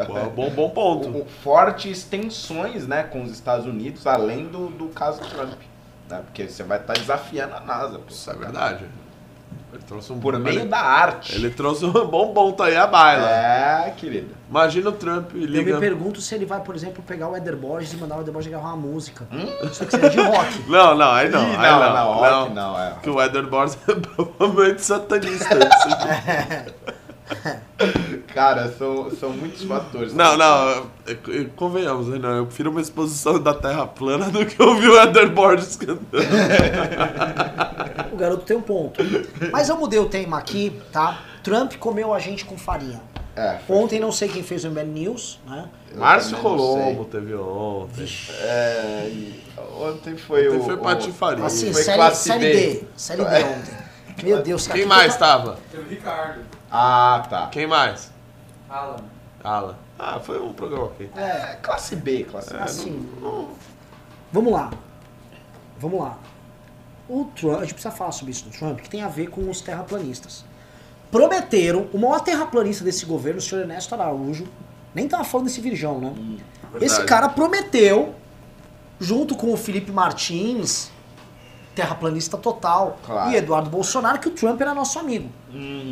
Pô, 0.06 0.14
bom, 0.30 0.50
bom 0.52 0.70
ponto. 0.70 1.26
fortes 1.44 2.04
tensões 2.04 2.88
né, 2.88 3.04
com 3.04 3.24
os 3.24 3.32
Estados 3.32 3.66
Unidos, 3.66 4.06
além 4.08 4.46
do, 4.48 4.68
do 4.68 4.88
caso 4.90 5.20
Trump. 5.22 5.60
Né? 6.10 6.22
Porque 6.26 6.48
você 6.48 6.64
vai 6.64 6.80
estar 6.80 6.94
desafiando 6.94 7.56
a 7.56 7.60
NASA. 7.60 7.98
pô. 8.00 8.06
Isso 8.10 8.30
é 8.30 8.36
verdade. 8.36 8.86
Ele 9.74 9.82
trouxe 9.88 10.14
um 10.14 10.20
Por 10.20 10.38
meio 10.38 10.60
ele, 10.60 10.70
da 10.70 10.80
arte. 10.80 11.34
Ele 11.36 11.50
trouxe 11.50 11.84
um 11.84 11.92
bom 12.06 12.32
ponto 12.32 12.62
aí 12.62 12.76
à 12.78 12.86
baila. 12.86 13.28
É, 13.28 13.94
querida. 13.98 14.34
Imagina 14.48 14.90
o 14.90 14.92
Trump 14.92 15.32
Eu 15.34 15.40
liga. 15.46 15.74
me 15.74 15.80
pergunto 15.80 16.22
se 16.22 16.36
ele 16.36 16.46
vai, 16.46 16.62
por 16.62 16.76
exemplo, 16.76 17.02
pegar 17.02 17.28
o 17.28 17.36
Eder 17.36 17.56
Borges 17.56 17.92
e 17.94 17.98
mandar 17.98 18.18
o 18.18 18.22
Eder 18.22 18.32
Borges 18.32 18.52
gravar 18.52 18.68
uma 18.68 18.78
música. 18.78 19.28
Só 19.72 19.84
que 19.86 19.92
seria 19.92 20.12
de 20.12 20.20
rock. 20.20 20.62
Não, 20.70 20.96
não, 20.96 21.12
aí 21.12 21.28
não. 21.30 21.42
Ih, 21.42 21.56
aí 21.56 21.72
não, 21.72 21.80
não, 21.80 21.94
não, 21.94 22.14
rock 22.14 22.54
não, 22.54 22.80
é. 22.80 22.94
Que 23.02 23.10
o 23.10 23.20
Eder 23.22 23.48
Borges 23.48 23.78
é 23.90 23.96
provavelmente 23.96 24.82
satanista. 24.84 25.58
Cara, 28.34 28.72
são, 28.78 29.10
são 29.12 29.30
muitos 29.32 29.64
fatores. 29.64 30.14
não, 30.14 30.38
não, 30.38 30.70
é- 31.08 31.12
é- 31.12 31.46
convenhamos, 31.56 32.08
Renan, 32.12 32.38
eu 32.38 32.46
prefiro 32.46 32.70
uma 32.72 32.82
exposição 32.82 33.40
da 33.40 33.54
Terra 33.54 33.86
plana 33.88 34.30
do 34.30 34.46
que 34.46 34.62
ouvir 34.62 34.90
o 34.90 35.30
Borges 35.30 35.76
cantando. 35.76 36.26
O 38.12 38.16
garoto 38.18 38.44
tem 38.46 38.58
um 38.58 38.62
ponto. 38.62 39.02
Mas 39.52 39.70
eu 39.70 39.78
mudei 39.78 40.00
o 40.00 40.06
tema 40.08 40.38
aqui, 40.38 40.80
tá? 40.92 41.20
Trump 41.44 41.74
comeu 41.76 42.14
a 42.14 42.20
gente 42.20 42.46
com 42.46 42.58
farinha. 42.58 43.02
É, 43.36 43.58
Ontem 43.68 44.00
não 44.00 44.12
sei 44.12 44.30
quem 44.30 44.44
fez 44.44 44.64
o 44.64 44.70
MBL 44.70 44.84
News, 44.86 45.40
né? 45.48 45.66
eu 45.92 46.00
Márcio 46.00 46.34
não 46.34 46.40
Colombo 46.42 47.06
teve 47.06 47.34
ontem. 47.34 48.08
É, 48.42 49.10
ontem 49.80 50.16
foi 50.16 50.48
Ontem 50.50 50.60
o. 50.60 50.64
foi 50.64 50.76
o- 50.76 50.78
patifaria. 50.78 51.44
Assim, 51.44 51.74
Foi 51.74 51.82
série, 51.82 51.98
classe 51.98 52.30
série 52.30 52.40
B. 52.46 52.54
D. 52.76 52.84
Série 52.96 53.26
D 53.26 53.44
ontem. 53.44 53.74
Meu 54.24 54.44
Deus, 54.44 54.68
cara. 54.68 54.78
Quem 54.80 54.88
que 54.88 54.94
mais 54.96 55.18
tava? 55.18 55.58
Teve 55.72 55.84
o 55.84 55.90
Ricardo, 55.90 56.42
Ah, 56.76 57.24
tá. 57.30 57.48
Quem 57.48 57.68
mais? 57.68 58.12
Alan. 58.68 58.98
Alan. 59.44 59.76
Ah, 60.00 60.20
foi 60.20 60.42
um 60.42 60.52
programa 60.54 60.86
ok. 60.86 61.08
É, 61.16 61.58
classe 61.62 61.96
B, 61.96 62.24
classe 62.24 62.52
B. 62.52 62.58
Assim. 62.58 63.08
Vamos 64.32 64.52
lá. 64.52 64.72
Vamos 65.78 66.00
lá. 66.00 66.18
O 67.08 67.26
Trump, 67.26 67.58
a 67.58 67.62
gente 67.62 67.76
precisa 67.76 67.94
falar 67.94 68.12
sobre 68.12 68.32
isso 68.32 68.46
do 68.46 68.50
Trump, 68.50 68.80
que 68.80 68.90
tem 68.90 69.04
a 69.04 69.08
ver 69.08 69.28
com 69.30 69.48
os 69.50 69.62
terraplanistas. 69.62 70.44
Prometeram, 71.12 71.88
o 71.94 72.00
maior 72.00 72.22
terraplanista 72.22 72.84
desse 72.84 73.06
governo, 73.06 73.38
o 73.38 73.42
senhor 73.42 73.62
Ernesto 73.62 73.94
Araújo, 73.94 74.48
nem 74.96 75.08
tava 75.08 75.24
falando 75.24 75.46
desse 75.46 75.62
virgão, 75.62 76.00
né? 76.00 76.12
Esse 76.78 76.98
Verdade. 76.98 77.06
cara 77.06 77.30
prometeu, 77.30 78.16
junto 79.00 79.36
com 79.36 79.54
o 79.54 79.58
Felipe 79.58 79.92
Martins, 79.92 80.90
terraplanista 81.76 82.38
total, 82.38 82.98
Claro. 83.06 83.32
e 83.32 83.36
Eduardo 83.36 83.70
Bolsonaro, 83.70 84.20
que 84.20 84.28
o 84.28 84.32
Trump 84.32 84.60
era 84.62 84.74
nosso 84.74 85.00
amigo. 85.00 85.30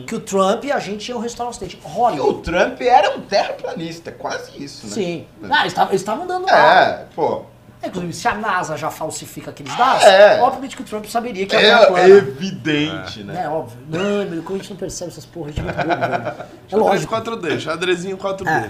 Que 0.08 0.16
o 0.16 0.20
Trump 0.20 0.64
e 0.64 0.72
a 0.72 0.80
gente 0.80 1.10
ia 1.12 1.20
restaurar 1.20 1.48
o 1.48 1.52
Ocidente. 1.52 1.80
E 2.16 2.20
o. 2.20 2.34
Trump 2.36 2.82
era 2.82 3.16
um 3.16 3.22
terraplanista, 3.22 4.12
quase 4.12 4.52
isso, 4.64 4.88
né? 4.88 4.94
Sim. 4.94 5.28
Ah, 5.50 5.62
eles 5.62 5.74
tavam- 5.74 5.92
eles 5.92 6.02
estavam 6.02 6.26
dando 6.28 6.46
lá. 6.48 6.84
É, 6.84 7.06
pô. 7.16 7.44
Inclusive, 7.84 8.14
se 8.14 8.28
a 8.28 8.36
NASA 8.36 8.78
já 8.78 8.92
falsifica 8.92 9.50
aqueles 9.50 9.76
dados, 9.76 10.04
É. 10.04 10.40
obviamente 10.40 10.76
que 10.76 10.84
o 10.84 10.86
Trump 10.86 11.06
saberia 11.06 11.48
que 11.48 11.56
é, 11.56 11.70
É, 11.70 11.86
plana. 11.88 12.08
evidente, 12.10 13.24
né? 13.24 13.44
É 13.44 13.50
óbvio. 13.50 13.80
Não, 13.90 14.26
meu, 14.30 14.44
como 14.44 14.56
a 14.56 14.62
gente 14.62 14.70
não 14.70 14.78
percebe 14.78 15.10
essas 15.12 15.26
porras, 15.26 15.56
gente 15.56 15.68
é 15.68 15.74
muito 15.74 15.88
bobo, 15.88 16.00
velho. 16.00 16.36
É 16.72 16.76
lógico. 16.76 17.10
4D, 17.16 17.60
xadrezinho 17.60 18.18
4D. 18.18 18.50
É. 18.52 18.70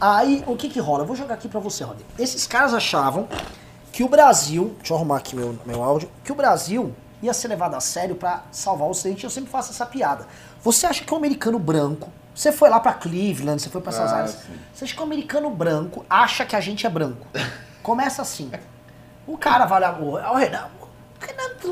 Aí, 0.00 0.42
o 0.46 0.56
que 0.56 0.70
que 0.70 0.80
rola? 0.80 1.02
Eu 1.02 1.06
vou 1.06 1.14
jogar 1.16 1.34
aqui 1.34 1.48
pra 1.48 1.60
você, 1.60 1.84
Rodney. 1.84 2.04
Esses 2.18 2.46
caras 2.46 2.72
achavam 2.72 3.28
que 4.00 4.04
o 4.04 4.08
Brasil, 4.08 4.74
deixa 4.78 4.94
eu 4.94 4.96
arrumar 4.96 5.18
aqui 5.18 5.36
meu, 5.36 5.58
meu 5.66 5.84
áudio, 5.84 6.10
que 6.24 6.32
o 6.32 6.34
Brasil 6.34 6.94
ia 7.22 7.34
ser 7.34 7.48
levado 7.48 7.74
a 7.74 7.80
sério 7.80 8.14
pra 8.16 8.44
salvar 8.50 8.88
o 8.88 8.92
Ocidente. 8.92 9.24
Eu 9.24 9.28
sempre 9.28 9.50
faço 9.50 9.72
essa 9.72 9.84
piada. 9.84 10.26
Você 10.62 10.86
acha 10.86 11.04
que 11.04 11.12
o 11.12 11.16
americano 11.18 11.58
branco, 11.58 12.10
você 12.34 12.50
foi 12.50 12.70
lá 12.70 12.80
pra 12.80 12.94
Cleveland, 12.94 13.60
você 13.60 13.68
foi 13.68 13.82
pra 13.82 13.92
essas 13.92 14.10
Ah, 14.10 14.16
áreas, 14.16 14.30
sim. 14.30 14.54
você 14.72 14.84
acha 14.84 14.94
que 14.94 15.00
o 15.00 15.04
americano 15.04 15.50
branco 15.50 16.02
acha 16.08 16.46
que 16.46 16.56
a 16.56 16.60
gente 16.62 16.86
é 16.86 16.88
branco? 16.88 17.26
Começa 17.82 18.22
assim. 18.22 18.50
O 19.26 19.36
cara 19.36 19.66
vai 19.66 19.80
lá, 19.80 19.98
o 20.00 20.34
Renan, 20.34 20.68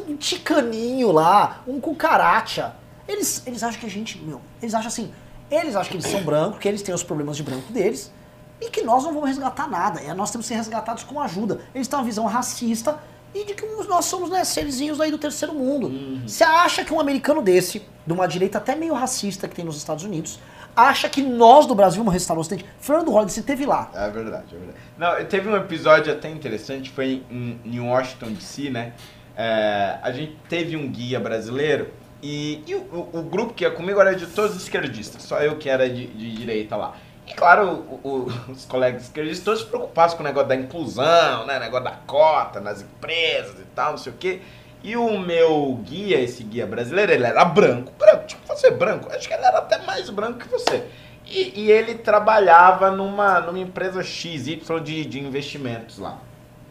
um 0.06 0.14
ticaninho 0.14 1.10
lá, 1.10 1.62
um 1.66 1.80
cucaracha. 1.80 2.74
Eles, 3.08 3.42
eles 3.46 3.62
acham 3.62 3.80
que 3.80 3.86
a 3.86 3.90
gente, 3.90 4.18
meu, 4.18 4.42
eles 4.60 4.74
acham 4.74 4.88
assim, 4.88 5.14
eles 5.50 5.74
acham 5.74 5.92
que 5.92 5.96
eles 5.96 6.06
são 6.10 6.22
brancos, 6.22 6.58
que 6.58 6.68
eles 6.68 6.82
têm 6.82 6.94
os 6.94 7.02
problemas 7.02 7.38
de 7.38 7.42
branco 7.42 7.72
deles, 7.72 8.12
e 8.60 8.70
que 8.70 8.82
nós 8.82 9.04
não 9.04 9.12
vamos 9.12 9.28
resgatar 9.28 9.68
nada. 9.68 10.00
É, 10.00 10.12
nós 10.14 10.30
temos 10.30 10.46
que 10.46 10.52
ser 10.54 10.56
resgatados 10.58 11.04
com 11.04 11.20
ajuda. 11.20 11.60
Eles 11.74 11.86
têm 11.88 11.98
uma 11.98 12.04
visão 12.04 12.24
racista 12.26 12.98
e 13.34 13.44
de 13.44 13.54
que 13.54 13.64
nós 13.86 14.04
somos 14.06 14.30
né, 14.30 14.42
serizinhos 14.44 15.00
aí 15.00 15.10
do 15.10 15.18
terceiro 15.18 15.54
mundo. 15.54 15.90
Você 16.26 16.42
acha 16.44 16.84
que 16.84 16.92
um 16.92 16.98
americano 17.00 17.42
desse, 17.42 17.82
de 18.06 18.12
uma 18.12 18.26
direita 18.26 18.58
até 18.58 18.74
meio 18.74 18.94
racista 18.94 19.46
que 19.46 19.54
tem 19.54 19.64
nos 19.64 19.76
Estados 19.76 20.02
Unidos, 20.04 20.40
acha 20.74 21.08
que 21.08 21.20
nós 21.22 21.66
do 21.66 21.74
Brasil 21.74 21.98
vamos 21.98 22.14
restaurar 22.14 22.38
o 22.38 22.40
Ocidente? 22.40 22.64
Fernando 22.80 23.10
Holliday, 23.10 23.34
você 23.34 23.42
teve 23.42 23.66
lá. 23.66 23.90
É 23.94 24.08
verdade, 24.10 24.46
é 24.54 24.58
verdade. 24.58 24.78
Não, 24.96 25.24
teve 25.26 25.48
um 25.48 25.56
episódio 25.56 26.12
até 26.12 26.28
interessante, 26.30 26.90
foi 26.90 27.22
em, 27.30 27.60
em 27.64 27.80
Washington 27.80 28.32
DC, 28.32 28.70
né? 28.70 28.92
É, 29.36 29.98
a 30.02 30.10
gente 30.10 30.36
teve 30.48 30.76
um 30.76 30.88
guia 30.90 31.20
brasileiro 31.20 31.92
e, 32.22 32.62
e 32.66 32.74
o, 32.74 32.78
o- 33.12 33.18
o 33.20 33.22
grupo 33.22 33.54
que 33.54 33.62
ia 33.62 33.70
comigo 33.70 34.00
era 34.00 34.14
de 34.16 34.26
todos 34.26 34.56
esquerdistas, 34.56 35.22
só 35.22 35.38
eu 35.40 35.56
que 35.56 35.68
era 35.68 35.88
de, 35.88 36.06
de 36.08 36.32
direita 36.32 36.74
lá. 36.74 36.94
E 37.28 37.34
claro, 37.34 37.68
o- 38.02 38.08
o- 38.08 38.32
os 38.52 38.64
colegas 38.64 39.02
esquerdistas 39.04 39.44
todos 39.44 39.62
preocupados 39.62 40.14
com 40.14 40.22
o 40.22 40.24
negócio 40.26 40.48
da 40.48 40.56
inclusão, 40.56 41.46
né? 41.46 41.58
Negócio 41.58 41.84
da 41.84 41.92
cota 42.06 42.60
nas 42.60 42.80
empresas 42.82 43.58
e 43.60 43.64
tal, 43.74 43.92
não 43.92 43.98
sei 43.98 44.12
o 44.12 44.16
quê. 44.16 44.40
E 44.82 44.96
o 44.96 45.18
meu 45.18 45.74
guia, 45.84 46.20
esse 46.20 46.42
guia 46.44 46.66
brasileiro, 46.66 47.12
ele 47.12 47.24
era 47.24 47.44
branco, 47.44 47.92
branco, 47.98 48.26
tipo 48.26 48.46
você 48.46 48.70
branco. 48.70 49.12
Acho 49.12 49.26
que 49.28 49.34
ele 49.34 49.44
era 49.44 49.58
até 49.58 49.78
mais 49.82 50.08
branco 50.08 50.38
que 50.38 50.48
você. 50.48 50.84
E, 51.26 51.64
e 51.64 51.70
ele 51.70 51.96
trabalhava 51.96 52.90
numa, 52.90 53.40
numa 53.40 53.58
empresa 53.58 54.02
XY 54.02 54.62
de, 54.82 55.04
de 55.04 55.18
investimentos 55.20 55.98
lá. 55.98 56.18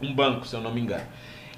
Um 0.01 0.14
banco, 0.16 0.47
se 0.47 0.55
eu 0.55 0.62
não 0.62 0.74
me 0.74 0.82
engano. 0.82 1.03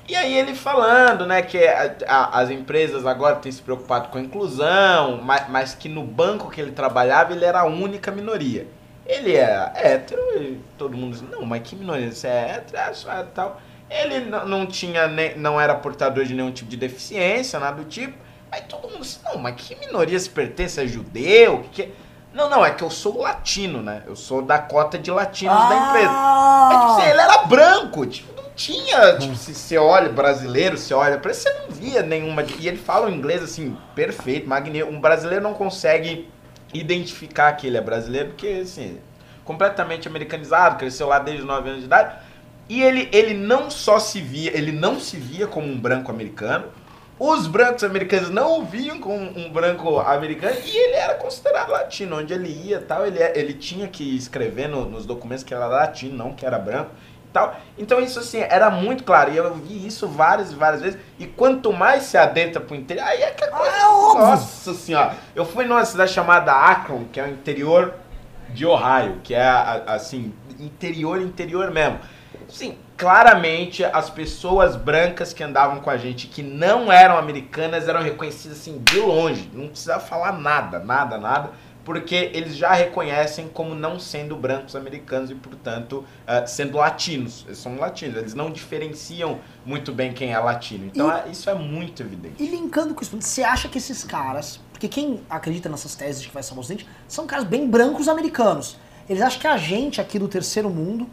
E 0.08 0.16
aí 0.16 0.36
ele 0.36 0.56
falando, 0.56 1.26
né, 1.28 1.42
que 1.44 1.64
a- 1.66 1.96
a- 2.08 2.40
as 2.40 2.50
empresas 2.50 3.06
agora 3.06 3.36
têm 3.36 3.52
se 3.52 3.62
preocupado 3.62 4.10
com 4.10 4.18
a 4.18 4.22
inclusão, 4.22 5.22
mas, 5.24 5.48
mas 5.50 5.76
que 5.76 5.88
no 5.88 6.04
banco 6.04 6.50
que 6.50 6.60
ele 6.60 6.72
trabalhava 6.72 7.32
ele 7.32 7.46
era 7.46 7.60
a 7.62 7.66
única 7.66 8.12
minoria. 8.12 8.68
Ele 9.10 9.36
é 9.36 9.72
hétero 9.74 10.22
e 10.40 10.62
todo 10.78 10.96
mundo 10.96 11.14
diz, 11.14 11.24
não, 11.24 11.44
mas 11.44 11.64
que 11.64 11.76
minoria? 11.76 12.12
Você 12.12 12.28
é 12.28 12.58
hétero? 12.58 12.78
É, 12.78 12.94
só 12.94 13.12
é 13.12 13.24
tal. 13.24 13.60
Ele 13.90 14.20
não, 14.20 14.48
não 14.48 14.66
tinha, 14.68 15.08
nem, 15.08 15.36
não 15.36 15.60
era 15.60 15.74
portador 15.74 16.24
de 16.26 16.36
nenhum 16.36 16.52
tipo 16.52 16.70
de 16.70 16.78
deficiência, 16.78 17.60
nada 17.60 17.78
do 17.78 17.86
tipo. 17.86 18.16
Aí 18.52 18.62
todo 18.62 18.88
mundo 18.88 19.02
disse, 19.02 19.20
não, 19.26 19.40
mas 19.40 19.56
que 19.56 19.76
minoria 19.76 20.20
se 20.20 20.30
pertence? 20.30 20.80
É 20.80 20.86
judeu? 20.86 21.64
Que 21.64 21.70
que 21.70 21.82
é? 21.82 21.92
Não, 22.32 22.48
não, 22.48 22.64
é 22.64 22.70
que 22.70 22.84
eu 22.84 22.92
sou 22.92 23.22
latino, 23.22 23.82
né? 23.82 24.04
Eu 24.06 24.16
sou 24.16 24.44
da 24.44 24.60
cota 24.60 25.00
de 25.00 25.10
latinos 25.10 25.58
da 25.58 25.76
empresa. 25.76 26.12
É, 26.12 26.78
tipo, 26.78 26.92
assim, 26.92 27.10
ele 27.10 27.22
era 27.22 27.38
branco, 27.46 28.06
tipo, 28.06 28.40
não 28.40 28.52
tinha, 28.56 29.18
tipo, 29.18 29.36
se 29.36 29.56
você 29.56 29.80
olha 29.80 30.10
brasileiro, 30.10 30.78
você 30.78 30.94
olha 30.94 31.18
pra 31.18 31.34
você 31.34 31.52
não 31.52 31.72
via 31.72 32.04
nenhuma. 32.04 32.46
E 32.60 32.68
ele 32.68 32.78
fala 32.78 33.08
o 33.08 33.10
inglês 33.10 33.42
assim, 33.42 33.76
perfeito, 33.96 34.48
magnífico. 34.48 34.94
Um 34.94 35.02
brasileiro 35.02 35.44
não 35.44 35.56
consegue 35.56 36.30
identificar 36.74 37.52
que 37.54 37.68
ele 37.68 37.78
é 37.78 37.82
brasileiro, 37.82 38.30
porque, 38.30 38.60
assim, 38.64 39.00
completamente 39.44 40.08
americanizado, 40.08 40.78
cresceu 40.78 41.08
lá 41.08 41.20
desde 41.20 41.42
os 41.42 41.48
9 41.48 41.70
anos 41.70 41.82
de 41.82 41.86
idade. 41.88 42.16
E 42.68 42.84
ele, 42.84 43.10
ele 43.12 43.34
não 43.34 43.70
só 43.70 43.98
se 44.00 44.22
via, 44.22 44.56
ele 44.56 44.72
não 44.72 45.00
se 45.00 45.18
via 45.18 45.48
como 45.48 45.68
um 45.68 45.80
branco 45.80 46.12
americano, 46.12 46.66
os 47.18 47.48
brancos 47.48 47.84
americanos 47.84 48.30
não 48.30 48.60
o 48.62 48.64
viam 48.66 49.00
como 49.00 49.18
um 49.38 49.52
branco 49.52 50.00
americano 50.00 50.56
e 50.64 50.78
ele 50.78 50.94
era 50.96 51.16
considerado 51.16 51.70
latino. 51.70 52.18
Onde 52.18 52.34
ele 52.34 52.48
ia 52.48 52.80
tal, 52.80 53.06
ele, 53.06 53.20
é, 53.20 53.38
ele 53.38 53.54
tinha 53.54 53.88
que 53.88 54.16
escrever 54.16 54.70
no- 54.70 54.86
nos 54.86 55.06
documentos 55.06 55.44
que 55.44 55.54
era 55.54 55.68
latino, 55.68 56.16
não 56.16 56.34
que 56.34 56.46
era 56.46 56.58
branco 56.58 56.92
tal. 57.32 57.56
Então 57.78 58.00
isso 58.00 58.20
assim, 58.20 58.40
era 58.40 58.70
muito 58.70 59.04
claro. 59.04 59.32
E 59.32 59.38
eu 59.38 59.54
vi 59.56 59.86
isso 59.86 60.08
várias 60.08 60.52
e 60.52 60.56
várias 60.56 60.82
vezes. 60.82 61.00
E 61.18 61.26
quanto 61.26 61.72
mais 61.72 62.04
se 62.04 62.18
adentra 62.18 62.62
pro 62.62 62.76
interior, 62.76 63.06
aí 63.06 63.22
é 63.22 63.32
que 63.32 63.44
a 63.44 63.52
coisa... 63.52 63.78
Nossa 63.80 64.74
senhora! 64.74 65.16
Eu 65.36 65.46
fui 65.46 65.66
numa 65.66 65.86
cidade 65.86 66.12
chamada 66.12 66.52
Akron, 66.52 67.06
que 67.12 67.20
é 67.20 67.24
o 67.24 67.30
interior 67.30 67.94
de 68.50 68.66
Ohio, 68.66 69.20
que 69.24 69.34
é 69.34 69.48
assim, 69.88 70.34
interior, 70.60 71.22
interior 71.22 71.72
mesmo. 71.72 72.00
Sim, 72.48 72.78
claramente 72.98 73.84
as 73.86 74.10
pessoas 74.10 74.76
brancas 74.76 75.32
que 75.34 75.44
andavam 75.44 75.80
com 75.80 75.90
a 75.90 75.98
gente, 75.98 76.28
que 76.28 76.42
não 76.42 76.92
eram 76.92 77.18
americanas, 77.18 77.88
eram 77.88 78.02
reconhecidas 78.02 78.60
assim 78.60 78.80
de 78.80 79.00
longe. 79.00 79.50
Não 79.54 79.68
precisava 79.68 80.00
falar 80.00 80.34
nada, 80.34 80.80
nada, 80.80 81.18
nada, 81.18 81.52
porque 81.90 82.30
eles 82.36 82.56
já 82.56 82.72
reconhecem 82.74 83.48
como 83.48 83.74
não 83.74 84.00
sendo 84.00 84.36
brancos 84.36 84.76
americanos 84.76 85.32
e, 85.32 85.34
portanto, 85.34 86.06
eh, 86.28 86.46
sendo 86.46 86.78
latinos. 86.78 87.44
Eles 87.48 87.58
são 87.58 87.78
latinos, 87.80 88.16
eles 88.16 88.36
não 88.36 88.52
diferenciam 88.52 89.40
muito 89.66 89.92
bem 89.92 90.14
quem 90.14 90.32
é 90.32 90.38
latino. 90.38 90.86
Então, 90.86 91.10
E- 91.10 91.12
é- 91.12 91.32
isso 91.32 91.50
é 91.50 91.56
muito 91.56 92.04
evidente. 92.04 92.36
E 92.38 92.46
linkando 92.46 92.94
com 92.94 93.02
isso, 93.02 93.20
você 93.20 93.42
acha 93.42 93.68
que 93.68 93.80
esses 93.80 94.04
caras, 94.04 94.60
porque 94.72 94.88
quem 94.88 95.22
acredita 95.28 95.68
nessas 95.68 95.96
teses 95.96 96.22
de 96.22 96.28
que 96.28 96.34
vai 96.36 96.44
salvar 96.44 96.60
o 96.60 96.62
Ocidente, 96.62 96.88
são 97.08 97.26
caras 97.26 97.46
bem 97.46 97.68
brancos 97.68 98.08
americanos. 98.08 98.78
Eles 99.10 99.24
acham 99.24 99.40
que 99.42 99.48
a 99.48 99.58
gente 99.58 100.00
aqui 100.00 100.20
do 100.20 100.28
terceiro 100.28 100.70
mundo 100.70 101.10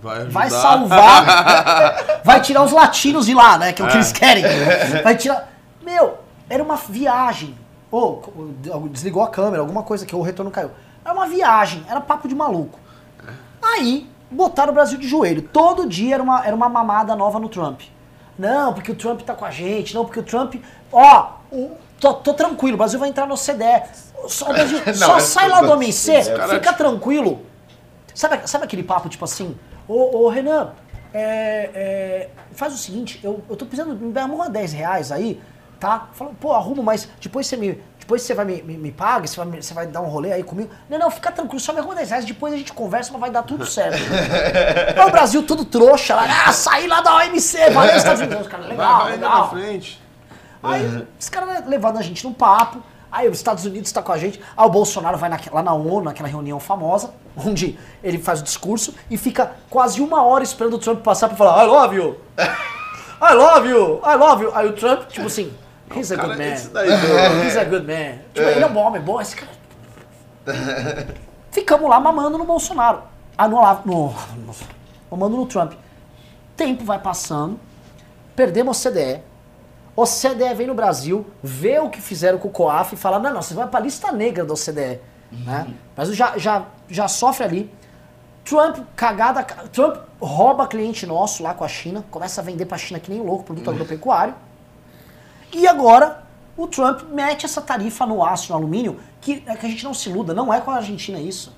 Vai, 0.00 0.24
vai 0.24 0.48
salvar, 0.48 2.22
vai 2.24 2.40
tirar 2.40 2.62
os 2.62 2.72
latinos 2.72 3.26
de 3.26 3.34
lá, 3.34 3.58
né? 3.58 3.74
Que 3.74 3.82
é 3.82 3.84
o 3.84 3.88
que 3.88 3.94
É. 3.94 3.96
eles 3.98 4.12
querem. 4.12 4.44
Vai 5.04 5.16
tirar. 5.18 5.52
Meu, 5.82 6.16
era 6.48 6.62
uma 6.62 6.76
viagem. 6.76 7.54
Ou 7.90 8.22
desligou 8.90 9.22
a 9.22 9.28
câmera, 9.28 9.60
alguma 9.62 9.82
coisa 9.82 10.04
que 10.04 10.14
o 10.14 10.20
retorno 10.22 10.50
caiu. 10.50 10.70
Era 11.04 11.14
uma 11.14 11.26
viagem, 11.26 11.84
era 11.88 12.00
papo 12.00 12.28
de 12.28 12.34
maluco. 12.34 12.78
Aí, 13.62 14.08
botaram 14.30 14.72
o 14.72 14.74
Brasil 14.74 14.98
de 14.98 15.08
joelho. 15.08 15.42
Todo 15.42 15.86
dia 15.86 16.14
era 16.14 16.22
uma, 16.22 16.46
era 16.46 16.54
uma 16.54 16.68
mamada 16.68 17.16
nova 17.16 17.38
no 17.38 17.48
Trump. 17.48 17.80
Não, 18.38 18.72
porque 18.72 18.92
o 18.92 18.94
Trump 18.94 19.22
tá 19.22 19.34
com 19.34 19.44
a 19.44 19.50
gente. 19.50 19.94
Não, 19.94 20.04
porque 20.04 20.20
o 20.20 20.22
Trump. 20.22 20.56
Ó, 20.92 21.30
o- 21.50 21.72
tô, 21.98 22.14
tô 22.14 22.34
tranquilo, 22.34 22.74
o 22.74 22.78
Brasil 22.78 23.00
vai 23.00 23.08
entrar 23.08 23.26
no 23.26 23.34
OCDE. 23.34 23.82
Só, 24.28 24.50
o 24.50 24.52
Brasil, 24.52 24.78
Não, 24.86 24.92
só 24.94 25.16
é 25.16 25.20
sai 25.20 25.48
lá 25.48 25.60
do 25.62 25.72
OMC, 25.72 26.12
fica 26.50 26.72
tranquilo. 26.72 27.40
Sabe, 28.14 28.46
sabe 28.48 28.64
aquele 28.64 28.82
papo 28.82 29.08
tipo 29.08 29.24
assim? 29.24 29.56
Ô, 29.88 30.24
ô 30.24 30.28
Renan, 30.28 30.72
é, 31.14 31.70
é, 31.74 32.30
faz 32.52 32.74
o 32.74 32.76
seguinte, 32.76 33.18
eu, 33.22 33.40
eu 33.48 33.56
tô 33.56 33.64
precisando, 33.64 33.94
me 33.96 34.18
arruma 34.20 34.50
10 34.50 34.72
reais 34.72 35.10
aí, 35.12 35.40
tá? 35.80 36.08
Fala, 36.12 36.30
pô, 36.40 36.52
arrumo, 36.52 36.82
mas 36.82 37.08
depois 37.20 37.46
você 37.46 37.56
me. 37.56 37.80
Depois 37.98 38.22
você 38.22 38.32
vai 38.32 38.44
me, 38.46 38.62
me, 38.62 38.78
me 38.78 38.90
paga, 38.90 39.26
você 39.26 39.36
vai, 39.44 39.60
você 39.60 39.74
vai 39.74 39.86
dar 39.86 40.00
um 40.00 40.06
rolê 40.06 40.32
aí 40.32 40.42
comigo. 40.42 40.70
Não, 40.88 40.98
não, 40.98 41.10
fica 41.10 41.30
tranquilo, 41.30 41.60
só 41.60 41.74
me 41.74 41.80
arruma 41.80 41.94
10 41.94 42.08
reais, 42.08 42.24
depois 42.24 42.54
a 42.54 42.56
gente 42.56 42.72
conversa, 42.72 43.10
mas 43.12 43.20
vai 43.20 43.30
dar 43.30 43.42
tudo 43.42 43.66
certo. 43.66 43.98
Aí 44.96 45.04
o 45.06 45.10
Brasil 45.10 45.42
todo 45.42 45.62
trouxa 45.64 46.14
lá, 46.14 46.24
ah, 46.46 46.52
saí 46.52 46.86
lá 46.86 47.02
da 47.02 47.16
OMC, 47.16 47.68
valeu, 47.70 47.96
Estados 47.96 48.22
Unidos, 48.22 48.46
cara, 48.48 48.62
Vai, 48.62 48.70
legal, 48.72 48.98
vai 49.00 49.16
na 49.18 49.28
legal. 49.28 49.50
frente. 49.50 50.02
Aí 50.62 51.06
os 51.20 51.28
caras 51.28 51.66
levando 51.66 51.98
a 51.98 52.02
gente 52.02 52.24
no 52.26 52.32
papo. 52.32 52.82
Aí 53.10 53.26
os 53.28 53.38
Estados 53.38 53.64
Unidos 53.64 53.88
está 53.88 54.02
com 54.02 54.12
a 54.12 54.18
gente. 54.18 54.38
Aí 54.56 54.66
o 54.66 54.68
Bolsonaro 54.70 55.16
vai 55.16 55.30
naque- 55.30 55.48
lá 55.50 55.62
na 55.62 55.72
ONU, 55.72 56.02
naquela 56.04 56.28
reunião 56.28 56.60
famosa, 56.60 57.10
onde 57.36 57.78
ele 58.02 58.18
faz 58.18 58.40
o 58.40 58.42
discurso 58.44 58.94
e 59.10 59.16
fica 59.16 59.52
quase 59.70 60.00
uma 60.02 60.22
hora 60.22 60.44
esperando 60.44 60.74
o 60.74 60.78
Trump 60.78 61.02
passar 61.02 61.28
pra 61.28 61.36
falar 61.36 61.64
I 61.64 61.66
love 61.66 61.96
you! 61.96 62.16
I 63.20 63.32
love 63.34 63.68
you! 63.68 64.00
I 64.04 64.14
love 64.16 64.44
you! 64.44 64.52
Aí 64.54 64.66
o 64.66 64.72
Trump, 64.74 65.08
tipo 65.08 65.26
assim, 65.26 65.50
he's 65.94 66.12
a 66.12 66.16
Cara, 66.16 66.28
good 66.28 66.38
man. 66.38 66.52
esse 66.54 66.68
daí 66.68 66.88
do- 66.88 67.44
He's 67.46 67.56
a 67.56 67.64
good 67.64 67.86
man. 67.86 68.18
Tipo, 68.34 68.48
ele 68.48 68.62
é 68.64 68.66
um 68.66 68.72
bom 68.72 68.80
homem, 68.86 69.00
bom. 69.00 69.20
Esse 69.20 69.36
cara... 69.36 69.50
Ficamos 71.50 71.88
lá 71.88 71.98
mamando 72.00 72.38
no 72.38 72.44
Bolsonaro. 72.44 73.02
Ah, 73.36 73.46
no, 73.48 73.60
no, 73.84 74.14
no, 74.36 74.54
mamando 75.10 75.36
no 75.36 75.46
Trump. 75.46 75.72
Tempo 76.56 76.84
vai 76.84 76.98
passando, 76.98 77.58
perdemos 78.34 78.84
o 78.84 78.88
CDE. 78.90 79.20
O 79.94 80.04
CDE 80.06 80.54
vem 80.54 80.66
no 80.66 80.74
Brasil, 80.74 81.26
vê 81.42 81.78
o 81.78 81.90
que 81.90 82.00
fizeram 82.00 82.38
com 82.38 82.48
o 82.48 82.50
COAF 82.50 82.94
e 82.94 82.96
fala, 82.96 83.18
não, 83.18 83.32
não, 83.34 83.42
você 83.42 83.54
vai 83.54 83.66
pra 83.66 83.80
lista 83.80 84.12
negra 84.12 84.44
do 84.44 84.54
CDE. 84.54 85.00
Né? 85.30 85.66
Mas 85.96 86.14
já, 86.14 86.38
já, 86.38 86.64
já 86.88 87.08
sofre 87.08 87.44
ali. 87.44 87.74
Trump, 88.44 88.78
cagada, 88.96 89.42
Trump 89.72 89.96
rouba 90.20 90.66
cliente 90.66 91.04
nosso 91.06 91.42
lá 91.42 91.52
com 91.52 91.64
a 91.64 91.68
China, 91.68 92.04
começa 92.10 92.40
a 92.40 92.44
vender 92.44 92.64
pra 92.64 92.78
China 92.78 92.98
que 92.98 93.10
nem 93.10 93.20
louco, 93.20 93.44
produto 93.44 93.68
agropecuário. 93.70 94.34
E 95.52 95.66
agora, 95.66 96.22
o 96.56 96.66
Trump 96.66 97.02
mete 97.10 97.46
essa 97.46 97.62
tarifa 97.62 98.04
no 98.04 98.24
aço, 98.24 98.52
no 98.52 98.58
alumínio, 98.58 98.98
que, 99.20 99.42
é 99.46 99.56
que 99.56 99.66
a 99.66 99.68
gente 99.68 99.84
não 99.84 99.94
se 99.94 100.08
iluda, 100.08 100.34
não 100.34 100.52
é 100.52 100.60
com 100.60 100.70
a 100.70 100.76
Argentina 100.76 101.18
isso. 101.18 101.56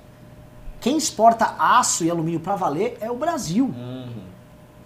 Quem 0.79 0.97
exporta 0.97 1.55
aço 1.59 2.03
e 2.03 2.09
alumínio 2.09 2.39
pra 2.39 2.55
valer 2.55 2.97
é 3.01 3.09
o 3.09 3.15
Brasil. 3.15 3.73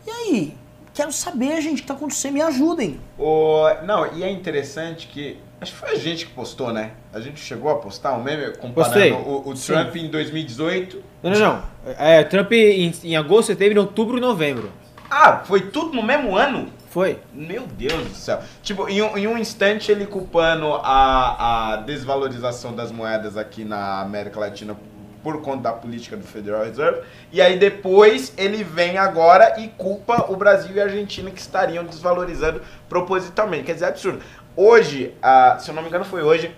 E 0.06 0.12
aí? 0.12 0.58
Quero 0.93 1.12
saber, 1.12 1.62
gente, 1.62 1.80
o 1.80 1.82
que 1.82 1.88
tá 1.88 1.93
acontecendo, 1.93 2.34
me 2.34 2.41
ajudem. 2.41 2.99
O, 3.20 3.66
não, 3.84 4.14
e 4.14 4.24
é 4.24 4.32
interessante 4.32 5.08
que. 5.08 5.38
Acho 5.60 5.74
que 5.74 5.78
foi 5.78 5.89
a 5.89 5.95
gente 5.95 6.26
que 6.26 6.34
postou, 6.34 6.72
né? 6.72 6.91
A 7.14 7.20
gente 7.20 7.39
chegou 7.39 7.70
a 7.70 7.76
postar 7.76 8.14
um 8.14 8.24
meme 8.24 8.56
comparando 8.58 9.16
o, 9.16 9.49
o 9.49 9.53
Trump 9.53 9.95
em 9.95 10.10
2018. 10.10 11.03
Não, 11.24 11.32
não, 11.32 11.39
não. 11.39 11.64
É, 11.97 12.24
Trump 12.24 12.51
em, 12.51 12.93
em 13.03 13.16
agosto, 13.18 13.47
setembro, 13.47 13.82
outubro 13.82 14.18
e 14.18 14.22
novembro. 14.22 14.72
Ah, 15.10 15.41
foi 15.45 15.70
tudo 15.70 15.93
no 15.93 16.03
mesmo 16.03 16.36
ano? 16.36 16.70
Foi. 16.96 17.20
Meu 17.34 17.68
Deus 17.68 18.08
do 18.08 18.16
céu. 18.16 18.39
Tipo, 18.64 18.88
em 18.88 19.02
um, 19.02 19.18
em 19.18 19.28
um 19.28 19.38
instante 19.38 19.91
ele 19.91 20.06
culpando 20.06 20.76
a, 20.76 21.74
a 21.74 21.76
desvalorização 21.82 22.74
das 22.74 22.89
moedas 22.89 23.36
aqui 23.36 23.66
na 23.66 24.00
América 24.00 24.39
Latina 24.39 24.78
por 25.22 25.41
conta 25.41 25.64
da 25.64 25.74
política 25.74 26.16
do 26.16 26.24
Federal 26.24 26.64
Reserve. 26.64 27.02
E 27.34 27.41
aí 27.41 27.60
depois 27.60 28.32
ele 28.38 28.64
vem 28.64 28.98
agora 28.98 29.60
e 29.60 29.68
culpa 29.68 30.32
o 30.32 30.38
Brasil 30.38 30.74
e 30.74 30.80
a 30.80 30.86
Argentina 30.86 31.30
que 31.30 31.41
estariam 31.41 31.84
desvalorizando 31.84 32.62
propositalmente. 32.88 33.66
Quer 33.66 33.74
dizer, 33.74 33.86
é 33.88 33.89
absurdo. 33.89 34.22
Hoje, 34.56 35.14
ah, 35.22 35.58
se 35.60 35.70
eu 35.70 35.76
não 35.76 35.82
me 35.82 35.89
engano 35.89 36.06
foi 36.06 36.24
hoje, 36.24 36.56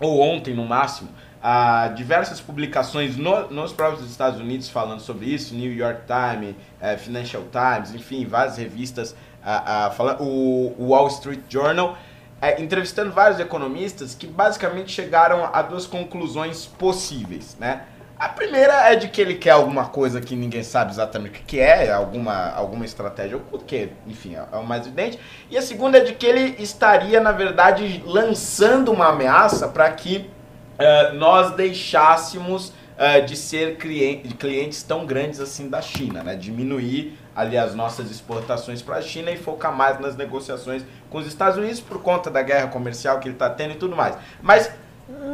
ou 0.00 0.18
ontem 0.20 0.52
no 0.52 0.64
máximo, 0.66 1.10
há 1.40 1.86
diversas 1.94 2.40
publicações 2.40 3.16
no- 3.16 3.48
nos 3.50 3.72
próprios 3.72 4.10
Estados 4.10 4.40
Unidos 4.40 4.68
falando 4.68 4.98
sobre 4.98 5.26
isso, 5.26 5.54
New 5.54 5.72
York 5.72 6.00
Times, 6.08 6.56
eh, 6.80 6.96
Financial 6.96 7.44
Times, 7.52 7.94
enfim, 7.94 8.26
várias 8.26 8.56
revistas, 8.56 9.14
ah, 9.46 9.86
ah, 9.86 9.90
falando, 9.90 10.22
o, 10.22 10.74
Wall 10.88 11.06
Street 11.06 11.40
Journal, 11.48 11.96
eh, 12.42 12.60
entrevistando 12.60 13.12
vários 13.12 13.38
economistas 13.40 14.14
que 14.14 14.26
basicamente 14.26 14.90
chegaram 14.90 15.48
a 15.52 15.62
duas 15.62 15.86
conclusões 15.86 16.66
possíveis, 16.66 17.56
né? 17.58 17.82
A 18.18 18.30
primeira 18.30 18.72
é 18.90 18.96
de 18.96 19.08
que 19.08 19.20
ele 19.20 19.34
quer 19.34 19.50
alguma 19.50 19.86
coisa 19.88 20.22
que 20.22 20.34
ninguém 20.34 20.62
sabe 20.62 20.90
exatamente 20.90 21.40
o 21.40 21.44
que 21.44 21.60
é, 21.60 21.92
alguma, 21.92 22.50
alguma 22.50 22.84
estratégia 22.84 23.36
oculta, 23.36 23.66
que, 23.66 23.90
enfim, 24.06 24.34
é 24.34 24.44
é 24.52 24.56
o 24.56 24.64
mais 24.64 24.86
evidente. 24.86 25.18
E 25.50 25.56
a 25.58 25.60
segunda 25.62 25.98
é 25.98 26.00
de 26.00 26.14
que 26.14 26.24
ele 26.26 26.56
estaria, 26.62 27.20
na 27.20 27.30
verdade, 27.30 28.02
lançando 28.06 28.90
uma 28.90 29.08
ameaça 29.08 29.68
para 29.68 29.90
que 29.92 30.30
eh, 30.78 31.12
nós 31.12 31.52
deixássemos 31.56 32.72
eh, 32.98 33.20
de 33.20 33.36
ser 33.36 33.76
clien- 33.76 34.22
clientes 34.38 34.82
tão 34.82 35.04
grandes 35.04 35.38
assim 35.38 35.68
da 35.68 35.82
China, 35.82 36.22
né? 36.22 36.34
Diminuir 36.36 37.18
ali 37.36 37.58
as 37.58 37.74
nossas 37.74 38.10
exportações 38.10 38.80
para 38.80 38.96
a 38.96 39.02
China 39.02 39.30
e 39.30 39.36
focar 39.36 39.70
mais 39.70 40.00
nas 40.00 40.16
negociações 40.16 40.82
com 41.10 41.18
os 41.18 41.26
Estados 41.26 41.58
Unidos 41.58 41.80
por 41.80 42.00
conta 42.02 42.30
da 42.30 42.42
guerra 42.42 42.68
comercial 42.68 43.20
que 43.20 43.28
ele 43.28 43.34
está 43.34 43.50
tendo 43.50 43.72
e 43.72 43.76
tudo 43.76 43.94
mais. 43.94 44.16
Mas 44.42 44.70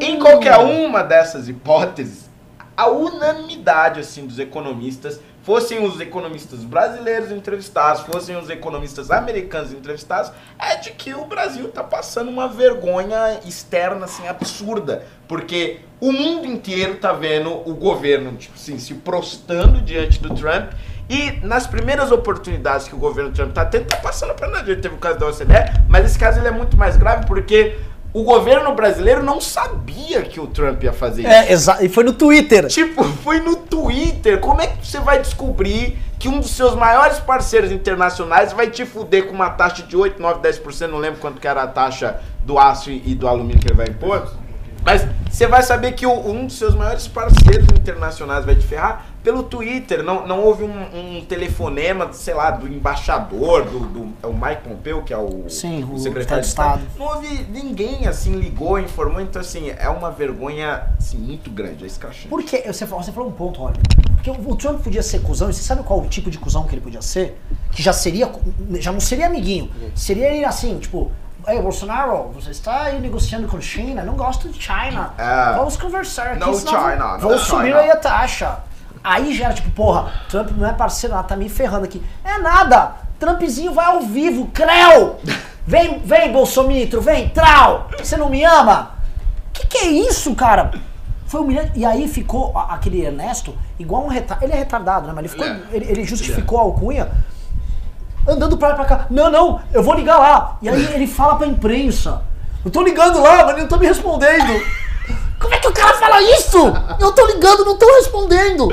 em 0.01 0.19
qualquer 0.19 0.59
uma 0.59 1.03
dessas 1.03 1.49
hipóteses, 1.49 2.29
a 2.77 2.89
unanimidade 2.89 4.01
assim 4.01 4.27
dos 4.27 4.39
economistas, 4.39 5.21
fossem 5.43 5.85
os 5.85 6.01
economistas 6.01 6.61
brasileiros 6.61 7.31
entrevistados, 7.31 8.03
fossem 8.03 8.37
os 8.37 8.49
economistas 8.49 9.11
americanos 9.11 9.73
entrevistados, 9.73 10.33
é 10.59 10.77
de 10.77 10.91
que 10.93 11.15
o 11.15 11.25
Brasil 11.25 11.67
está 11.69 11.83
passando 11.83 12.31
uma 12.31 12.49
vergonha 12.49 13.41
externa 13.45 14.05
assim 14.05 14.27
absurda, 14.29 15.05
porque 15.27 15.81
o 16.01 16.13
mundo 16.13 16.47
inteiro 16.47 16.97
tá 16.97 17.13
vendo 17.13 17.51
o 17.69 17.75
governo 17.75 18.37
tipo 18.37 18.55
assim, 18.55 18.79
se 18.79 18.95
prostando 18.95 19.81
diante 19.81 20.21
do 20.21 20.35
Trump 20.35 20.73
e 21.13 21.39
nas 21.47 21.67
primeiras 21.67 22.11
oportunidades 22.11 22.89
que 22.89 22.95
o 22.95 22.99
governo 22.99 23.31
Trump 23.33 23.53
tá 23.53 23.65
tendo, 23.67 23.85
tá 23.87 23.97
passando 23.99 24.33
para 24.35 24.49
nada. 24.49 24.65
Teve 24.77 24.95
o 24.95 24.99
caso 24.99 25.19
da 25.19 25.27
OCDE, 25.27 25.55
mas 25.89 26.07
esse 26.07 26.19
caso 26.19 26.39
ele 26.39 26.49
é 26.49 26.51
muito 26.51 26.77
mais 26.77 26.97
grave 26.97 27.27
porque 27.27 27.77
o 28.15 28.23
governo 28.25 28.75
brasileiro 28.75 29.23
não 29.23 29.41
sabia 29.41 30.23
que 30.23 30.41
o 30.41 30.47
Trump 30.47 30.83
ia 30.83 30.93
fazer 30.93 31.23
isso. 31.23 31.31
É, 31.31 31.53
exato. 31.53 31.85
E 31.85 31.89
foi 31.89 32.05
no 32.05 32.13
Twitter. 32.15 32.67
Tipo, 32.69 33.05
foi 33.05 33.41
no 33.41 33.57
Twitter. 33.57 34.39
Como 34.41 34.61
é 34.63 34.67
que 34.69 34.87
você 34.87 35.01
vai 35.01 35.19
descobrir 35.21 35.99
que 36.19 36.29
um 36.29 36.41
dos 36.41 36.51
seus 36.51 36.75
maiores 36.75 37.19
parceiros 37.19 37.71
internacionais 37.73 38.53
vai 38.53 38.71
te 38.71 38.85
fuder 38.87 39.27
com 39.27 39.35
uma 39.35 39.51
taxa 39.51 39.83
de 39.83 39.97
8, 39.97 40.21
9, 40.21 40.41
10%? 40.41 40.87
Não 40.89 40.99
lembro 40.99 41.21
quanto 41.21 41.41
que 41.41 41.47
era 41.49 41.63
a 41.63 41.67
taxa 41.67 42.21
do 42.45 42.59
aço 42.59 42.91
e 42.91 43.15
do 43.15 43.29
alumínio 43.29 43.59
que 43.61 43.67
ele 43.69 43.75
vai 43.77 43.87
impor. 43.89 44.33
Mas 44.85 45.07
você 45.31 45.47
vai 45.47 45.63
saber 45.63 45.93
que 45.93 46.05
o- 46.05 46.29
um 46.31 46.47
dos 46.47 46.59
seus 46.59 46.75
maiores 46.75 47.07
parceiros 47.07 47.67
internacionais 47.69 48.45
vai 48.45 48.57
te 48.57 48.67
ferrar 48.67 49.07
pelo 49.23 49.43
Twitter. 49.43 50.03
Não, 50.03 50.27
não 50.27 50.41
houve 50.41 50.65
um, 50.65 51.19
um 51.19 51.25
telefonema, 51.25 52.13
sei 52.13 52.35
lá, 52.35 52.51
do 52.51 52.67
embaixador, 52.67 53.65
do, 53.65 53.81
do 53.81 54.13
é 54.23 54.27
o 54.27 54.33
Mike 54.33 54.63
Pompeo, 54.63 55.03
que 55.03 55.13
é 55.13 55.19
o, 55.19 55.49
Sim, 55.49 55.85
o 55.85 55.99
secretário 55.99 56.03
secretário 56.03 56.43
de 56.43 56.49
Estado. 56.49 56.83
Estado. 56.83 56.99
Não 56.99 57.07
houve 57.07 57.47
ninguém 57.51 58.07
assim, 58.07 58.35
ligou, 58.37 58.79
informou. 58.79 59.21
Então, 59.21 59.41
assim, 59.41 59.73
é 59.77 59.89
uma 59.89 60.11
vergonha 60.11 60.87
assim, 60.99 61.19
muito 61.19 61.51
grande, 61.51 61.85
é 61.85 61.87
escrachante. 61.87 62.29
Por 62.29 62.43
que? 62.43 62.61
Você 62.63 62.87
falou, 62.87 63.03
você 63.03 63.13
falou 63.13 63.29
um 63.29 63.33
ponto, 63.33 63.63
olha. 63.63 63.77
Porque 64.15 64.31
o 64.31 64.53
o 64.53 64.57
Trump 64.57 64.83
podia 64.83 65.03
ser 65.03 65.21
cuzão, 65.21 65.51
e 65.51 65.55
você 65.55 65.63
sabe 65.63 65.83
qual 65.83 66.01
o 66.01 66.07
tipo 66.07 66.31
de 66.31 66.39
cuzão 66.39 66.65
que 66.65 66.75
ele 66.75 66.81
podia 66.81 67.03
ser? 67.03 67.41
Que 67.71 67.83
já 67.83 67.93
seria. 67.93 68.31
Já 68.75 68.93
não 68.93 69.01
seria 69.01 69.27
amiguinho. 69.27 69.71
Seria 69.95 70.29
ele 70.33 70.45
assim, 70.45 70.79
tipo. 70.79 71.11
Ei, 71.49 71.61
Bolsonaro, 71.61 72.29
você 72.33 72.53
está 72.53 72.83
aí 72.83 73.01
negociando 73.01 73.49
com 73.49 73.61
China? 73.61 74.05
Não 74.05 74.15
gosto 74.15 74.49
de 74.49 74.63
China. 74.63 75.13
É. 75.19 75.57
Vamos 75.57 75.77
conversar 75.77 76.29
aqui. 76.29 76.55
Senão 76.55 76.91
China, 76.91 77.19
Vou 77.19 77.37
subir 77.37 77.75
aí 77.75 77.91
a 77.91 77.97
taxa. 77.97 78.61
Aí 79.03 79.35
já 79.35 79.47
era 79.47 79.55
tipo, 79.55 79.71
porra, 79.71 80.13
Trump 80.29 80.51
não 80.57 80.69
é 80.69 80.73
parceiro, 80.73 81.15
nada, 81.15 81.29
tá 81.29 81.37
me 81.37 81.49
ferrando 81.49 81.85
aqui. 81.85 82.03
É 82.25 82.39
nada! 82.39 82.93
Trumpzinho 83.19 83.73
vai 83.73 83.87
ao 83.87 84.03
vivo, 84.03 84.49
creu! 84.53 85.19
Vem, 85.67 86.01
vem, 86.01 86.33
Bolsomitro, 86.33 87.01
vem, 87.01 87.29
trau! 87.29 87.89
Você 87.99 88.17
não 88.17 88.29
me 88.29 88.45
ama? 88.45 88.93
Que 89.53 89.67
que 89.67 89.79
é 89.79 89.87
isso, 89.87 90.35
cara? 90.35 90.73
Foi 91.27 91.41
humilhante. 91.41 91.73
E 91.75 91.85
aí 91.85 92.09
ficou 92.09 92.53
aquele 92.57 93.05
Ernesto 93.05 93.55
igual 93.79 94.05
um 94.05 94.09
retardado. 94.09 94.45
Ele 94.45 94.53
é 94.53 94.57
retardado, 94.57 95.07
né? 95.07 95.13
Mas 95.15 95.25
ele, 95.25 95.29
ficou, 95.29 95.47
é. 95.47 95.61
ele, 95.73 95.85
ele 95.91 96.05
justificou 96.05 96.59
a 96.59 96.63
alcunha 96.63 97.11
andando 98.27 98.57
pra 98.57 98.69
lá 98.69 98.75
pra 98.75 98.85
cá. 98.85 99.07
Não, 99.09 99.31
não, 99.31 99.61
eu 99.73 99.83
vou 99.83 99.95
ligar 99.95 100.19
lá. 100.19 100.59
E 100.61 100.69
aí 100.69 100.95
ele 100.95 101.07
fala 101.07 101.37
pra 101.37 101.47
imprensa. 101.47 102.23
Eu 102.65 102.71
tô 102.71 102.83
ligando 102.83 103.21
lá, 103.21 103.45
mas 103.45 103.53
ele 103.53 103.63
não 103.63 103.69
tá 103.69 103.77
me 103.77 103.87
respondendo. 103.87 104.63
Como 105.39 105.55
é 105.55 105.59
que 105.59 105.67
o 105.69 105.73
cara 105.73 105.95
fala 105.99 106.23
isso? 106.23 106.59
Eu 107.01 107.13
tô 107.13 107.27
ligando, 107.27 107.65
não 107.65 107.77
tô 107.77 107.87
respondendo. 107.97 108.69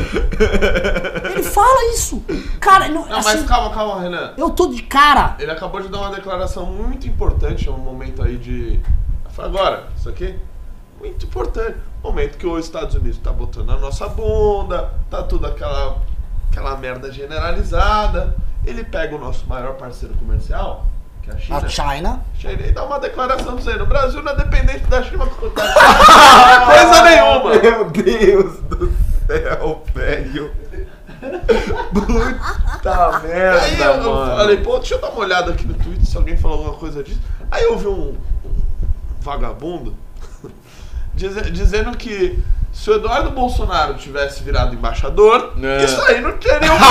Ele 1.32 1.44
fala 1.44 1.94
isso. 1.94 2.24
Cara, 2.60 2.88
não, 2.90 3.08
Não, 3.08 3.18
assim, 3.18 3.38
mas 3.38 3.48
calma, 3.48 3.74
calma, 3.74 4.02
Renan. 4.02 4.34
eu 4.38 4.50
tô 4.52 4.68
de 4.68 4.84
cara. 4.84 5.36
Ele 5.40 5.52
acabou 5.52 5.82
de 5.82 5.88
dar 5.88 6.00
uma 6.00 6.12
declaração 6.16 6.66
muito 6.66 7.08
importante, 7.08 7.68
é 7.68 7.72
um 7.72 7.78
momento 7.78 8.22
aí 8.22 8.38
de. 8.38 8.80
Agora, 9.38 9.88
isso 9.98 10.10
aqui? 10.10 10.36
Muito 11.00 11.26
importante. 11.26 11.78
Momento 12.04 12.38
que 12.38 12.46
os 12.46 12.66
Estados 12.66 12.94
Unidos 12.96 13.18
tá 13.20 13.32
botando 13.32 13.68
na 13.68 13.78
nossa 13.78 14.08
bunda, 14.08 14.94
tá 15.10 15.24
tudo 15.24 15.48
aquela, 15.48 15.98
aquela 16.52 16.76
merda 16.78 17.12
generalizada. 17.12 18.36
Ele 18.66 18.84
pega 18.84 19.16
o 19.16 19.20
nosso 19.20 19.48
maior 19.48 19.76
parceiro 19.76 20.14
comercial, 20.16 20.86
a 21.34 21.38
China. 21.40 21.58
A 21.58 21.68
China. 21.70 22.20
China 22.38 22.62
e 22.68 22.72
dá 22.72 22.84
uma 22.86 23.00
declaração 23.00 23.56
dizendo: 23.56 23.84
o 23.84 23.88
Brasil 23.88 24.22
não 24.24 24.32
é 24.32 24.36
dependente 24.36 24.86
da 24.88 25.02
China. 25.04 25.26
da- 25.26 25.32
Coisa 26.66 27.04
nenhuma. 27.04 27.56
Meu 27.62 27.86
Deus 27.90 28.58
do 28.62 28.92
céu, 29.28 29.84
velho. 29.94 30.52
Puta 31.94 33.20
merda, 33.24 33.62
Aí 33.62 33.80
eu, 33.82 34.04
mano. 34.04 34.36
falei, 34.38 34.58
pô, 34.58 34.78
deixa 34.80 34.96
eu 34.96 35.02
dar 35.02 35.10
uma 35.10 35.20
olhada 35.20 35.52
aqui 35.52 35.68
no 35.68 35.74
Twitter 35.74 36.06
se 36.06 36.16
alguém 36.16 36.38
falou 36.38 36.58
alguma 36.60 36.76
coisa 36.78 37.04
disso. 37.04 37.20
Aí 37.52 37.64
eu 37.64 37.78
vi 37.78 37.88
um, 37.88 38.16
um 38.46 38.58
vagabundo 39.20 39.96
dize- 41.14 41.52
dizendo 41.52 41.96
que 41.98 42.42
se 42.72 42.90
o 42.90 42.94
Eduardo 42.96 43.32
Bolsonaro 43.32 43.96
tivesse 43.96 44.42
virado 44.44 44.74
embaixador, 44.74 45.54
É. 45.62 45.84
isso 45.84 46.02
aí 46.04 46.22
não 46.22 46.38
teria 46.38 46.72
um 46.72 46.78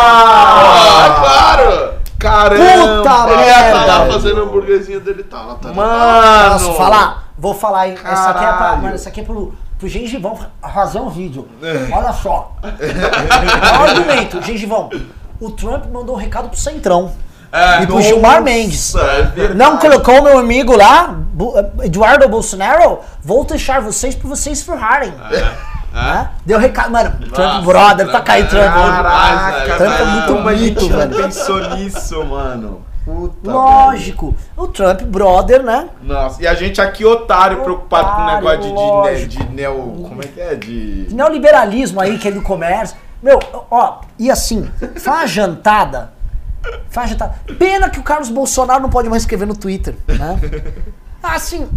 Ah! 0.00 1.04
Ah, 1.04 1.14
claro! 1.20 1.97
Caramba! 2.18 2.56
Puta 3.02 3.32
Ele 3.32 3.42
ia 3.42 3.68
estar 3.68 3.84
lá 3.86 3.98
merda. 4.00 4.12
fazendo 4.12 4.42
hambúrguerzinho 4.42 5.00
dele, 5.00 5.22
tá 5.22 5.40
lá, 5.42 5.54
tá. 5.54 5.72
Mano! 5.72 6.50
Posso 6.52 6.74
falar? 6.74 7.28
Vou 7.38 7.54
falar, 7.54 7.88
hein? 7.88 7.94
Essa 8.04 8.30
aqui 8.30 8.44
é 8.44 8.48
pra. 8.48 8.58
Caralho. 8.58 8.82
Mano, 8.82 8.94
essa 8.94 9.08
aqui 9.08 9.20
é 9.20 9.24
pro, 9.24 9.54
pro 9.78 9.88
Gengivão 9.88 10.38
fazer 10.74 10.98
um 10.98 11.08
vídeo. 11.08 11.46
Olha 11.92 12.12
só. 12.12 12.52
Olha 12.62 13.80
o 13.80 13.84
argumento, 13.98 14.42
Gengivão. 14.42 14.90
O 15.40 15.50
Trump 15.52 15.84
mandou 15.92 16.16
um 16.16 16.18
recado 16.18 16.48
pro 16.48 16.58
Centrão. 16.58 17.12
É, 17.50 17.82
e 17.82 17.86
pro 17.86 18.02
Gilmar 18.02 18.32
nossa, 18.32 18.42
Mendes. 18.42 18.94
é. 18.94 19.54
Não 19.54 19.78
colocou 19.78 20.20
meu 20.22 20.38
amigo 20.38 20.76
lá, 20.76 21.14
Eduardo 21.82 22.28
Bolsonaro? 22.28 22.98
Vou 23.22 23.42
deixar 23.44 23.80
vocês 23.80 24.14
pra 24.14 24.28
vocês 24.28 24.60
ferrarem. 24.62 25.14
Né? 25.92 26.30
Deu 26.44 26.58
recado, 26.58 26.90
mano. 26.90 27.10
Trump 27.10 27.38
Nossa, 27.38 27.66
brother, 27.66 28.06
Trump 28.06 28.12
tá 28.12 28.20
caindo 28.20 28.46
é- 28.46 28.48
Trump. 28.48 28.74
Caraca, 28.74 29.76
Trump 29.76 29.80
é 29.92 29.96
velho, 29.96 30.10
muito 30.10 30.26
como 30.34 30.48
a 30.48 30.54
gente 30.54 30.82
mito, 30.82 30.88
não 30.90 30.98
velho. 30.98 31.16
pensou 31.16 31.70
nisso, 31.70 32.24
mano. 32.24 32.82
Puta 33.04 33.50
Lógico. 33.50 34.36
O 34.54 34.66
Trump 34.68 35.00
brother, 35.02 35.62
né? 35.62 35.88
Nossa, 36.02 36.42
e 36.42 36.46
a 36.46 36.54
gente 36.54 36.78
aqui 36.78 37.06
otário, 37.06 37.62
preocupado 37.62 38.04
com 38.06 38.20
o 38.20 38.24
Otário, 38.24 38.36
negócio 38.36 38.60
de, 38.60 38.68
de, 38.68 38.74
lógico. 38.74 39.28
de 39.46 39.54
neo... 39.54 39.74
Como 40.08 40.22
é 40.22 40.26
que 40.26 40.40
é? 40.40 40.54
De... 40.54 41.06
De 41.06 41.14
neoliberalismo 41.14 42.00
aí, 42.02 42.18
que 42.18 42.28
é 42.28 42.30
do 42.30 42.42
comércio. 42.42 42.96
Meu, 43.22 43.38
ó, 43.70 44.00
e 44.18 44.30
assim, 44.30 44.70
faz 44.96 45.06
uma 45.20 45.26
jantada. 45.26 46.12
Faz 46.90 47.10
uma 47.10 47.16
jantada. 47.18 47.34
Pena 47.58 47.88
que 47.88 47.98
o 47.98 48.02
Carlos 48.02 48.28
Bolsonaro 48.28 48.82
não 48.82 48.90
pode 48.90 49.08
mais 49.08 49.22
escrever 49.22 49.46
no 49.46 49.56
Twitter, 49.56 49.96
né? 50.06 50.38
Assim, 51.22 51.68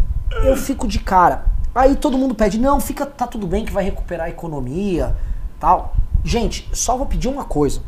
eu 0.43 0.55
fico 0.55 0.88
de 0.88 0.99
cara. 0.99 1.45
Aí 1.74 1.96
todo 1.96 2.18
mundo 2.18 2.36
pede, 2.36 2.60
não, 2.60 2.80
fica, 2.82 3.06
tá 3.06 3.26
tudo 3.26 3.48
bem 3.48 3.66
que 3.66 3.72
vai 3.72 3.84
recuperar 3.84 4.28
a 4.28 4.30
economia, 4.30 5.16
tal. 5.60 5.96
Gente, 6.24 6.70
só 6.74 6.98
vou 6.98 7.06
pedir 7.06 7.30
uma 7.30 7.46
coisa. 7.46 7.82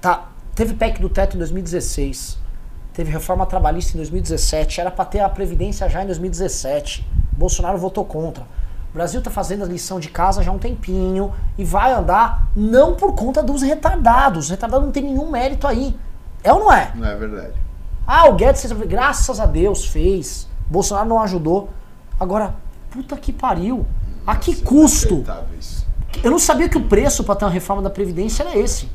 Tá, 0.00 0.28
teve 0.54 0.74
PEC 0.74 1.00
do 1.00 1.08
teto 1.08 1.36
em 1.36 1.38
2016. 1.38 2.38
Teve 2.92 3.12
reforma 3.12 3.46
trabalhista 3.46 3.92
em 3.94 3.98
2017. 3.98 4.80
Era 4.80 4.90
pra 4.90 5.04
ter 5.04 5.20
a 5.20 5.28
Previdência 5.28 5.88
já 5.88 6.02
em 6.02 6.06
2017. 6.06 7.08
Bolsonaro 7.32 7.78
votou 7.78 8.04
contra. 8.04 8.42
O 8.90 8.94
Brasil 8.94 9.22
tá 9.22 9.30
fazendo 9.30 9.62
a 9.62 9.66
lição 9.66 10.00
de 10.00 10.08
casa 10.08 10.42
já 10.42 10.50
há 10.50 10.54
um 10.54 10.58
tempinho 10.58 11.32
e 11.56 11.64
vai 11.64 11.92
andar 11.92 12.48
não 12.56 12.94
por 12.94 13.14
conta 13.14 13.42
dos 13.42 13.62
retardados. 13.62 14.46
Os 14.46 14.50
retardados 14.50 14.84
não 14.84 14.92
tem 14.92 15.04
nenhum 15.04 15.30
mérito 15.30 15.66
aí. 15.66 15.96
É 16.42 16.52
ou 16.52 16.60
não 16.60 16.72
é? 16.72 16.90
Não 16.94 17.06
é 17.06 17.14
verdade. 17.14 17.52
Ah, 18.06 18.28
o 18.28 18.34
Guedes 18.34 18.72
graças 18.72 19.38
a 19.38 19.46
Deus 19.46 19.84
fez. 19.84 20.48
Bolsonaro 20.68 21.08
não 21.08 21.20
ajudou. 21.20 21.68
Agora, 22.18 22.54
puta 22.90 23.16
que 23.16 23.32
pariu. 23.32 23.86
A 24.26 24.36
que 24.36 24.56
custo? 24.56 25.14
Inaceitável 25.14 25.58
isso. 25.58 25.86
Eu 26.22 26.30
não 26.30 26.38
sabia 26.38 26.68
que 26.68 26.76
o 26.76 26.82
preço 26.84 27.22
pra 27.24 27.34
ter 27.34 27.44
uma 27.44 27.50
reforma 27.50 27.82
da 27.82 27.90
Previdência 27.90 28.42
era 28.42 28.56
esse. 28.58 28.88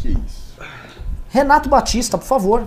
Que 0.00 0.08
isso. 0.26 0.54
Renato 1.28 1.68
Batista, 1.68 2.16
por 2.18 2.26
favor. 2.26 2.64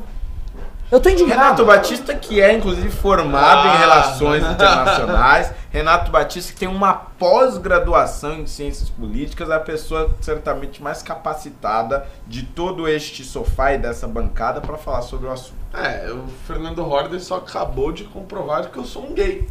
Eu 0.91 0.99
tô 0.99 1.09
indignado. 1.09 1.39
Renato 1.41 1.65
Batista, 1.65 2.13
que 2.13 2.39
é 2.39 2.53
inclusive 2.53 2.89
formado 2.89 3.67
Ah. 3.67 3.75
em 3.75 3.77
relações 3.79 4.43
internacionais. 4.43 5.51
Renato 5.73 6.11
Batista 6.11 6.53
que 6.53 6.59
tem 6.59 6.67
uma 6.67 6.93
pós-graduação 6.93 8.35
em 8.35 8.45
ciências 8.45 8.91
políticas, 8.91 9.49
é 9.49 9.55
a 9.55 9.59
pessoa 9.59 10.15
certamente 10.21 10.83
mais 10.83 11.01
capacitada 11.01 12.05
de 12.27 12.43
todo 12.43 12.87
este 12.87 13.23
sofá 13.23 13.73
e 13.73 13.79
dessa 13.79 14.07
bancada 14.07 14.61
para 14.61 14.77
falar 14.77 15.01
sobre 15.01 15.25
o 15.25 15.31
assunto. 15.31 15.63
É, 15.73 16.11
o 16.11 16.27
Fernando 16.45 16.87
Horder 16.87 17.19
só 17.19 17.37
acabou 17.37 17.91
de 17.91 18.03
comprovar 18.03 18.69
que 18.69 18.77
eu 18.77 18.85
sou 18.85 19.07
um 19.07 19.13
gay. 19.13 19.49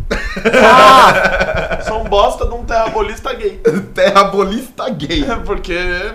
Ah, 0.64 1.82
sou 1.82 2.00
um 2.00 2.04
bosta 2.04 2.46
de 2.46 2.54
um 2.54 2.64
terrabolista 2.64 3.34
gay. 3.34 3.60
Terrabolista 3.92 4.88
gay. 4.90 5.24
Porque 5.44 5.74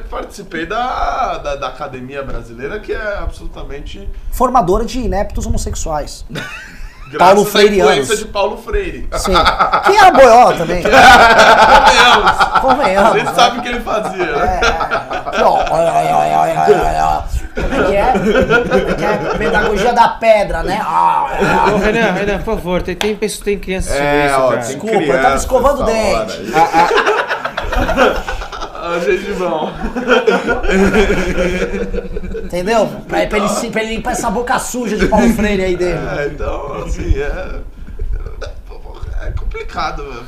participei 0.09 0.65
da, 0.65 1.37
da, 1.39 1.55
da 1.57 1.67
academia 1.67 2.23
brasileira, 2.23 2.79
que 2.79 2.93
é 2.93 3.17
absolutamente. 3.17 4.09
formadora 4.31 4.85
de 4.85 4.99
ineptos 4.99 5.45
homossexuais. 5.45 6.25
Paulo 7.17 7.45
Freireanos. 7.45 7.93
influência 7.93 8.17
de 8.17 8.25
Paulo 8.31 8.57
Freire. 8.57 9.07
Sim. 9.13 9.31
Que 9.85 9.95
era 9.97 10.11
boiola 10.11 10.53
também. 10.57 10.83
Convenhamos. 10.83 12.31
A 12.39 12.59
Convenhamos. 12.59 13.13
gente 13.19 13.35
sabe 13.35 13.59
o 13.59 13.61
que 13.61 13.67
ele 13.69 13.79
fazia. 13.79 14.25
né? 14.35 14.59
Ó. 15.43 15.53
Olha, 15.53 15.93
olha, 15.93 16.15
olha, 16.17 16.39
olha, 16.39 16.59
olha, 16.59 17.05
olha. 17.05 17.23
Como 17.57 17.73
é 17.73 17.87
que 17.87 17.95
é? 17.95 18.11
Como 18.11 18.91
é 18.91 18.93
que 18.95 19.05
é? 19.05 19.17
Pedagogia 19.37 19.93
da 19.93 20.07
pedra, 20.09 20.63
né? 20.63 20.79
Ah, 20.83 21.27
ah. 21.31 21.71
Ô, 21.73 21.77
Renan, 21.77 22.11
Renan, 22.11 22.37
por 22.39 22.55
favor, 22.55 22.81
tem, 22.81 22.95
tem, 22.95 23.15
pessoas- 23.15 23.43
tem 23.45 23.57
crianças 23.57 23.93
É, 23.95 24.27
isso, 24.27 24.35
ó, 24.39 24.49
cara. 24.49 24.61
Desculpa, 24.61 24.95
eu 24.95 25.01
criança 25.01 25.21
tava 25.21 25.35
escovando 25.35 25.81
o 25.81 25.85
dente. 25.85 26.41
aí. 28.97 29.15
Ah, 29.15 29.17
gengibão. 29.17 29.73
Entendeu? 32.43 32.87
Pra, 33.07 33.25
pra 33.27 33.37
ele, 33.37 33.71
pra 33.71 33.83
ele 33.83 33.95
limpar 33.95 34.11
essa 34.11 34.29
boca 34.29 34.57
suja 34.59 34.97
de 34.97 35.07
Paulo 35.07 35.33
Freire 35.33 35.63
aí 35.63 35.75
dele. 35.75 35.99
É, 36.17 36.27
então, 36.27 36.73
assim, 36.83 37.17
é. 37.19 37.61
É 39.25 39.31
complicado, 39.31 40.03
velho. 40.03 40.27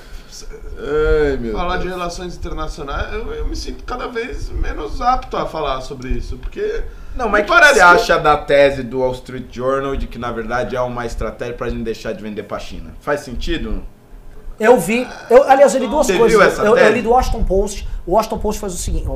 Ai, 0.82 1.38
meu 1.38 1.54
Falar 1.54 1.78
de 1.78 1.84
Deus. 1.84 1.96
relações 1.96 2.36
internacionais, 2.38 3.14
eu, 3.14 3.32
eu 3.34 3.48
me 3.48 3.56
sinto 3.56 3.84
cada 3.84 4.08
vez 4.08 4.50
menos 4.50 5.02
apto 5.02 5.36
a 5.38 5.46
falar 5.46 5.82
sobre 5.82 6.10
isso, 6.10 6.38
porque. 6.38 6.84
Não, 7.16 7.28
mas 7.28 7.42
o 7.42 7.44
que 7.46 7.50
parece 7.52 7.74
você 7.74 7.80
que- 7.80 7.86
acha 7.86 8.18
da 8.20 8.38
tese 8.38 8.84
do 8.84 9.00
Wall 9.00 9.12
Street 9.14 9.46
Journal 9.52 9.96
de 9.96 10.08
que 10.08 10.18
na 10.18 10.32
verdade 10.32 10.76
é 10.76 10.82
uma 10.82 11.06
estratégia 11.06 11.54
pra 11.56 11.68
gente 11.70 11.84
deixar 11.84 12.14
de 12.14 12.24
vender 12.24 12.44
pra 12.44 12.58
China? 12.60 12.92
Faz 13.02 13.22
sentido? 13.22 13.84
Eu 14.60 14.78
vi. 14.78 15.08
Eu, 15.30 15.50
aliás, 15.50 15.74
eu 15.74 15.80
li 15.80 15.88
duas 15.88 16.06
Você 16.08 16.18
coisas. 16.18 16.58
eu, 16.60 16.76
eu 16.78 16.92
li 16.92 17.02
do 17.02 17.12
Washington 17.12 17.44
Post. 17.44 17.88
O 18.06 18.14
Washington 18.16 18.40
Post 18.40 18.60
faz 18.60 18.74
o 18.74 18.78
seguinte: 18.78 19.08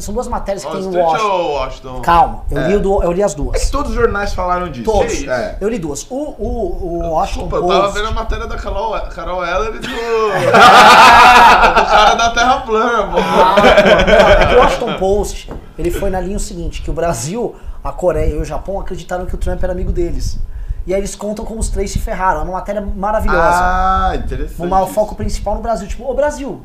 são 0.00 0.14
duas 0.14 0.28
matérias 0.28 0.64
que 0.64 0.70
tem 0.70 0.80
no 0.82 0.96
Washington. 0.96 1.52
Washington? 1.54 2.00
Calma, 2.02 2.42
eu, 2.50 2.58
É. 2.60 2.68
li 2.68 2.78
do- 2.78 3.02
eu 3.02 3.10
li 3.10 3.22
as 3.22 3.32
É 3.32 3.34
que 3.34 3.40
duas. 3.42 3.70
todos 3.70 3.90
os 3.90 3.96
jornais 3.96 4.32
falaram 4.32 4.68
disso. 4.70 4.84
Todos. 4.90 5.26
É. 5.26 5.56
Eu 5.60 5.68
li 5.68 5.78
duas. 5.78 6.06
O, 6.08 6.14
o, 6.16 7.00
o 7.04 7.10
Washington 7.14 7.48
Desculpa, 7.48 7.56
eu 7.56 7.66
tava 7.68 7.82
Post. 7.88 7.98
vendo 7.98 8.08
a 8.08 8.12
matéria 8.12 8.46
da 8.46 8.56
Carol, 8.56 8.92
Carol 9.14 9.44
Heller 9.44 9.74
e 9.74 9.78
do. 9.80 9.88
do 9.88 11.86
cara 11.90 12.14
da 12.14 12.30
Terra 12.30 12.60
plana, 12.60 13.08
pô. 13.10 13.18
Ah, 13.18 13.54
pô, 13.56 14.52
é 14.52 14.56
o 14.56 14.58
Washington 14.60 14.94
Post, 14.98 15.52
ele 15.78 15.90
foi 15.90 16.10
na 16.10 16.20
linha 16.20 16.36
o 16.36 16.40
seguinte, 16.40 16.82
que 16.82 16.90
o 16.90 16.94
Brasil, 16.94 17.54
a 17.82 17.90
Coreia 17.92 18.34
e 18.34 18.38
o 18.38 18.44
Japão 18.44 18.78
acreditaram 18.80 19.26
que 19.26 19.34
o 19.34 19.38
Trump 19.38 19.62
era 19.62 19.72
amigo 19.72 19.90
deles. 19.92 20.38
E 20.86 20.92
aí 20.92 21.00
eles 21.00 21.14
contam 21.14 21.44
como 21.44 21.60
os 21.60 21.68
três 21.68 21.90
se 21.90 21.98
ferraram. 21.98 22.40
É 22.40 22.44
uma 22.44 22.54
matéria 22.54 22.80
maravilhosa. 22.80 23.40
Ah, 23.40 24.12
interessante. 24.16 24.66
Uma, 24.66 24.80
o 24.80 24.84
isso. 24.84 24.94
foco 24.94 25.14
principal 25.14 25.54
no 25.54 25.60
Brasil. 25.60 25.86
Tipo, 25.86 26.10
ô 26.10 26.14
Brasil, 26.14 26.62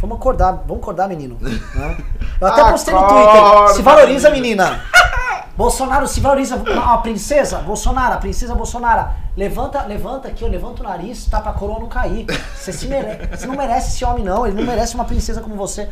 vamos 0.00 0.16
acordar, 0.16 0.62
vamos 0.66 0.82
acordar, 0.82 1.08
menino. 1.08 1.36
Né? 1.40 1.96
Eu 2.40 2.46
até 2.46 2.64
postei 2.70 2.94
no 2.94 3.06
Twitter. 3.06 3.68
Se 3.74 3.82
valoriza, 3.82 4.30
menina. 4.30 4.80
Bolsonaro 5.56 6.06
se 6.06 6.20
valoriza. 6.20 6.62
A 6.84 6.98
princesa, 6.98 7.58
Bolsonaro, 7.58 8.14
a 8.14 8.18
princesa 8.18 8.54
Bolsonaro. 8.54 9.10
Levanta, 9.36 9.82
levanta 9.84 10.28
aqui, 10.28 10.44
ó, 10.44 10.48
levanta 10.48 10.82
o 10.82 10.84
nariz, 10.84 11.26
tá 11.26 11.40
pra 11.40 11.52
coroa 11.52 11.78
não 11.78 11.88
cair. 11.88 12.26
Você, 12.54 12.72
se 12.72 12.86
mere... 12.86 13.28
Você 13.30 13.46
não 13.46 13.56
merece 13.56 13.88
esse 13.88 14.04
homem, 14.04 14.24
não. 14.24 14.46
Ele 14.46 14.56
não 14.56 14.64
merece 14.66 14.94
uma 14.94 15.04
princesa 15.04 15.40
como 15.40 15.54
você. 15.56 15.88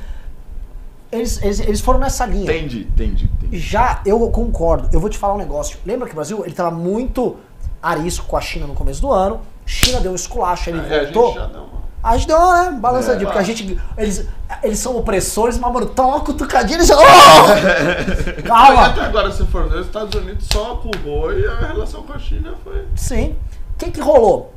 Eles, 1.13 1.43
eles, 1.43 1.61
eles 1.61 1.81
foram 1.81 1.99
nessa 1.99 2.25
linha. 2.25 2.45
Entendi, 2.45 2.81
entendi, 2.93 3.25
entendi. 3.33 3.59
Já 3.59 4.01
eu 4.07 4.19
concordo. 4.31 4.89
Eu 4.93 5.01
vou 5.01 5.11
te 5.11 5.19
falar 5.19 5.35
um 5.35 5.39
negócio. 5.39 5.79
Lembra 5.85 6.07
que 6.07 6.13
o 6.13 6.17
Brasil 6.17 6.43
ele 6.45 6.55
tava 6.55 6.71
muito 6.71 7.37
arisco 7.83 8.27
com 8.27 8.37
a 8.37 8.41
China 8.41 8.67
no 8.67 8.75
começo 8.75 9.01
do 9.01 9.11
ano. 9.13 9.41
China 9.67 10.01
deu 10.01 10.13
um 10.13 10.15
esculacho, 10.15 10.71
ele 10.71 10.79
É, 10.79 11.01
a 11.01 11.05
gente 11.05 11.15
voltou. 11.15 11.35
já 11.35 11.47
deu 11.47 11.63
uma- 11.63 11.81
A 12.03 12.17
gente 12.17 12.29
deu 12.29 12.39
né, 12.53 12.79
balançadinha, 12.81 13.25
É, 13.25 13.27
porque 13.27 13.39
a 13.39 13.43
gente. 13.43 13.79
Eles, 13.99 14.27
eles 14.63 14.79
são 14.79 14.97
opressores, 14.97 15.59
mas, 15.59 15.71
mano, 15.73 15.87
toma 15.87 16.17
uma 16.17 16.21
cutucadinha 16.25 16.79
eles 16.79 16.87
já. 16.89 16.97
Oh! 18.41 18.43
Calma! 18.43 18.87
até 18.87 19.01
agora, 19.03 19.31
se 19.31 19.45
for 19.47 19.69
ver, 19.69 19.81
os 19.81 19.87
Estados 19.87 20.15
Unidos 20.21 20.47
só 20.51 20.77
curvou 20.77 21.33
e 21.37 21.47
a 21.47 21.57
relação 21.57 22.03
com 22.03 22.13
a 22.13 22.19
China 22.19 22.55
foi. 22.65 22.85
Sim. 22.97 23.37
O 23.75 23.79
que 23.79 23.91
que 23.91 24.01
rolou? 24.01 24.53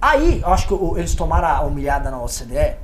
Aí, 0.00 0.40
eu 0.44 0.52
acho 0.52 0.68
que 0.68 0.74
eles 0.98 1.14
tomaram 1.14 1.48
a 1.48 1.60
humilhada 1.62 2.10
na 2.10 2.22
OCDE. 2.22 2.76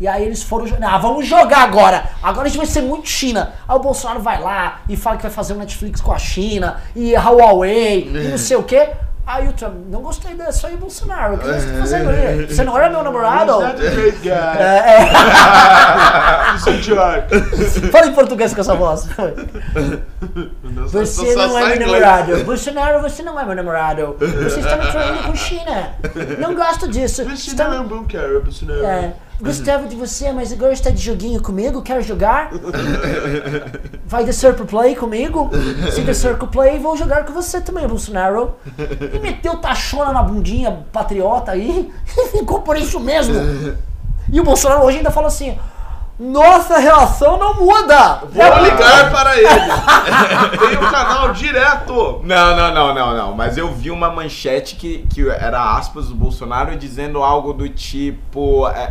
E 0.00 0.08
aí 0.08 0.24
eles 0.24 0.42
foram. 0.42 0.66
Ah, 0.80 0.98
vamos 0.98 1.26
jogar 1.26 1.58
agora! 1.58 2.04
Agora 2.22 2.46
a 2.46 2.48
gente 2.48 2.58
vai 2.58 2.66
ser 2.66 2.80
muito 2.80 3.08
China. 3.08 3.52
Aí 3.68 3.76
o 3.76 3.80
Bolsonaro 3.80 4.20
vai 4.20 4.40
lá 4.40 4.80
e 4.88 4.96
fala 4.96 5.16
que 5.16 5.22
vai 5.22 5.30
fazer 5.30 5.52
um 5.52 5.58
Netflix 5.58 6.00
com 6.00 6.12
a 6.12 6.18
China, 6.18 6.80
e 6.96 7.14
a 7.14 7.28
Huawei, 7.28 8.08
e 8.08 8.28
não 8.28 8.38
sei 8.38 8.56
o 8.56 8.62
quê. 8.62 8.88
Aí 9.26 9.46
o 9.46 9.52
Trump, 9.52 9.74
não 9.88 10.02
gostei 10.02 10.34
disso 10.34 10.66
aí, 10.66 10.76
Bolsonaro. 10.76 11.36
O 11.36 11.38
que 11.38 11.46
você 11.46 11.70
tá 11.70 11.78
fazendo 11.78 12.10
aí? 12.10 12.46
Você 12.46 12.64
não 12.64 12.76
era 12.76 12.90
meu 12.90 13.04
namorado? 13.04 13.52
É, 14.26 15.02
é. 15.02 15.06
Fala 17.92 18.06
em 18.06 18.12
português 18.12 18.52
com 18.52 18.60
essa 18.60 18.74
voz. 18.74 19.06
Você 20.90 21.34
não 21.36 21.56
é 21.56 21.76
meu 21.76 21.86
namorado. 21.86 22.44
Bolsonaro, 22.44 23.02
você 23.02 23.22
não 23.22 23.38
é 23.38 23.44
meu 23.44 23.54
namorado. 23.54 24.16
Você 24.18 24.60
está 24.60 24.76
me 24.76 24.90
traindo 24.90 25.22
com 25.22 25.36
China. 25.36 25.94
Não 26.38 26.54
gosto 26.54 26.88
disso. 26.88 27.24
Você 27.24 27.50
Está 27.50 27.68
não 27.68 27.76
é 27.76 27.80
um 27.80 27.86
bom 27.86 28.04
cara, 28.04 28.40
Bolsonaro. 28.40 28.84
É, 28.84 29.12
gostava 29.40 29.86
de 29.86 29.96
você, 29.96 30.32
mas 30.32 30.52
agora 30.52 30.72
está 30.72 30.90
de 30.90 31.00
joguinho 31.00 31.42
comigo, 31.42 31.82
quer 31.82 32.02
jogar? 32.02 32.50
Vai 34.06 34.24
descer 34.24 34.54
pro 34.54 34.66
play 34.66 34.94
comigo? 34.94 35.50
Se 35.92 36.02
descer 36.02 36.36
pro 36.36 36.46
play, 36.46 36.78
vou 36.78 36.96
jogar 36.96 37.24
com 37.24 37.32
você 37.32 37.60
também, 37.60 37.86
Bolsonaro. 37.86 38.54
E 39.12 39.18
meteu 39.18 39.56
tachona 39.56 40.12
na 40.12 40.22
bundinha 40.22 40.84
patriota 40.92 41.52
aí 41.52 41.90
e 42.16 42.28
ficou 42.28 42.60
por 42.62 42.76
isso 42.76 43.00
mesmo. 43.00 43.34
E 44.32 44.40
o 44.40 44.44
Bolsonaro 44.44 44.84
hoje 44.84 44.98
ainda 44.98 45.10
fala 45.10 45.28
assim: 45.28 45.56
nossa 46.20 46.76
relação 46.78 47.38
não 47.38 47.54
muda! 47.54 48.20
Vou 48.30 48.58
ligar 48.62 49.08
para 49.10 49.38
ele. 49.38 49.48
Tem 50.68 50.76
um 50.76 50.90
canal 50.90 51.32
direto. 51.32 52.20
Não, 52.22 52.54
não, 52.54 52.74
não, 52.74 52.94
não, 52.94 53.16
não. 53.16 53.34
Mas 53.34 53.56
eu 53.56 53.72
vi 53.72 53.90
uma 53.90 54.10
manchete 54.10 54.76
que, 54.76 55.06
que 55.12 55.26
era 55.30 55.76
aspas 55.76 56.08
do 56.08 56.14
Bolsonaro 56.14 56.76
dizendo 56.76 57.22
algo 57.22 57.54
do 57.54 57.66
tipo. 57.70 58.68
é, 58.68 58.90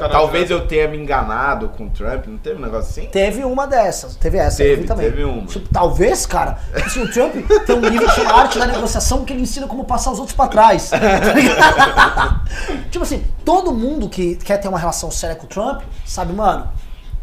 o 0.02 0.08
talvez 0.08 0.48
direto. 0.48 0.62
eu 0.62 0.66
tenha 0.68 0.88
me 0.88 0.96
enganado 0.96 1.68
com 1.68 1.84
o 1.86 1.90
Trump. 1.90 2.26
Não 2.26 2.38
teve 2.38 2.56
um 2.56 2.62
negócio 2.62 2.90
assim? 2.90 3.06
Teve 3.10 3.44
uma 3.44 3.66
dessas, 3.66 4.16
teve 4.16 4.38
essa, 4.38 4.56
Teve, 4.56 4.72
eu 4.72 4.76
vi 4.78 4.84
também. 4.86 5.10
teve 5.10 5.24
uma. 5.24 5.46
Tipo, 5.46 5.68
talvez, 5.70 6.24
cara, 6.24 6.56
assim, 6.74 7.02
o 7.02 7.12
Trump 7.12 7.34
tem 7.66 7.76
um 7.76 7.80
livro 7.80 8.08
chama 8.10 8.32
Arte 8.32 8.58
da 8.58 8.66
Negociação 8.66 9.26
que 9.26 9.34
ele 9.34 9.42
ensina 9.42 9.66
como 9.66 9.84
passar 9.84 10.10
os 10.10 10.18
outros 10.18 10.34
pra 10.34 10.48
trás. 10.48 10.88
tá 10.90 12.40
tipo 12.90 13.04
assim, 13.04 13.22
todo 13.44 13.72
mundo 13.72 14.08
que 14.08 14.36
quer 14.36 14.56
ter 14.56 14.68
uma 14.68 14.78
relação 14.78 15.10
séria 15.10 15.36
com 15.36 15.44
o 15.44 15.48
Trump, 15.48 15.82
sabe, 16.06 16.32
mano, 16.32 16.61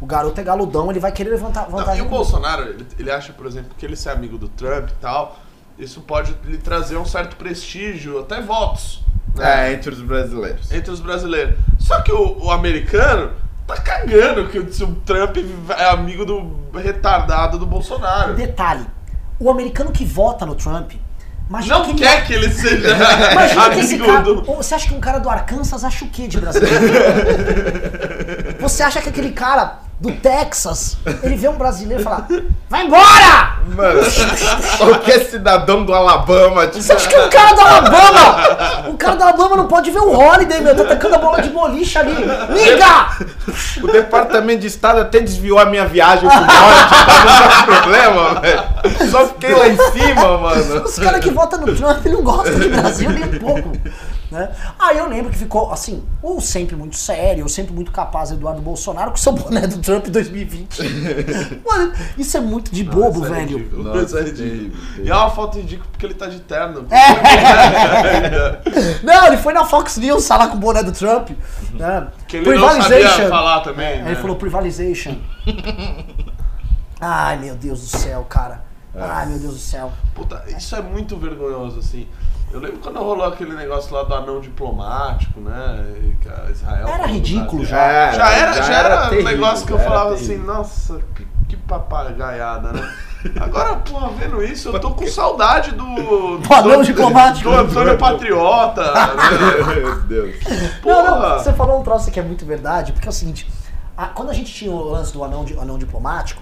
o 0.02 0.06
garoto 0.06 0.40
é 0.40 0.44
galudão, 0.44 0.90
ele 0.90 1.00
vai 1.00 1.12
querer 1.12 1.30
levantar 1.32 1.64
Não, 1.70 1.78
vantagem. 1.78 2.04
e 2.04 2.06
o 2.06 2.10
Bolsonaro, 2.10 2.64
ele, 2.64 2.86
ele 2.98 3.12
acha, 3.12 3.34
por 3.34 3.46
exemplo, 3.46 3.72
que 3.78 3.86
ele 3.86 3.96
ser 3.96 4.10
amigo 4.12 4.38
do 4.38 4.48
Trump 4.50 4.90
e 4.90 4.94
tal, 5.02 5.38
isso 5.78 6.02
pode 6.02 6.36
lhe 6.46 6.58
trazer 6.58 6.98
um 6.98 7.06
certo 7.06 7.36
prestígio, 7.36 8.20
até 8.20 8.42
votos. 8.42 9.04
né? 9.36 9.70
É, 9.70 9.74
entre 9.74 9.92
os 9.92 10.02
brasileiros. 10.02 10.72
entre 10.72 10.92
os 10.92 11.00
brasileiros. 11.00 11.56
Só 11.78 12.02
que 12.02 12.12
o, 12.12 12.46
o 12.46 12.52
americano 12.52 13.32
tá 13.68 13.76
cagando 13.78 14.48
que 14.50 14.58
o 14.60 14.66
Trump 15.06 15.38
é 15.78 15.86
amigo 15.90 16.26
do 16.26 16.60
retardado 16.78 17.58
do 17.60 17.66
Bolsonaro. 17.66 18.34
Detalhe, 18.36 18.86
o 19.40 19.50
americano 19.50 19.92
que 19.92 20.04
vota 20.06 20.46
no 20.46 20.56
Trump, 20.56 20.94
imagina 21.50 21.78
Não 21.78 21.86
que 21.86 21.92
ele- 21.92 22.00
quer 22.00 22.26
que 22.28 22.34
ele 22.34 22.52
seja 22.52 22.90
Imagina 23.32 23.70
que 23.72 23.80
esse 23.80 23.96
amigo 23.96 24.06
cara. 24.44 24.56
Você 24.58 24.76
acha 24.76 24.88
que 24.88 24.94
um 24.94 25.00
cara 25.00 25.20
do 25.20 25.30
Arkansas 25.30 25.84
acha 25.84 26.06
o 26.06 26.10
quê 26.10 26.28
de 26.28 26.40
brasileiro? 26.40 26.78
Você 28.60 28.84
acha 28.84 29.02
que 29.02 29.10
aquele 29.10 29.32
cara 29.32 29.80
do 30.00 30.12
Texas, 30.14 30.98
ele 31.22 31.36
vê 31.36 31.50
um 31.50 31.58
brasileiro 31.58 32.02
e 32.02 32.04
fala: 32.04 32.26
Vai 32.70 32.86
embora! 32.86 33.60
Mano, 33.76 34.02
qualquer 34.78 35.26
cidadão 35.26 35.84
do 35.84 35.94
Alabama, 35.94 36.68
tipo, 36.68 36.82
Você 36.82 36.94
acha 36.94 37.10
que 37.10 37.18
o 37.18 37.30
cara 37.30 37.54
do 37.54 37.62
Alabama, 37.62 38.90
o 38.90 38.98
cara 38.98 39.16
do 39.16 39.24
Alabama 39.24 39.58
não 39.58 39.68
pode 39.68 39.92
ver 39.92 40.00
o 40.00 40.18
Holiday, 40.18 40.62
meu, 40.62 40.76
tá 40.76 40.86
tacando 40.86 41.16
a 41.16 41.18
bola 41.18 41.42
de 41.42 41.50
boliche 41.50 41.98
ali. 41.98 42.14
Liga! 42.14 43.10
o 43.84 43.92
Departamento 43.92 44.62
de 44.62 44.68
Estado 44.68 45.02
até 45.02 45.20
desviou 45.20 45.60
a 45.60 45.66
minha 45.66 45.86
viagem 45.86 46.30
pro 46.30 46.40
norte, 46.40 46.90
tá 46.90 47.06
não 47.26 47.50
dá 47.50 47.80
problema, 47.82 48.40
velho. 48.40 49.12
Só 49.12 49.28
fiquei 49.28 49.54
lá 49.54 49.68
em 49.68 49.78
cima, 49.92 50.38
mano. 50.38 50.84
Os 50.86 50.98
caras 50.98 51.22
que 51.22 51.32
votam 51.32 51.60
no 51.60 51.76
Trump 51.76 52.06
não 52.06 52.24
gostam 52.24 52.58
de 52.58 52.70
Brasil 52.70 53.10
nem 53.10 53.24
um 53.26 53.40
pouco. 53.40 53.78
Né? 54.32 54.52
Aí 54.78 54.98
eu 54.98 55.10
lembro 55.10 55.32
que 55.32 55.38
ficou 55.38 55.72
assim, 55.72 56.04
ou 56.22 56.40
sempre 56.40 56.76
muito 56.76 56.96
sério, 56.96 57.44
ou 57.44 57.50
sempre 57.50 57.74
muito 57.74 57.92
capaz 57.92 58.30
Eduardo 58.30 58.62
Bolsonaro 58.62 59.10
com 59.10 59.18
seu 59.18 59.32
boné 59.32 59.66
do 59.66 59.80
Trump 59.80 60.06
2020. 60.06 60.84
Mano, 61.66 61.94
isso 62.16 62.38
é 62.38 62.40
muito 62.40 62.72
de 62.72 62.84
bobo, 62.84 63.24
Isso 63.24 63.34
é 63.34 63.38
velho. 63.38 63.58
ridículo, 63.58 63.84
Nossa, 63.84 64.20
é 64.20 64.24
ridículo. 64.24 64.72
E 65.04 65.10
é 65.10 65.16
uma 65.16 65.32
foto 65.32 65.58
ridícula 65.58 65.90
porque 65.92 66.06
ele 66.06 66.14
tá 66.14 66.28
de 66.28 66.40
terno. 66.42 66.86
Não, 69.02 69.28
ele 69.28 69.38
foi 69.38 69.54
na 69.54 69.66
Fox 69.66 69.98
News 69.98 70.28
falar 70.28 70.50
com 70.50 70.58
o 70.58 70.60
boné 70.60 70.84
do 70.84 70.92
Trump. 70.92 71.30
Né? 71.74 72.08
Que 72.28 72.38
ele 72.38 72.56
não 72.56 72.82
sabia 72.82 73.30
falar 73.30 73.62
também. 73.62 73.88
Aí 73.88 74.02
né? 74.04 74.12
Ele 74.12 74.22
falou 74.22 74.36
privatization. 74.36 75.16
Ai, 77.02 77.38
meu 77.38 77.56
Deus 77.56 77.82
do 77.82 77.98
céu, 77.98 78.26
cara. 78.30 78.62
Ai, 78.94 79.26
meu 79.28 79.40
Deus 79.40 79.54
do 79.54 79.60
céu. 79.60 79.92
Puta, 80.14 80.44
isso 80.56 80.76
é 80.76 80.82
muito 80.82 81.18
vergonhoso, 81.18 81.80
assim. 81.80 82.08
Eu 82.52 82.60
lembro 82.60 82.80
quando 82.80 82.98
rolou 83.00 83.26
aquele 83.26 83.54
negócio 83.54 83.94
lá 83.94 84.04
do 84.04 84.14
anão 84.14 84.40
diplomático, 84.40 85.40
né? 85.40 85.86
e 86.04 86.16
que 86.22 86.28
a 86.28 86.50
Israel 86.50 86.88
Era 86.88 87.06
ridículo 87.06 87.64
Brasil. 87.64 87.66
já. 87.66 88.12
Já 88.12 88.32
era, 88.32 88.62
já 88.64 88.74
era, 88.74 89.06
um 89.06 89.10
terrível, 89.10 89.32
negócio 89.32 89.68
que 89.68 89.74
eu 89.74 89.78
já 89.78 89.84
era 89.84 89.92
falava 89.92 90.14
assim, 90.16 90.38
nossa, 90.38 91.00
que, 91.16 91.28
que 91.48 91.58
papagaiada, 91.58 92.72
né? 92.74 92.94
Agora, 93.40 93.76
porra, 93.78 94.10
vendo 94.18 94.42
isso, 94.42 94.70
eu 94.70 94.80
tô 94.80 94.92
com 94.92 95.06
saudade 95.06 95.72
do. 95.72 96.38
Do, 96.40 96.54
anão 96.54 96.82
diplomático. 96.82 97.50
Do 97.50 97.56
Antônio 97.56 97.98
Patriota. 97.98 98.82
né? 98.94 99.76
Meu 99.76 100.00
Deus. 100.02 100.36
Não, 100.86 101.04
não, 101.04 101.14
Porra! 101.20 101.40
você 101.40 101.54
falou 101.54 101.80
um 101.82 101.84
troço 101.84 102.10
que 102.10 102.20
é 102.20 102.24
muito 102.24 102.46
verdade, 102.46 102.94
porque 102.94 103.08
é 103.08 103.12
o 103.12 103.14
seguinte, 103.14 103.52
a- 103.98 104.08
quando 104.08 104.30
a 104.30 104.34
gente 104.34 104.52
tinha 104.54 104.72
o 104.72 104.90
lance 104.90 105.12
do 105.14 105.24
anão, 105.24 105.46
anão 105.62 105.78
diplomático, 105.78 106.42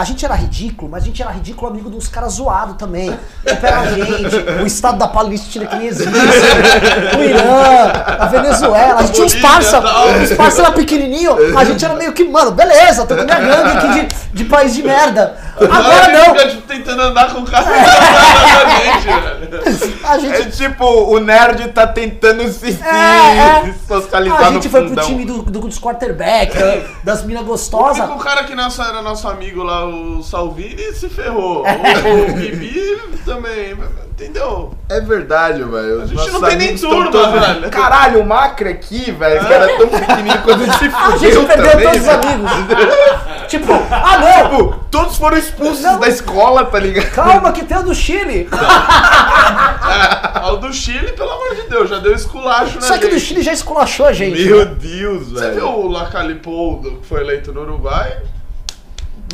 a 0.00 0.04
gente 0.04 0.24
era 0.24 0.34
ridículo, 0.34 0.90
mas 0.90 1.02
a 1.02 1.06
gente 1.06 1.20
era 1.20 1.30
ridículo 1.30 1.70
amigo 1.70 1.90
dos 1.90 2.08
caras 2.08 2.34
zoados 2.34 2.76
também. 2.76 3.10
Tipo, 3.46 3.66
era 3.66 3.80
a 3.80 3.86
gente, 3.86 4.36
o 4.62 4.66
estado 4.66 4.98
da 4.98 5.06
Palestina 5.08 5.66
que 5.66 5.76
nem 5.76 5.86
existe, 5.88 6.10
o 7.18 7.22
Irã, 7.22 7.92
a 8.18 8.26
Venezuela, 8.26 9.00
a 9.00 9.02
gente 9.02 9.12
tinha 9.14 9.26
uns 9.26 9.34
parça, 9.34 9.80
uns 10.22 10.32
parça 10.32 10.62
lá 10.62 10.72
pequenininho, 10.72 11.56
a 11.58 11.64
gente 11.64 11.84
era 11.84 11.94
meio 11.94 12.12
que, 12.12 12.24
mano, 12.24 12.50
beleza, 12.52 13.04
tô 13.06 13.14
com 13.14 13.24
minha 13.24 13.38
gangue 13.40 13.76
aqui 13.78 13.88
de, 14.06 14.08
de 14.32 14.44
país 14.44 14.74
de 14.74 14.82
merda. 14.82 15.36
Agora 15.60 16.08
não, 16.08 16.34
fica 16.34 16.48
tipo, 16.48 16.62
tentando 16.62 17.02
andar 17.02 17.34
com 17.34 17.40
o 17.40 17.44
cara 17.44 17.64
da 17.66 18.68
gente, 18.80 19.06
velho. 19.06 20.00
a 20.04 20.18
gente 20.18 20.40
É 20.40 20.44
tipo, 20.46 20.84
o 20.84 21.18
nerd 21.20 21.68
tá 21.68 21.86
tentando 21.86 22.44
se, 22.50 22.72
se 22.72 22.82
É, 22.82 23.66
é. 23.68 23.74
socializar 23.86 24.40
A 24.40 24.52
gente 24.52 24.64
no 24.64 24.70
foi 24.70 24.88
pro 24.88 25.04
time 25.04 25.24
do, 25.26 25.42
do- 25.42 25.60
dos 25.60 25.78
quarterback, 25.78 26.56
das 27.04 27.22
minas 27.24 27.42
O 27.42 27.46
gostosas. 27.46 27.98
único 28.08 28.18
cara 28.24 28.44
que 28.44 28.54
nosso, 28.54 28.80
era 28.80 29.02
nosso 29.02 29.28
amigo 29.28 29.62
lá, 29.62 29.84
o 29.90 30.22
Salvini, 30.22 30.92
se 30.94 31.08
ferrou. 31.08 31.64
O, 31.70 32.30
o 32.30 32.34
Bibi 32.34 32.98
também, 33.24 33.76
entendeu? 34.10 34.72
É 34.88 35.00
verdade, 35.00 35.62
velho. 35.62 36.02
A 36.02 36.06
gente 36.06 36.16
Nossos 36.16 36.32
não 36.32 36.40
tem 36.42 36.56
nem 36.56 36.76
turma, 36.76 37.10
tão 37.10 37.32
todos- 37.32 37.46
velho. 37.46 37.70
Caralho, 37.70 38.20
o 38.22 38.26
Macri 38.26 38.68
aqui, 38.70 39.10
velho, 39.12 39.46
era 39.46 39.76
tão 39.76 39.88
pequenininho 39.88 40.42
quando 40.42 40.64
se 40.78 40.88
fudeu 40.90 41.12
A 41.12 41.16
gente 41.16 41.46
perdeu 41.46 41.70
também, 41.70 41.86
todos 41.86 42.00
os 42.02 42.08
amigos. 42.08 42.50
tipo, 43.48 43.72
ah 43.90 44.18
não! 44.18 44.40
Tipo, 44.70 44.80
todos 44.90 45.16
foram 45.16 45.36
expulsos 45.36 45.82
Não. 45.82 45.98
da 46.00 46.08
escola, 46.08 46.64
tá 46.64 46.78
ligado? 46.78 47.10
Calma 47.12 47.52
que 47.52 47.64
tem 47.64 47.76
o 47.78 47.82
do 47.82 47.94
Chile. 47.94 48.48
Ah, 48.52 50.50
o 50.52 50.56
do 50.56 50.72
Chile, 50.72 51.12
pelo 51.12 51.30
amor 51.30 51.54
de 51.54 51.62
Deus, 51.68 51.88
já 51.90 51.98
deu 51.98 52.14
esculacho 52.14 52.76
na 52.76 52.82
Só 52.86 52.98
que 52.98 53.06
o 53.06 53.10
do. 53.10 53.18
Chile 53.18 53.42
já 53.42 53.52
esculachou 53.52 54.06
a 54.06 54.12
gente. 54.12 54.42
Meu 54.44 54.64
né? 54.64 54.74
Deus, 54.78 55.28
Você 55.28 55.40
velho. 55.40 55.54
viu 55.54 55.68
o 55.68 55.88
Lacalipou 55.88 56.80
que 56.80 56.98
foi 57.06 57.20
eleito 57.20 57.52
no 57.52 57.62
Uruguai? 57.62 58.16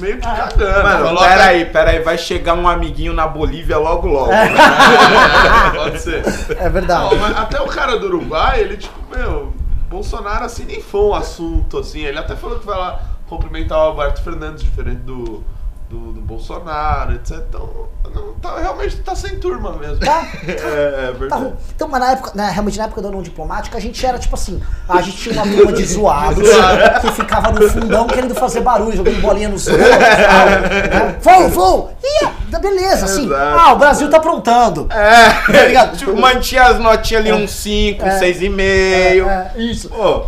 Meio 0.01 0.17
que 0.17 0.23
cagando. 0.23 0.83
Mano, 0.83 1.05
Falou 1.07 1.23
pera 1.23 1.35
até- 1.35 1.45
aí, 1.49 1.65
pera 1.65 1.91
aí, 1.93 1.99
vai 2.01 2.19
chegar 2.19 2.55
um 2.55 2.69
amiguinho 2.69 3.13
na 3.13 3.27
Bolívia 3.27 3.79
logo 3.79 4.07
logo. 4.09 4.31
É, 4.33 4.49
pode 5.75 6.01
ser. 6.01 6.23
É 6.59 6.69
verdade. 6.69 7.15
Não, 7.15 7.27
até 7.39 7.61
o 7.61 7.67
cara 7.67 7.99
do 7.99 8.07
Uruguai, 8.07 8.61
ele 8.61 8.77
tipo, 8.77 8.95
meu, 9.15 9.53
Bolsonaro 9.89 10.45
assim 10.45 10.65
nem 10.65 10.81
foi 10.83 11.01
um 11.01 11.15
assunto 11.15 11.79
assim. 11.79 12.01
Ele 12.01 12.19
até 12.19 12.37
falou 12.37 12.59
que 12.59 12.67
vai 12.67 12.77
lá 12.79 13.01
cumprimentar 13.29 13.79
o 13.79 13.83
Alberto 13.83 14.23
Fernandes, 14.23 14.63
diferente 14.63 15.01
do, 15.01 15.43
do, 15.89 16.13
do 16.13 16.21
Bolsonaro, 16.21 17.15
etc. 17.15 17.39
Então, 17.49 17.87
não, 18.15 18.33
tá, 18.35 18.59
realmente 18.59 18.97
tá 18.99 19.15
sem 19.15 19.39
turma 19.39 19.73
mesmo. 19.77 19.99
Tá? 19.99 20.27
É, 20.47 20.53
é 20.53 21.13
Tá 21.13 21.19
verdade. 21.19 21.43
ruim. 21.43 21.55
Então, 21.75 21.89
mas 21.89 22.01
na 22.01 22.13
época, 22.13 22.33
né, 22.35 22.51
realmente 22.51 22.79
na 22.79 22.85
época 22.85 23.03
do 23.03 23.11
não 23.11 23.23
diplomático, 23.23 23.77
a 23.77 23.81
gente 23.81 24.05
era 24.05 24.19
tipo 24.19 24.35
assim, 24.35 24.61
a 24.89 25.01
gente 25.03 25.17
tinha 25.17 25.35
uma 25.43 25.55
turma 25.55 25.73
de 25.73 25.85
zoados 25.85 26.49
que 27.03 27.13
ficava 27.13 27.53
no 27.53 27.69
fundão 27.69 28.07
querendo 28.07 28.35
fazer 28.35 28.61
barulho, 28.61 28.97
jogando 28.97 29.21
bolinha 29.21 29.49
e 29.49 29.61
tal. 29.61 29.77
Né? 29.77 31.17
Vou, 31.21 31.49
vou! 31.51 31.93
E 32.03 32.25
é, 32.25 32.59
beleza, 32.59 33.05
assim, 33.05 33.27
Exato. 33.27 33.59
ah, 33.61 33.73
o 33.75 33.77
Brasil 33.77 34.09
tá 34.09 34.17
aprontando. 34.17 34.89
É, 34.91 35.29
Tá 35.53 35.67
ligado? 35.67 35.97
tipo, 35.97 36.17
mantinha 36.17 36.63
as 36.65 36.79
notinhas 36.79 37.23
ali, 37.27 37.33
uns 37.33 37.51
5, 37.53 38.05
É. 38.05 38.19
6,5. 38.19 39.29
É, 39.29 39.53
isso. 39.57 39.89
Pô, 39.91 40.25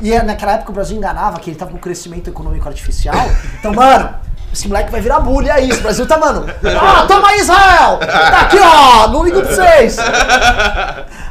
E 0.00 0.12
é, 0.12 0.22
naquela 0.22 0.52
época 0.52 0.70
o 0.70 0.74
Brasil 0.74 0.96
enganava 0.96 1.38
que 1.40 1.50
ele 1.50 1.56
tava 1.56 1.70
com 1.72 1.78
crescimento 1.78 2.28
econômico 2.28 2.68
artificial. 2.68 3.16
Então, 3.58 3.72
mano, 3.72 4.14
esse 4.52 4.68
moleque 4.68 4.90
vai 4.92 5.00
virar 5.00 5.20
bully, 5.20 5.48
é 5.50 5.60
isso. 5.60 5.80
O 5.80 5.82
Brasil 5.82 6.06
tá, 6.06 6.18
mano. 6.18 6.44
Ah, 6.80 7.06
toma 7.06 7.28
aí, 7.28 7.40
Israel! 7.40 7.98
Tá 7.98 8.40
aqui, 8.42 8.58
ó! 8.60 9.08
Não 9.08 9.24
ligo 9.24 9.40
pra 9.40 9.50
vocês! 9.54 9.96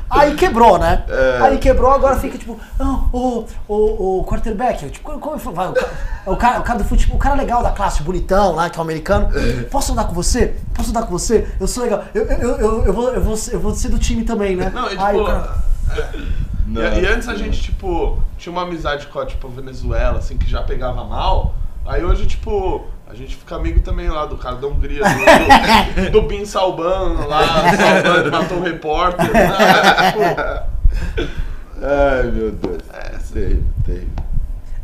Aí 0.09 0.35
quebrou, 0.35 0.77
né? 0.77 1.03
Aí 1.41 1.57
quebrou, 1.57 1.91
agora 1.91 2.17
fica 2.17 2.37
tipo, 2.37 2.59
ah, 2.79 2.99
o, 3.13 3.45
o, 3.67 4.19
o 4.19 4.25
quarterback, 4.25 4.89
tipo, 4.89 5.17
como 5.19 5.37
vai, 5.37 5.69
o, 5.69 5.73
ca- 5.73 5.87
o 6.25 6.35
cara, 6.35 6.59
o 6.59 6.63
cara 6.63 6.79
do 6.79 6.85
futebol, 6.85 7.15
o 7.15 7.19
cara 7.19 7.35
legal 7.35 7.63
da 7.63 7.71
classe, 7.71 8.03
bonitão 8.03 8.53
lá, 8.53 8.69
que 8.69 8.77
é 8.77 8.79
o 8.79 8.83
americano. 8.83 9.29
Posso 9.71 9.93
andar 9.93 10.03
com 10.05 10.13
você? 10.13 10.57
Posso 10.73 10.89
andar 10.89 11.03
com 11.03 11.11
você? 11.17 11.47
Eu 11.59 11.67
sou 11.67 11.83
legal. 11.83 12.03
Eu, 12.13 12.25
eu, 12.25 12.57
eu, 12.57 12.85
eu, 12.87 12.93
vou, 12.93 13.09
eu, 13.13 13.21
vou, 13.23 13.35
eu 13.53 13.59
vou 13.59 13.73
ser 13.73 13.87
do 13.87 13.97
time 13.97 14.23
também, 14.25 14.55
né? 14.57 14.69
Não, 14.73 14.91
e 14.91 14.97
Aí 14.97 15.13
tipo. 15.17 15.21
o 15.23 15.25
cara- 15.25 15.55
é. 15.95 16.17
E, 16.67 17.01
e 17.01 17.05
antes 17.07 17.27
a 17.29 17.35
gente, 17.35 17.61
tipo, 17.61 18.17
tinha 18.37 18.51
uma 18.51 18.63
amizade 18.63 19.07
com 19.07 19.19
a 19.19 19.25
tipo, 19.25 19.47
Venezuela, 19.47 20.19
assim, 20.19 20.37
que 20.37 20.49
já 20.49 20.61
pegava 20.61 21.03
mal. 21.05 21.55
Aí 21.85 22.03
hoje, 22.03 22.25
tipo, 22.25 22.85
a 23.11 23.13
gente 23.13 23.35
fica 23.35 23.57
amigo 23.57 23.81
também 23.81 24.07
lá 24.07 24.25
do 24.25 24.37
cara 24.37 24.55
da 24.55 24.67
Hungria, 24.67 25.03
do, 25.03 26.03
do, 26.03 26.11
do 26.11 26.21
Bin 26.21 26.45
Salban 26.45 27.25
lá, 27.27 27.43
Salban 27.75 28.23
que 28.23 28.31
matou 28.31 28.57
um 28.57 28.63
repórter. 28.63 29.33
Né? 29.33 30.63
Ai 31.83 32.31
meu 32.31 32.51
Deus. 32.51 32.81
É, 32.93 33.17
terrível, 33.33 33.63
terrível. 33.85 34.31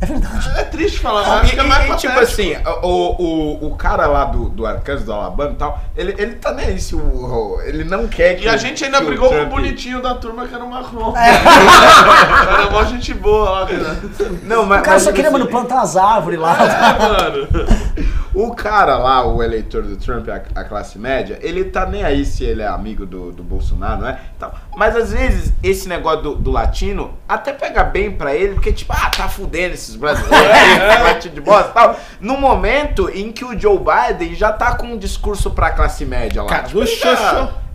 É 0.00 0.06
verdade. 0.06 0.50
é 0.56 0.62
triste 0.62 1.00
falar, 1.00 1.42
mas 1.42 1.52
é 1.52 1.62
mais 1.62 1.90
e, 1.90 1.96
tipo 1.96 2.20
assim, 2.20 2.54
o, 2.82 2.86
o, 2.86 3.66
o 3.66 3.76
cara 3.76 4.06
lá 4.06 4.26
do, 4.26 4.48
do 4.48 4.64
Arkansas, 4.64 5.04
do 5.04 5.12
Alabama 5.12 5.50
e 5.50 5.56
tal, 5.56 5.80
ele, 5.96 6.14
ele 6.16 6.36
tá 6.36 6.52
nem 6.52 6.66
aí 6.66 6.80
se 6.80 6.94
o, 6.94 7.60
ele 7.64 7.82
não 7.82 8.06
quer 8.06 8.36
que 8.36 8.44
E 8.44 8.48
a 8.48 8.56
gente 8.56 8.84
ainda 8.84 9.00
brigou 9.00 9.28
com 9.28 9.42
o 9.42 9.46
bonitinho 9.46 10.00
da 10.00 10.14
turma 10.14 10.46
que 10.46 10.54
era 10.54 10.62
o 10.62 10.70
Macron. 10.70 11.14
Era 11.18 12.70
mó 12.70 12.84
gente 12.84 13.12
boa 13.14 13.50
lá, 13.50 13.66
cara. 13.66 13.98
Não, 14.44 14.64
mas, 14.64 14.80
O 14.80 14.84
cara 14.84 14.96
mas, 14.96 15.02
só 15.02 15.10
tipo 15.10 15.16
queria, 15.16 15.30
assim, 15.30 15.38
mano, 15.38 15.50
plantar 15.50 15.80
as 15.80 15.96
árvores 15.96 16.38
lá. 16.38 16.56
É, 16.62 16.98
mano. 16.98 17.48
O 18.34 18.54
cara 18.54 18.98
lá, 18.98 19.26
o 19.26 19.42
eleitor 19.42 19.82
do 19.82 19.96
Trump, 19.96 20.28
a, 20.28 20.60
a 20.60 20.64
classe 20.64 20.98
média, 20.98 21.38
ele 21.42 21.64
tá 21.64 21.86
nem 21.86 22.04
aí 22.04 22.24
se 22.24 22.44
ele 22.44 22.62
é 22.62 22.66
amigo 22.66 23.06
do, 23.06 23.32
do 23.32 23.42
Bolsonaro, 23.42 24.02
não 24.02 24.08
é? 24.08 24.20
Então, 24.36 24.52
mas 24.76 24.94
às 24.96 25.12
vezes 25.12 25.52
esse 25.62 25.88
negócio 25.88 26.22
do, 26.22 26.34
do 26.36 26.50
latino 26.50 27.14
até 27.28 27.52
pega 27.52 27.82
bem 27.84 28.10
pra 28.12 28.34
ele, 28.34 28.54
porque 28.54 28.72
tipo, 28.72 28.92
ah, 28.92 29.10
tá 29.10 29.28
fudendo 29.28 29.74
esses 29.74 29.96
brasileiros, 29.96 30.46
latino 31.02 31.34
de 31.34 31.40
bosta 31.40 31.70
e 31.70 31.74
tal. 31.74 32.00
No 32.20 32.36
momento 32.36 33.08
em 33.08 33.32
que 33.32 33.44
o 33.44 33.58
Joe 33.58 33.78
Biden 33.78 34.34
já 34.34 34.52
tá 34.52 34.74
com 34.74 34.86
um 34.88 34.98
discurso 34.98 35.50
pra 35.50 35.70
classe 35.70 36.04
média 36.04 36.42
lá. 36.42 36.48
Cara, 36.48 36.68
Tipo. 37.44 37.67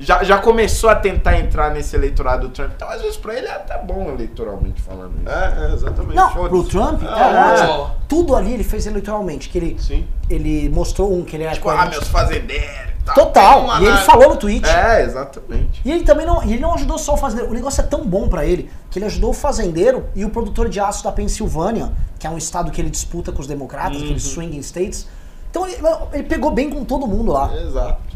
Já, 0.00 0.24
já, 0.24 0.38
começou 0.38 0.88
a 0.90 0.94
tentar 0.96 1.38
entrar 1.38 1.70
nesse 1.70 1.94
eleitorado 1.94 2.48
do 2.48 2.54
Trump. 2.54 2.72
Então, 2.74 2.88
às 2.88 3.00
vezes 3.02 3.16
pra 3.16 3.34
ele 3.34 3.46
é 3.46 3.52
até 3.52 3.78
bom 3.78 4.10
eleitoralmente 4.10 4.80
falando 4.80 5.12
isso. 5.20 5.28
É, 5.28 5.70
é, 5.70 5.74
exatamente. 5.74 6.14
Não, 6.16 6.32
pro 6.32 6.64
Trump, 6.64 7.02
Ah, 7.06 7.30
é 7.30 7.68
ótimo. 7.68 7.90
Tudo 8.08 8.34
ali 8.34 8.54
ele 8.54 8.64
fez 8.64 8.86
eleitoralmente, 8.86 9.48
que 9.48 9.58
ele, 9.58 9.76
Sim. 9.78 10.06
ele 10.28 10.68
mostrou 10.70 11.12
um, 11.12 11.22
que 11.22 11.36
ele 11.36 11.44
é 11.44 11.50
Tipo, 11.50 11.68
ah, 11.68 11.86
meus 11.86 12.08
fazendeiros 12.08 12.90
e 13.00 13.04
tal. 13.04 13.14
Total, 13.14 13.82
e 13.82 13.86
ele 13.86 13.96
falou 13.98 14.30
no 14.30 14.36
tweet. 14.36 14.66
É, 14.68 15.02
exatamente. 15.04 15.80
E 15.84 15.92
ele 15.92 16.04
também 16.04 16.26
não, 16.26 16.42
e 16.42 16.52
ele 16.54 16.62
não 16.62 16.74
ajudou 16.74 16.98
só 16.98 17.14
o 17.14 17.16
fazendeiro. 17.16 17.50
O 17.50 17.54
negócio 17.54 17.80
é 17.80 17.84
tão 17.84 18.04
bom 18.06 18.28
pra 18.28 18.44
ele 18.44 18.70
que 18.90 18.98
ele 18.98 19.06
ajudou 19.06 19.30
o 19.30 19.34
fazendeiro 19.34 20.06
e 20.14 20.24
o 20.24 20.30
produtor 20.30 20.68
de 20.68 20.80
aço 20.80 21.04
da 21.04 21.12
Pensilvânia, 21.12 21.92
que 22.18 22.26
é 22.26 22.30
um 22.30 22.38
estado 22.38 22.70
que 22.70 22.80
ele 22.80 22.90
disputa 22.90 23.30
com 23.32 23.40
os 23.40 23.46
democratas, 23.46 23.98
Uhum. 23.98 24.04
aqueles 24.04 24.22
swinging 24.24 24.60
states. 24.62 25.06
Então 25.50 25.66
ele, 25.66 25.78
ele 26.12 26.22
pegou 26.24 26.50
bem 26.50 26.70
com 26.70 26.84
todo 26.84 27.06
mundo 27.06 27.32
lá. 27.32 27.50
Exato. 27.54 28.09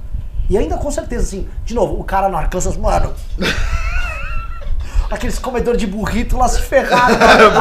E 0.48 0.58
ainda 0.58 0.76
com 0.76 0.90
certeza, 0.90 1.24
assim, 1.24 1.48
de 1.64 1.74
novo, 1.74 1.98
o 1.98 2.04
cara 2.04 2.28
no 2.28 2.36
Arkansas, 2.36 2.76
mano. 2.76 3.14
aqueles 5.10 5.38
comedores 5.38 5.80
de 5.80 5.86
burrito 5.86 6.36
lá 6.36 6.48
se 6.48 6.60
ferraram. 6.60 7.16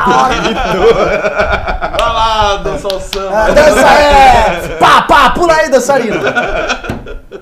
Vai 1.97 2.13
lá, 2.13 2.57
dançar 2.57 2.93
o 2.93 2.99
samba. 2.99 3.31
Ah, 3.31 3.51
dança 3.51 3.87
é! 3.87 4.77
Pá, 4.77 5.03
pá, 5.03 5.29
pula 5.31 5.53
aí, 5.53 5.69
dançarino. 5.69 6.19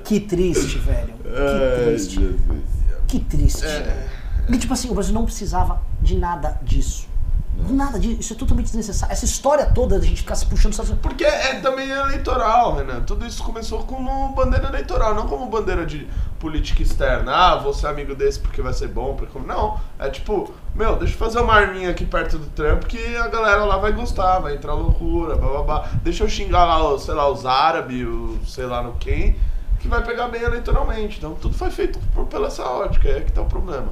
Que 0.03 0.19
triste, 0.19 0.77
velho. 0.79 1.13
Que 1.23 1.85
triste. 1.85 2.39
Que 3.07 3.19
triste. 3.19 3.65
E 4.49 4.57
tipo 4.57 4.73
assim, 4.73 4.89
o 4.89 4.93
Brasil 4.93 5.13
não 5.13 5.23
precisava 5.25 5.81
de 6.01 6.17
nada 6.17 6.59
disso. 6.61 7.07
Nada 7.57 7.99
disso. 7.99 8.21
Isso 8.21 8.33
é 8.33 8.35
totalmente 8.35 8.65
desnecessário. 8.67 9.13
Essa 9.13 9.25
história 9.25 9.65
toda 9.65 9.99
da 9.99 10.05
gente 10.05 10.21
ficar 10.21 10.35
se 10.35 10.45
puxando. 10.45 10.73
Só... 10.73 10.83
Porque 10.95 11.23
é 11.23 11.59
também 11.59 11.89
eleitoral, 11.89 12.75
Renan. 12.75 13.01
Tudo 13.01 13.25
isso 13.25 13.43
começou 13.43 13.83
como 13.83 14.33
bandeira 14.33 14.67
eleitoral, 14.69 15.13
não 15.13 15.27
como 15.27 15.45
bandeira 15.47 15.85
de 15.85 16.07
política 16.39 16.81
externa. 16.81 17.31
Ah, 17.31 17.55
vou 17.57 17.73
ser 17.73 17.87
amigo 17.87 18.15
desse 18.15 18.39
porque 18.39 18.61
vai 18.61 18.73
ser 18.73 18.87
bom. 18.87 19.15
Porque... 19.15 19.37
Não, 19.39 19.79
é 19.99 20.09
tipo, 20.09 20.53
meu, 20.73 20.95
deixa 20.95 21.13
eu 21.13 21.17
fazer 21.17 21.39
uma 21.39 21.53
arminha 21.53 21.91
aqui 21.91 22.05
perto 22.05 22.37
do 22.37 22.47
Trump 22.47 22.83
que 22.85 23.15
a 23.17 23.27
galera 23.27 23.63
lá 23.65 23.77
vai 23.77 23.91
gostar, 23.91 24.39
vai 24.39 24.55
entrar 24.55 24.73
loucura, 24.73 25.35
blá 25.35 25.49
blá 25.49 25.63
blá. 25.63 25.89
Deixa 26.03 26.23
eu 26.23 26.29
xingar 26.29 26.65
lá, 26.65 26.93
os, 26.93 27.03
sei 27.03 27.13
lá, 27.13 27.29
os 27.29 27.45
árabes, 27.45 28.05
o 28.07 28.39
sei 28.45 28.65
lá 28.65 28.81
no 28.81 28.93
quem, 28.93 29.35
que 29.79 29.87
vai 29.87 30.03
pegar 30.03 30.29
bem 30.29 30.41
eleitoralmente. 30.41 31.17
Então 31.17 31.35
tudo 31.35 31.55
foi 31.55 31.69
feito 31.69 31.99
por, 32.13 32.25
pela 32.25 32.47
essa 32.47 32.63
ótica, 32.63 33.07
é 33.09 33.21
que 33.21 33.31
tá 33.31 33.41
o 33.41 33.45
problema. 33.45 33.89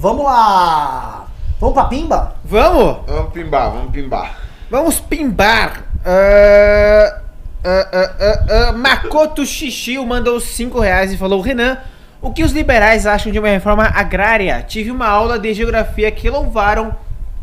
Vamos 0.00 0.24
lá! 0.24 1.26
Vamos 1.60 1.74
pra 1.74 1.84
Pimba? 1.84 2.36
Vamos? 2.44 2.98
Vamos 3.06 3.32
pimbar, 3.32 3.72
vamos 3.72 3.92
pimbar. 3.92 4.38
Vamos 4.70 5.00
pimbar. 5.00 5.84
Ah, 6.04 7.20
ah, 7.64 8.68
ah, 8.68 8.72
Makoto 8.72 9.44
Shishio 9.44 10.06
mandou 10.06 10.38
5 10.38 10.78
reais 10.78 11.12
e 11.12 11.16
falou: 11.16 11.40
Renan, 11.40 11.78
o 12.22 12.32
que 12.32 12.44
os 12.44 12.52
liberais 12.52 13.06
acham 13.06 13.32
de 13.32 13.38
uma 13.38 13.48
reforma 13.48 13.84
agrária? 13.84 14.62
Tive 14.62 14.90
uma 14.90 15.08
aula 15.08 15.38
de 15.38 15.52
geografia 15.52 16.10
que 16.12 16.30
louvaram 16.30 16.94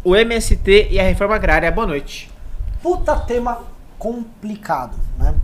o 0.03 0.15
MST 0.15 0.87
e 0.91 0.99
a 0.99 1.03
reforma 1.03 1.35
agrária. 1.35 1.69
Boa 1.71 1.87
noite. 1.87 2.31
Puta 2.81 3.17
tema 3.17 3.63
complicado, 3.99 4.97
né? 5.17 5.35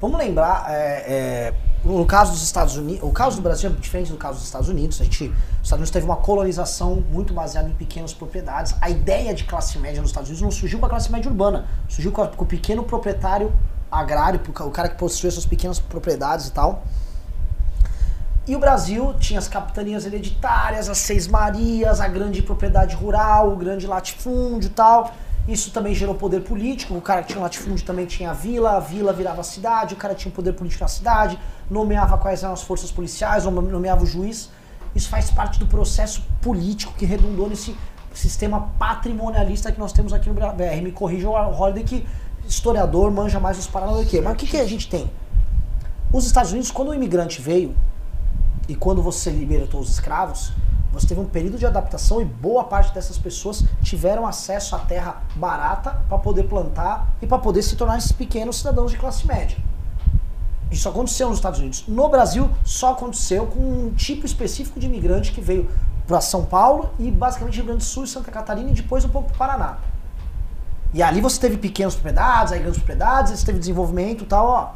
Vamos 0.00 0.18
lembrar, 0.18 0.66
é, 0.68 1.04
é, 1.06 1.52
no 1.86 2.04
caso 2.04 2.32
dos 2.32 2.42
Estados 2.42 2.76
Unidos, 2.76 3.02
o 3.02 3.12
caso 3.12 3.36
do 3.36 3.42
Brasil 3.42 3.70
é 3.70 3.72
diferente 3.72 4.10
do 4.10 4.16
caso 4.16 4.38
dos 4.38 4.44
Estados 4.46 4.68
Unidos. 4.68 5.00
A 5.00 5.04
gente, 5.04 5.24
os 5.24 5.32
Estados 5.62 5.72
Unidos 5.72 5.90
teve 5.90 6.04
uma 6.04 6.16
colonização 6.16 7.02
muito 7.12 7.32
baseada 7.32 7.68
em 7.68 7.74
pequenas 7.74 8.12
propriedades. 8.12 8.74
A 8.80 8.90
ideia 8.90 9.34
de 9.34 9.44
classe 9.44 9.78
média 9.78 10.00
nos 10.00 10.10
Estados 10.10 10.28
Unidos 10.28 10.42
não 10.42 10.50
surgiu 10.50 10.78
com 10.78 10.86
a 10.86 10.88
classe 10.88 11.10
média 11.10 11.30
urbana, 11.30 11.66
surgiu 11.88 12.10
com, 12.12 12.22
a- 12.22 12.28
com 12.28 12.44
o 12.44 12.46
pequeno 12.46 12.82
proprietário 12.82 13.52
agrário, 13.90 14.40
o 14.60 14.70
cara 14.70 14.88
que 14.88 14.96
possui 14.96 15.30
suas 15.30 15.46
pequenas 15.46 15.78
propriedades 15.78 16.48
e 16.48 16.52
tal. 16.52 16.82
E 18.46 18.54
o 18.54 18.58
Brasil 18.60 19.12
tinha 19.18 19.38
as 19.40 19.48
capitanias 19.48 20.06
hereditárias, 20.06 20.88
as 20.88 20.98
seis 20.98 21.26
marias, 21.26 22.00
a 22.00 22.06
grande 22.06 22.42
propriedade 22.42 22.94
rural, 22.94 23.52
o 23.52 23.56
grande 23.56 23.86
latifúndio 23.86 24.68
e 24.68 24.70
tal. 24.70 25.12
Isso 25.46 25.70
também 25.70 25.94
gerou 25.94 26.14
poder 26.14 26.40
político. 26.40 26.94
O 26.94 27.00
cara 27.00 27.22
que 27.22 27.28
tinha 27.32 27.42
latifúndio 27.42 27.84
também 27.84 28.04
tinha 28.06 28.30
a 28.30 28.34
vila, 28.34 28.72
a 28.72 28.80
vila 28.80 29.12
virava 29.12 29.42
cidade, 29.42 29.94
o 29.94 29.96
cara 29.96 30.14
tinha 30.14 30.32
poder 30.32 30.52
político 30.54 30.82
na 30.82 30.88
cidade, 30.88 31.38
nomeava 31.70 32.18
quais 32.18 32.42
eram 32.42 32.52
as 32.52 32.62
forças 32.62 32.90
policiais, 32.90 33.44
nome- 33.44 33.70
nomeava 33.70 34.02
o 34.02 34.06
juiz. 34.06 34.50
Isso 34.94 35.08
faz 35.08 35.30
parte 35.30 35.58
do 35.58 35.66
processo 35.66 36.22
político 36.40 36.94
que 36.94 37.04
redundou 37.04 37.48
nesse 37.48 37.76
sistema 38.12 38.70
patrimonialista 38.78 39.70
que 39.70 39.78
nós 39.78 39.92
temos 39.92 40.12
aqui 40.12 40.28
no 40.28 40.34
BR. 40.34 40.82
Me 40.82 40.90
corrija 40.90 41.28
o 41.28 41.32
Holiday 41.32 41.84
que 41.84 42.06
historiador 42.48 43.10
manja 43.10 43.38
mais 43.38 43.58
os 43.58 43.66
paraná 43.66 43.92
do 43.92 44.04
que. 44.06 44.20
Mas 44.20 44.32
o 44.32 44.36
que, 44.36 44.46
que 44.46 44.56
a 44.56 44.66
gente 44.66 44.88
tem? 44.88 45.10
Os 46.12 46.24
Estados 46.24 46.50
Unidos, 46.52 46.70
quando 46.70 46.88
o 46.88 46.94
imigrante 46.94 47.40
veio, 47.42 47.74
e 48.68 48.74
quando 48.74 49.02
você 49.02 49.30
libertou 49.30 49.80
os 49.80 49.90
escravos, 49.90 50.52
você 51.00 51.06
teve 51.06 51.20
um 51.20 51.26
período 51.26 51.58
de 51.58 51.66
adaptação 51.66 52.20
e 52.20 52.24
boa 52.24 52.64
parte 52.64 52.92
dessas 52.94 53.18
pessoas 53.18 53.64
tiveram 53.82 54.26
acesso 54.26 54.74
à 54.74 54.78
terra 54.78 55.22
barata 55.34 56.02
para 56.08 56.18
poder 56.18 56.44
plantar 56.44 57.08
e 57.20 57.26
para 57.26 57.38
poder 57.38 57.62
se 57.62 57.76
tornar 57.76 57.98
esses 57.98 58.12
pequenos 58.12 58.58
cidadãos 58.58 58.90
de 58.90 58.96
classe 58.96 59.26
média. 59.26 59.58
Isso 60.70 60.88
aconteceu 60.88 61.28
nos 61.28 61.38
Estados 61.38 61.60
Unidos. 61.60 61.84
No 61.86 62.08
Brasil, 62.08 62.50
só 62.64 62.92
aconteceu 62.92 63.46
com 63.46 63.60
um 63.60 63.94
tipo 63.94 64.26
específico 64.26 64.80
de 64.80 64.86
imigrante 64.86 65.32
que 65.32 65.40
veio 65.40 65.70
para 66.06 66.20
São 66.20 66.44
Paulo 66.44 66.90
e 66.98 67.10
basicamente 67.10 67.56
Rio 67.56 67.66
Grande 67.66 67.84
do 67.84 67.84
Sul 67.84 68.06
Santa 68.06 68.30
Catarina 68.30 68.70
e 68.70 68.74
depois 68.74 69.04
um 69.04 69.08
pouco 69.08 69.28
para 69.28 69.54
Paraná. 69.54 69.78
E 70.94 71.02
ali 71.02 71.20
você 71.20 71.38
teve 71.40 71.56
pequenas 71.56 71.94
propriedades, 71.94 72.52
aí 72.52 72.58
grandes 72.58 72.78
propriedades, 72.78 73.32
aí 73.32 73.38
você 73.38 73.46
teve 73.46 73.58
desenvolvimento 73.58 74.24
e 74.24 74.26
tal, 74.26 74.46
ó. 74.46 74.70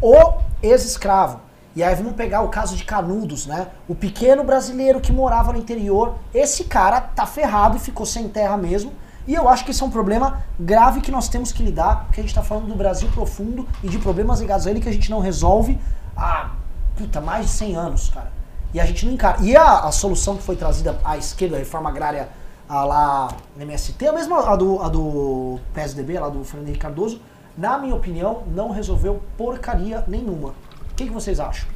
O 0.00 0.40
ex-escravo. 0.62 1.40
E 1.76 1.82
aí 1.82 1.94
vamos 1.96 2.12
pegar 2.12 2.42
o 2.42 2.48
caso 2.48 2.76
de 2.76 2.84
Canudos, 2.84 3.46
né? 3.46 3.68
O 3.88 3.94
pequeno 3.96 4.44
brasileiro 4.44 5.00
que 5.00 5.12
morava 5.12 5.52
no 5.52 5.58
interior, 5.58 6.14
esse 6.32 6.64
cara 6.64 7.00
tá 7.00 7.26
ferrado 7.26 7.76
e 7.76 7.80
ficou 7.80 8.06
sem 8.06 8.28
terra 8.28 8.56
mesmo. 8.56 8.92
E 9.26 9.34
eu 9.34 9.48
acho 9.48 9.64
que 9.64 9.72
isso 9.72 9.82
é 9.82 9.86
um 9.86 9.90
problema 9.90 10.44
grave 10.60 11.00
que 11.00 11.10
nós 11.10 11.28
temos 11.28 11.50
que 11.50 11.62
lidar, 11.62 12.04
porque 12.04 12.20
a 12.20 12.22
gente 12.22 12.34
tá 12.34 12.42
falando 12.42 12.66
do 12.66 12.76
Brasil 12.76 13.08
profundo 13.12 13.66
e 13.82 13.88
de 13.88 13.98
problemas 13.98 14.40
ligados 14.40 14.66
a 14.66 14.70
ele 14.70 14.80
que 14.80 14.88
a 14.88 14.92
gente 14.92 15.10
não 15.10 15.18
resolve 15.18 15.78
há, 16.16 16.50
puta, 16.94 17.20
mais 17.20 17.46
de 17.46 17.52
100 17.52 17.76
anos, 17.76 18.08
cara. 18.10 18.30
E 18.72 18.80
a 18.80 18.84
gente 18.84 19.06
não 19.06 19.12
encara. 19.12 19.38
E 19.40 19.56
a, 19.56 19.80
a 19.80 19.90
solução 19.90 20.36
que 20.36 20.42
foi 20.42 20.56
trazida 20.56 21.00
à 21.04 21.16
esquerda, 21.16 21.56
a 21.56 21.58
reforma 21.58 21.88
agrária 21.88 22.28
a 22.68 22.84
lá 22.84 23.28
no 23.56 23.62
MST, 23.62 24.06
a 24.06 24.12
mesma 24.12 24.48
a 24.48 24.56
do, 24.56 24.80
a 24.80 24.88
do 24.88 25.58
PSDB, 25.72 26.18
lá 26.18 26.28
do 26.28 26.44
Fernando 26.44 26.68
Henrique 26.68 26.82
Cardoso, 26.82 27.20
na 27.56 27.78
minha 27.78 27.94
opinião, 27.94 28.42
não 28.48 28.70
resolveu 28.70 29.22
porcaria 29.36 30.02
nenhuma. 30.08 30.54
O 30.94 30.96
que, 30.96 31.06
que 31.06 31.12
vocês 31.12 31.40
acham? 31.40 31.66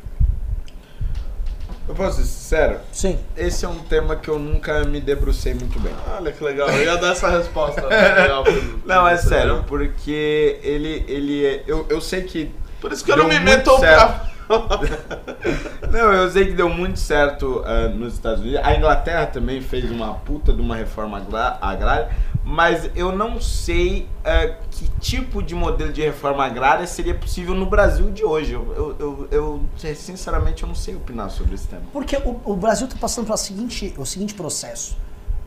Eu 1.89 1.95
posso 1.97 2.19
ser 2.19 2.25
sincero? 2.25 2.79
Sim. 2.93 3.19
Esse 3.37 3.65
é 3.65 3.69
um 3.69 3.81
tema 3.81 4.15
que 4.15 4.29
eu 4.29 4.39
nunca 4.39 4.85
me 4.85 5.01
debrucei 5.01 5.55
muito 5.55 5.81
bem. 5.81 5.93
Olha 6.17 6.31
que 6.31 6.45
legal, 6.45 6.69
eu 6.69 6.85
ia 6.85 6.97
dar 6.97 7.11
essa 7.11 7.29
resposta. 7.29 7.83
legal 7.89 8.45
pro- 8.45 8.81
Não, 8.87 9.09
é 9.09 9.17
sério, 9.17 9.65
porque 9.67 10.61
ele, 10.63 11.05
ele 11.09 11.45
é. 11.45 11.65
Eu, 11.67 11.85
eu 11.89 12.01
sei 12.01 12.23
que. 12.23 12.55
Por 12.81 12.93
isso 12.93 13.05
que 13.05 13.11
eu 13.11 13.17
não 13.17 13.27
me 13.27 13.41
meto 13.41 13.77
certo. 13.81 14.29
Não, 15.91 16.11
eu 16.13 16.31
sei 16.31 16.47
que 16.47 16.53
deu 16.53 16.71
muito 16.71 16.99
certo 16.99 17.63
ah, 17.67 17.89
nos 17.89 18.15
Estados 18.15 18.41
Unidos. 18.41 18.61
A 18.65 18.75
Inglaterra 18.75 19.27
também 19.27 19.61
fez 19.61 19.91
uma 19.91 20.15
puta 20.15 20.55
de 20.55 20.61
uma 20.63 20.75
reforma 20.75 21.23
agrária, 21.61 22.09
mas 22.51 22.91
eu 22.97 23.15
não 23.15 23.39
sei 23.43 24.09
ah, 24.25 24.57
que 24.71 24.89
tipo 25.01 25.43
de 25.43 25.55
modelo 25.55 25.93
de 25.93 26.01
reforma 26.01 26.47
agrária 26.47 26.87
seria 26.87 27.15
possível 27.15 27.55
no 27.55 27.67
Brasil 27.67 28.11
de 28.11 28.25
hoje. 28.25 28.55
Eu, 28.55 28.75
eu, 28.75 29.29
eu, 29.31 29.61
eu, 29.77 29.95
sinceramente, 29.95 30.63
eu 30.63 30.67
não 30.67 30.75
sei 30.75 30.97
opinar 30.97 31.31
sobre 31.31 31.55
esse 31.55 31.67
tema. 31.69 31.83
Porque 31.93 32.17
o, 32.17 32.41
o 32.47 32.57
Brasil 32.57 32.87
está 32.87 32.99
passando 32.99 33.27
pelo 33.27 33.37
seguinte, 33.37 33.93
o 33.99 34.07
seguinte 34.07 34.33
processo. 34.33 34.97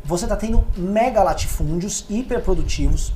Você 0.03 0.25
está 0.25 0.35
tendo 0.35 0.63
mega 0.77 1.23
latifúndios 1.23 2.05
hiperprodutivos, 2.07 3.11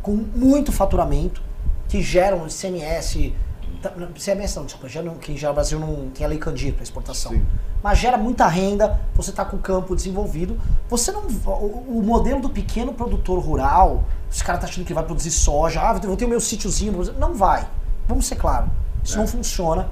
com 0.00 0.12
muito 0.14 0.70
faturamento, 0.70 1.42
que 1.88 2.00
geram 2.02 2.46
ICMS. 2.46 3.34
Tá- 3.80 3.92
não, 3.96 4.08
não, 4.08 4.64
desculpa, 4.64 4.88
geram, 4.88 5.14
que 5.14 5.36
já 5.36 5.50
o 5.50 5.54
Brasil 5.54 5.78
não 5.78 6.10
tem 6.10 6.24
a 6.24 6.28
lei 6.28 6.38
Candir 6.38 6.72
para 6.74 6.82
exportação. 6.82 7.32
Sim. 7.32 7.44
Mas 7.82 7.98
gera 7.98 8.16
muita 8.16 8.46
renda, 8.46 8.98
você 9.14 9.30
está 9.30 9.44
com 9.44 9.56
o 9.56 9.60
campo 9.60 9.94
desenvolvido. 9.94 10.58
Você 10.88 11.12
não. 11.12 11.22
O, 11.22 11.98
o 11.98 12.02
modelo 12.02 12.40
do 12.40 12.50
pequeno 12.50 12.92
produtor 12.92 13.38
rural, 13.38 14.04
os 14.30 14.42
caras 14.42 14.60
estão 14.60 14.70
achando 14.70 14.84
que 14.86 14.94
vai 14.94 15.04
produzir 15.04 15.30
soja, 15.30 15.80
ah, 15.80 15.92
vou 15.94 16.16
ter 16.16 16.24
o 16.24 16.28
meu 16.28 16.40
sítiozinho. 16.40 16.92
Não 17.18 17.34
vai. 17.34 17.66
Vamos 18.08 18.26
ser 18.26 18.36
claros. 18.36 18.70
Isso 19.04 19.16
não 19.18 19.26
funciona. 19.26 19.88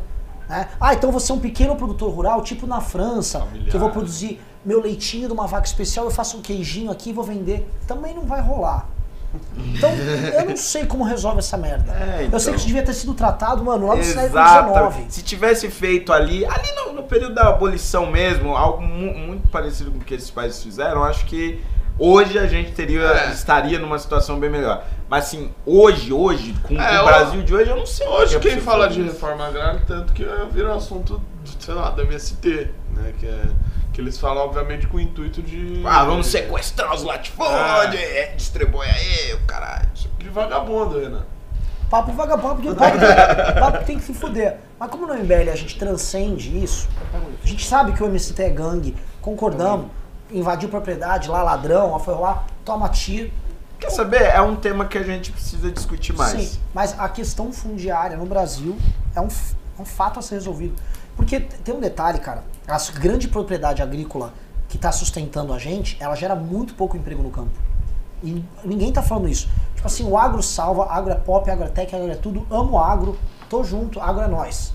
né? 0.48 0.68
Ah, 0.80 0.92
então 0.94 1.12
você 1.12 1.30
é 1.30 1.34
um 1.34 1.38
pequeno 1.38 1.76
produtor 1.76 2.12
rural, 2.12 2.42
tipo 2.42 2.66
na 2.66 2.80
França, 2.80 3.40
Familiar. 3.40 3.70
que 3.70 3.76
eu 3.76 3.80
vou 3.80 3.90
produzir 3.90 4.40
meu 4.64 4.80
leitinho 4.80 5.28
de 5.28 5.32
uma 5.32 5.46
vaca 5.46 5.66
especial, 5.66 6.06
eu 6.06 6.10
faço 6.10 6.38
um 6.38 6.40
queijinho 6.40 6.90
aqui 6.90 7.10
e 7.10 7.12
vou 7.12 7.22
vender. 7.24 7.70
Também 7.86 8.14
não 8.14 8.24
vai 8.24 8.40
rolar. 8.40 8.88
Então, 9.56 9.90
eu 10.38 10.44
não 10.50 10.56
sei 10.56 10.84
como 10.86 11.04
resolve 11.04 11.38
essa 11.38 11.56
merda. 11.56 11.92
É, 11.92 12.04
Eu 12.04 12.06
sei 12.08 12.18
que 12.18 12.26
então. 12.50 12.54
isso 12.56 12.66
devia 12.66 12.82
ter 12.82 12.92
sido 12.94 13.14
tratado, 13.14 13.62
mano, 13.64 13.86
lá 13.88 13.96
no 13.96 14.04
século. 14.04 14.92
XIX. 14.94 15.12
Se 15.12 15.22
tivesse 15.22 15.70
feito 15.70 16.12
ali, 16.12 16.44
ali 16.46 16.72
no, 16.76 16.92
no 16.92 17.02
período 17.04 17.34
da 17.34 17.48
abolição 17.48 18.06
mesmo, 18.10 18.56
algo 18.56 18.82
mu- 18.82 19.14
muito 19.14 19.48
parecido 19.48 19.90
com 19.90 19.98
o 19.98 20.00
que 20.00 20.14
esses 20.14 20.30
países 20.30 20.62
fizeram, 20.62 21.02
acho 21.04 21.24
que 21.26 21.60
hoje 21.98 22.38
a 22.38 22.46
gente 22.46 22.72
teria, 22.72 23.02
É. 23.02 23.30
estaria 23.32 23.78
numa 23.78 23.98
situação 23.98 24.38
bem 24.38 24.50
melhor. 24.50 24.84
Mas 25.08 25.24
assim, 25.26 25.50
hoje, 25.66 26.12
hoje, 26.12 26.54
com, 26.62 26.80
É, 26.80 26.96
com 26.96 27.02
o 27.02 27.06
Brasil 27.06 27.42
de 27.42 27.54
hoje, 27.54 27.70
eu 27.70 27.76
não 27.76 27.86
sei. 27.86 28.06
o 28.06 28.10
Hoje 28.10 28.38
que 28.40 28.48
é 28.48 28.52
quem 28.52 28.60
fala 28.60 28.88
de 28.88 29.00
isso. 29.00 29.12
reforma 29.12 29.46
agrária, 29.46 29.80
tanto 29.86 30.12
que 30.12 30.26
vira 30.52 30.70
um 30.72 30.76
assunto, 30.76 31.20
sei 31.60 31.74
lá, 31.74 31.90
da 31.90 32.02
MST, 32.02 32.70
né? 32.96 33.12
Que, 33.20 33.26
é, 33.26 33.42
que 33.94 34.00
eles 34.00 34.18
falam, 34.18 34.44
obviamente, 34.44 34.88
com 34.88 34.96
o 34.96 35.00
intuito 35.00 35.40
de. 35.40 35.80
Ah, 35.86 36.04
vamos 36.04 36.26
sequestrar 36.26 36.92
os 36.92 37.04
latifúndios, 37.04 37.94
é, 37.94 38.34
distribui 38.36 38.86
aí, 38.86 39.32
o 39.34 39.40
caralho. 39.46 39.88
De 40.18 40.28
vagabundo, 40.28 40.98
Renan. 40.98 41.24
Papo 41.88 42.12
vagabundo, 42.12 42.56
porque 42.56 42.74
papo 42.74 42.98
tem, 42.98 43.54
papo 43.60 43.84
tem 43.84 43.98
que 43.98 44.04
se 44.04 44.12
fuder. 44.12 44.58
Mas 44.80 44.90
como 44.90 45.06
no 45.06 45.14
MBL 45.14 45.48
a 45.52 45.56
gente 45.56 45.78
transcende 45.78 46.62
isso, 46.62 46.88
a 47.42 47.46
gente 47.46 47.64
sabe 47.64 47.92
que 47.92 48.02
o 48.02 48.06
MST 48.06 48.42
é 48.42 48.50
gangue, 48.50 48.96
concordamos, 49.22 49.86
invadiu 50.28 50.68
propriedade, 50.68 51.28
lá 51.28 51.42
ladrão, 51.44 51.96
foi 52.00 52.14
lá, 52.14 52.44
toma 52.64 52.88
tiro. 52.88 53.30
Quer 53.78 53.90
saber? 53.90 54.22
É 54.22 54.40
um 54.40 54.56
tema 54.56 54.86
que 54.86 54.98
a 54.98 55.04
gente 55.04 55.30
precisa 55.30 55.70
discutir 55.70 56.14
mais. 56.14 56.32
Sim, 56.32 56.60
mas 56.72 56.98
a 56.98 57.08
questão 57.08 57.52
fundiária 57.52 58.16
no 58.16 58.26
Brasil 58.26 58.76
é 59.14 59.20
um, 59.20 59.28
é 59.78 59.82
um 59.82 59.84
fato 59.84 60.18
a 60.18 60.22
ser 60.22 60.34
resolvido. 60.34 60.74
Porque 61.24 61.40
tem 61.40 61.74
um 61.74 61.80
detalhe, 61.80 62.18
cara. 62.18 62.44
A 62.68 62.78
grande 62.92 63.28
propriedade 63.28 63.80
agrícola 63.80 64.34
que 64.68 64.76
está 64.76 64.92
sustentando 64.92 65.52
a 65.54 65.58
gente, 65.58 65.96
ela 65.98 66.14
gera 66.14 66.34
muito 66.34 66.74
pouco 66.74 66.96
emprego 66.96 67.22
no 67.22 67.30
campo. 67.30 67.58
E 68.22 68.44
ninguém 68.62 68.92
tá 68.92 69.02
falando 69.02 69.28
isso. 69.28 69.48
Tipo 69.74 69.86
assim, 69.86 70.04
o 70.04 70.18
agro 70.18 70.42
salva, 70.42 70.86
agro 70.90 71.12
é 71.12 71.14
pop, 71.14 71.50
agro 71.50 71.64
é 71.64 71.68
tech, 71.68 71.94
agro 71.94 72.10
é 72.10 72.14
tudo. 72.14 72.46
Amo 72.50 72.78
agro, 72.78 73.18
tô 73.48 73.64
junto, 73.64 74.00
agro 74.00 74.22
é 74.22 74.28
nós. 74.28 74.72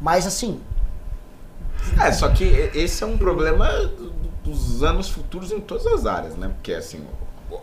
Mas 0.00 0.26
assim, 0.26 0.60
É, 2.00 2.10
só 2.10 2.28
que 2.30 2.44
esse 2.74 3.04
é 3.04 3.06
um 3.06 3.18
problema 3.18 3.68
dos 4.42 4.82
anos 4.82 5.08
futuros 5.08 5.52
em 5.52 5.60
todas 5.60 5.86
as 5.86 6.06
áreas, 6.06 6.36
né? 6.36 6.48
Porque 6.48 6.72
assim, 6.72 7.04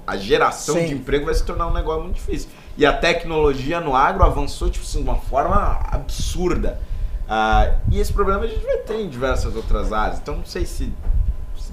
a 0.06 0.18
geração 0.18 0.76
Sim. 0.76 0.86
de 0.86 0.94
emprego 0.94 1.26
vai 1.26 1.34
se 1.34 1.44
tornar 1.44 1.68
um 1.68 1.74
negócio 1.74 2.04
muito 2.04 2.16
difícil. 2.16 2.50
E 2.78 2.86
a 2.86 2.94
tecnologia 2.94 3.80
no 3.80 3.96
agro 3.96 4.24
avançou 4.24 4.70
tipo 4.70 4.86
assim, 4.86 5.04
de 5.04 5.10
uma 5.10 5.20
forma 5.20 5.80
absurda. 5.92 6.80
Ah, 7.28 7.72
e 7.92 8.00
esse 8.00 8.12
problema 8.12 8.42
a 8.44 8.48
gente 8.48 8.64
vai 8.66 8.78
ter 8.78 9.00
em 9.00 9.10
diversas 9.10 9.56
outras 9.56 9.92
áreas. 9.94 10.20
Então 10.20 10.38
não 10.38 10.46
sei 10.46 10.66
se 10.66 10.92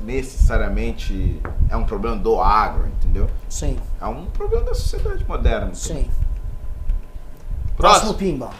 necessariamente 0.05 1.40
é 1.68 1.77
um 1.77 1.85
problema 1.85 2.16
do 2.16 2.40
agro, 2.40 2.86
entendeu? 2.86 3.28
sim, 3.48 3.77
É 4.01 4.06
um 4.06 4.24
problema 4.27 4.64
da 4.64 4.74
sociedade 4.74 5.24
moderna. 5.27 5.74
sim. 5.74 6.09
Próximo 7.77 8.12
Próximo. 8.12 8.14
Pimba. 8.14 8.51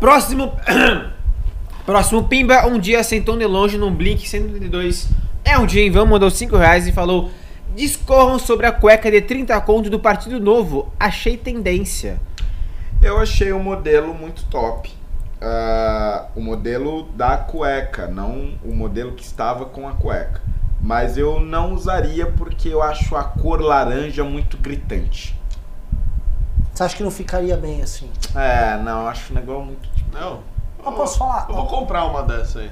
Próximo. 0.00 0.52
Próximo 1.86 2.24
Pimba, 2.24 2.66
um 2.66 2.78
dia 2.78 3.02
sentou 3.04 3.36
de 3.36 3.46
longe 3.46 3.78
num 3.78 3.94
Blink 3.94 4.28
132. 4.28 5.08
É 5.44 5.58
um 5.58 5.66
dia 5.66 5.82
em 5.86 5.90
vão, 5.90 6.06
mandou 6.06 6.30
5 6.30 6.56
reais 6.56 6.86
e 6.88 6.92
falou: 6.92 7.30
Discorram 7.76 8.38
sobre 8.38 8.66
a 8.66 8.72
cueca 8.72 9.10
de 9.10 9.20
30 9.20 9.60
conto 9.60 9.90
do 9.90 10.00
Partido 10.00 10.40
Novo. 10.40 10.92
Achei 10.98 11.36
tendência. 11.36 12.20
Eu 13.02 13.20
achei 13.20 13.52
o 13.52 13.60
modelo 13.60 14.14
muito 14.14 14.44
top. 14.46 14.92
Ah, 15.46 16.24
o 16.34 16.40
modelo 16.40 17.02
da 17.12 17.36
cueca, 17.36 18.06
não 18.06 18.54
o 18.64 18.74
modelo 18.74 19.12
que 19.12 19.22
estava 19.22 19.66
com 19.66 19.86
a 19.86 19.92
cueca. 19.92 20.40
Mas 20.80 21.18
eu 21.18 21.38
não 21.38 21.74
usaria 21.74 22.26
porque 22.26 22.70
eu 22.70 22.82
acho 22.82 23.14
a 23.14 23.24
cor 23.24 23.60
laranja 23.60 24.24
muito 24.24 24.56
gritante. 24.56 25.38
Você 26.72 26.82
acha 26.82 26.96
que 26.96 27.02
não 27.02 27.10
ficaria 27.10 27.58
bem 27.58 27.82
assim? 27.82 28.10
É, 28.34 28.78
não, 28.78 29.02
eu 29.02 29.08
acho 29.08 29.32
um 29.32 29.36
negócio 29.36 29.66
muito. 29.66 29.86
Não. 30.10 30.40
Eu 30.82 30.92
posso 30.92 31.18
falar? 31.18 31.44
Eu 31.46 31.56
vou 31.56 31.66
comprar 31.66 32.06
uma 32.06 32.22
dessa 32.22 32.60
aí. 32.60 32.70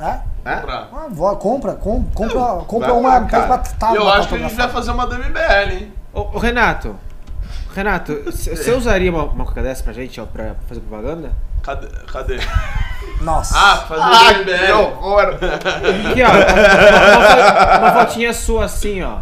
É? 0.00 0.20
É? 0.46 0.56
Comprar. 0.56 0.88
Ah, 0.94 1.06
vó, 1.10 1.36
compra, 1.36 1.74
com, 1.74 2.04
compra, 2.04 2.64
compra 2.66 2.88
vai 2.88 2.98
uma 2.98 3.20
coisa 3.20 3.46
pra 3.46 3.58
tá, 3.58 3.94
eu 3.94 4.08
acho 4.08 4.28
que 4.28 4.34
a 4.34 4.38
gente 4.38 4.54
vai 4.54 4.68
fazer 4.70 4.90
uma 4.92 5.06
da 5.06 5.18
MBL, 5.18 5.72
hein? 5.74 5.92
Ô, 6.14 6.20
ô, 6.20 6.38
Renato. 6.38 6.96
Renato, 7.74 8.14
você 8.32 8.72
usaria 8.72 9.10
uma, 9.10 9.24
uma 9.24 9.44
cueca 9.44 9.62
dessa 9.62 9.84
pra 9.84 9.92
gente, 9.92 10.18
ó, 10.18 10.24
pra 10.24 10.54
fazer 10.66 10.80
propaganda? 10.80 11.32
Cadê? 11.62 11.88
Cadê? 12.12 12.38
Nossa. 13.20 13.54
Ah, 13.56 13.76
fazer 13.88 14.02
Ah, 14.02 14.32
da 14.32 14.66
que 14.66 14.72
horror! 14.72 15.38
Aqui, 16.10 16.22
ó. 16.22 16.28
Uma, 16.28 17.78
uma, 17.78 17.78
uma 17.78 17.92
fotinha 18.04 18.32
sua 18.32 18.64
assim, 18.64 19.02
ó. 19.02 19.18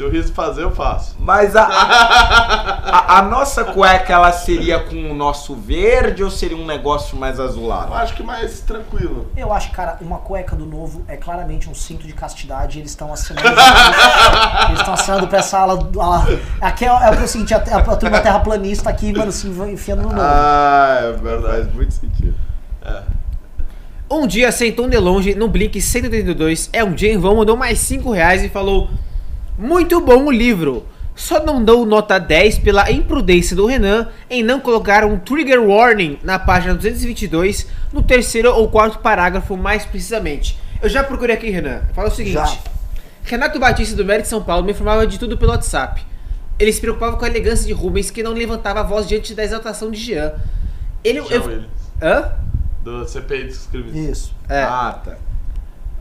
Se 0.00 0.04
o 0.04 0.08
riso 0.08 0.32
fazer, 0.32 0.62
eu 0.62 0.70
faço. 0.70 1.14
Mas 1.18 1.54
a, 1.54 1.62
a, 1.62 3.18
a 3.18 3.22
nossa 3.22 3.64
cueca, 3.64 4.14
ela 4.14 4.32
seria 4.32 4.78
com 4.78 5.10
o 5.10 5.14
nosso 5.14 5.54
verde 5.54 6.24
ou 6.24 6.30
seria 6.30 6.56
um 6.56 6.64
negócio 6.64 7.18
mais 7.18 7.38
Eu 7.38 7.44
azulado? 7.44 7.92
acho 7.92 8.14
que 8.14 8.22
mais 8.22 8.60
tranquilo. 8.60 9.30
Eu 9.36 9.52
acho, 9.52 9.70
cara, 9.72 9.98
uma 10.00 10.16
cueca 10.16 10.56
do 10.56 10.64
novo 10.64 11.04
é 11.06 11.18
claramente 11.18 11.68
um 11.68 11.74
cinto 11.74 12.06
de 12.06 12.14
castidade. 12.14 12.78
Eles 12.78 12.92
estão 12.92 13.12
assinando. 13.12 13.46
eles 14.68 14.80
estão 14.80 14.94
assinando 14.94 15.28
pra 15.28 15.40
essa 15.40 15.58
ala. 15.58 15.78
ala 15.98 16.26
aqui 16.62 16.86
é, 16.86 16.88
é 16.88 17.10
o 17.10 17.28
seguinte: 17.28 17.52
a, 17.52 17.58
a, 17.58 17.78
a 17.80 17.96
turma 17.96 18.20
terraplanista 18.20 18.88
aqui, 18.88 19.12
mano, 19.12 19.30
se 19.30 19.48
enfiando 19.48 20.00
no 20.00 20.08
novo. 20.08 20.22
Ah, 20.22 20.98
é 21.02 21.12
verdade, 21.12 21.56
faz 21.64 21.74
muito 21.74 21.92
sentido. 21.92 22.34
Um 24.10 24.26
dia 24.26 24.50
sentou 24.50 24.88
de 24.88 24.96
longe 24.96 25.34
no 25.34 25.46
Blink 25.46 25.78
132. 25.78 26.70
É 26.72 26.82
um 26.82 26.94
dia 26.94 27.12
em 27.12 27.18
vão, 27.18 27.36
mandou 27.36 27.54
mais 27.54 27.78
5 27.80 28.10
reais 28.10 28.42
e 28.42 28.48
falou: 28.48 28.88
Muito 29.60 30.00
bom 30.00 30.24
o 30.24 30.30
livro. 30.30 30.86
Só 31.14 31.44
não 31.44 31.62
dou 31.62 31.84
nota 31.84 32.18
10 32.18 32.60
pela 32.60 32.90
imprudência 32.90 33.54
do 33.54 33.66
Renan 33.66 34.08
em 34.30 34.42
não 34.42 34.58
colocar 34.58 35.04
um 35.04 35.18
trigger 35.18 35.62
warning 35.62 36.18
na 36.22 36.38
página 36.38 36.74
222, 36.74 37.66
no 37.92 38.02
terceiro 38.02 38.54
ou 38.54 38.70
quarto 38.70 39.00
parágrafo, 39.00 39.54
mais 39.54 39.84
precisamente. 39.84 40.58
Eu 40.80 40.88
já 40.88 41.04
procurei 41.04 41.36
aqui, 41.36 41.50
Renan. 41.50 41.82
Fala 41.92 42.08
o 42.08 42.10
seguinte: 42.10 42.32
Já. 42.34 42.56
Renato 43.22 43.58
Batista 43.58 43.94
do 43.94 44.02
Mérito 44.02 44.22
de 44.24 44.28
São 44.30 44.42
Paulo 44.42 44.64
me 44.64 44.70
informava 44.72 45.06
de 45.06 45.18
tudo 45.18 45.36
pelo 45.36 45.50
WhatsApp. 45.52 46.02
Ele 46.58 46.72
se 46.72 46.80
preocupava 46.80 47.18
com 47.18 47.24
a 47.26 47.28
elegância 47.28 47.66
de 47.66 47.72
Rubens, 47.74 48.10
que 48.10 48.22
não 48.22 48.32
levantava 48.32 48.80
a 48.80 48.82
voz 48.82 49.06
diante 49.06 49.34
da 49.34 49.44
exaltação 49.44 49.90
de 49.90 50.00
Jean. 50.00 50.32
Ele. 51.04 51.20
Chama 51.22 51.34
eu- 51.34 51.50
ele. 51.52 51.66
Hã? 52.00 52.32
Do 52.82 53.06
CPI 53.06 53.44
dos 53.44 53.66
crimes. 53.66 53.94
Isso. 53.94 54.34
É. 54.48 54.62
Ah, 54.62 54.98
tá. 55.04 55.16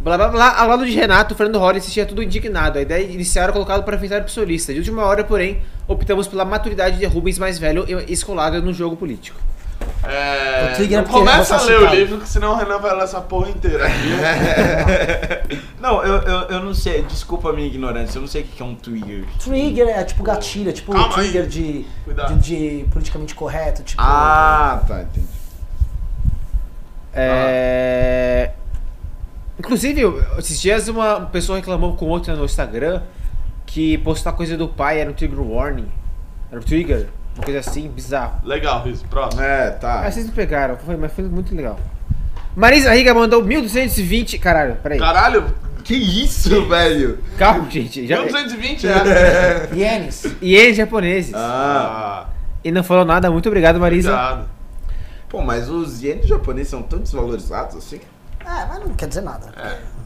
Blá 0.02 0.16
blá 0.18 0.30
blá, 0.30 0.58
ao 0.60 0.70
lado 0.70 0.86
de 0.86 0.92
Renato, 0.94 1.36
Fernando 1.36 1.60
Hollis 1.60 1.84
assistia 1.84 2.06
tudo 2.06 2.24
indignado. 2.24 2.80
A 2.80 2.82
ideia 2.82 3.04
inicial 3.04 3.44
era 3.44 3.54
colocado 3.54 3.84
para 3.84 3.96
enfrentar 3.98 4.24
o 4.24 4.30
solista. 4.30 4.72
De 4.72 4.80
última 4.80 5.04
hora, 5.04 5.26
porém, 5.26 5.62
optamos 5.88 6.28
pela 6.28 6.46
maturidade 6.46 6.98
de 6.98 7.06
Rubens 7.06 7.38
mais 7.38 7.60
velho 7.60 7.86
e 8.08 8.14
escolado 8.14 8.62
no 8.62 8.74
jogo 8.74 8.96
político. 8.96 9.38
É. 10.04 10.76
Não 10.90 11.00
é 11.00 11.04
começa 11.04 11.56
a 11.56 11.60
você 11.60 11.78
ler 11.78 11.90
o 11.90 11.94
livro, 11.94 12.18
que 12.20 12.30
senão 12.30 12.54
o 12.54 12.56
Renan 12.56 12.80
vai 12.80 12.96
ler 12.96 13.04
essa 13.04 13.20
porra 13.20 13.50
inteira 13.50 13.86
aqui. 13.86 15.60
Não, 15.80 16.04
eu, 16.04 16.16
eu, 16.22 16.40
eu 16.50 16.60
não 16.60 16.74
sei, 16.74 17.04
desculpa 17.04 17.50
a 17.50 17.54
minha 17.54 17.66
ignorância, 17.66 18.18
eu 18.18 18.22
não 18.22 18.28
sei 18.28 18.42
o 18.42 18.46
que 18.46 18.62
é 18.62 18.66
um 18.66 18.76
trigger. 18.76 19.24
Trigger 19.42 19.88
é 19.88 20.04
tipo 20.04 20.22
gatilho, 20.24 20.70
é 20.70 20.74
tipo 20.74 20.92
Calma 20.92 21.14
trigger 21.14 21.48
de, 21.48 21.86
Cuidado. 22.04 22.36
de, 22.38 22.80
de 22.80 22.86
politicamente 22.90 23.34
correto. 23.34 23.82
Tipo, 23.82 24.02
Ah, 24.02 24.82
tá, 24.86 25.02
entendi. 25.04 25.26
É... 27.14 28.52
Inclusive, 29.60 29.99
eu- 30.02 30.23
esses 30.40 30.60
dias 30.60 30.88
uma 30.88 31.22
pessoa 31.22 31.57
reclamou 31.57 31.95
com 31.95 32.06
outra 32.07 32.36
no 32.36 32.45
Instagram 32.45 33.02
que 33.65 33.98
postar 33.99 34.31
coisa 34.34 34.56
do 34.57 34.68
pai 34.68 34.99
era 34.99 35.10
um 35.10 35.14
trigger 35.14 35.40
warning. 35.41 35.88
Era 36.52 36.60
um 36.60 36.64
trigger, 36.64 37.07
uma 37.36 37.44
coisa 37.44 37.60
assim, 37.60 37.88
bizarro. 37.90 38.40
Legal, 38.44 38.84
Riso. 38.84 39.06
Próximo. 39.10 39.41
É, 39.44 39.72
tá. 39.72 40.02
Mas 40.03 40.14
vocês 40.15 40.26
me 40.26 40.31
pegaram, 40.31 40.77
foi, 40.77 40.95
mas 40.98 41.11
foi 41.14 41.26
muito 41.26 41.53
legal. 41.56 41.80
Marisa 42.56 42.91
Riga 42.94 43.14
mandou 43.14 43.44
1220. 43.44 44.40
Caralho, 44.40 44.76
peraí. 44.77 44.98
Caralho, 44.98 45.45
Que 45.84 45.94
isso, 45.95 46.65
velho? 46.68 47.19
Calma, 47.38 47.69
gente. 47.69 48.06
Já... 48.07 48.18
1220 48.22 48.88
é. 48.88 49.69
Ienes. 49.76 50.26
Ienes 50.41 50.76
japoneses. 50.77 51.34
Ah, 51.34 52.26
Ah, 52.27 52.30
E 52.64 52.72
não 52.72 52.84
falou 52.84 53.06
nada, 53.06 53.30
muito 53.31 53.48
obrigado, 53.48 53.80
Marisa. 53.80 54.10
cuidado. 54.10 54.49
pô, 55.30 55.41
mas 55.41 55.69
os 55.69 56.02
ienes 56.03 56.27
japoneses 56.27 56.69
são 56.69 56.81
tão 56.81 56.99
desvalorizados 56.99 57.76
assim? 57.77 57.99
É, 58.50 58.66
mas 58.66 58.80
não 58.80 58.94
quer 58.96 59.08
dizer 59.08 59.22
nada. 59.22 59.46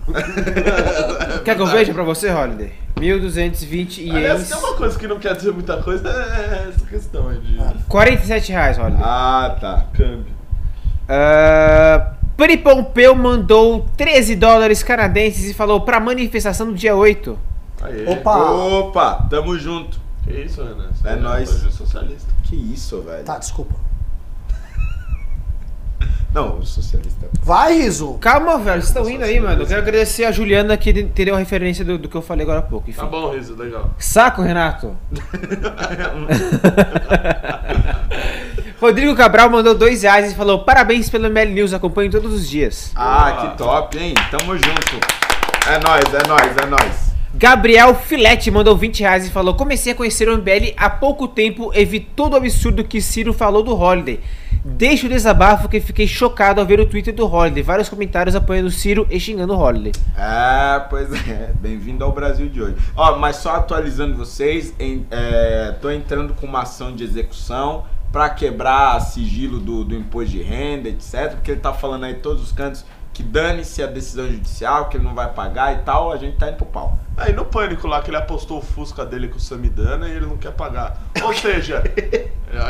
Quer 1.45 1.55
que 1.55 1.61
eu 1.61 1.67
veja 1.67 1.93
pra 1.93 2.03
você, 2.03 2.29
Holiday? 2.29 2.73
1220 2.99 4.09
Aliás, 4.09 4.25
ienes. 4.25 4.49
tem 4.49 4.57
uma 4.57 4.75
coisa 4.75 4.99
que 4.99 5.07
não 5.07 5.17
quer 5.17 5.33
dizer 5.33 5.53
muita 5.53 5.81
coisa, 5.81 6.09
é 6.09 6.69
essa 6.69 6.85
questão 6.85 7.29
aí 7.29 7.37
de 7.39 7.57
47 7.87 8.51
reais, 8.51 8.77
Holiday. 8.77 9.01
Ah, 9.01 9.57
tá. 9.59 9.85
câmbio. 9.93 10.33
Uh, 11.03 12.13
Pri 12.35 12.57
Pompeu 12.57 13.15
mandou 13.15 13.87
13 13.95 14.35
dólares 14.35 14.83
canadenses 14.83 15.49
e 15.51 15.53
falou 15.53 15.81
pra 15.81 16.01
manifestação 16.01 16.67
do 16.67 16.73
dia 16.73 16.95
8. 16.95 17.39
Aê. 17.81 18.05
Opa! 18.07 18.51
Opa, 18.51 19.27
tamo 19.29 19.57
junto. 19.57 19.99
Que 20.25 20.33
isso, 20.33 20.63
Renan? 20.63 20.89
É 21.05 21.15
nóis. 21.15 21.49
Hoje 21.49 21.71
socialista. 21.71 22.31
Que 22.43 22.55
isso, 22.55 23.01
velho? 23.01 23.23
Tá, 23.23 23.37
desculpa. 23.37 23.75
Não, 26.33 26.57
o 26.57 26.65
socialista. 26.65 27.29
Vai, 27.43 27.77
Riso. 27.77 28.17
Calma, 28.19 28.57
velho, 28.57 28.81
vocês 28.81 28.87
estão 28.87 29.07
indo 29.07 29.23
aí, 29.23 29.39
mano. 29.39 29.61
Eu 29.61 29.67
quero 29.67 29.81
agradecer 29.81 30.25
a 30.25 30.31
Juliana 30.31 30.75
que 30.75 30.89
entendeu 30.89 31.35
a 31.35 31.37
referência 31.37 31.85
do, 31.85 31.97
do 31.99 32.09
que 32.09 32.15
eu 32.15 32.23
falei 32.23 32.43
agora 32.43 32.59
há 32.59 32.63
pouco. 32.63 32.89
Enfim. 32.89 32.99
Tá 32.99 33.05
bom, 33.05 33.31
Riso, 33.31 33.55
legal. 33.55 33.91
Saco, 33.99 34.41
Renato. 34.41 34.97
Rodrigo 38.81 39.15
Cabral 39.15 39.49
mandou 39.49 39.75
2 39.75 40.01
reais 40.01 40.31
e 40.31 40.35
falou: 40.35 40.65
Parabéns 40.65 41.09
pelo 41.09 41.27
ML 41.27 41.53
News, 41.53 41.73
acompanho 41.73 42.09
todos 42.09 42.33
os 42.33 42.49
dias. 42.49 42.91
Ah, 42.95 43.51
que 43.51 43.57
top, 43.57 43.97
hein? 43.97 44.15
Tamo 44.31 44.57
junto. 44.57 44.99
É 45.69 45.79
nóis, 45.79 46.05
é 46.13 46.27
nóis, 46.27 46.57
é 46.57 46.65
nóis. 46.65 47.12
Gabriel 47.35 47.95
Filete 47.95 48.51
mandou 48.51 48.77
20 48.77 48.99
reais 48.99 49.25
e 49.25 49.31
falou: 49.31 49.55
Comecei 49.55 49.91
a 49.91 49.95
conhecer 49.95 50.29
o 50.29 50.37
MBL 50.37 50.73
há 50.77 50.87
pouco 50.87 51.27
tempo 51.27 51.71
e 51.73 51.83
vi 51.83 51.99
todo 51.99 52.33
o 52.33 52.35
absurdo 52.35 52.83
que 52.83 53.01
Ciro 53.01 53.33
falou 53.33 53.63
do 53.63 53.75
Holiday. 53.75 54.19
Deixa 54.63 55.07
o 55.07 55.09
desabafo 55.09 55.67
que 55.67 55.81
fiquei 55.81 56.07
chocado 56.07 56.61
ao 56.61 56.67
ver 56.67 56.79
o 56.79 56.85
Twitter 56.85 57.13
do 57.13 57.25
Holiday. 57.25 57.63
Vários 57.63 57.89
comentários 57.89 58.35
apoiando 58.35 58.67
o 58.67 58.71
Ciro 58.71 59.07
e 59.09 59.19
xingando 59.19 59.53
o 59.53 59.59
Holiday. 59.59 59.93
É, 60.15 60.79
pois 60.89 61.11
é. 61.27 61.51
Bem-vindo 61.59 62.05
ao 62.05 62.11
Brasil 62.11 62.47
de 62.47 62.61
hoje. 62.61 62.75
Ó, 62.95 63.17
mas 63.17 63.37
só 63.37 63.55
atualizando 63.55 64.15
vocês, 64.15 64.73
em, 64.79 65.05
é, 65.09 65.75
tô 65.81 65.89
entrando 65.89 66.35
com 66.35 66.45
uma 66.45 66.61
ação 66.61 66.95
de 66.95 67.03
execução 67.03 67.83
pra 68.11 68.29
quebrar 68.29 68.99
sigilo 69.01 69.59
do, 69.59 69.83
do 69.83 69.95
imposto 69.95 70.29
de 70.29 70.43
renda, 70.43 70.87
etc. 70.87 71.31
Porque 71.31 71.49
ele 71.49 71.59
tá 71.59 71.73
falando 71.73 72.03
aí 72.03 72.13
todos 72.13 72.43
os 72.43 72.51
cantos 72.51 72.85
que 73.13 73.21
dane-se 73.21 73.83
a 73.83 73.85
decisão 73.87 74.25
judicial, 74.27 74.89
que 74.89 74.97
ele 74.97 75.03
não 75.03 75.13
vai 75.13 75.29
pagar 75.31 75.73
e 75.73 75.77
tal. 75.83 76.11
A 76.11 76.17
gente 76.17 76.35
tá 76.37 76.47
indo 76.49 76.57
pro 76.57 76.65
pau. 76.65 76.97
Aí 77.15 77.31
no 77.31 77.45
pânico 77.45 77.87
lá 77.87 78.01
que 78.01 78.09
ele 78.09 78.17
apostou 78.17 78.57
o 78.57 78.61
Fusca 78.61 79.05
dele 79.05 79.27
com 79.27 79.37
o 79.37 79.39
Samidana 79.39 80.07
e 80.07 80.11
ele 80.11 80.25
não 80.25 80.35
quer 80.37 80.51
pagar. 80.51 80.97
Ou 81.21 81.31
seja, 81.37 81.83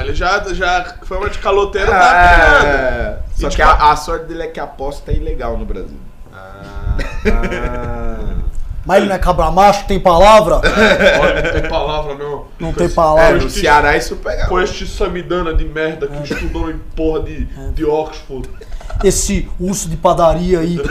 ele 0.02 0.14
já, 0.14 0.44
já 0.54 0.96
foi 1.04 1.18
uma 1.18 1.30
de 1.30 1.40
caloteiro 1.40 1.90
tá. 1.90 2.62
É, 2.66 3.20
E 3.38 3.42
só 3.42 3.48
que 3.50 3.56
tipo- 3.56 3.68
a, 3.68 3.92
a 3.92 3.96
sorte 3.96 4.26
dele 4.26 4.44
é 4.44 4.48
que 4.48 4.60
a 4.60 4.64
aposta 4.66 5.12
é 5.12 5.16
ilegal 5.16 5.58
no 5.58 5.66
Brasil. 5.66 5.98
Ah, 6.34 6.98
Mas 8.86 8.98
ele 8.98 9.06
não 9.08 9.16
é 9.16 9.20
cabra 9.20 9.50
macho, 9.50 9.88
tem 9.88 9.98
palavra? 9.98 10.56
Olha, 10.56 11.42
não 11.42 11.52
tem 11.62 11.70
palavra 11.70 12.16
não. 12.16 12.46
Não 12.60 12.74
Com 12.74 12.74
tem 12.74 12.86
esse- 12.88 12.94
É, 12.94 12.96
palavra. 12.96 13.38
no 13.40 13.50
Ceará 13.50 13.96
isso 13.96 14.18
pega. 14.18 14.48
Com 14.48 14.60
este 14.60 14.86
samidana 14.86 15.54
de 15.54 15.64
merda 15.64 16.06
É. 16.06 16.10
que 16.22 16.34
estudou 16.34 16.70
em 16.70 16.78
porra 16.94 17.22
de, 17.22 17.46
de 17.72 17.86
Oxford. 17.86 18.50
Esse 19.04 19.50
urso 19.60 19.90
de 19.90 19.98
padaria 19.98 20.60
aí. 20.60 20.78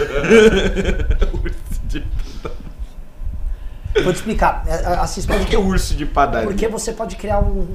Vou 4.02 4.12
te 4.12 4.16
explicar. 4.16 4.64
É, 4.66 4.72
é, 4.74 4.86
Assim, 4.98 5.22
Por 5.22 5.38
que 5.44 5.56
urso 5.56 5.94
de 5.94 6.06
padaria? 6.06 6.48
Porque 6.48 6.66
você 6.68 6.92
pode 6.92 7.16
criar 7.16 7.40
um, 7.40 7.60
um 7.62 7.66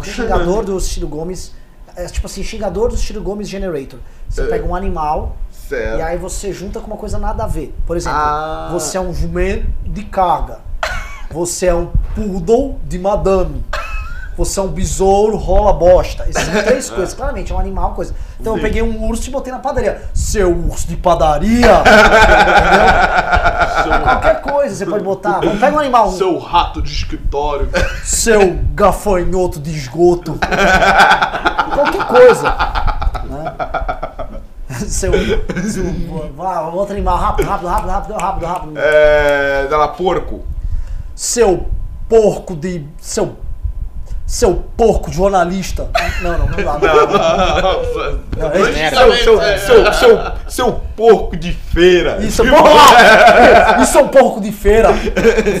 que 0.00 0.10
xingador 0.10 0.64
do 0.64 0.78
Ciro 0.80 1.08
Gomes. 1.08 1.52
É, 1.96 2.06
tipo 2.06 2.26
assim, 2.26 2.42
xingador 2.42 2.88
do 2.88 2.96
Ciro 2.96 3.20
Gomes 3.22 3.48
Generator. 3.48 3.98
Você 4.28 4.42
É. 4.42 4.46
pega 4.46 4.66
um 4.66 4.74
animal 4.74 5.36
Certo. 5.68 5.98
e 5.98 6.02
aí 6.02 6.16
você 6.18 6.52
junta 6.52 6.80
com 6.80 6.86
uma 6.88 6.96
coisa 6.96 7.18
nada 7.18 7.44
a 7.44 7.46
ver. 7.46 7.74
Por 7.86 7.96
exemplo, 7.96 8.18
Ah. 8.18 8.68
você 8.72 8.96
é 8.96 9.00
um 9.00 9.12
jumento 9.14 9.66
de 9.84 10.04
carga. 10.04 10.58
Você 11.30 11.66
é 11.66 11.74
um 11.74 11.90
poodle 12.14 12.78
de 12.84 12.98
madame. 12.98 13.64
Você 14.36 14.58
é 14.58 14.62
um 14.62 14.68
besouro 14.68 15.36
rola 15.36 15.72
bosta. 15.72 16.24
Essas 16.28 16.44
são 16.44 16.62
três 16.64 16.90
coisas. 16.90 17.14
Claramente, 17.14 17.52
é 17.52 17.54
um 17.54 17.58
animal, 17.58 17.94
coisa. 17.94 18.14
Então 18.40 18.56
eu 18.56 18.62
peguei 18.62 18.82
um 18.82 19.08
urso 19.08 19.28
e 19.28 19.32
botei 19.32 19.52
na 19.52 19.58
padaria. 19.58 20.02
Seu 20.12 20.50
urso 20.52 20.86
de 20.88 20.96
padaria! 20.96 21.82
Qualquer 24.02 24.40
coisa 24.40 24.74
você 24.74 24.86
pode 24.86 25.04
botar. 25.04 25.40
Vamos, 25.40 25.60
pega 25.60 25.76
um 25.76 25.80
animal. 25.80 26.10
Seu 26.12 26.38
rato 26.38 26.80
de 26.82 26.90
escritório. 26.90 27.68
seu 28.02 28.58
gafanhoto 28.74 29.60
de 29.60 29.70
esgoto. 29.70 30.38
Qualquer 31.74 32.06
coisa. 32.06 32.48
né? 33.24 33.54
Seu, 34.88 35.12
seu. 35.70 35.84
Vai, 36.34 36.64
outro 36.72 36.94
animal, 36.94 37.16
rápido, 37.16 37.46
rápido, 37.46 37.68
rápido, 37.68 37.90
rápido, 37.90 38.14
rápido, 38.18 38.46
rápido. 38.46 38.72
É. 38.76 39.68
Dá 39.70 39.76
lá, 39.76 39.88
porco. 39.88 40.40
Seu 41.14 41.68
porco 42.08 42.56
de. 42.56 42.84
Seu. 42.98 43.36
Seu 44.26 44.54
porco 44.76 45.12
jornalista. 45.12 45.90
Não, 46.22 46.38
não, 46.38 46.46
não 46.46 46.56
dá. 46.56 46.78
Não, 47.62 47.82
não, 48.38 48.50
é 48.52 48.60
isso. 48.60 48.96
Seu, 48.96 49.38
seu, 49.38 49.58
seu, 49.58 49.92
seu, 49.92 50.32
seu 50.48 50.72
porco 50.96 51.36
de 51.36 51.52
feira. 51.52 52.18
Isso 52.22 52.42
é 52.42 52.50
porco. 52.50 52.68
Isso 53.82 53.98
é 53.98 54.02
um 54.02 54.08
porco 54.08 54.40
de 54.40 54.50
feira. 54.50 54.88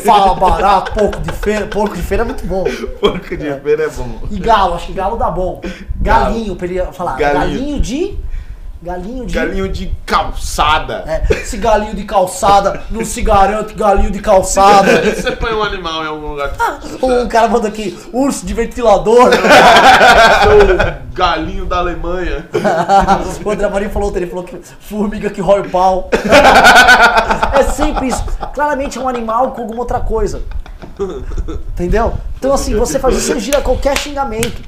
Fala 0.04 0.34
barato, 0.34 0.92
porco 0.92 1.20
de 1.20 1.32
feira. 1.32 1.66
Porco 1.66 1.94
de 1.94 2.02
feira 2.02 2.22
é 2.22 2.26
muito 2.26 2.46
bom. 2.46 2.64
Porco 3.00 3.36
de 3.36 3.60
feira 3.60 3.84
é 3.84 3.88
bom. 3.88 4.20
E 4.30 4.38
galo, 4.38 4.74
acho 4.74 4.86
que 4.86 4.92
galo 4.94 5.16
dá 5.16 5.30
bom. 5.30 5.60
Galinho, 6.00 6.56
pra 6.56 6.66
ele 6.66 6.82
falar. 6.92 7.16
Galinho, 7.16 7.78
de. 7.78 8.18
Galinho 8.84 9.24
de. 9.24 9.32
Galinho 9.32 9.66
de 9.66 9.90
calçada. 10.04 11.04
É, 11.06 11.24
esse 11.36 11.56
galinho 11.56 11.94
de 11.94 12.04
calçada 12.04 12.82
não 12.90 13.02
se 13.02 13.22
garante 13.22 13.72
galinho 13.72 14.10
de 14.10 14.20
calçada. 14.20 15.00
Você 15.10 15.32
põe 15.32 15.54
um 15.54 15.62
animal 15.62 16.04
em 16.04 16.06
algum 16.06 16.26
lugar. 16.32 16.52
Um 17.02 17.26
cara 17.26 17.48
manda 17.48 17.68
aqui, 17.68 17.98
urso 18.12 18.44
de 18.44 18.52
ventilador. 18.52 19.30
Seu 19.32 21.14
galinho 21.14 21.64
da 21.64 21.78
Alemanha. 21.78 22.46
o 23.42 23.50
André 23.50 23.68
Marinho 23.70 23.90
falou, 23.90 24.14
ele 24.14 24.26
falou 24.26 24.44
que 24.44 24.58
formiga 24.80 25.30
que 25.30 25.40
rói 25.40 25.60
o 25.60 25.70
pau. 25.70 26.10
É 27.54 27.62
sempre 27.62 28.08
isso. 28.08 28.22
Claramente 28.52 28.98
é 28.98 29.00
um 29.00 29.08
animal 29.08 29.52
com 29.52 29.62
alguma 29.62 29.80
outra 29.80 30.00
coisa. 30.00 30.42
Entendeu? 31.70 32.12
Então 32.38 32.52
assim, 32.52 32.74
você 32.74 32.98
faz 32.98 33.16
isso, 33.16 33.32
você 33.32 33.40
gira 33.40 33.62
qualquer 33.62 33.96
xingamento. 33.96 34.60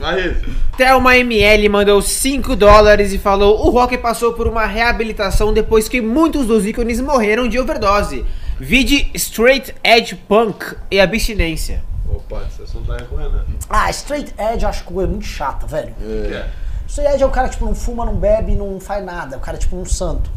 Aí, 0.00 0.36
Thelma 0.76 1.16
ML 1.16 1.68
mandou 1.68 2.00
5 2.00 2.56
dólares 2.56 3.12
e 3.12 3.18
falou: 3.18 3.66
O 3.66 3.70
rock 3.70 3.96
passou 3.98 4.32
por 4.32 4.46
uma 4.46 4.66
reabilitação 4.66 5.52
depois 5.52 5.88
que 5.88 6.00
muitos 6.00 6.46
dos 6.46 6.66
ícones 6.66 7.00
morreram 7.00 7.48
de 7.48 7.58
overdose. 7.58 8.24
Vide 8.60 9.10
Straight 9.14 9.74
Edge 9.84 10.16
Punk 10.16 10.74
e 10.90 10.98
abstinência. 11.00 11.82
opa, 12.08 12.42
esse 12.48 12.62
assunto 12.62 12.92
é 12.92 13.02
com 13.02 13.14
o 13.14 13.18
Renan. 13.18 13.44
Ah, 13.70 13.88
straight 13.90 14.34
edge 14.38 14.64
eu 14.64 14.68
acho 14.68 14.84
que 14.84 14.92
é 14.92 15.06
muito 15.06 15.26
chata, 15.26 15.66
velho. 15.66 15.94
É. 16.00 16.48
Straight 16.88 17.14
edge 17.14 17.22
é 17.22 17.26
o 17.26 17.30
cara 17.30 17.48
que 17.48 17.54
tipo, 17.54 17.66
não 17.66 17.74
fuma, 17.74 18.04
não 18.04 18.16
bebe, 18.16 18.54
não 18.54 18.80
faz 18.80 19.04
nada. 19.04 19.36
O 19.36 19.40
cara 19.40 19.56
é 19.56 19.60
tipo 19.60 19.76
um 19.76 19.84
santo. 19.84 20.30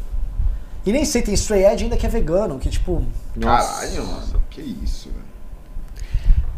E 0.86 0.92
nem 0.92 1.06
sei, 1.06 1.22
tem 1.22 1.34
straight 1.34 1.74
edge 1.74 1.84
ainda 1.86 1.98
que 1.98 2.06
é 2.06 2.10
vegano, 2.10 2.60
que 2.60 2.70
tipo. 2.70 3.04
Caralho, 3.40 4.06
mano. 4.06 4.44
Que 4.50 4.62
isso, 4.62 5.10
velho. 5.10 5.21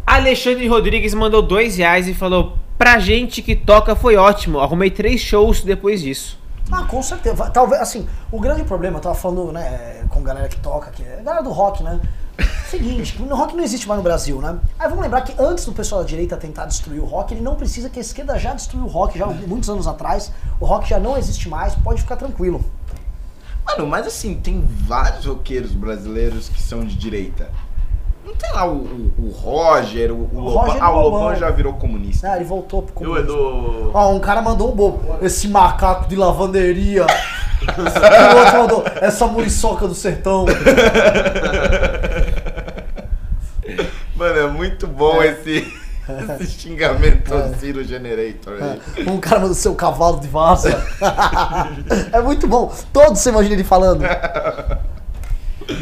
Alexandre 0.06 0.68
Rodrigues 0.68 1.14
mandou 1.14 1.42
2 1.42 1.78
reais 1.78 2.08
e 2.08 2.14
falou: 2.14 2.58
Pra 2.78 3.00
gente 3.00 3.42
que 3.42 3.56
toca 3.56 3.96
foi 3.96 4.16
ótimo. 4.16 4.60
Arrumei 4.60 4.92
três 4.92 5.22
shows 5.22 5.62
depois 5.62 6.02
disso. 6.02 6.38
Ah, 6.72 6.84
com 6.84 7.02
certeza. 7.02 7.50
Talvez, 7.50 7.82
assim, 7.82 8.08
o 8.32 8.40
grande 8.40 8.64
problema, 8.64 8.98
eu 8.98 9.02
tava 9.02 9.16
falando, 9.16 9.52
né, 9.52 10.06
com 10.10 10.22
galera 10.22 10.48
que 10.48 10.58
toca, 10.58 10.92
que 10.92 11.04
é 11.04 11.20
a 11.20 11.22
galera 11.22 11.44
do 11.44 11.52
rock, 11.52 11.84
né? 11.84 12.00
Seguinte, 12.68 13.22
o 13.22 13.36
rock 13.36 13.56
não 13.56 13.64
existe 13.64 13.88
mais 13.88 14.00
no 14.00 14.04
Brasil, 14.04 14.42
né? 14.42 14.58
Aí 14.80 14.88
vamos 14.88 15.04
lembrar 15.04 15.22
que 15.22 15.34
antes 15.40 15.66
do 15.66 15.74
pessoal 15.74 16.02
da 16.02 16.08
direita 16.08 16.36
tentar 16.36 16.66
destruir 16.66 17.00
o 17.00 17.06
rock, 17.06 17.34
ele 17.34 17.42
não 17.42 17.56
precisa 17.56 17.90
que 17.90 18.00
a 18.00 18.02
esquerda 18.02 18.40
já 18.40 18.54
destruiu 18.54 18.86
o 18.86 18.88
rock, 18.88 19.20
já 19.20 19.26
há 19.26 19.30
muitos 19.30 19.70
anos 19.70 19.86
atrás. 19.86 20.32
O 20.60 20.66
rock 20.66 20.90
já 20.90 21.00
não 21.00 21.18
existe 21.18 21.48
mais, 21.48 21.76
pode 21.76 22.02
ficar 22.02 22.16
tranquilo. 22.16 22.64
Mano, 23.66 23.88
mas 23.88 24.08
assim, 24.08 24.36
tem 24.36 24.62
vários 24.68 25.26
roqueiros 25.26 25.72
brasileiros 25.72 26.50
que 26.50 26.62
são 26.62 26.84
de 26.84 26.96
direita. 26.96 27.52
Não 28.26 28.34
tem 28.36 28.52
lá 28.54 28.66
o, 28.68 28.78
o, 28.78 29.12
o 29.20 29.30
Roger, 29.32 30.12
o, 30.12 30.30
o, 30.34 30.40
Lobão. 30.40 30.64
Roger 30.66 30.84
Ah, 30.84 30.90
o 30.92 30.96
Lobão. 31.02 31.22
Lobão 31.22 31.36
já 31.36 31.50
virou 31.52 31.74
comunista. 31.74 32.32
Ah, 32.32 32.36
ele 32.38 32.46
voltou 32.46 32.82
pro 32.82 32.94
E 33.04 33.06
o 33.06 33.10
comunismo. 33.10 33.32
Edu. 33.34 33.92
Ó, 33.94 34.12
um 34.14 34.20
cara 34.20 34.42
mandou 34.42 34.72
um 34.72 34.76
bobo. 34.76 35.18
Esse 35.22 35.48
macaco 35.48 36.08
de 36.08 36.16
lavanderia. 36.16 37.06
e 37.62 38.34
o 38.34 38.38
outro 38.40 38.58
mandou, 38.58 38.84
essa 39.02 39.26
muriçoca 39.28 39.88
do 39.88 39.96
sertão. 39.96 40.46
Mano, 44.16 44.40
é 44.40 44.48
muito 44.48 44.86
bom 44.88 45.22
esse, 45.24 45.74
esse 46.40 46.60
xingamento 46.62 47.34
ao 47.34 47.54
Ciro 47.56 47.84
Generator 47.84 48.54
aí. 48.62 49.08
Um 49.08 49.18
cara 49.20 49.40
mandou 49.42 49.56
seu 49.56 49.74
cavalo 49.76 50.20
de 50.20 50.28
vaza. 50.28 50.70
é 52.12 52.22
muito 52.22 52.48
bom. 52.48 52.72
Todos 52.92 53.20
você 53.20 53.30
imagina 53.30 53.56
ele 53.56 53.64
falando. 53.64 54.04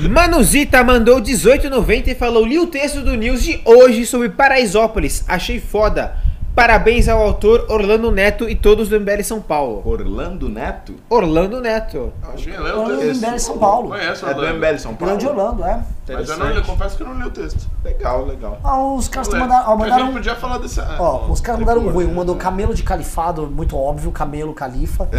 Manuzita 0.09 0.83
mandou 0.83 1.21
18,90 1.21 2.07
e 2.07 2.15
falou: 2.15 2.45
Li 2.45 2.59
o 2.59 2.67
texto 2.67 3.01
do 3.01 3.15
News 3.15 3.43
de 3.43 3.61
hoje 3.65 4.05
sobre 4.05 4.29
Paraisópolis. 4.29 5.23
Achei 5.27 5.59
foda. 5.59 6.15
Parabéns 6.53 7.07
ao 7.07 7.21
autor 7.21 7.65
Orlando 7.69 8.11
Neto 8.11 8.49
e 8.49 8.55
todos 8.55 8.89
do 8.89 8.99
MBL 8.99 9.23
São 9.23 9.39
Paulo. 9.41 9.81
Orlando 9.85 10.49
Neto? 10.49 10.95
Orlando 11.09 11.61
Neto. 11.61 12.11
Quem 12.35 12.59
leu 12.59 12.75
o 12.75 12.81
Orlando 12.81 13.01
texto? 13.01 13.25
MBL 13.25 13.37
São 13.39 13.57
Paulo. 13.57 13.87
Conheço 13.87 14.25
É 14.25 14.33
do 14.33 14.39
Orlando. 14.41 14.57
MBL 14.57 14.77
São 14.77 14.95
Paulo? 14.95 15.15
Grande 15.17 15.27
Orlando, 15.27 15.63
é. 15.63 15.81
Mas 16.09 16.29
eu 16.29 16.37
não 16.37 16.49
eu 16.49 16.63
confesso 16.63 16.97
que 16.97 17.03
eu 17.03 17.07
não 17.07 17.17
li 17.17 17.25
o 17.25 17.29
texto. 17.29 17.69
Legal, 17.85 18.25
legal. 18.25 18.59
Ah, 18.65 18.83
os 18.83 19.07
caras 19.07 19.29
tão 19.29 19.39
mandaram, 19.39 19.69
ó, 19.69 19.73
A 19.73 19.77
mandaram 19.77 20.05
gente 20.07 20.13
podia 20.13 20.35
falar 20.35 20.57
desse. 20.57 20.81
Ó, 20.99 21.31
os 21.31 21.39
caras 21.39 21.61
mandaram 21.61 21.81
um 21.81 21.89
ruim. 21.89 22.07
Um 22.07 22.15
mandou 22.15 22.35
camelo 22.35 22.73
de 22.73 22.83
califado, 22.83 23.47
muito 23.47 23.77
óbvio, 23.77 24.11
camelo, 24.11 24.53
califa. 24.53 25.09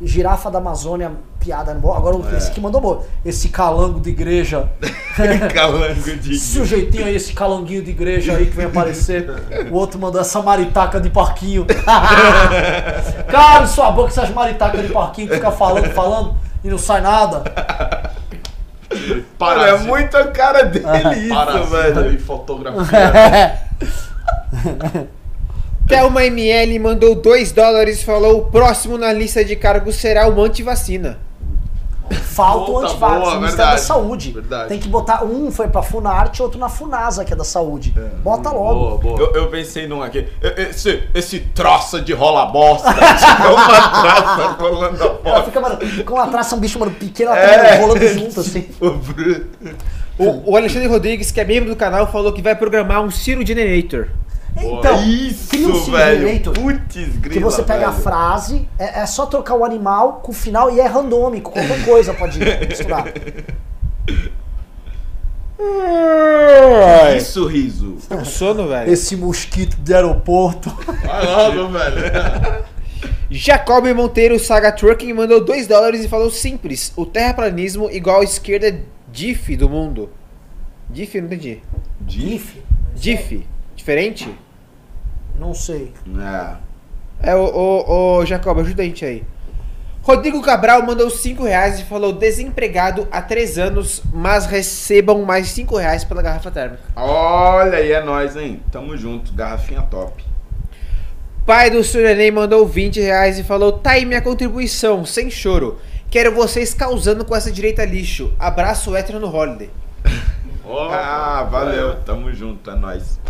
Girafa 0.00 0.52
da 0.52 0.58
Amazônia, 0.58 1.12
piada 1.46 1.72
no 1.72 1.80
bom. 1.80 1.94
Agora 1.94 2.36
esse 2.36 2.50
aqui 2.50 2.60
mandou 2.60 2.80
bom. 2.80 3.04
Esse 3.24 3.48
calango 3.48 4.00
de 4.00 4.10
igreja. 4.10 4.68
Calango 5.54 6.16
de. 6.16 6.36
Sujeitinho 6.36 7.06
aí, 7.06 7.14
esse 7.14 7.32
calanguinho 7.32 7.82
de 7.82 7.90
igreja 7.90 8.36
aí 8.36 8.46
que 8.46 8.56
vem 8.56 8.66
aparecer. 8.66 9.30
O 9.70 9.74
outro 9.74 9.98
mandou 9.98 10.20
essa 10.20 10.42
maritaca 10.42 11.00
de 11.00 11.08
parquinho. 11.08 11.64
Cara, 13.30 13.66
sua 13.66 13.92
boca, 13.92 14.08
essas 14.08 14.30
maritacas 14.30 14.82
de 14.82 14.92
parquinho 14.92 15.28
que 15.28 15.34
fica 15.34 15.52
falando, 15.52 15.88
falando 15.92 16.36
e 16.64 16.68
não 16.68 16.78
sai 16.78 17.00
nada. 17.00 17.44
É 18.90 19.20
Parasita. 19.38 19.84
muito 19.88 20.16
a 20.16 20.28
cara 20.28 20.64
dele 20.64 21.18
isso, 21.18 21.34
Parasita 21.34 22.02
velho. 22.02 22.14
e 22.14 22.18
fotografia. 22.18 23.60
Thelma 25.86 26.24
ML 26.24 26.78
mandou 26.80 27.14
2 27.14 27.52
dólares 27.52 28.00
e 28.00 28.04
falou: 28.04 28.38
O 28.38 28.50
próximo 28.50 28.98
na 28.98 29.12
lista 29.12 29.44
de 29.44 29.54
cargos 29.54 29.96
será 29.96 30.28
o 30.28 30.42
antivacina. 30.42 31.25
Falta 32.14 32.70
o 32.70 32.78
antivax 32.78 32.98
boa, 33.00 33.34
no 33.34 33.40
Ministério 33.40 33.56
verdade, 33.56 33.70
da 33.72 33.78
Saúde. 33.78 34.32
verdade. 34.32 34.68
Tem 34.68 34.78
que 34.78 34.88
botar. 34.88 35.24
Um 35.24 35.50
foi 35.50 35.68
pra 35.68 35.82
Funarte, 35.82 36.42
outro 36.42 36.58
na 36.58 36.68
Funasa, 36.68 37.24
que 37.24 37.32
é 37.32 37.36
da 37.36 37.44
saúde. 37.44 37.94
Bota 38.22 38.50
logo. 38.50 38.98
boa, 38.98 38.98
boa. 38.98 39.20
Eu, 39.20 39.42
eu 39.42 39.48
pensei 39.48 39.86
num 39.86 40.02
aqui. 40.02 40.28
Esse, 40.40 41.02
esse 41.14 41.40
troça 41.40 42.00
de 42.00 42.12
rola 42.12 42.46
bosta. 42.46 42.92
Tinha 42.94 43.50
uma 43.52 43.66
traça 43.66 44.56
rolando 44.60 45.02
a 45.02 45.06
Ela 45.06 45.14
bosta. 45.22 45.42
fica, 45.44 45.60
mano, 45.60 45.78
com 46.04 46.18
a 46.20 46.26
traça 46.26 46.54
um 46.56 46.60
bicho, 46.60 46.78
mano, 46.78 46.92
pequeno, 46.92 47.30
ela 47.30 47.38
É. 47.40 47.76
tá 47.76 47.80
rolando 47.82 48.08
junto, 48.08 48.40
assim. 48.40 48.68
O, 50.18 50.52
o 50.52 50.56
Alexandre 50.56 50.88
Rodrigues, 50.88 51.30
que 51.30 51.38
é 51.38 51.44
membro 51.44 51.68
do 51.68 51.76
canal, 51.76 52.10
falou 52.10 52.32
que 52.32 52.40
vai 52.40 52.54
programar 52.56 53.02
um 53.02 53.10
Ciro 53.10 53.44
Generator. 53.46 54.08
Então, 54.58 55.02
Isso, 55.04 55.48
cria 55.50 55.68
um. 55.68 55.84
Generator, 55.84 56.54
Putz, 56.54 56.94
grila, 57.18 57.34
que 57.34 57.38
você 57.40 57.62
pega 57.62 57.88
a 57.88 57.90
velho. 57.90 58.02
frase, 58.02 58.68
é, 58.78 59.00
é 59.00 59.06
só 59.06 59.26
trocar 59.26 59.54
o 59.54 59.64
animal 59.64 60.20
com 60.22 60.32
o 60.32 60.34
final 60.34 60.70
e 60.70 60.80
é 60.80 60.86
randômico, 60.86 61.50
qualquer 61.52 61.84
coisa 61.84 62.14
pode 62.14 62.38
misturar. 62.66 63.04
Que 67.12 67.20
sorriso. 67.20 67.96
Tá 68.08 68.16
com 68.16 68.24
sono, 68.24 68.68
velho. 68.68 68.92
Esse 68.92 69.16
mosquito 69.16 69.76
de 69.76 69.94
aeroporto. 69.94 70.70
Vai 71.04 71.26
logo, 71.26 71.68
velho. 71.68 72.64
Jacob 73.30 73.84
Monteiro 73.92 74.38
Saga 74.38 74.70
Trucking 74.70 75.12
mandou 75.12 75.44
2 75.44 75.66
dólares 75.66 76.04
e 76.04 76.08
falou 76.08 76.30
simples. 76.30 76.92
O 76.96 77.04
terraplanismo 77.04 77.90
igual 77.90 78.20
a 78.20 78.24
esquerda 78.24 78.78
DIF 79.10 79.56
do 79.56 79.68
mundo. 79.68 80.10
DIF, 80.88 81.20
não 81.20 81.26
entendi. 81.26 81.60
GIF? 82.06 82.62
DIF. 82.94 83.46
Diferente? 83.74 84.28
Não 85.38 85.54
sei. 85.54 85.92
É. 86.18 87.30
É, 87.30 87.34
ô, 87.34 87.44
ô, 87.44 88.18
ô, 88.18 88.26
Jacob, 88.26 88.58
ajuda 88.58 88.82
a 88.82 88.84
gente 88.86 89.04
aí. 89.04 89.24
Rodrigo 90.02 90.40
Cabral 90.40 90.82
mandou 90.82 91.10
5 91.10 91.42
reais 91.42 91.80
e 91.80 91.84
falou 91.84 92.12
desempregado 92.12 93.08
há 93.10 93.20
3 93.20 93.58
anos, 93.58 94.02
mas 94.12 94.46
recebam 94.46 95.24
mais 95.24 95.48
5 95.48 95.76
reais 95.76 96.04
pela 96.04 96.22
garrafa 96.22 96.50
térmica. 96.50 96.82
Olha 96.94 97.78
aí, 97.78 97.90
é 97.90 98.00
nóis, 98.00 98.36
hein? 98.36 98.62
Tamo 98.70 98.96
junto, 98.96 99.32
garrafinha 99.32 99.82
top. 99.82 100.24
Pai 101.44 101.70
do 101.70 101.82
Surenei 101.82 102.30
mandou 102.30 102.66
20 102.66 103.00
reais 103.00 103.38
e 103.38 103.44
falou: 103.44 103.72
Tá 103.72 103.92
aí 103.92 104.04
minha 104.04 104.20
contribuição, 104.20 105.04
sem 105.04 105.30
choro. 105.30 105.78
Quero 106.10 106.32
vocês 106.32 106.72
causando 106.72 107.24
com 107.24 107.34
essa 107.34 107.50
direita 107.50 107.84
lixo. 107.84 108.32
Abraço 108.38 108.94
hétero 108.94 109.18
no 109.18 109.32
holiday. 109.34 109.70
Ó, 110.64 110.88
Ah, 110.90 111.46
valeu, 111.50 111.96
tamo 112.04 112.32
junto, 112.32 112.70
é 112.70 112.76
nóis. 112.76 113.20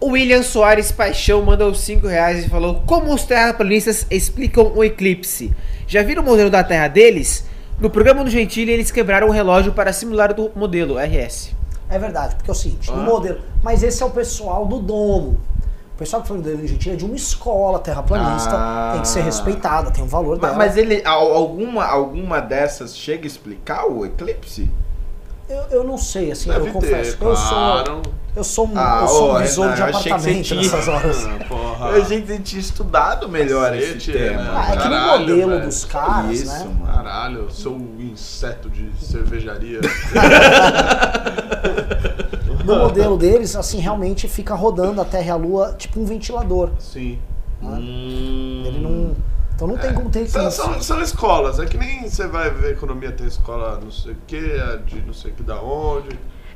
O 0.00 0.10
William 0.10 0.42
Soares 0.42 0.92
Paixão 0.92 1.42
mandou 1.42 1.74
5 1.74 2.06
reais 2.06 2.44
e 2.44 2.48
falou: 2.48 2.82
Como 2.86 3.12
os 3.12 3.24
terraplanistas 3.24 4.06
explicam 4.10 4.72
o 4.74 4.84
eclipse? 4.84 5.52
Já 5.86 6.02
viram 6.02 6.22
o 6.22 6.26
modelo 6.26 6.50
da 6.50 6.62
Terra 6.62 6.86
deles? 6.88 7.44
No 7.80 7.90
programa 7.90 8.22
do 8.24 8.30
Gentili, 8.30 8.70
eles 8.72 8.90
quebraram 8.90 9.28
o 9.28 9.30
relógio 9.30 9.72
para 9.72 9.92
simular 9.92 10.32
o 10.38 10.50
modelo 10.54 10.96
RS. 10.98 11.50
É 11.90 11.98
verdade, 11.98 12.34
porque 12.36 12.50
é 12.50 12.52
o 12.52 12.56
seguinte, 12.56 12.90
no 12.90 13.00
Ah. 13.00 13.04
modelo. 13.04 13.40
Mas 13.62 13.82
esse 13.82 14.02
é 14.02 14.06
o 14.06 14.10
pessoal 14.10 14.66
do 14.66 14.78
domo. 14.78 15.40
O 15.94 15.98
pessoal 15.98 16.22
que 16.22 16.28
foi 16.28 16.38
do 16.40 16.66
Gentili 16.66 16.94
é 16.94 16.96
de 16.98 17.04
uma 17.04 17.16
escola 17.16 17.78
terraplanista, 17.80 18.50
Ah. 18.54 18.90
tem 18.92 19.02
que 19.02 19.08
ser 19.08 19.22
respeitada, 19.22 19.90
tem 19.90 20.04
um 20.04 20.06
valor 20.06 20.38
Mas, 20.40 20.40
dela. 20.40 20.54
mas 20.56 20.76
ele, 20.76 21.02
al- 21.04 21.32
alguma, 21.32 21.84
alguma 21.84 22.40
dessas 22.40 22.96
chega 22.96 23.24
a 23.24 23.26
explicar 23.26 23.86
o 23.86 24.04
eclipse? 24.06 24.70
Eu, 25.48 25.62
eu 25.70 25.84
não 25.84 25.96
sei, 25.96 26.30
assim, 26.30 26.50
Deve 26.50 26.68
eu 26.68 26.72
confesso. 26.72 27.16
ter, 27.16 27.24
eu 27.24 27.32
claro. 27.34 28.00
sou. 28.04 28.12
Eu 28.38 28.44
sou 28.44 28.68
um, 28.68 28.72
Ah, 28.78 29.00
eu 29.02 29.08
sou 29.08 29.34
um 29.34 29.38
besouro 29.40 29.74
de 29.74 29.80
Renan, 29.80 29.90
eu 29.90 29.96
achei 29.98 30.12
que 30.12 30.18
você 30.20 30.30
apartamento 30.30 30.44
tinha- 30.46 30.62
nessas 30.62 30.86
horas. 30.88 31.26
Ah. 31.26 31.86
A 31.88 32.00
gente 32.00 32.42
tinha 32.44 32.60
estudado 32.60 33.28
melhor 33.28 33.74
esse 33.74 33.86
Cacete, 33.94 34.12
tema. 34.12 34.42
né? 34.42 34.50
Ah, 34.54 34.72
é 34.72 34.76
que 34.76 34.88
no 34.88 35.18
modelo 35.18 35.50
velho. 35.50 35.64
dos 35.66 35.84
caras, 35.84 36.30
Isso, 36.40 36.46
né? 36.52 36.58
mano. 36.78 36.86
Caralho, 36.86 37.38
eu 37.40 37.50
sou 37.50 37.72
um 37.74 37.96
inseto 38.00 38.70
de 38.70 38.90
cervejaria. 39.04 39.80
No 42.64 42.76
modelo 42.76 43.16
deles, 43.16 43.56
assim, 43.56 43.78
realmente 43.78 44.28
fica 44.28 44.54
rodando 44.54 45.00
a 45.00 45.04
Terra 45.04 45.24
e 45.26 45.30
a 45.30 45.36
Lua 45.36 45.74
tipo 45.78 45.98
um 46.00 46.04
ventilador. 46.04 46.70
Sim. 46.78 47.18
Hum. 47.62 48.62
Ele 48.66 48.78
não. 48.80 49.16
Então 49.54 49.66
não 49.66 49.78
tem 49.78 49.92
como 49.94 50.10
ter 50.10 50.26
São, 50.28 50.42
eclipse. 50.42 50.56
são, 50.62 50.82
são 50.82 51.00
escolas, 51.02 51.58
é 51.58 51.64
que 51.64 51.78
nem 51.78 52.06
você 52.08 52.26
vai 52.28 52.50
ver 52.50 52.72
economia, 52.72 53.10
tem 53.10 53.26
escola 53.26 53.80
não 53.82 53.90
sei 53.90 54.12
o 54.12 54.16
que, 54.26 54.38
de 54.86 55.00
não 55.00 55.14
sei 55.14 55.30
o 55.30 55.34
que 55.34 55.42
da 55.42 55.60
onde. 55.60 56.10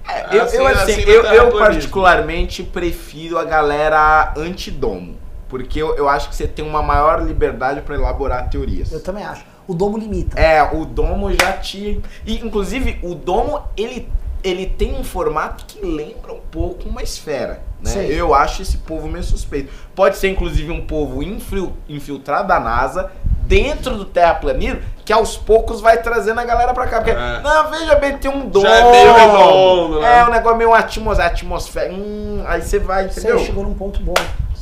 É, 0.09 0.37
eu, 0.37 0.43
Assim, 0.43 0.57
eu, 0.57 0.67
assim, 0.67 0.93
assim, 0.93 1.01
eu, 1.03 1.15
eu 1.15 1.23
terraplanismo. 1.23 1.59
particularmente 1.59 2.63
prefiro 2.63 3.39
a 3.39 3.45
galera 3.45 4.33
antidomo. 4.37 5.17
Porque 5.49 5.81
eu, 5.81 5.95
eu 5.97 6.09
acho 6.09 6.29
que 6.29 6.35
você 6.35 6.49
tem 6.49 6.65
uma 6.65 6.83
maior 6.83 7.23
liberdade 7.23 7.83
pra 7.83 7.95
elaborar 7.95 8.49
teorias. 8.49 8.91
Eu 8.91 9.03
também 9.03 9.23
acho. 9.25 9.45
O 9.69 9.75
domo 9.75 9.97
limita. 9.99 10.41
É, 10.41 10.63
o 10.75 10.85
domo 10.85 11.31
já 11.33 11.53
te. 11.53 12.01
E, 12.27 12.39
inclusive, 12.45 12.99
o 13.03 13.15
domo, 13.15 13.63
ele, 13.77 14.09
ele 14.43 14.67
tem 14.67 14.95
um 14.99 15.05
formato 15.05 15.65
que 15.67 15.85
lembra 15.85 16.33
um 16.33 16.41
pouco 16.51 16.89
uma 16.89 17.03
esfera. 17.03 17.63
Né? 17.81 17.91
Sim. 17.91 18.07
Eu 18.07 18.35
acho 18.35 18.63
esse 18.63 18.79
povo 18.79 19.09
meio 19.09 19.25
suspeito. 19.25 19.73
Pode 19.95 20.17
ser, 20.17 20.29
inclusive, 20.29 20.71
um 20.71 20.87
povo 20.87 21.23
infil- 21.23 21.73
infiltrado 21.89 22.49
da 22.49 22.61
NASA 22.61 23.11
dentro 23.45 23.97
do 23.97 24.05
terraplanismo 24.05 24.81
que 25.05 25.13
aos 25.13 25.37
poucos 25.37 25.81
vai 25.81 26.01
trazendo 26.01 26.39
a 26.41 26.45
galera 26.45 26.73
pra 26.73 26.87
cá. 26.87 26.99
Porque, 26.99 27.11
É. 27.11 27.41
não, 27.41 27.71
veja 27.71 27.95
bem, 27.97 28.17
tem 28.19 28.31
um 28.31 28.49
domo. 28.49 28.65
Já 28.65 28.75
é 28.77 28.91
meio 28.91 29.13
redondo, 29.15 30.01
né? 30.01 30.19
É, 30.21 30.25
um 30.25 30.31
negócio 30.31 30.57
meio 30.59 30.73
atmosfera. 30.73 31.29
atmosfera. 31.29 31.93
Hum, 31.93 32.43
aí 32.47 32.63
você 32.63 32.79
vai, 32.79 33.07
entendeu? 33.07 33.39
Você 33.39 33.47
chegou 33.47 33.65
num 33.65 33.75
ponto 33.75 34.01
bom. 34.01 34.15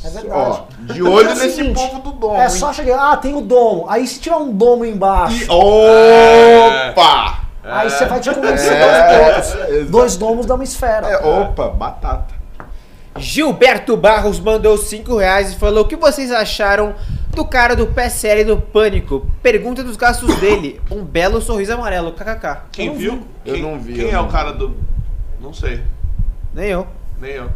É 0.02 0.09
verdade. 0.09 0.32
Ó, 0.32 0.62
de 0.94 1.02
olho 1.02 1.28
É 1.28 1.32
o 1.32 1.35
nesse 1.36 1.57
seguinte, 1.57 1.74
povo 1.74 1.98
do 2.01 2.12
domo. 2.12 2.36
É 2.36 2.44
hein? 2.44 2.48
só 2.51 2.73
chegar, 2.73 3.12
ah, 3.12 3.16
tem 3.19 3.35
o 3.35 3.43
domo. 3.43 3.85
Aí 3.86 4.07
se 4.07 4.19
tiver 4.19 4.36
um 4.36 4.51
domo 4.51 4.82
embaixo, 4.86 5.47
Opa! 5.52 7.40
Aí 7.62 7.91
você 7.91 8.07
vai 8.07 8.20
te 8.20 8.31
convencer 8.35 8.73
É, 8.73 8.81
dois 8.81 9.47
pontos. 9.53 9.70
exato. 9.70 9.91
Dois 9.91 10.16
domos 10.16 10.47
dá 10.47 10.55
uma 10.55 10.65
esfera. 10.65 11.07
É, 11.09 11.16
opa, 11.27 11.69
batata. 11.69 12.35
Gilberto 13.16 13.97
Barros 13.97 14.39
mandou 14.41 14.78
5 14.78 15.16
reais 15.19 15.53
e 15.53 15.57
falou: 15.59 15.85
O 15.85 15.89
que 15.89 15.97
vocês 15.97 16.31
acharam 16.31 16.95
do 17.35 17.45
cara 17.45 17.74
do 17.77 17.87
PSL 17.89 18.45
do 18.45 18.57
Pânico? 18.57 19.27
Pergunta 19.43 19.82
dos 19.82 19.97
gastos 19.97 20.35
dele. 20.37 20.81
Um 20.91 21.05
belo 21.05 21.41
sorriso 21.41 21.73
amarelo, 21.74 22.12
kkk. 22.12 22.62
Quem 22.73 22.87
Eu 22.87 22.95
viu? 22.95 23.12
vi. 23.16 23.51
Eu 23.51 23.55
Quem, 23.55 23.62
não 23.62 23.78
vi, 23.81 23.95
Quem 23.95 24.03
eu 24.05 24.09
é 24.11 24.12
não 24.12 24.27
o 24.27 24.31
cara 24.31 24.53
do. 24.53 24.77
Não 25.41 25.53
sei, 25.53 25.82
Nem 26.55 26.69
eu. 26.69 26.87
nem 27.20 27.32
eu. 27.32 27.51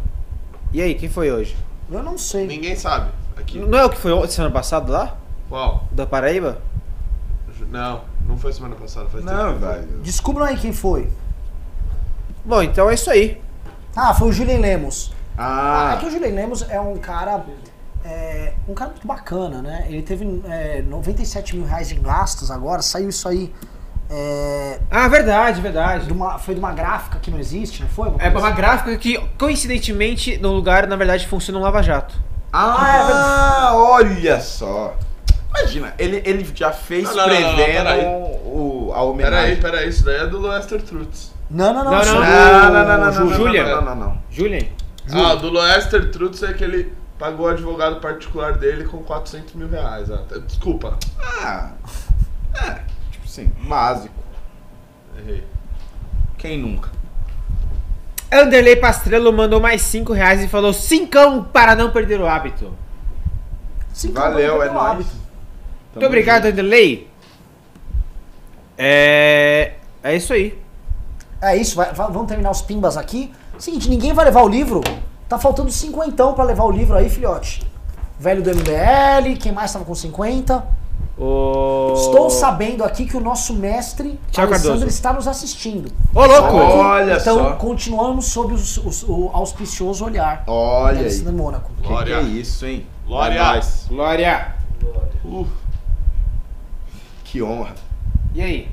E 0.73 0.81
aí, 0.81 0.93
quem 0.95 1.07
foi 1.09 1.31
hoje? 1.31 1.55
Eu 1.91 2.01
não 2.03 2.17
sei. 2.17 2.45
Ninguém 2.47 2.75
sabe 2.75 3.09
aqui. 3.37 3.57
Não 3.59 3.77
é 3.77 3.85
o 3.85 3.89
que 3.89 3.97
foi 3.97 4.11
ontem, 4.11 4.29
semana 4.31 4.53
passada 4.53 4.91
lá? 4.91 5.15
Qual? 5.47 5.83
Da 5.91 6.05
Paraíba? 6.05 6.57
Não, 7.69 8.01
não 8.27 8.37
foi 8.37 8.51
semana 8.53 8.75
passada, 8.75 9.07
faz 9.09 9.23
Não, 9.23 9.53
tempo. 9.53 9.65
velho. 9.65 9.87
Descubram 10.03 10.45
aí 10.45 10.57
quem 10.57 10.73
foi. 10.73 11.09
Bom, 12.43 12.61
então 12.61 12.89
é 12.89 12.93
isso 12.93 13.09
aí. 13.09 13.41
Ah, 13.95 14.13
foi 14.13 14.29
o 14.29 14.31
Julian 14.33 14.59
Lemos. 14.59 15.11
Ah, 15.37 15.91
é 15.91 15.93
Ah, 15.95 15.97
que 15.99 16.05
o 16.05 16.11
Julian 16.11 16.33
Lemos 16.33 16.65
é 16.69 16.79
um 16.79 16.97
cara. 16.97 17.43
é, 18.03 18.53
um 18.67 18.73
cara 18.73 18.91
muito 18.91 19.07
bacana, 19.07 19.61
né? 19.61 19.85
Ele 19.89 20.01
teve 20.01 20.41
é, 20.47 20.81
97 20.83 21.55
mil 21.55 21.65
reais 21.65 21.91
em 21.91 22.01
gastos 22.01 22.51
agora, 22.51 22.81
saiu 22.81 23.09
isso 23.09 23.27
aí. 23.27 23.53
é, 24.09 24.79
Ah, 24.91 25.07
verdade, 25.07 25.59
verdade. 25.61 26.05
de 26.05 26.13
uma, 26.13 26.37
foi 26.37 26.53
de 26.53 26.59
uma 26.59 26.71
gráfica 26.71 27.17
que 27.19 27.31
não 27.31 27.39
existe, 27.39 27.81
não 27.81 27.89
foi? 27.89 28.09
É 28.09 28.29
coisa 28.29 28.37
uma 28.37 28.47
assim? 28.49 28.57
gráfica 28.57 28.97
que, 28.97 29.17
coincidentemente, 29.39 30.37
no 30.37 30.51
lugar, 30.51 30.85
na 30.87 30.95
verdade, 30.95 31.27
funciona 31.27 31.57
um 31.59 31.63
lava-jato. 31.63 32.15
ah, 32.53 33.71
olha 33.73 34.39
só. 34.39 34.95
Imagina, 35.57 35.93
ele, 35.97 36.21
ele 36.25 36.49
já 36.53 36.71
fez 36.71 37.03
Não, 37.05 37.15
não, 37.15 37.27
não, 37.27 37.27
não, 37.41 37.55
prevendo 37.55 37.83
peraí. 37.83 38.05
o, 38.05 38.89
a 38.91 38.95
Peraí, 38.95 39.07
homenagem. 39.09 39.55
peraí, 39.57 39.89
isso 39.89 40.03
daí 40.05 40.15
é 40.17 40.27
do 40.27 40.39
Lester 40.41 40.81
Trutz. 40.81 41.33
Não, 41.49 41.73
não, 41.73 41.83
não. 41.83 41.91
Não, 41.91 42.01
isso 42.01 42.13
não. 42.13 42.23
é 42.23 42.29
Não, 42.29 42.71
não, 42.71 42.85
não, 42.97 43.11
não, 43.27 43.33
Julian. 43.33 43.63
não, 43.63 43.75
não, 43.81 43.95
não, 43.95 43.95
não. 44.07 44.17
Julian? 44.29 44.65
Ah, 45.13 45.33
o 45.33 45.35
do 45.37 45.51
Lester 45.51 46.11
Trutz 46.11 46.41
é 46.43 46.51
que 46.53 46.63
ele 46.63 46.91
pagou 47.19 47.45
o 47.45 47.49
advogado 47.49 48.01
particular 48.01 48.53
dele 48.57 48.85
com 48.85 48.97
400 49.03 49.53
mil 49.53 49.69
reais. 49.69 50.09
Ah, 50.11 50.23
tá- 50.27 50.37
Desculpa, 50.39 50.97
Ah, 51.41 51.71
é, 52.55 52.81
tipo 53.11 53.25
assim, 53.25 53.51
básico. 53.67 54.13
errei. 55.19 55.43
Quem 56.37 56.57
nunca? 56.59 56.89
Anderley 58.31 58.75
Pastrello 58.75 59.31
mandou 59.31 59.59
mais 59.61 59.81
5 59.83 60.11
reais 60.11 60.43
e 60.43 60.47
falou: 60.47 60.73
Cincão 60.73 61.43
para 61.43 61.75
não 61.75 61.91
perder 61.91 62.19
o 62.19 62.27
hábito. 62.27 62.73
Sim, 63.93 64.11
Valeu, 64.11 64.61
é 64.61 64.69
nóis. 64.69 65.05
Muito 65.95 66.05
obrigado, 66.07 66.45
Anderley. 66.45 67.07
É. 68.77 69.73
É 70.03 70.15
isso 70.15 70.33
aí. 70.33 70.59
É 71.41 71.55
isso, 71.57 71.75
vai- 71.75 71.93
vai- 71.93 72.11
vamos 72.11 72.27
terminar 72.27 72.51
os 72.51 72.61
pimbas 72.61 72.97
aqui. 72.97 73.31
Seguinte, 73.57 73.89
ninguém 73.89 74.13
vai 74.13 74.25
levar 74.25 74.43
o 74.43 74.47
livro. 74.47 74.81
Tá 75.27 75.39
faltando 75.39 75.71
cinquentão 75.71 76.33
pra 76.33 76.43
levar 76.43 76.65
o 76.65 76.71
livro 76.71 76.95
aí, 76.95 77.09
filhote. 77.09 77.65
Velho 78.19 78.41
do 78.43 78.49
MBL, 78.51 79.35
quem 79.39 79.51
mais 79.51 79.71
tava 79.73 79.83
com 79.85 79.95
50? 79.95 80.63
O... 81.17 81.93
Estou 81.95 82.29
sabendo 82.29 82.83
aqui 82.83 83.05
que 83.05 83.15
o 83.15 83.21
nosso 83.21 83.53
mestre 83.53 84.19
Thiago 84.31 84.51
Alessandro 84.51 84.71
Cardoso. 84.79 84.87
está 84.95 85.13
nos 85.13 85.27
assistindo. 85.27 85.89
Ô, 86.13 86.25
louco! 86.25 86.55
Olha 86.57 87.17
então, 87.17 87.37
só. 87.37 87.51
continuamos 87.53 88.25
sob 88.25 88.53
os- 88.53 88.77
os- 88.77 89.03
o 89.03 89.29
auspicioso 89.33 90.03
olhar 90.05 90.43
Olha 90.45 90.99
aí. 91.07 91.21
Mônaco. 91.31 91.71
Que 91.77 91.81
que 91.83 91.87
Glória. 91.87 92.15
é 92.15 92.21
isso, 92.21 92.65
hein? 92.65 92.85
Glória. 93.07 93.39
É 93.39 93.43
nóis. 93.43 93.85
Glória! 93.87 94.55
Uh, 95.23 95.47
Que 97.35 97.43
honra. 97.43 97.71
E 98.33 98.41
aí? 98.41 98.69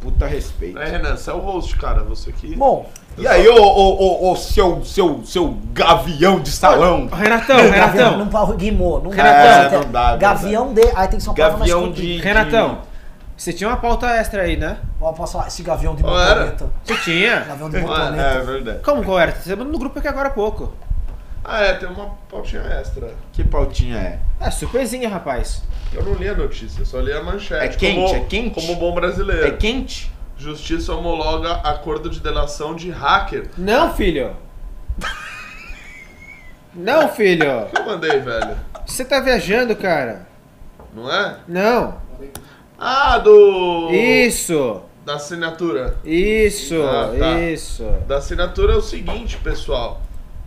Puta 0.00 0.28
respeito. 0.28 0.78
é, 0.78 0.90
Renan, 0.90 1.16
você 1.16 1.28
é 1.28 1.32
o 1.34 1.38
host, 1.38 1.76
cara. 1.76 2.04
Você 2.04 2.30
aqui. 2.30 2.54
Bom, 2.54 2.88
E 3.16 3.26
aí, 3.26 3.48
ô, 3.48 3.56
ô, 3.60 4.28
ô, 4.28 4.30
ô, 4.30 4.36
seu, 4.36 4.84
seu, 4.84 5.24
seu 5.24 5.56
gavião 5.72 6.38
de 6.38 6.52
salão? 6.52 7.08
Renatão, 7.08 7.56
Renatão! 7.68 8.16
não 8.16 8.30
fala 8.30 8.54
guimô, 8.54 9.00
não 9.00 9.10
Renatão. 9.10 9.80
É, 9.80 9.82
não 9.84 9.90
dá, 9.90 10.10
não 10.12 10.18
Gavião 10.20 10.72
de. 10.72 10.82
Aí 10.94 11.08
tem 11.08 11.18
que 11.18 11.20
ser 11.24 11.30
uma 11.30 11.34
palavra 11.34 11.58
mais 11.58 11.68
Gavião 11.72 11.88
comprida. 11.88 12.06
de. 12.14 12.18
Renatão, 12.22 12.78
você 13.36 13.52
tinha 13.52 13.68
uma 13.68 13.76
pauta 13.76 14.06
extra 14.06 14.42
aí, 14.42 14.56
né? 14.56 14.78
Ó, 15.00 15.12
Posso 15.12 15.32
falar? 15.32 15.48
Esse 15.48 15.64
gavião 15.64 15.96
de 15.96 16.06
era? 16.06 16.14
motoneta. 16.36 16.70
Você 16.84 16.94
tinha? 16.98 17.40
Gavião 17.40 17.68
de 17.68 17.76
É, 17.78 17.80
motoneta. 17.80 18.40
verdade. 18.44 18.78
Como 18.84 19.02
qual 19.02 19.18
era? 19.18 19.32
Você 19.32 19.56
mandou 19.56 19.72
no 19.72 19.78
grupo 19.80 19.98
aqui 19.98 20.06
agora 20.06 20.28
há 20.28 20.30
pouco. 20.30 20.72
Ah, 21.50 21.62
é, 21.62 21.72
tem 21.72 21.88
uma 21.88 22.10
pautinha 22.30 22.60
extra. 22.60 23.14
Que 23.32 23.42
pautinha 23.42 23.96
é? 23.96 24.18
É, 24.38 24.50
surpresinha, 24.50 25.08
rapaz. 25.08 25.62
Eu 25.94 26.02
não 26.04 26.12
li 26.12 26.28
a 26.28 26.34
notícia, 26.34 26.84
só 26.84 27.00
li 27.00 27.10
a 27.10 27.22
manchete. 27.22 27.64
É 27.64 27.68
quente, 27.68 27.94
como, 27.94 28.14
é 28.14 28.20
quente? 28.20 28.54
Como 28.54 28.76
bom 28.76 28.92
brasileiro. 28.92 29.46
É 29.46 29.52
quente? 29.52 30.12
Justiça 30.36 30.94
homologa 30.94 31.54
acordo 31.64 32.10
de 32.10 32.20
delação 32.20 32.74
de 32.74 32.90
hacker. 32.90 33.48
Não, 33.56 33.94
filho! 33.94 34.36
Não, 36.74 37.08
filho! 37.08 37.66
Eu 37.74 37.86
mandei, 37.86 38.20
velho. 38.20 38.54
Você 38.84 39.02
tá 39.02 39.18
viajando, 39.18 39.74
cara? 39.74 40.28
Não 40.94 41.10
é? 41.10 41.38
Não. 41.48 41.98
Ah, 42.78 43.16
do. 43.16 43.88
Isso. 43.90 44.82
Da 45.02 45.14
assinatura. 45.14 45.96
Isso. 46.04 46.74
Ah, 46.82 47.10
tá. 47.18 47.40
Isso. 47.40 47.84
Da 48.06 48.18
assinatura 48.18 48.74
é 48.74 48.76
o 48.76 48.82
seguinte, 48.82 49.38
pessoal. 49.38 50.02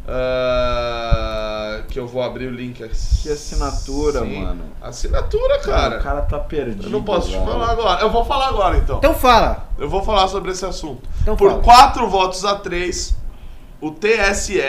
Ah, 0.07 1.81
que 1.87 1.99
eu 1.99 2.07
vou 2.07 2.21
abrir 2.23 2.47
o 2.47 2.51
link 2.51 2.83
aqui. 2.83 2.95
Que 3.23 3.29
assinatura, 3.29 4.21
Sim. 4.21 4.43
mano? 4.43 4.63
Assinatura, 4.81 5.59
cara. 5.59 5.99
O 5.99 6.03
cara 6.03 6.21
tá 6.21 6.39
perdido. 6.39 6.85
Eu 6.85 6.89
não 6.89 7.03
posso 7.03 7.29
te 7.29 7.37
falar 7.37 7.71
agora. 7.71 8.01
Eu 8.01 8.09
vou 8.09 8.25
falar 8.25 8.47
agora 8.47 8.77
então. 8.77 8.97
Então 8.97 9.13
fala. 9.13 9.69
Eu 9.77 9.89
vou 9.89 10.03
falar 10.03 10.27
sobre 10.27 10.51
esse 10.51 10.65
assunto. 10.65 11.07
Então 11.21 11.35
Por 11.35 11.51
fala. 11.51 11.63
quatro 11.63 12.09
votos 12.09 12.43
a 12.45 12.55
três, 12.55 13.15
o 13.79 13.91
TSE 13.91 14.61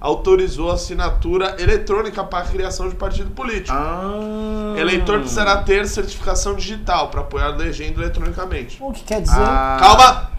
autorizou 0.00 0.70
a 0.70 0.74
assinatura 0.74 1.56
eletrônica 1.58 2.24
para 2.24 2.44
a 2.44 2.48
criação 2.48 2.88
de 2.88 2.94
partido 2.94 3.30
político. 3.32 3.76
Ah. 3.76 4.74
Eleitor 4.78 5.18
precisará 5.20 5.58
ter 5.62 5.86
certificação 5.86 6.54
digital 6.54 7.08
para 7.08 7.20
apoiar 7.20 7.46
a 7.46 7.56
legenda 7.56 8.00
eletronicamente. 8.00 8.78
O 8.80 8.92
que 8.92 9.04
quer 9.04 9.20
dizer? 9.20 9.36
Ah. 9.38 9.76
Calma! 9.78 10.30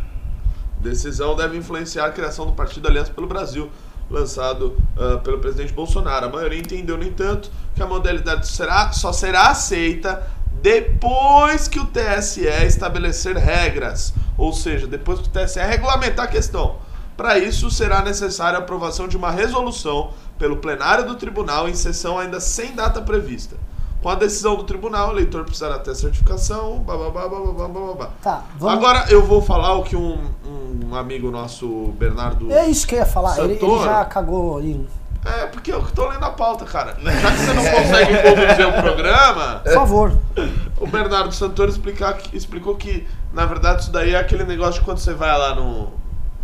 Decisão 0.80 1.36
deve 1.36 1.58
influenciar 1.58 2.06
a 2.08 2.12
criação 2.12 2.48
do 2.48 2.54
Partido 2.54 2.88
Aliança 2.88 3.14
pelo 3.14 3.28
Brasil, 3.28 3.70
lançado 4.12 4.78
ah, 4.98 5.18
pelo 5.18 5.40
presidente 5.40 5.74
Bolsonaro. 5.74 6.26
A 6.26 6.30
maioria 6.30 6.60
entendeu, 6.60 6.98
no 6.98 7.04
entanto, 7.04 7.50
que 7.74 7.82
a 7.82 7.88
modalidade 7.88 8.48
será, 8.48 8.92
só 8.92 9.12
será 9.14 9.48
aceita 9.48 10.28
depois 10.62 11.68
que 11.68 11.80
o 11.80 11.86
TSE 11.86 12.46
estabelecer 12.68 13.36
regras, 13.36 14.14
ou 14.38 14.54
seja, 14.54 14.86
depois 14.86 15.20
que 15.20 15.28
o 15.28 15.32
TSE 15.32 15.60
regulamentar 15.60 16.26
a 16.26 16.28
questão. 16.28 16.76
Para 17.18 17.40
isso, 17.40 17.70
será 17.72 18.02
necessária 18.02 18.60
a 18.60 18.62
aprovação 18.62 19.08
de 19.08 19.18
uma 19.18 19.32
resolução 19.32 20.12
pelo 20.38 20.58
plenário 20.58 21.06
do 21.06 21.16
tribunal 21.16 21.68
em 21.68 21.74
sessão 21.74 22.18
ainda 22.18 22.40
sem 22.40 22.74
data 22.74 23.02
prevista. 23.02 23.56
Com 24.02 24.10
a 24.10 24.16
decisão 24.16 24.56
do 24.56 24.64
tribunal, 24.64 25.10
o 25.10 25.12
eleitor 25.12 25.44
precisará 25.44 25.78
ter 25.78 25.94
certificação, 25.96 26.80
bababá, 26.80 27.28
bababá, 27.28 27.68
bababá. 27.68 28.10
Tá, 28.22 28.44
vamos. 28.58 28.76
Agora 28.76 29.06
eu 29.10 29.24
vou 29.24 29.42
falar 29.42 29.76
o 29.76 29.84
que 29.84 29.96
um, 29.96 30.18
um 30.90 30.96
amigo 30.96 31.30
nosso, 31.30 31.68
Bernardo. 32.00 32.52
É 32.52 32.68
isso 32.68 32.88
que 32.88 32.96
eu 32.96 33.00
ia 33.00 33.06
falar. 33.06 33.38
Ele, 33.40 33.54
ele 33.62 33.84
já 33.84 34.04
cagou 34.06 34.58
ali. 34.58 34.88
É, 35.24 35.46
porque 35.46 35.72
eu 35.72 35.84
tô 35.92 36.10
lendo 36.10 36.26
a 36.26 36.32
pauta, 36.32 36.66
cara. 36.66 36.98
Já 37.00 37.32
que 37.32 37.38
você 37.38 37.54
não 37.54 37.64
consegue 37.64 38.18
conduzir 38.24 38.68
o 38.68 38.82
programa, 38.82 39.62
Por 39.64 39.74
favor. 39.74 40.14
o 40.80 40.88
Bernardo 40.88 41.32
Santoro 41.32 41.70
explicar, 41.70 42.18
explicou 42.34 42.76
que, 42.76 43.08
na 43.32 43.46
verdade, 43.46 43.84
isso 43.84 43.92
daí 43.92 44.16
é 44.16 44.18
aquele 44.20 44.46
negócio 44.46 44.80
de 44.80 44.82
quando 44.82 44.98
você 44.98 45.14
vai 45.14 45.38
lá 45.38 45.54
no, 45.54 45.90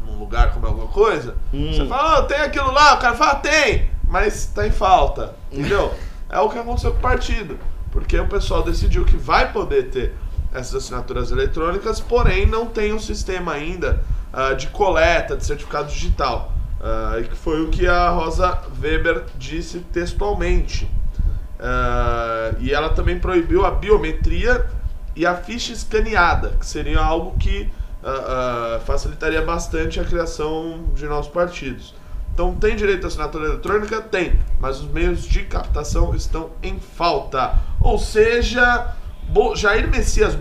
num 0.05 0.19
lugar 0.19 0.53
comer 0.53 0.67
alguma 0.67 0.89
coisa, 0.89 1.33
você 1.51 1.87
fala, 1.87 2.19
ah, 2.19 2.21
tem 2.21 2.37
aquilo 2.37 2.71
lá, 2.71 2.93
o 2.93 2.99
cara 2.99 3.15
fala, 3.15 3.31
"Ah, 3.31 3.35
tem, 3.37 3.89
mas 4.07 4.45
tá 4.53 4.67
em 4.67 4.71
falta. 4.71 5.33
Entendeu? 5.51 5.91
É 6.29 6.39
o 6.39 6.49
que 6.49 6.57
aconteceu 6.57 6.91
com 6.91 6.97
o 6.97 7.01
partido. 7.01 7.57
Porque 7.91 8.19
o 8.19 8.27
pessoal 8.27 8.63
decidiu 8.63 9.05
que 9.05 9.17
vai 9.17 9.51
poder 9.51 9.89
ter 9.89 10.13
essas 10.53 10.83
assinaturas 10.83 11.31
eletrônicas, 11.31 11.99
porém 11.99 12.45
não 12.45 12.65
tem 12.65 12.93
um 12.93 12.99
sistema 12.99 13.53
ainda 13.53 14.03
ah, 14.31 14.53
de 14.53 14.67
coleta 14.67 15.35
de 15.35 15.45
certificado 15.45 15.87
digital. 15.87 16.53
E 17.19 17.23
que 17.23 17.35
foi 17.35 17.63
o 17.63 17.69
que 17.69 17.87
a 17.87 18.09
Rosa 18.09 18.61
Weber 18.81 19.25
disse 19.37 19.79
textualmente. 19.91 20.89
Ah, 21.59 22.51
e 22.59 22.71
ela 22.71 22.89
também 22.89 23.19
proibiu 23.19 23.65
a 23.65 23.71
biometria 23.71 24.67
e 25.15 25.25
a 25.25 25.35
ficha 25.35 25.73
escaneada, 25.73 26.49
que 26.59 26.65
seria 26.65 26.99
algo 26.99 27.37
que 27.39 27.69
ah, 28.03 28.79
facilitaria 28.85 29.41
bastante 29.41 29.99
a 29.99 30.03
criação 30.03 30.91
de 30.93 31.05
novos 31.05 31.27
partidos. 31.29 31.95
Então 32.37 32.53
tem 32.53 32.75
direito 32.75 33.03
à 33.03 33.07
assinatura 33.07 33.47
eletrônica? 33.47 33.99
Tem, 33.99 34.39
mas 34.59 34.79
os 34.79 34.87
meios 34.91 35.23
de 35.23 35.41
captação 35.45 36.13
estão 36.13 36.51
em 36.61 36.77
falta. 36.79 37.57
Ou 37.81 37.97
seja, 37.97 38.93
Bo- 39.27 39.55
Jair 39.55 39.89
Messias 39.89 40.37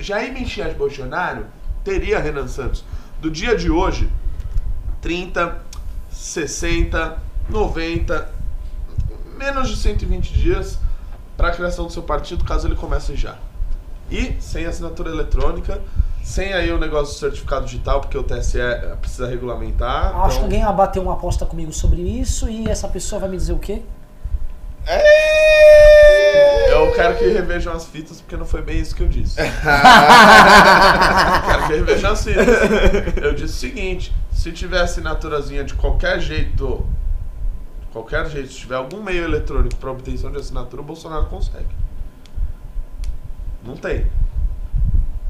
Jair 0.00 0.34
Messias 0.34 0.76
Bolsonaro 0.76 1.46
teria 1.82 2.18
Renan 2.18 2.46
Santos 2.46 2.84
do 3.22 3.30
dia 3.30 3.56
de 3.56 3.70
hoje 3.70 4.10
30, 5.00 5.62
60, 6.10 7.16
90, 7.48 8.30
menos 9.38 9.70
de 9.70 9.76
120 9.76 10.30
dias 10.30 10.78
para 11.38 11.48
a 11.48 11.52
criação 11.52 11.86
do 11.86 11.90
seu 11.90 12.02
partido, 12.02 12.44
caso 12.44 12.68
ele 12.68 12.76
comece 12.76 13.16
já. 13.16 13.36
E 14.10 14.36
sem 14.40 14.66
assinatura 14.66 15.10
eletrônica, 15.10 15.80
sem 16.24 16.52
aí 16.54 16.72
o 16.72 16.78
negócio 16.78 17.14
do 17.14 17.20
certificado 17.20 17.66
digital, 17.66 18.00
porque 18.00 18.16
o 18.16 18.22
TSE 18.22 18.56
precisa 18.98 19.28
regulamentar. 19.28 20.06
Acho 20.06 20.16
que 20.16 20.30
então- 20.30 20.42
alguém 20.44 20.64
vai 20.64 20.72
bater 20.72 20.98
uma 20.98 21.12
aposta 21.12 21.44
comigo 21.44 21.70
sobre 21.70 22.00
isso 22.00 22.48
e 22.48 22.66
essa 22.66 22.88
pessoa 22.88 23.20
vai 23.20 23.28
me 23.28 23.36
dizer 23.36 23.52
o 23.52 23.58
quê? 23.58 23.82
Eu 26.70 26.90
quero 26.92 27.18
que 27.18 27.28
revejam 27.28 27.74
as 27.74 27.84
fitas, 27.86 28.22
porque 28.22 28.38
não 28.38 28.46
foi 28.46 28.62
bem 28.62 28.80
isso 28.80 28.96
que 28.96 29.02
eu 29.02 29.08
disse. 29.08 29.36
quero 29.40 29.50
que 31.66 31.72
revejam 31.74 32.12
as 32.12 32.24
fitas. 32.24 32.46
Eu 33.22 33.34
disse 33.34 33.54
o 33.54 33.58
seguinte: 33.58 34.14
se 34.32 34.50
tiver 34.50 34.80
assinaturazinha 34.80 35.62
de 35.62 35.74
qualquer 35.74 36.20
jeito, 36.20 36.86
de 37.82 37.86
qualquer 37.92 38.30
jeito, 38.30 38.48
se 38.48 38.60
tiver 38.60 38.76
algum 38.76 39.02
meio 39.02 39.24
eletrônico 39.24 39.76
para 39.76 39.90
obtenção 39.90 40.32
de 40.32 40.38
assinatura, 40.38 40.80
o 40.82 40.84
Bolsonaro 40.84 41.26
consegue. 41.26 41.68
Não 43.62 43.76
tem. 43.76 44.06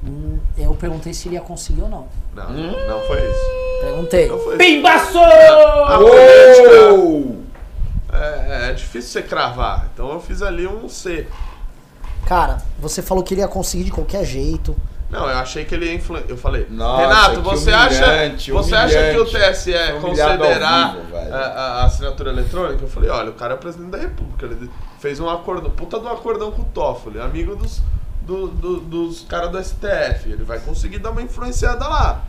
Hum, 0.07 0.39
eu 0.59 0.75
perguntei 0.75 1.15
se 1.15 1.29
ele 1.29 1.37
ia 1.37 1.41
conseguir 1.41 1.83
ou 1.83 1.89
não. 1.89 2.07
Não, 2.35 2.51
não 2.51 3.01
foi 3.07 3.19
isso. 3.19 3.81
Perguntei. 3.83 4.29
Não 4.29 4.39
foi 4.39 4.49
isso. 4.51 4.59
Pimbaçou! 4.59 5.23
A 5.25 5.99
política 5.99 6.93
Uou! 6.93 7.37
é, 8.13 8.69
é 8.71 8.73
difícil 8.73 9.11
você 9.11 9.23
cravar. 9.23 9.89
Então 9.93 10.13
eu 10.13 10.21
fiz 10.21 10.43
ali 10.43 10.67
um 10.67 10.89
C. 10.89 11.27
Cara, 12.27 12.59
você 12.79 13.03
falou 13.03 13.23
que 13.23 13.35
ele 13.35 13.41
ia 13.41 13.49
conseguir 13.49 13.85
de 13.85 13.91
qualquer 13.91 14.25
jeito. 14.25 14.77
Não, 15.11 15.29
eu 15.29 15.37
achei 15.39 15.65
que 15.65 15.75
ele 15.75 15.87
ia 15.87 15.95
influenciar. 15.95 16.31
Eu 16.31 16.37
falei, 16.37 16.67
Nossa, 16.71 17.03
Renato, 17.03 17.41
você 17.43 17.71
acha, 17.71 18.05
humilhante, 18.05 18.51
você 18.53 18.75
acha 18.75 19.11
que 19.13 19.19
o. 19.19 19.25
TSE 19.25 19.71
Humilhado 19.71 19.95
ao 19.95 20.01
considerar 20.01 20.95
vivo, 20.97 21.11
velho. 21.13 21.35
a, 21.35 21.39
a- 21.39 21.85
assinatura 21.85 22.31
eletrônica? 22.31 22.83
Eu 22.85 22.89
falei, 22.89 23.11
olha, 23.11 23.31
o 23.31 23.35
cara 23.35 23.53
é 23.55 23.57
o 23.57 23.59
presidente 23.61 23.91
da 23.91 23.99
República, 23.99 24.47
ele 24.47 24.69
fez 24.99 25.21
um 25.21 25.29
acordão, 25.31 25.71
puta 25.71 26.01
do 26.01 26.09
acordão 26.09 26.51
com 26.51 26.63
o 26.63 26.65
Toffoli, 26.65 27.21
amigo 27.21 27.55
dos, 27.55 27.81
do- 28.25 28.49
do- 28.49 28.81
dos 28.81 29.23
caras 29.23 29.51
do 29.51 29.59
STF, 29.63 30.31
ele 30.31 30.45
vai 30.45 30.59
conseguir 30.59 30.99
dar 30.99 31.11
uma 31.11 31.23
influenciada 31.23 31.87
lá. 31.87 32.23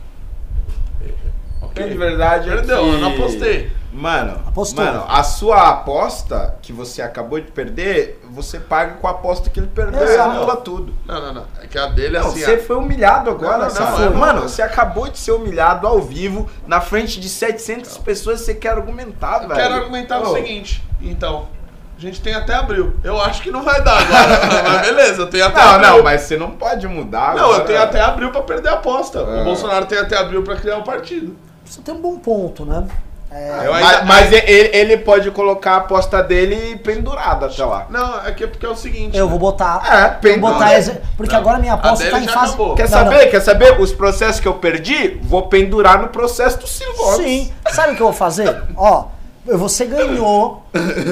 Ok. 1.62 1.88
De 1.88 1.96
verdade, 1.96 2.50
é 2.50 2.54
Perdeu, 2.56 2.78
que- 2.82 2.88
eu 2.94 2.98
não 2.98 3.08
apostei. 3.14 3.72
Mano, 3.92 4.32
Apostou. 4.46 4.84
mano, 4.84 5.04
a 5.08 5.22
sua 5.22 5.70
aposta 5.70 6.58
que 6.60 6.70
você 6.70 7.00
acabou 7.00 7.40
de 7.40 7.50
perder, 7.50 8.20
você 8.30 8.60
paga 8.60 8.96
com 8.96 9.08
a 9.08 9.12
aposta 9.12 9.48
que 9.48 9.58
ele 9.58 9.68
perdeu 9.68 10.02
e 10.02 10.04
Exato. 10.04 10.30
anula 10.32 10.56
tudo. 10.56 10.92
Não, 11.06 11.18
não, 11.18 11.32
não. 11.32 11.44
É 11.62 11.66
que 11.66 11.78
a 11.78 11.86
dele, 11.86 12.18
Não, 12.18 12.26
assim... 12.28 12.40
você 12.40 12.54
a- 12.56 12.62
foi 12.62 12.76
humilhado 12.76 13.30
agora, 13.30 13.56
Não, 13.56 13.64
não, 13.64 13.70
sabe? 13.70 14.00
não, 14.02 14.06
é 14.06 14.10
Mano, 14.10 14.42
você 14.42 14.60
acabou 14.60 15.08
de 15.08 15.18
ser 15.18 15.32
humilhado 15.32 15.86
ao 15.86 15.98
vivo, 16.02 16.46
na 16.66 16.78
frente 16.78 17.18
de 17.18 17.28
700 17.28 17.96
pessoas, 17.96 18.42
você 18.42 18.54
quer 18.54 18.72
argumentar, 18.72 19.42
Eu 19.44 19.48
velho. 19.48 19.60
quero 19.60 19.74
argumentar 19.74 20.18
o 20.20 20.30
Ô, 20.30 20.34
seguinte, 20.34 20.84
então... 21.00 21.48
A 21.96 22.00
gente 22.00 22.20
tem 22.20 22.34
até 22.34 22.54
abril. 22.54 22.94
Eu 23.02 23.18
acho 23.20 23.40
que 23.42 23.50
não 23.50 23.62
vai 23.62 23.82
dar 23.82 23.98
agora. 23.98 24.62
mas 24.68 24.86
beleza, 24.86 25.22
eu 25.22 25.30
tenho 25.30 25.46
até 25.46 25.58
Não, 25.60 25.70
abril. 25.74 25.90
não, 25.96 26.02
mas 26.02 26.20
você 26.22 26.36
não 26.36 26.50
pode 26.50 26.86
mudar 26.86 27.34
Não, 27.34 27.44
agora. 27.46 27.62
eu 27.62 27.64
tenho 27.66 27.82
até 27.82 28.00
abril 28.02 28.30
pra 28.30 28.42
perder 28.42 28.68
a 28.68 28.72
aposta. 28.74 29.20
Ah. 29.20 29.40
O 29.40 29.44
Bolsonaro 29.44 29.86
tem 29.86 29.98
até 29.98 30.16
abril 30.18 30.42
pra 30.42 30.56
criar 30.56 30.76
o 30.76 30.82
partido. 30.82 31.34
Você 31.64 31.80
tem 31.80 31.94
um 31.94 32.00
bom 32.00 32.18
ponto, 32.18 32.64
né? 32.66 32.86
É, 33.32 33.62
Eu 33.66 33.72
Mas, 33.72 33.84
ainda- 33.86 34.04
mas 34.04 34.32
ele, 34.32 34.70
ele 34.76 34.96
pode 34.98 35.30
colocar 35.32 35.72
a 35.72 35.76
aposta 35.78 36.22
dele 36.22 36.76
pendurada 36.76 37.46
até 37.46 37.64
lá. 37.64 37.86
Não, 37.90 38.24
é 38.24 38.30
que 38.30 38.44
é 38.44 38.46
porque 38.46 38.64
é 38.64 38.68
o 38.68 38.76
seguinte. 38.76 39.16
eu 39.16 39.28
vou 39.28 39.38
botar. 39.38 39.82
É, 39.84 39.96
eu 40.04 40.10
vou 40.10 40.20
pendura. 40.20 40.52
botar 40.54 41.00
porque 41.16 41.32
Não, 41.32 41.40
agora 41.40 41.58
minha 41.58 41.72
aposta 41.74 42.04
dele 42.04 42.10
tá 42.10 42.20
em 42.20 42.28
fase. 42.28 42.46
acabou. 42.54 42.74
Quer 42.76 42.88
Não, 42.90 43.04
não. 43.04 43.10
saber? 43.10 43.26
Quer 43.30 43.40
saber? 43.40 43.80
Os 43.80 43.92
processos 43.92 44.38
que 44.40 44.46
eu 44.46 44.54
perdi, 44.54 45.18
vou 45.24 45.48
pendurar 45.48 46.00
no 46.00 46.08
processo 46.08 46.58
do 46.58 46.96
Gomes. 46.96 47.16
Sim. 47.26 47.52
Sabe 47.70 47.92
o 47.94 47.96
que 47.96 48.02
eu 48.02 48.06
vou 48.06 48.14
fazer? 48.14 48.62
Ó, 48.76 49.06
você 49.46 49.84
ganhou 49.86 50.62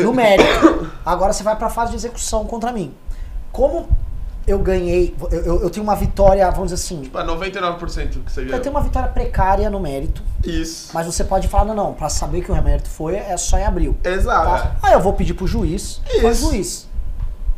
no 0.03 0.13
mérito. 0.13 0.91
Agora 1.05 1.33
você 1.33 1.43
vai 1.43 1.57
pra 1.57 1.69
fase 1.71 1.91
de 1.93 1.97
execução 1.97 2.45
contra 2.45 2.73
mim. 2.73 2.93
Como 3.53 3.89
eu 4.47 4.59
ganhei, 4.59 5.15
eu, 5.31 5.41
eu- 5.45 5.63
eu 5.63 5.71
tenho 5.71 5.83
uma 5.85 5.97
vitória, 5.97 6.51
vamos 6.51 6.71
dizer 6.71 6.75
assim, 6.85 7.03
Tipo, 7.03 7.19
é 7.19 7.25
99% 7.25 8.21
que 8.25 8.31
você 8.33 8.41
eu 8.41 8.45
ganhou. 8.47 8.61
tenho 8.61 8.75
uma 8.75 8.83
vitória 8.83 9.09
precária 9.09 9.71
no 9.71 9.81
mérito, 9.81 10.23
Isso. 10.45 10.91
mas 10.93 11.07
você 11.07 11.25
pode 11.25 11.49
falar, 11.49 11.65
não, 11.67 11.75
não, 11.75 11.93
pra 11.95 12.09
saber 12.11 12.43
que 12.43 12.53
o 12.53 12.63
mérito 12.63 12.89
foi, 12.91 13.15
é 13.17 13.37
só 13.39 13.57
em 13.57 13.65
abril. 13.65 13.97
Exato. 14.05 14.45
Tá? 14.47 14.77
Aí 14.83 14.93
eu 14.93 15.01
vou 15.01 15.15
pedir 15.15 15.33
pro 15.35 15.47
juiz. 15.47 16.01
Mas 16.23 16.39
Isso. 16.41 16.51
juiz. 16.51 16.89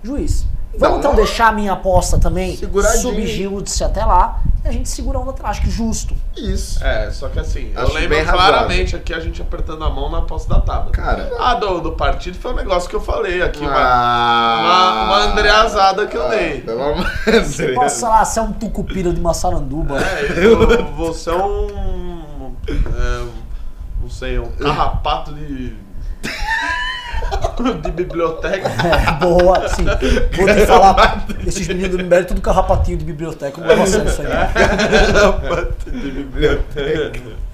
Juiz. 0.02 0.46
Vamos 0.78 0.90
Não, 0.92 0.98
então 0.98 1.10
não. 1.12 1.16
deixar 1.16 1.48
a 1.48 1.52
minha 1.52 1.72
aposta 1.72 2.18
também 2.18 2.56
subjúdice 3.00 3.82
até 3.82 4.04
lá 4.04 4.40
a 4.66 4.72
gente 4.72 4.88
segura 4.88 5.18
a 5.18 5.20
onda 5.20 5.30
atrás. 5.30 5.56
Acho 5.56 5.66
que 5.66 5.70
justo. 5.70 6.14
Isso. 6.36 6.82
É, 6.84 7.10
só 7.10 7.28
que 7.28 7.38
assim, 7.38 7.72
eu 7.74 7.82
Acho 7.82 7.92
lembro 7.94 8.08
bem 8.10 8.22
razoável. 8.22 8.52
claramente 8.52 8.96
aqui 8.96 9.14
a 9.14 9.20
gente 9.20 9.40
apertando 9.40 9.84
a 9.84 9.90
mão 9.90 10.10
na 10.10 10.18
aposta 10.18 10.52
da 10.52 10.60
tábua. 10.60 10.92
Cara. 10.92 11.30
A 11.38 11.54
do, 11.54 11.80
do 11.80 11.92
partido 11.92 12.36
foi 12.38 12.52
um 12.52 12.56
negócio 12.56 12.88
que 12.88 12.96
eu 12.96 13.00
falei 13.00 13.42
aqui, 13.42 13.60
uma, 13.60 13.70
uma, 13.70 13.78
Ah, 13.80 15.04
uma 15.06 15.16
andreazada 15.32 16.06
que 16.06 16.16
eu 16.16 16.28
dei. 16.28 16.60
Pelo 16.60 16.82
amor 16.82 17.10
de 17.24 17.30
Deus. 17.56 17.74
Nossa 17.74 18.08
lá, 18.08 18.24
você 18.24 18.38
é 18.38 18.42
um 18.42 18.52
tucupira 18.52 19.12
de 19.12 19.20
Massaranduba. 19.20 19.98
É, 20.00 20.44
eu, 20.44 20.84
você 20.94 21.30
é 21.30 21.34
um. 21.36 22.54
é, 22.68 23.26
não 24.00 24.10
sei, 24.10 24.38
um 24.38 24.50
carrapato 24.58 25.32
de. 25.34 25.76
De 27.62 27.90
biblioteca. 27.90 28.70
É, 28.86 29.12
boa, 29.12 29.68
sim. 29.68 29.84
Vou 30.36 30.46
te 30.46 30.64
falar, 30.66 31.26
esses 31.46 31.66
meninos 31.68 31.96
do 31.96 32.02
MBL, 32.02 32.24
tudo 32.24 32.40
carrapatinho 32.40 32.98
de 32.98 33.04
biblioteca, 33.04 33.60
não 33.60 33.66
leva 33.68 33.82
a 33.82 33.86
sério 33.86 34.08
isso 34.08 34.22
aí. 34.22 34.28
não. 35.12 36.00
de 36.00 36.10
biblioteca. 36.10 37.46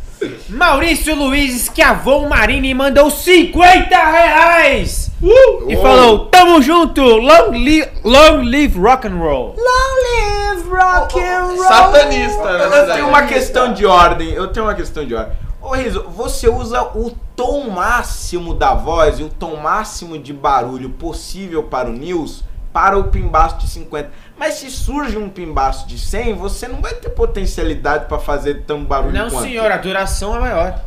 Maurício 0.49 1.17
Luiz 1.17 1.67
Schiavon 1.67 2.29
Marini 2.29 2.75
mandou 2.75 3.11
50 3.11 3.97
reais! 3.97 5.11
E 5.69 5.77
falou, 5.77 6.27
tamo 6.27 6.61
junto! 6.63 7.03
Long 7.03 7.51
live, 7.51 7.89
long 8.05 8.43
live 8.43 8.79
rock 8.79 9.07
and 9.09 9.17
roll! 9.17 9.57
Long 9.57 10.57
live 10.57 10.69
rock 10.69 11.19
and 11.19 11.47
roll. 11.47 11.65
Satanista, 11.65 12.59
né? 12.59 12.81
Eu 12.81 12.95
tenho 12.95 13.09
uma 13.09 13.23
questão 13.23 13.73
de 13.73 13.87
ordem. 13.87 14.31
Eu 14.33 14.49
tenho 14.49 14.67
uma 14.67 14.75
questão 14.75 15.05
de 15.05 15.15
ordem. 15.15 15.33
Ô 15.63 15.75
Riso, 15.75 16.03
você 16.09 16.49
usa 16.49 16.83
o 16.83 17.13
tom 17.37 17.71
máximo 17.71 18.53
da 18.53 18.75
voz 18.75 19.21
e 19.21 19.23
o 19.23 19.29
tom 19.29 19.57
máximo 19.57 20.19
de 20.19 20.33
barulho 20.33 20.91
possível 20.91 21.63
para 21.63 21.89
o 21.89 21.93
News 21.93 22.45
para 22.73 22.99
o 22.99 23.05
pimbaço 23.05 23.59
de 23.59 23.69
50. 23.69 24.11
Mas 24.39 24.55
se 24.55 24.71
surge 24.71 25.17
um 25.19 25.29
pimbaço 25.29 25.87
de 25.87 25.99
100, 25.99 26.35
você 26.35 26.67
não 26.67 26.81
vai 26.81 26.95
ter 26.95 27.11
potencialidade 27.11 28.07
para 28.07 28.19
fazer 28.19 28.65
tão 28.65 28.85
barulho 28.85 29.13
Não, 29.13 29.31
quanto. 29.31 29.43
senhor, 29.43 29.71
a 29.71 29.77
duração 29.77 30.35
é 30.37 30.41
maior. 30.41 30.83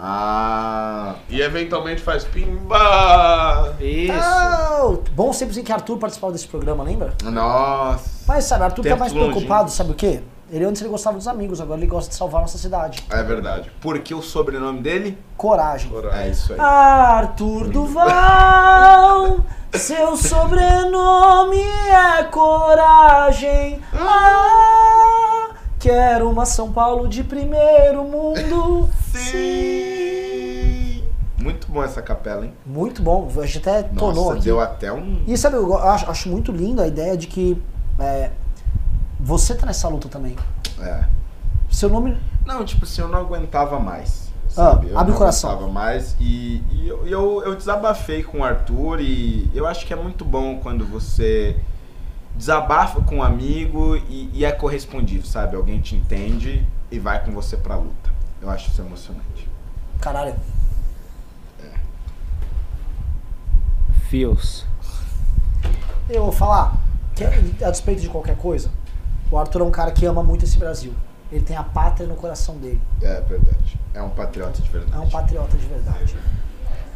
Ah. 0.00 1.16
E 1.28 1.40
eventualmente 1.40 2.00
faz 2.00 2.24
pimba. 2.24 3.74
Isso. 3.80 4.12
Oh, 4.80 4.98
bom 5.12 5.32
sempre 5.32 5.60
que 5.60 5.72
Arthur 5.72 5.96
participava 5.96 6.32
desse 6.32 6.46
programa, 6.46 6.84
lembra? 6.84 7.14
Nossa. 7.24 8.22
Mas 8.28 8.44
sabe, 8.44 8.64
Arthur 8.64 8.82
tá 8.82 8.90
Tempo 8.90 9.00
mais 9.00 9.12
longínquo. 9.12 9.32
preocupado, 9.32 9.70
sabe 9.70 9.90
o 9.90 9.94
quê? 9.94 10.22
Ele 10.50 10.64
antes 10.64 10.80
ele 10.80 10.90
gostava 10.90 11.18
dos 11.18 11.28
amigos, 11.28 11.60
agora 11.60 11.78
ele 11.78 11.86
gosta 11.86 12.08
de 12.08 12.16
salvar 12.16 12.40
nossa 12.40 12.56
cidade. 12.56 13.04
É 13.10 13.22
verdade. 13.22 13.70
Porque 13.82 14.14
o 14.14 14.22
sobrenome 14.22 14.80
dele 14.80 15.18
Coragem. 15.36 15.92
é 16.12 16.28
isso 16.30 16.54
aí. 16.54 16.58
Arthur 16.60 17.68
Duval, 17.68 19.40
seu 19.76 20.16
sobrenome 20.16 21.60
é 21.60 22.24
coragem. 22.24 23.78
Ah, 23.92 25.50
quero 25.78 26.30
uma 26.30 26.46
São 26.46 26.72
Paulo 26.72 27.08
de 27.08 27.22
primeiro 27.22 28.04
mundo. 28.04 28.88
Sim. 29.12 31.04
Muito 31.38 31.70
bom 31.70 31.84
essa 31.84 32.00
capela, 32.00 32.46
hein? 32.46 32.54
Muito 32.64 33.02
bom, 33.02 33.28
a 33.36 33.46
gente 33.46 33.58
até 33.58 33.82
tonou 33.82 34.14
Nossa, 34.14 34.32
aqui. 34.36 34.44
deu 34.44 34.60
até 34.60 34.90
um. 34.92 35.22
E 35.26 35.36
sabe, 35.36 35.56
eu 35.56 35.76
acho, 35.76 36.10
acho 36.10 36.28
muito 36.28 36.50
lindo 36.50 36.80
a 36.80 36.86
ideia 36.86 37.16
de 37.16 37.26
que 37.26 37.62
é, 37.98 38.30
você 39.18 39.54
tá 39.54 39.66
nessa 39.66 39.88
luta 39.88 40.08
também. 40.08 40.36
É. 40.80 41.04
Seu 41.70 41.88
nome. 41.88 42.16
Não, 42.46 42.64
tipo 42.64 42.84
assim, 42.84 43.02
eu 43.02 43.08
não 43.08 43.18
aguentava 43.20 43.78
mais. 43.78 44.28
Ah, 44.46 44.50
Sabe? 44.50 44.88
eu 44.88 44.98
abre 44.98 45.10
não 45.10 45.16
o 45.16 45.18
coração. 45.18 45.50
aguentava 45.50 45.72
mais. 45.72 46.16
E, 46.18 46.62
e 46.70 46.88
eu, 46.88 47.06
eu, 47.06 47.42
eu 47.44 47.54
desabafei 47.56 48.22
com 48.22 48.38
o 48.40 48.44
Arthur 48.44 49.00
e 49.00 49.50
eu 49.54 49.66
acho 49.66 49.86
que 49.86 49.92
é 49.92 49.96
muito 49.96 50.24
bom 50.24 50.58
quando 50.60 50.86
você 50.86 51.56
desabafa 52.34 53.02
com 53.02 53.16
um 53.16 53.22
amigo 53.22 53.96
e, 53.96 54.30
e 54.32 54.44
é 54.44 54.52
correspondido, 54.52 55.26
sabe? 55.26 55.56
Alguém 55.56 55.80
te 55.80 55.96
entende 55.96 56.66
e 56.90 56.98
vai 56.98 57.22
com 57.24 57.32
você 57.32 57.56
pra 57.56 57.76
luta. 57.76 58.10
Eu 58.40 58.48
acho 58.48 58.68
isso 58.70 58.80
emocionante. 58.80 59.48
Caralho. 60.00 60.34
Fios. 64.08 64.64
Eu 66.08 66.22
vou 66.22 66.32
falar, 66.32 66.78
que 67.14 67.24
a 67.62 67.70
despeito 67.70 68.00
de 68.00 68.08
qualquer 68.08 68.36
coisa, 68.36 68.70
o 69.30 69.38
Arthur 69.38 69.60
é 69.60 69.64
um 69.64 69.70
cara 69.70 69.90
que 69.90 70.06
ama 70.06 70.22
muito 70.22 70.44
esse 70.44 70.58
Brasil. 70.58 70.92
Ele 71.30 71.44
tem 71.44 71.56
a 71.56 71.62
pátria 71.62 72.06
no 72.06 72.14
coração 72.14 72.56
dele. 72.56 72.80
É 73.02 73.20
verdade. 73.20 73.78
É 73.94 74.02
um 74.02 74.08
patriota 74.08 74.62
de 74.62 74.68
verdade. 74.68 74.96
É 74.96 74.98
um 74.98 75.08
patriota 75.08 75.56
de 75.56 75.66
verdade. 75.66 76.16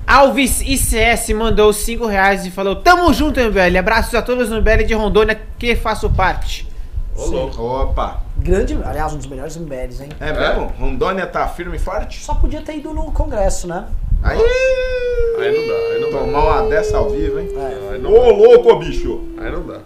Alves 0.07 0.61
ICS 0.61 1.29
mandou 1.35 1.73
5 1.73 2.07
reais 2.07 2.47
e 2.47 2.51
falou: 2.51 2.77
Tamo 2.77 3.13
junto, 3.13 3.39
MBL. 3.41 3.79
Abraços 3.79 4.15
a 4.15 4.23
todos 4.23 4.49
no 4.49 4.61
MBL 4.61 4.85
de 4.85 4.95
Rondônia 4.95 5.39
que 5.59 5.77
faço 5.77 6.09
parte. 6.11 6.69
Ô, 7.15 7.27
louco. 7.27 7.63
Opa! 7.63 8.23
Grande, 8.39 8.77
aliás, 8.85 9.13
um 9.13 9.19
dos 9.19 9.27
melhores 9.27 9.57
MBLs, 9.57 10.03
hein? 10.03 10.09
É 10.19 10.33
mesmo? 10.33 10.73
Rondônia 10.79 11.27
tá 11.27 11.47
firme 11.47 11.77
e 11.77 11.79
forte? 11.79 12.25
Só 12.25 12.35
podia 12.35 12.63
ter 12.63 12.79
ido 12.79 12.93
no 12.93 13.13
Congresso, 13.13 13.69
né? 13.69 13.87
Aí! 14.23 14.39
Aí 14.39 15.53
não 15.53 15.69
dá, 15.69 15.75
aí 15.75 16.01
não 16.01 16.11
dá. 16.11 16.19
Tomar 16.19 16.63
uma 16.63 16.69
dessa 16.69 16.97
ao 16.97 17.11
vivo, 17.11 17.39
hein? 17.39 17.49
É. 17.55 17.93
Aí 17.93 18.01
não 18.01 18.11
Ô, 18.13 18.31
louco, 18.31 18.77
bicho! 18.77 19.21
Aí 19.39 19.51
não 19.51 19.67
dá. 19.67 19.81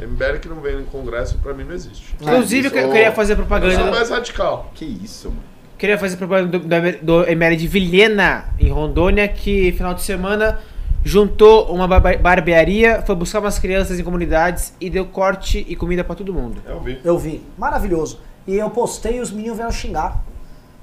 MBL 0.00 0.38
que 0.40 0.48
não 0.48 0.60
vem 0.60 0.76
no 0.76 0.84
congresso 0.84 1.38
pra 1.38 1.52
mim 1.54 1.64
não 1.64 1.74
existe. 1.74 2.14
Inclusive, 2.20 2.68
eu 2.68 2.70
que- 2.70 2.78
eu 2.78 2.90
queria 2.92 3.12
fazer 3.12 3.32
Eu 3.32 3.36
sou 3.38 3.46
propaganda. 3.46 3.90
mais 3.90 4.10
radical. 4.10 4.70
Que 4.74 4.84
isso, 4.84 5.28
mano? 5.28 5.42
Queria 5.76 5.96
fazer 5.98 6.16
propaganda 6.16 6.58
do, 6.58 6.64
do, 6.66 7.22
do 7.22 7.28
ML 7.30 7.56
de 7.56 7.68
Vilhena, 7.68 8.46
em 8.58 8.68
Rondônia, 8.70 9.28
que 9.28 9.72
final 9.72 9.94
de 9.94 10.02
semana 10.02 10.58
juntou 11.04 11.72
uma 11.72 11.86
barbearia, 11.88 13.02
foi 13.06 13.14
buscar 13.14 13.38
umas 13.38 13.58
crianças 13.58 13.98
em 14.00 14.02
comunidades 14.04 14.72
e 14.80 14.90
deu 14.90 15.06
corte 15.06 15.64
e 15.68 15.76
comida 15.76 16.02
pra 16.02 16.14
todo 16.16 16.34
mundo. 16.34 16.60
Eu 16.66 16.80
vi. 16.80 17.00
Eu 17.04 17.18
vi. 17.18 17.42
Maravilhoso. 17.56 18.20
E 18.46 18.56
eu 18.56 18.68
postei 18.70 19.18
e 19.18 19.20
os 19.20 19.30
meninos 19.30 19.56
vieram 19.56 19.70
xingar. 19.72 20.24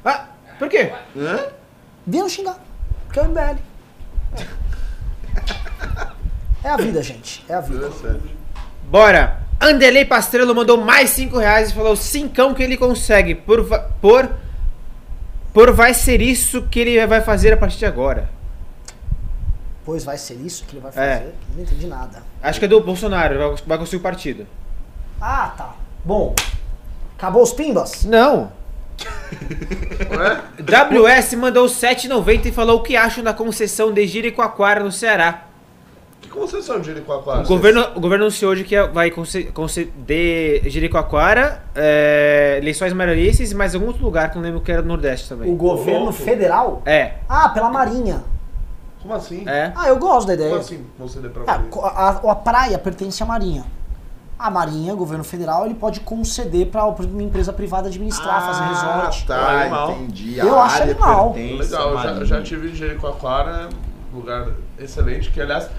Ah, 0.03 0.27
por 0.57 0.69
quê? 0.69 0.91
Hã? 1.17 1.39
Vieram 2.07 2.29
xingar. 2.29 2.57
Porque 3.05 3.19
é 3.19 3.23
o 3.23 3.25
MBL. 3.25 3.57
É 6.63 6.69
a 6.69 6.77
vida, 6.77 7.03
gente. 7.03 7.45
É 7.47 7.53
a 7.53 7.61
vida. 7.61 7.85
Interessante. 7.87 8.35
Bora! 8.89 9.41
Anderley 9.59 10.05
Pastrello 10.05 10.53
mandou 10.53 10.77
mais 10.77 11.11
5 11.11 11.37
reais 11.37 11.71
e 11.71 11.73
falou 11.73 11.95
cincão 11.95 12.53
que 12.53 12.61
ele 12.61 12.77
consegue. 12.77 13.33
Por, 13.35 13.63
va- 13.63 13.79
por, 14.01 14.29
por 15.53 15.71
vai 15.71 15.93
ser 15.93 16.21
isso 16.21 16.63
que 16.63 16.79
ele 16.79 17.05
vai 17.07 17.21
fazer 17.21 17.53
a 17.53 17.57
partir 17.57 17.77
de 17.79 17.85
agora. 17.85 18.29
Pois 19.85 20.03
vai 20.03 20.17
ser 20.17 20.33
isso 20.35 20.65
que 20.65 20.75
ele 20.75 20.81
vai 20.81 20.91
É. 20.95 21.17
fazer. 21.17 21.35
Não 21.55 21.63
entendi 21.63 21.87
nada. 21.87 22.21
Acho 22.41 22.59
que 22.59 22.65
é 22.65 22.67
do 22.67 22.81
Bolsonaro, 22.81 23.57
vai, 23.65 23.77
conseguir 23.77 23.97
o 23.97 24.01
partido. 24.01 24.47
Ah, 25.21 25.53
tá. 25.57 25.75
Bom. 26.03 26.35
Acabou 27.17 27.41
os 27.43 27.53
pimbas? 27.53 28.03
Não! 28.03 28.51
WS 30.59 31.33
mandou 31.35 31.65
7,90 31.67 32.45
e 32.47 32.51
falou 32.51 32.79
o 32.79 32.83
que 32.83 32.95
acham 32.95 33.23
da 33.23 33.33
concessão 33.33 33.91
de 33.93 34.05
Jericoacoara 34.07 34.83
no 34.83 34.91
Ceará. 34.91 35.45
Que 36.25 36.31
concessão 36.31 36.79
de 36.79 36.87
Jericoacoara? 36.87 37.43
O 37.43 37.47
governo, 37.47 37.81
o 37.95 37.99
governo 37.99 38.25
anunciou 38.25 38.51
hoje 38.51 38.63
que 38.63 38.81
vai 38.87 39.11
conce- 39.11 39.43
conceder 39.45 40.67
Jericoacoara, 40.69 41.61
é, 41.75 42.59
Lençóis 42.63 42.91
Maranhenses 42.93 43.51
e 43.51 43.55
mais 43.55 43.75
algum 43.75 43.85
outro 43.87 44.03
lugar 44.03 44.31
que 44.31 44.37
eu 44.37 44.41
não 44.41 44.47
lembro 44.49 44.61
que 44.61 44.71
era 44.71 44.81
no 44.81 44.87
Nordeste 44.87 45.29
também. 45.29 45.51
O 45.51 45.55
governo 45.55 46.05
louco. 46.05 46.13
federal? 46.13 46.81
É, 46.85 47.13
Ah, 47.29 47.49
pela 47.49 47.69
Marinha. 47.69 48.23
Como 49.01 49.13
assim? 49.13 49.43
é. 49.47 49.71
Ah, 49.75 49.87
eu 49.87 49.97
gosto 49.97 50.25
da 50.27 50.33
ideia. 50.33 50.49
Como 50.49 50.61
assim? 50.61 50.83
Conceder 50.97 51.29
pra 51.29 51.43
Ah, 51.45 51.59
mim? 51.59 51.69
co- 51.69 51.85
a, 51.85 52.09
a 52.09 52.35
praia 52.35 52.79
pertence 52.79 53.21
à 53.21 53.25
Marinha. 53.25 53.63
A 54.37 54.49
Marinha, 54.49 54.93
o 54.93 54.97
governo 54.97 55.23
federal, 55.23 55.63
ele 55.65 55.75
pode 55.75 55.99
conceder 55.99 56.67
para 56.67 56.83
uma 56.85 57.21
empresa 57.23 57.53
privada 57.53 57.87
administrar, 57.87 58.41
fazer 58.47 58.63
resort. 58.65 59.27
tá, 59.27 59.61
Animal. 59.61 59.91
entendi. 59.91 60.37
Eu 60.39 60.59
acho 60.59 60.81
animal. 60.81 61.33
Legal, 61.33 61.57
eu 61.59 61.67
já, 61.67 61.93
Marinha. 61.93 62.19
eu 62.21 62.25
já 62.25 62.41
tive 62.41 62.71
em 62.71 62.75
Jericoacoara, 62.75 63.69
um 64.11 64.17
lugar 64.17 64.47
excelente, 64.79 65.29
que 65.31 65.39
aliás 65.39 65.69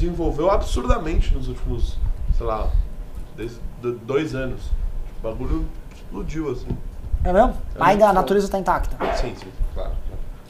desenvolveu 0.00 0.50
absurdamente 0.50 1.34
nos 1.34 1.48
últimos, 1.48 1.96
sei 2.36 2.46
lá, 2.46 2.68
desde 3.36 3.58
dois 4.04 4.34
anos. 4.34 4.60
O 5.18 5.22
bagulho 5.22 5.66
explodiu, 5.94 6.50
assim. 6.50 6.68
É 7.24 7.32
mesmo? 7.32 7.54
É 7.74 7.82
Ainda 7.82 8.08
a 8.08 8.12
natureza 8.12 8.46
está 8.46 8.58
intacta. 8.58 8.96
Sim, 9.16 9.34
sim, 9.36 9.50
claro. 9.74 9.92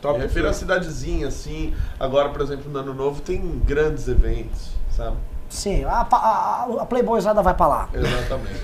Top 0.02 0.18
Me 0.18 0.24
refiro 0.24 0.48
a 0.48 0.52
cidadezinha, 0.52 1.28
assim. 1.28 1.74
Agora, 1.98 2.28
por 2.28 2.40
exemplo, 2.42 2.70
no 2.70 2.78
Ano 2.78 2.92
Novo 2.94 3.22
tem 3.22 3.40
grandes 3.64 4.06
eventos, 4.08 4.72
sabe? 4.90 5.16
Sim, 5.48 5.84
a, 5.84 6.06
a, 6.10 6.66
a 6.80 6.86
Playboyzada 6.86 7.40
vai 7.42 7.54
pra 7.54 7.66
lá. 7.66 7.88
Exatamente. 7.94 8.60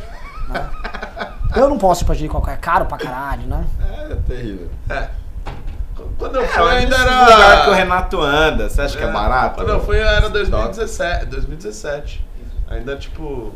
Eu 1.56 1.68
não 1.68 1.78
posso 1.78 2.02
ir 2.02 2.06
pra 2.06 2.14
Jericoacoara, 2.14 2.54
é 2.54 2.60
caro 2.60 2.86
pra 2.86 2.98
caralho, 2.98 3.46
né? 3.46 3.64
É 4.10 4.14
terrível. 4.26 4.70
é. 4.88 5.10
Quando 6.23 6.36
eu 6.36 6.43
É, 6.43 6.47
fui, 6.49 6.70
ainda 6.70 6.97
era. 6.97 7.20
lugar 7.20 7.65
que 7.65 7.70
o 7.70 7.74
Renato 7.74 8.20
anda, 8.20 8.69
você 8.70 8.81
acha 8.81 8.97
que 8.97 9.03
é 9.03 9.11
barato? 9.11 9.57
Quando 9.57 9.70
eu 9.70 9.81
fui, 9.85 9.99
era 9.99 10.28
2017. 10.31 11.27
2017. 11.27 12.24
Ainda, 12.70 12.97
tipo, 12.97 13.53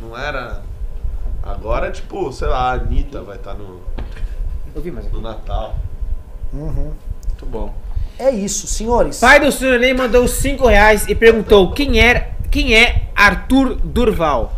não 0.00 0.16
era. 0.18 0.62
Agora, 1.42 1.90
tipo, 1.90 2.32
sei 2.32 2.48
lá, 2.48 2.70
a 2.70 2.72
Anitta 2.72 3.20
vai 3.20 3.36
estar 3.36 3.52
no, 3.54 3.80
Eu 4.74 4.80
vi, 4.80 4.90
mas... 4.90 5.12
no 5.12 5.20
Natal. 5.20 5.74
Uhum. 6.52 6.92
Muito 7.28 7.46
bom. 7.46 7.74
É 8.18 8.30
isso, 8.30 8.66
senhores. 8.66 9.20
Pai 9.20 9.38
do 9.38 9.52
Surinei 9.52 9.92
mandou 9.92 10.26
5 10.26 10.66
reais 10.66 11.06
e 11.06 11.14
perguntou 11.14 11.72
quem, 11.72 12.00
era, 12.00 12.30
quem 12.50 12.74
é 12.74 13.10
Arthur 13.14 13.76
Durval. 13.84 14.54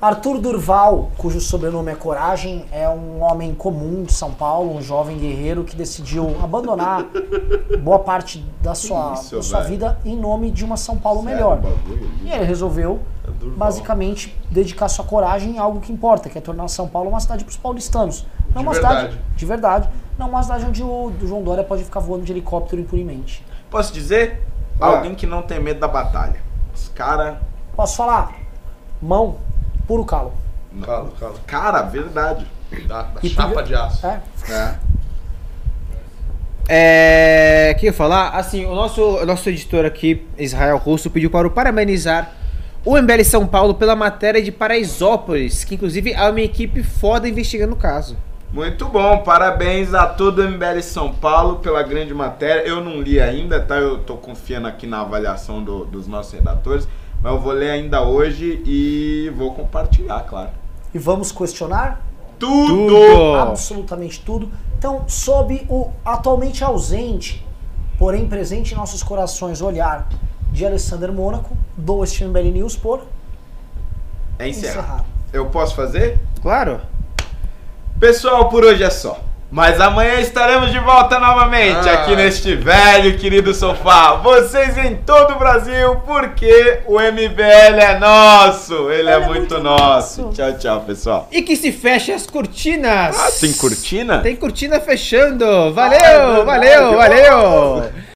Arthur 0.00 0.38
Durval, 0.38 1.10
cujo 1.18 1.38
sobrenome 1.42 1.92
é 1.92 1.94
Coragem, 1.94 2.64
é 2.72 2.88
um 2.88 3.22
homem 3.22 3.54
comum 3.54 4.02
de 4.02 4.14
São 4.14 4.32
Paulo, 4.32 4.74
um 4.74 4.80
jovem 4.80 5.18
guerreiro 5.18 5.62
que 5.62 5.76
decidiu 5.76 6.34
abandonar 6.42 7.04
boa 7.82 7.98
parte 7.98 8.42
da 8.62 8.74
sua, 8.74 9.12
isso, 9.12 9.36
da 9.36 9.42
sua 9.42 9.60
vida 9.60 9.98
em 10.02 10.16
nome 10.16 10.50
de 10.50 10.64
uma 10.64 10.78
São 10.78 10.96
Paulo 10.96 11.22
Sério, 11.22 11.36
melhor. 11.36 11.58
bagulho? 11.58 12.10
E 12.24 12.30
ele 12.30 12.44
resolveu, 12.44 12.98
É 13.28 13.30
basicamente, 13.58 14.34
dedicar 14.50 14.88
sua 14.88 15.04
coragem 15.04 15.56
em 15.56 15.58
algo 15.58 15.80
que 15.80 15.92
importa, 15.92 16.30
que 16.30 16.38
é 16.38 16.40
tornar 16.40 16.66
São 16.68 16.88
Paulo 16.88 17.10
uma 17.10 17.20
cidade 17.20 17.44
para 17.44 17.50
os 17.50 17.58
paulistanos. 17.58 18.24
Não 18.54 18.62
De 18.62 18.68
uma 18.68 18.72
verdade. 18.72 19.00
cidade 19.10 19.18
de 19.36 19.46
verdade, 19.46 19.88
não 20.18 20.30
uma 20.30 20.42
cidade 20.42 20.64
onde 20.64 20.82
o, 20.82 20.86
o 20.86 21.26
João 21.26 21.42
Dória 21.42 21.62
pode 21.62 21.84
ficar 21.84 22.00
voando 22.00 22.24
de 22.24 22.32
helicóptero 22.32 22.80
impunemente. 22.80 23.44
Posso 23.70 23.92
dizer? 23.92 24.46
alguém 24.80 25.14
que 25.14 25.26
não 25.26 25.42
tem 25.42 25.60
medo 25.60 25.78
da 25.78 25.86
batalha. 25.88 26.40
Os 26.74 26.88
caras. 26.88 27.36
Posso 27.76 27.96
falar? 27.98 28.32
Mão, 29.02 29.36
puro 29.90 30.04
calo. 30.04 30.32
Calo, 30.84 31.12
calo. 31.18 31.34
Cara, 31.48 31.82
verdade. 31.82 32.46
Da, 32.86 33.02
da 33.02 33.20
chapa 33.28 33.60
tu- 33.60 33.66
de 33.68 33.74
aço. 33.74 34.06
É. 34.06 34.20
É. 34.48 34.74
É. 36.68 37.74
Que 37.78 37.86
eu 37.86 37.92
falar? 37.92 38.28
Assim, 38.30 38.64
o 38.64 38.74
nosso, 38.74 39.02
o 39.02 39.26
nosso 39.26 39.48
editor 39.48 39.84
aqui, 39.84 40.26
Israel 40.38 40.76
Russo, 40.78 41.10
pediu 41.10 41.28
para 41.30 41.46
o 41.46 41.50
parabenizar 41.50 42.32
o 42.84 42.96
MBL 42.96 43.24
São 43.24 43.46
Paulo 43.46 43.74
pela 43.74 43.96
matéria 43.96 44.40
de 44.40 44.52
Paraisópolis, 44.52 45.64
que 45.64 45.74
inclusive 45.74 46.12
é 46.12 46.30
uma 46.30 46.40
equipe 46.40 46.82
foda 46.84 47.28
investigando 47.28 47.72
o 47.72 47.76
caso. 47.76 48.16
Muito 48.52 48.88
bom, 48.88 49.18
parabéns 49.18 49.92
a 49.94 50.06
todo 50.06 50.40
o 50.40 50.48
MBL 50.48 50.80
São 50.82 51.12
Paulo 51.12 51.56
pela 51.56 51.82
grande 51.82 52.14
matéria. 52.14 52.60
Eu 52.62 52.80
não 52.82 53.00
li 53.00 53.20
ainda, 53.20 53.60
tá? 53.60 53.76
Eu 53.76 53.98
tô 53.98 54.14
confiando 54.16 54.66
aqui 54.68 54.86
na 54.86 55.00
avaliação 55.02 55.62
do- 55.62 55.84
dos 55.84 56.06
nossos 56.06 56.32
redatores, 56.32 56.86
mas 57.22 57.32
eu 57.32 57.40
vou 57.40 57.52
ler 57.52 57.70
ainda 57.70 58.02
hoje 58.02 58.62
e 58.64 59.30
vou 59.36 59.54
compartilhar, 59.54 60.20
claro. 60.22 60.50
E 60.94 60.98
vamos 60.98 61.30
questionar 61.32 62.00
Tudo! 62.38 62.96
absolutamente 63.36 64.20
tudo. 64.20 64.50
Então, 64.78 65.04
sob 65.06 65.66
o 65.68 65.90
atualmente 66.04 66.64
ausente, 66.64 67.46
porém 67.98 68.26
presente 68.26 68.72
em 68.72 68.76
nossos 68.76 69.02
corações, 69.02 69.60
olhar 69.60 70.08
de 70.50 70.64
Alessander 70.64 71.12
Mônaco, 71.12 71.54
dou 71.76 72.02
este 72.02 72.24
MBL 72.24 72.50
News 72.52 72.76
por 72.76 73.02
É 74.38 74.48
encerrar. 74.48 74.72
encerrado. 74.80 75.04
Eu 75.32 75.46
posso 75.46 75.74
fazer? 75.76 76.18
Claro. 76.42 76.80
Pessoal, 78.00 78.48
por 78.48 78.64
hoje 78.64 78.82
é 78.82 78.90
só. 78.90 79.20
Mas 79.52 79.80
amanhã 79.80 80.20
estaremos 80.20 80.70
de 80.70 80.78
volta 80.78 81.18
novamente 81.18 81.88
Ah. 81.88 81.94
aqui 81.94 82.14
neste 82.14 82.54
velho 82.54 83.18
querido 83.18 83.52
sofá. 83.52 84.12
Vocês 84.14 84.78
em 84.78 84.94
todo 84.96 85.32
o 85.34 85.38
Brasil, 85.38 85.96
porque 86.06 86.82
o 86.86 87.00
MBL 87.00 87.80
é 87.80 87.98
nosso. 87.98 88.88
Ele, 88.90 89.10
é, 89.10 89.18
muito, 89.18 89.58
nosso. 89.58 90.22
nosso. 90.22 90.32
Tchau, 90.36 90.52
tchau, 90.56 90.80
pessoal. 90.82 91.28
E 91.32 91.42
que 91.42 91.56
se 91.56 91.72
feche 91.72 92.12
as 92.12 92.26
cortinas. 92.28 93.18
Ah, 93.18 93.30
tem 93.40 93.52
cortina? 93.54 94.18
Tem 94.20 94.36
cortina 94.36 94.78
fechando. 94.78 95.72
Valeu, 95.74 95.98
Ah, 96.00 96.06
é 96.06 96.34
verdade. 96.44 96.44
valeu, 96.44 96.96
valeu. 96.96 97.90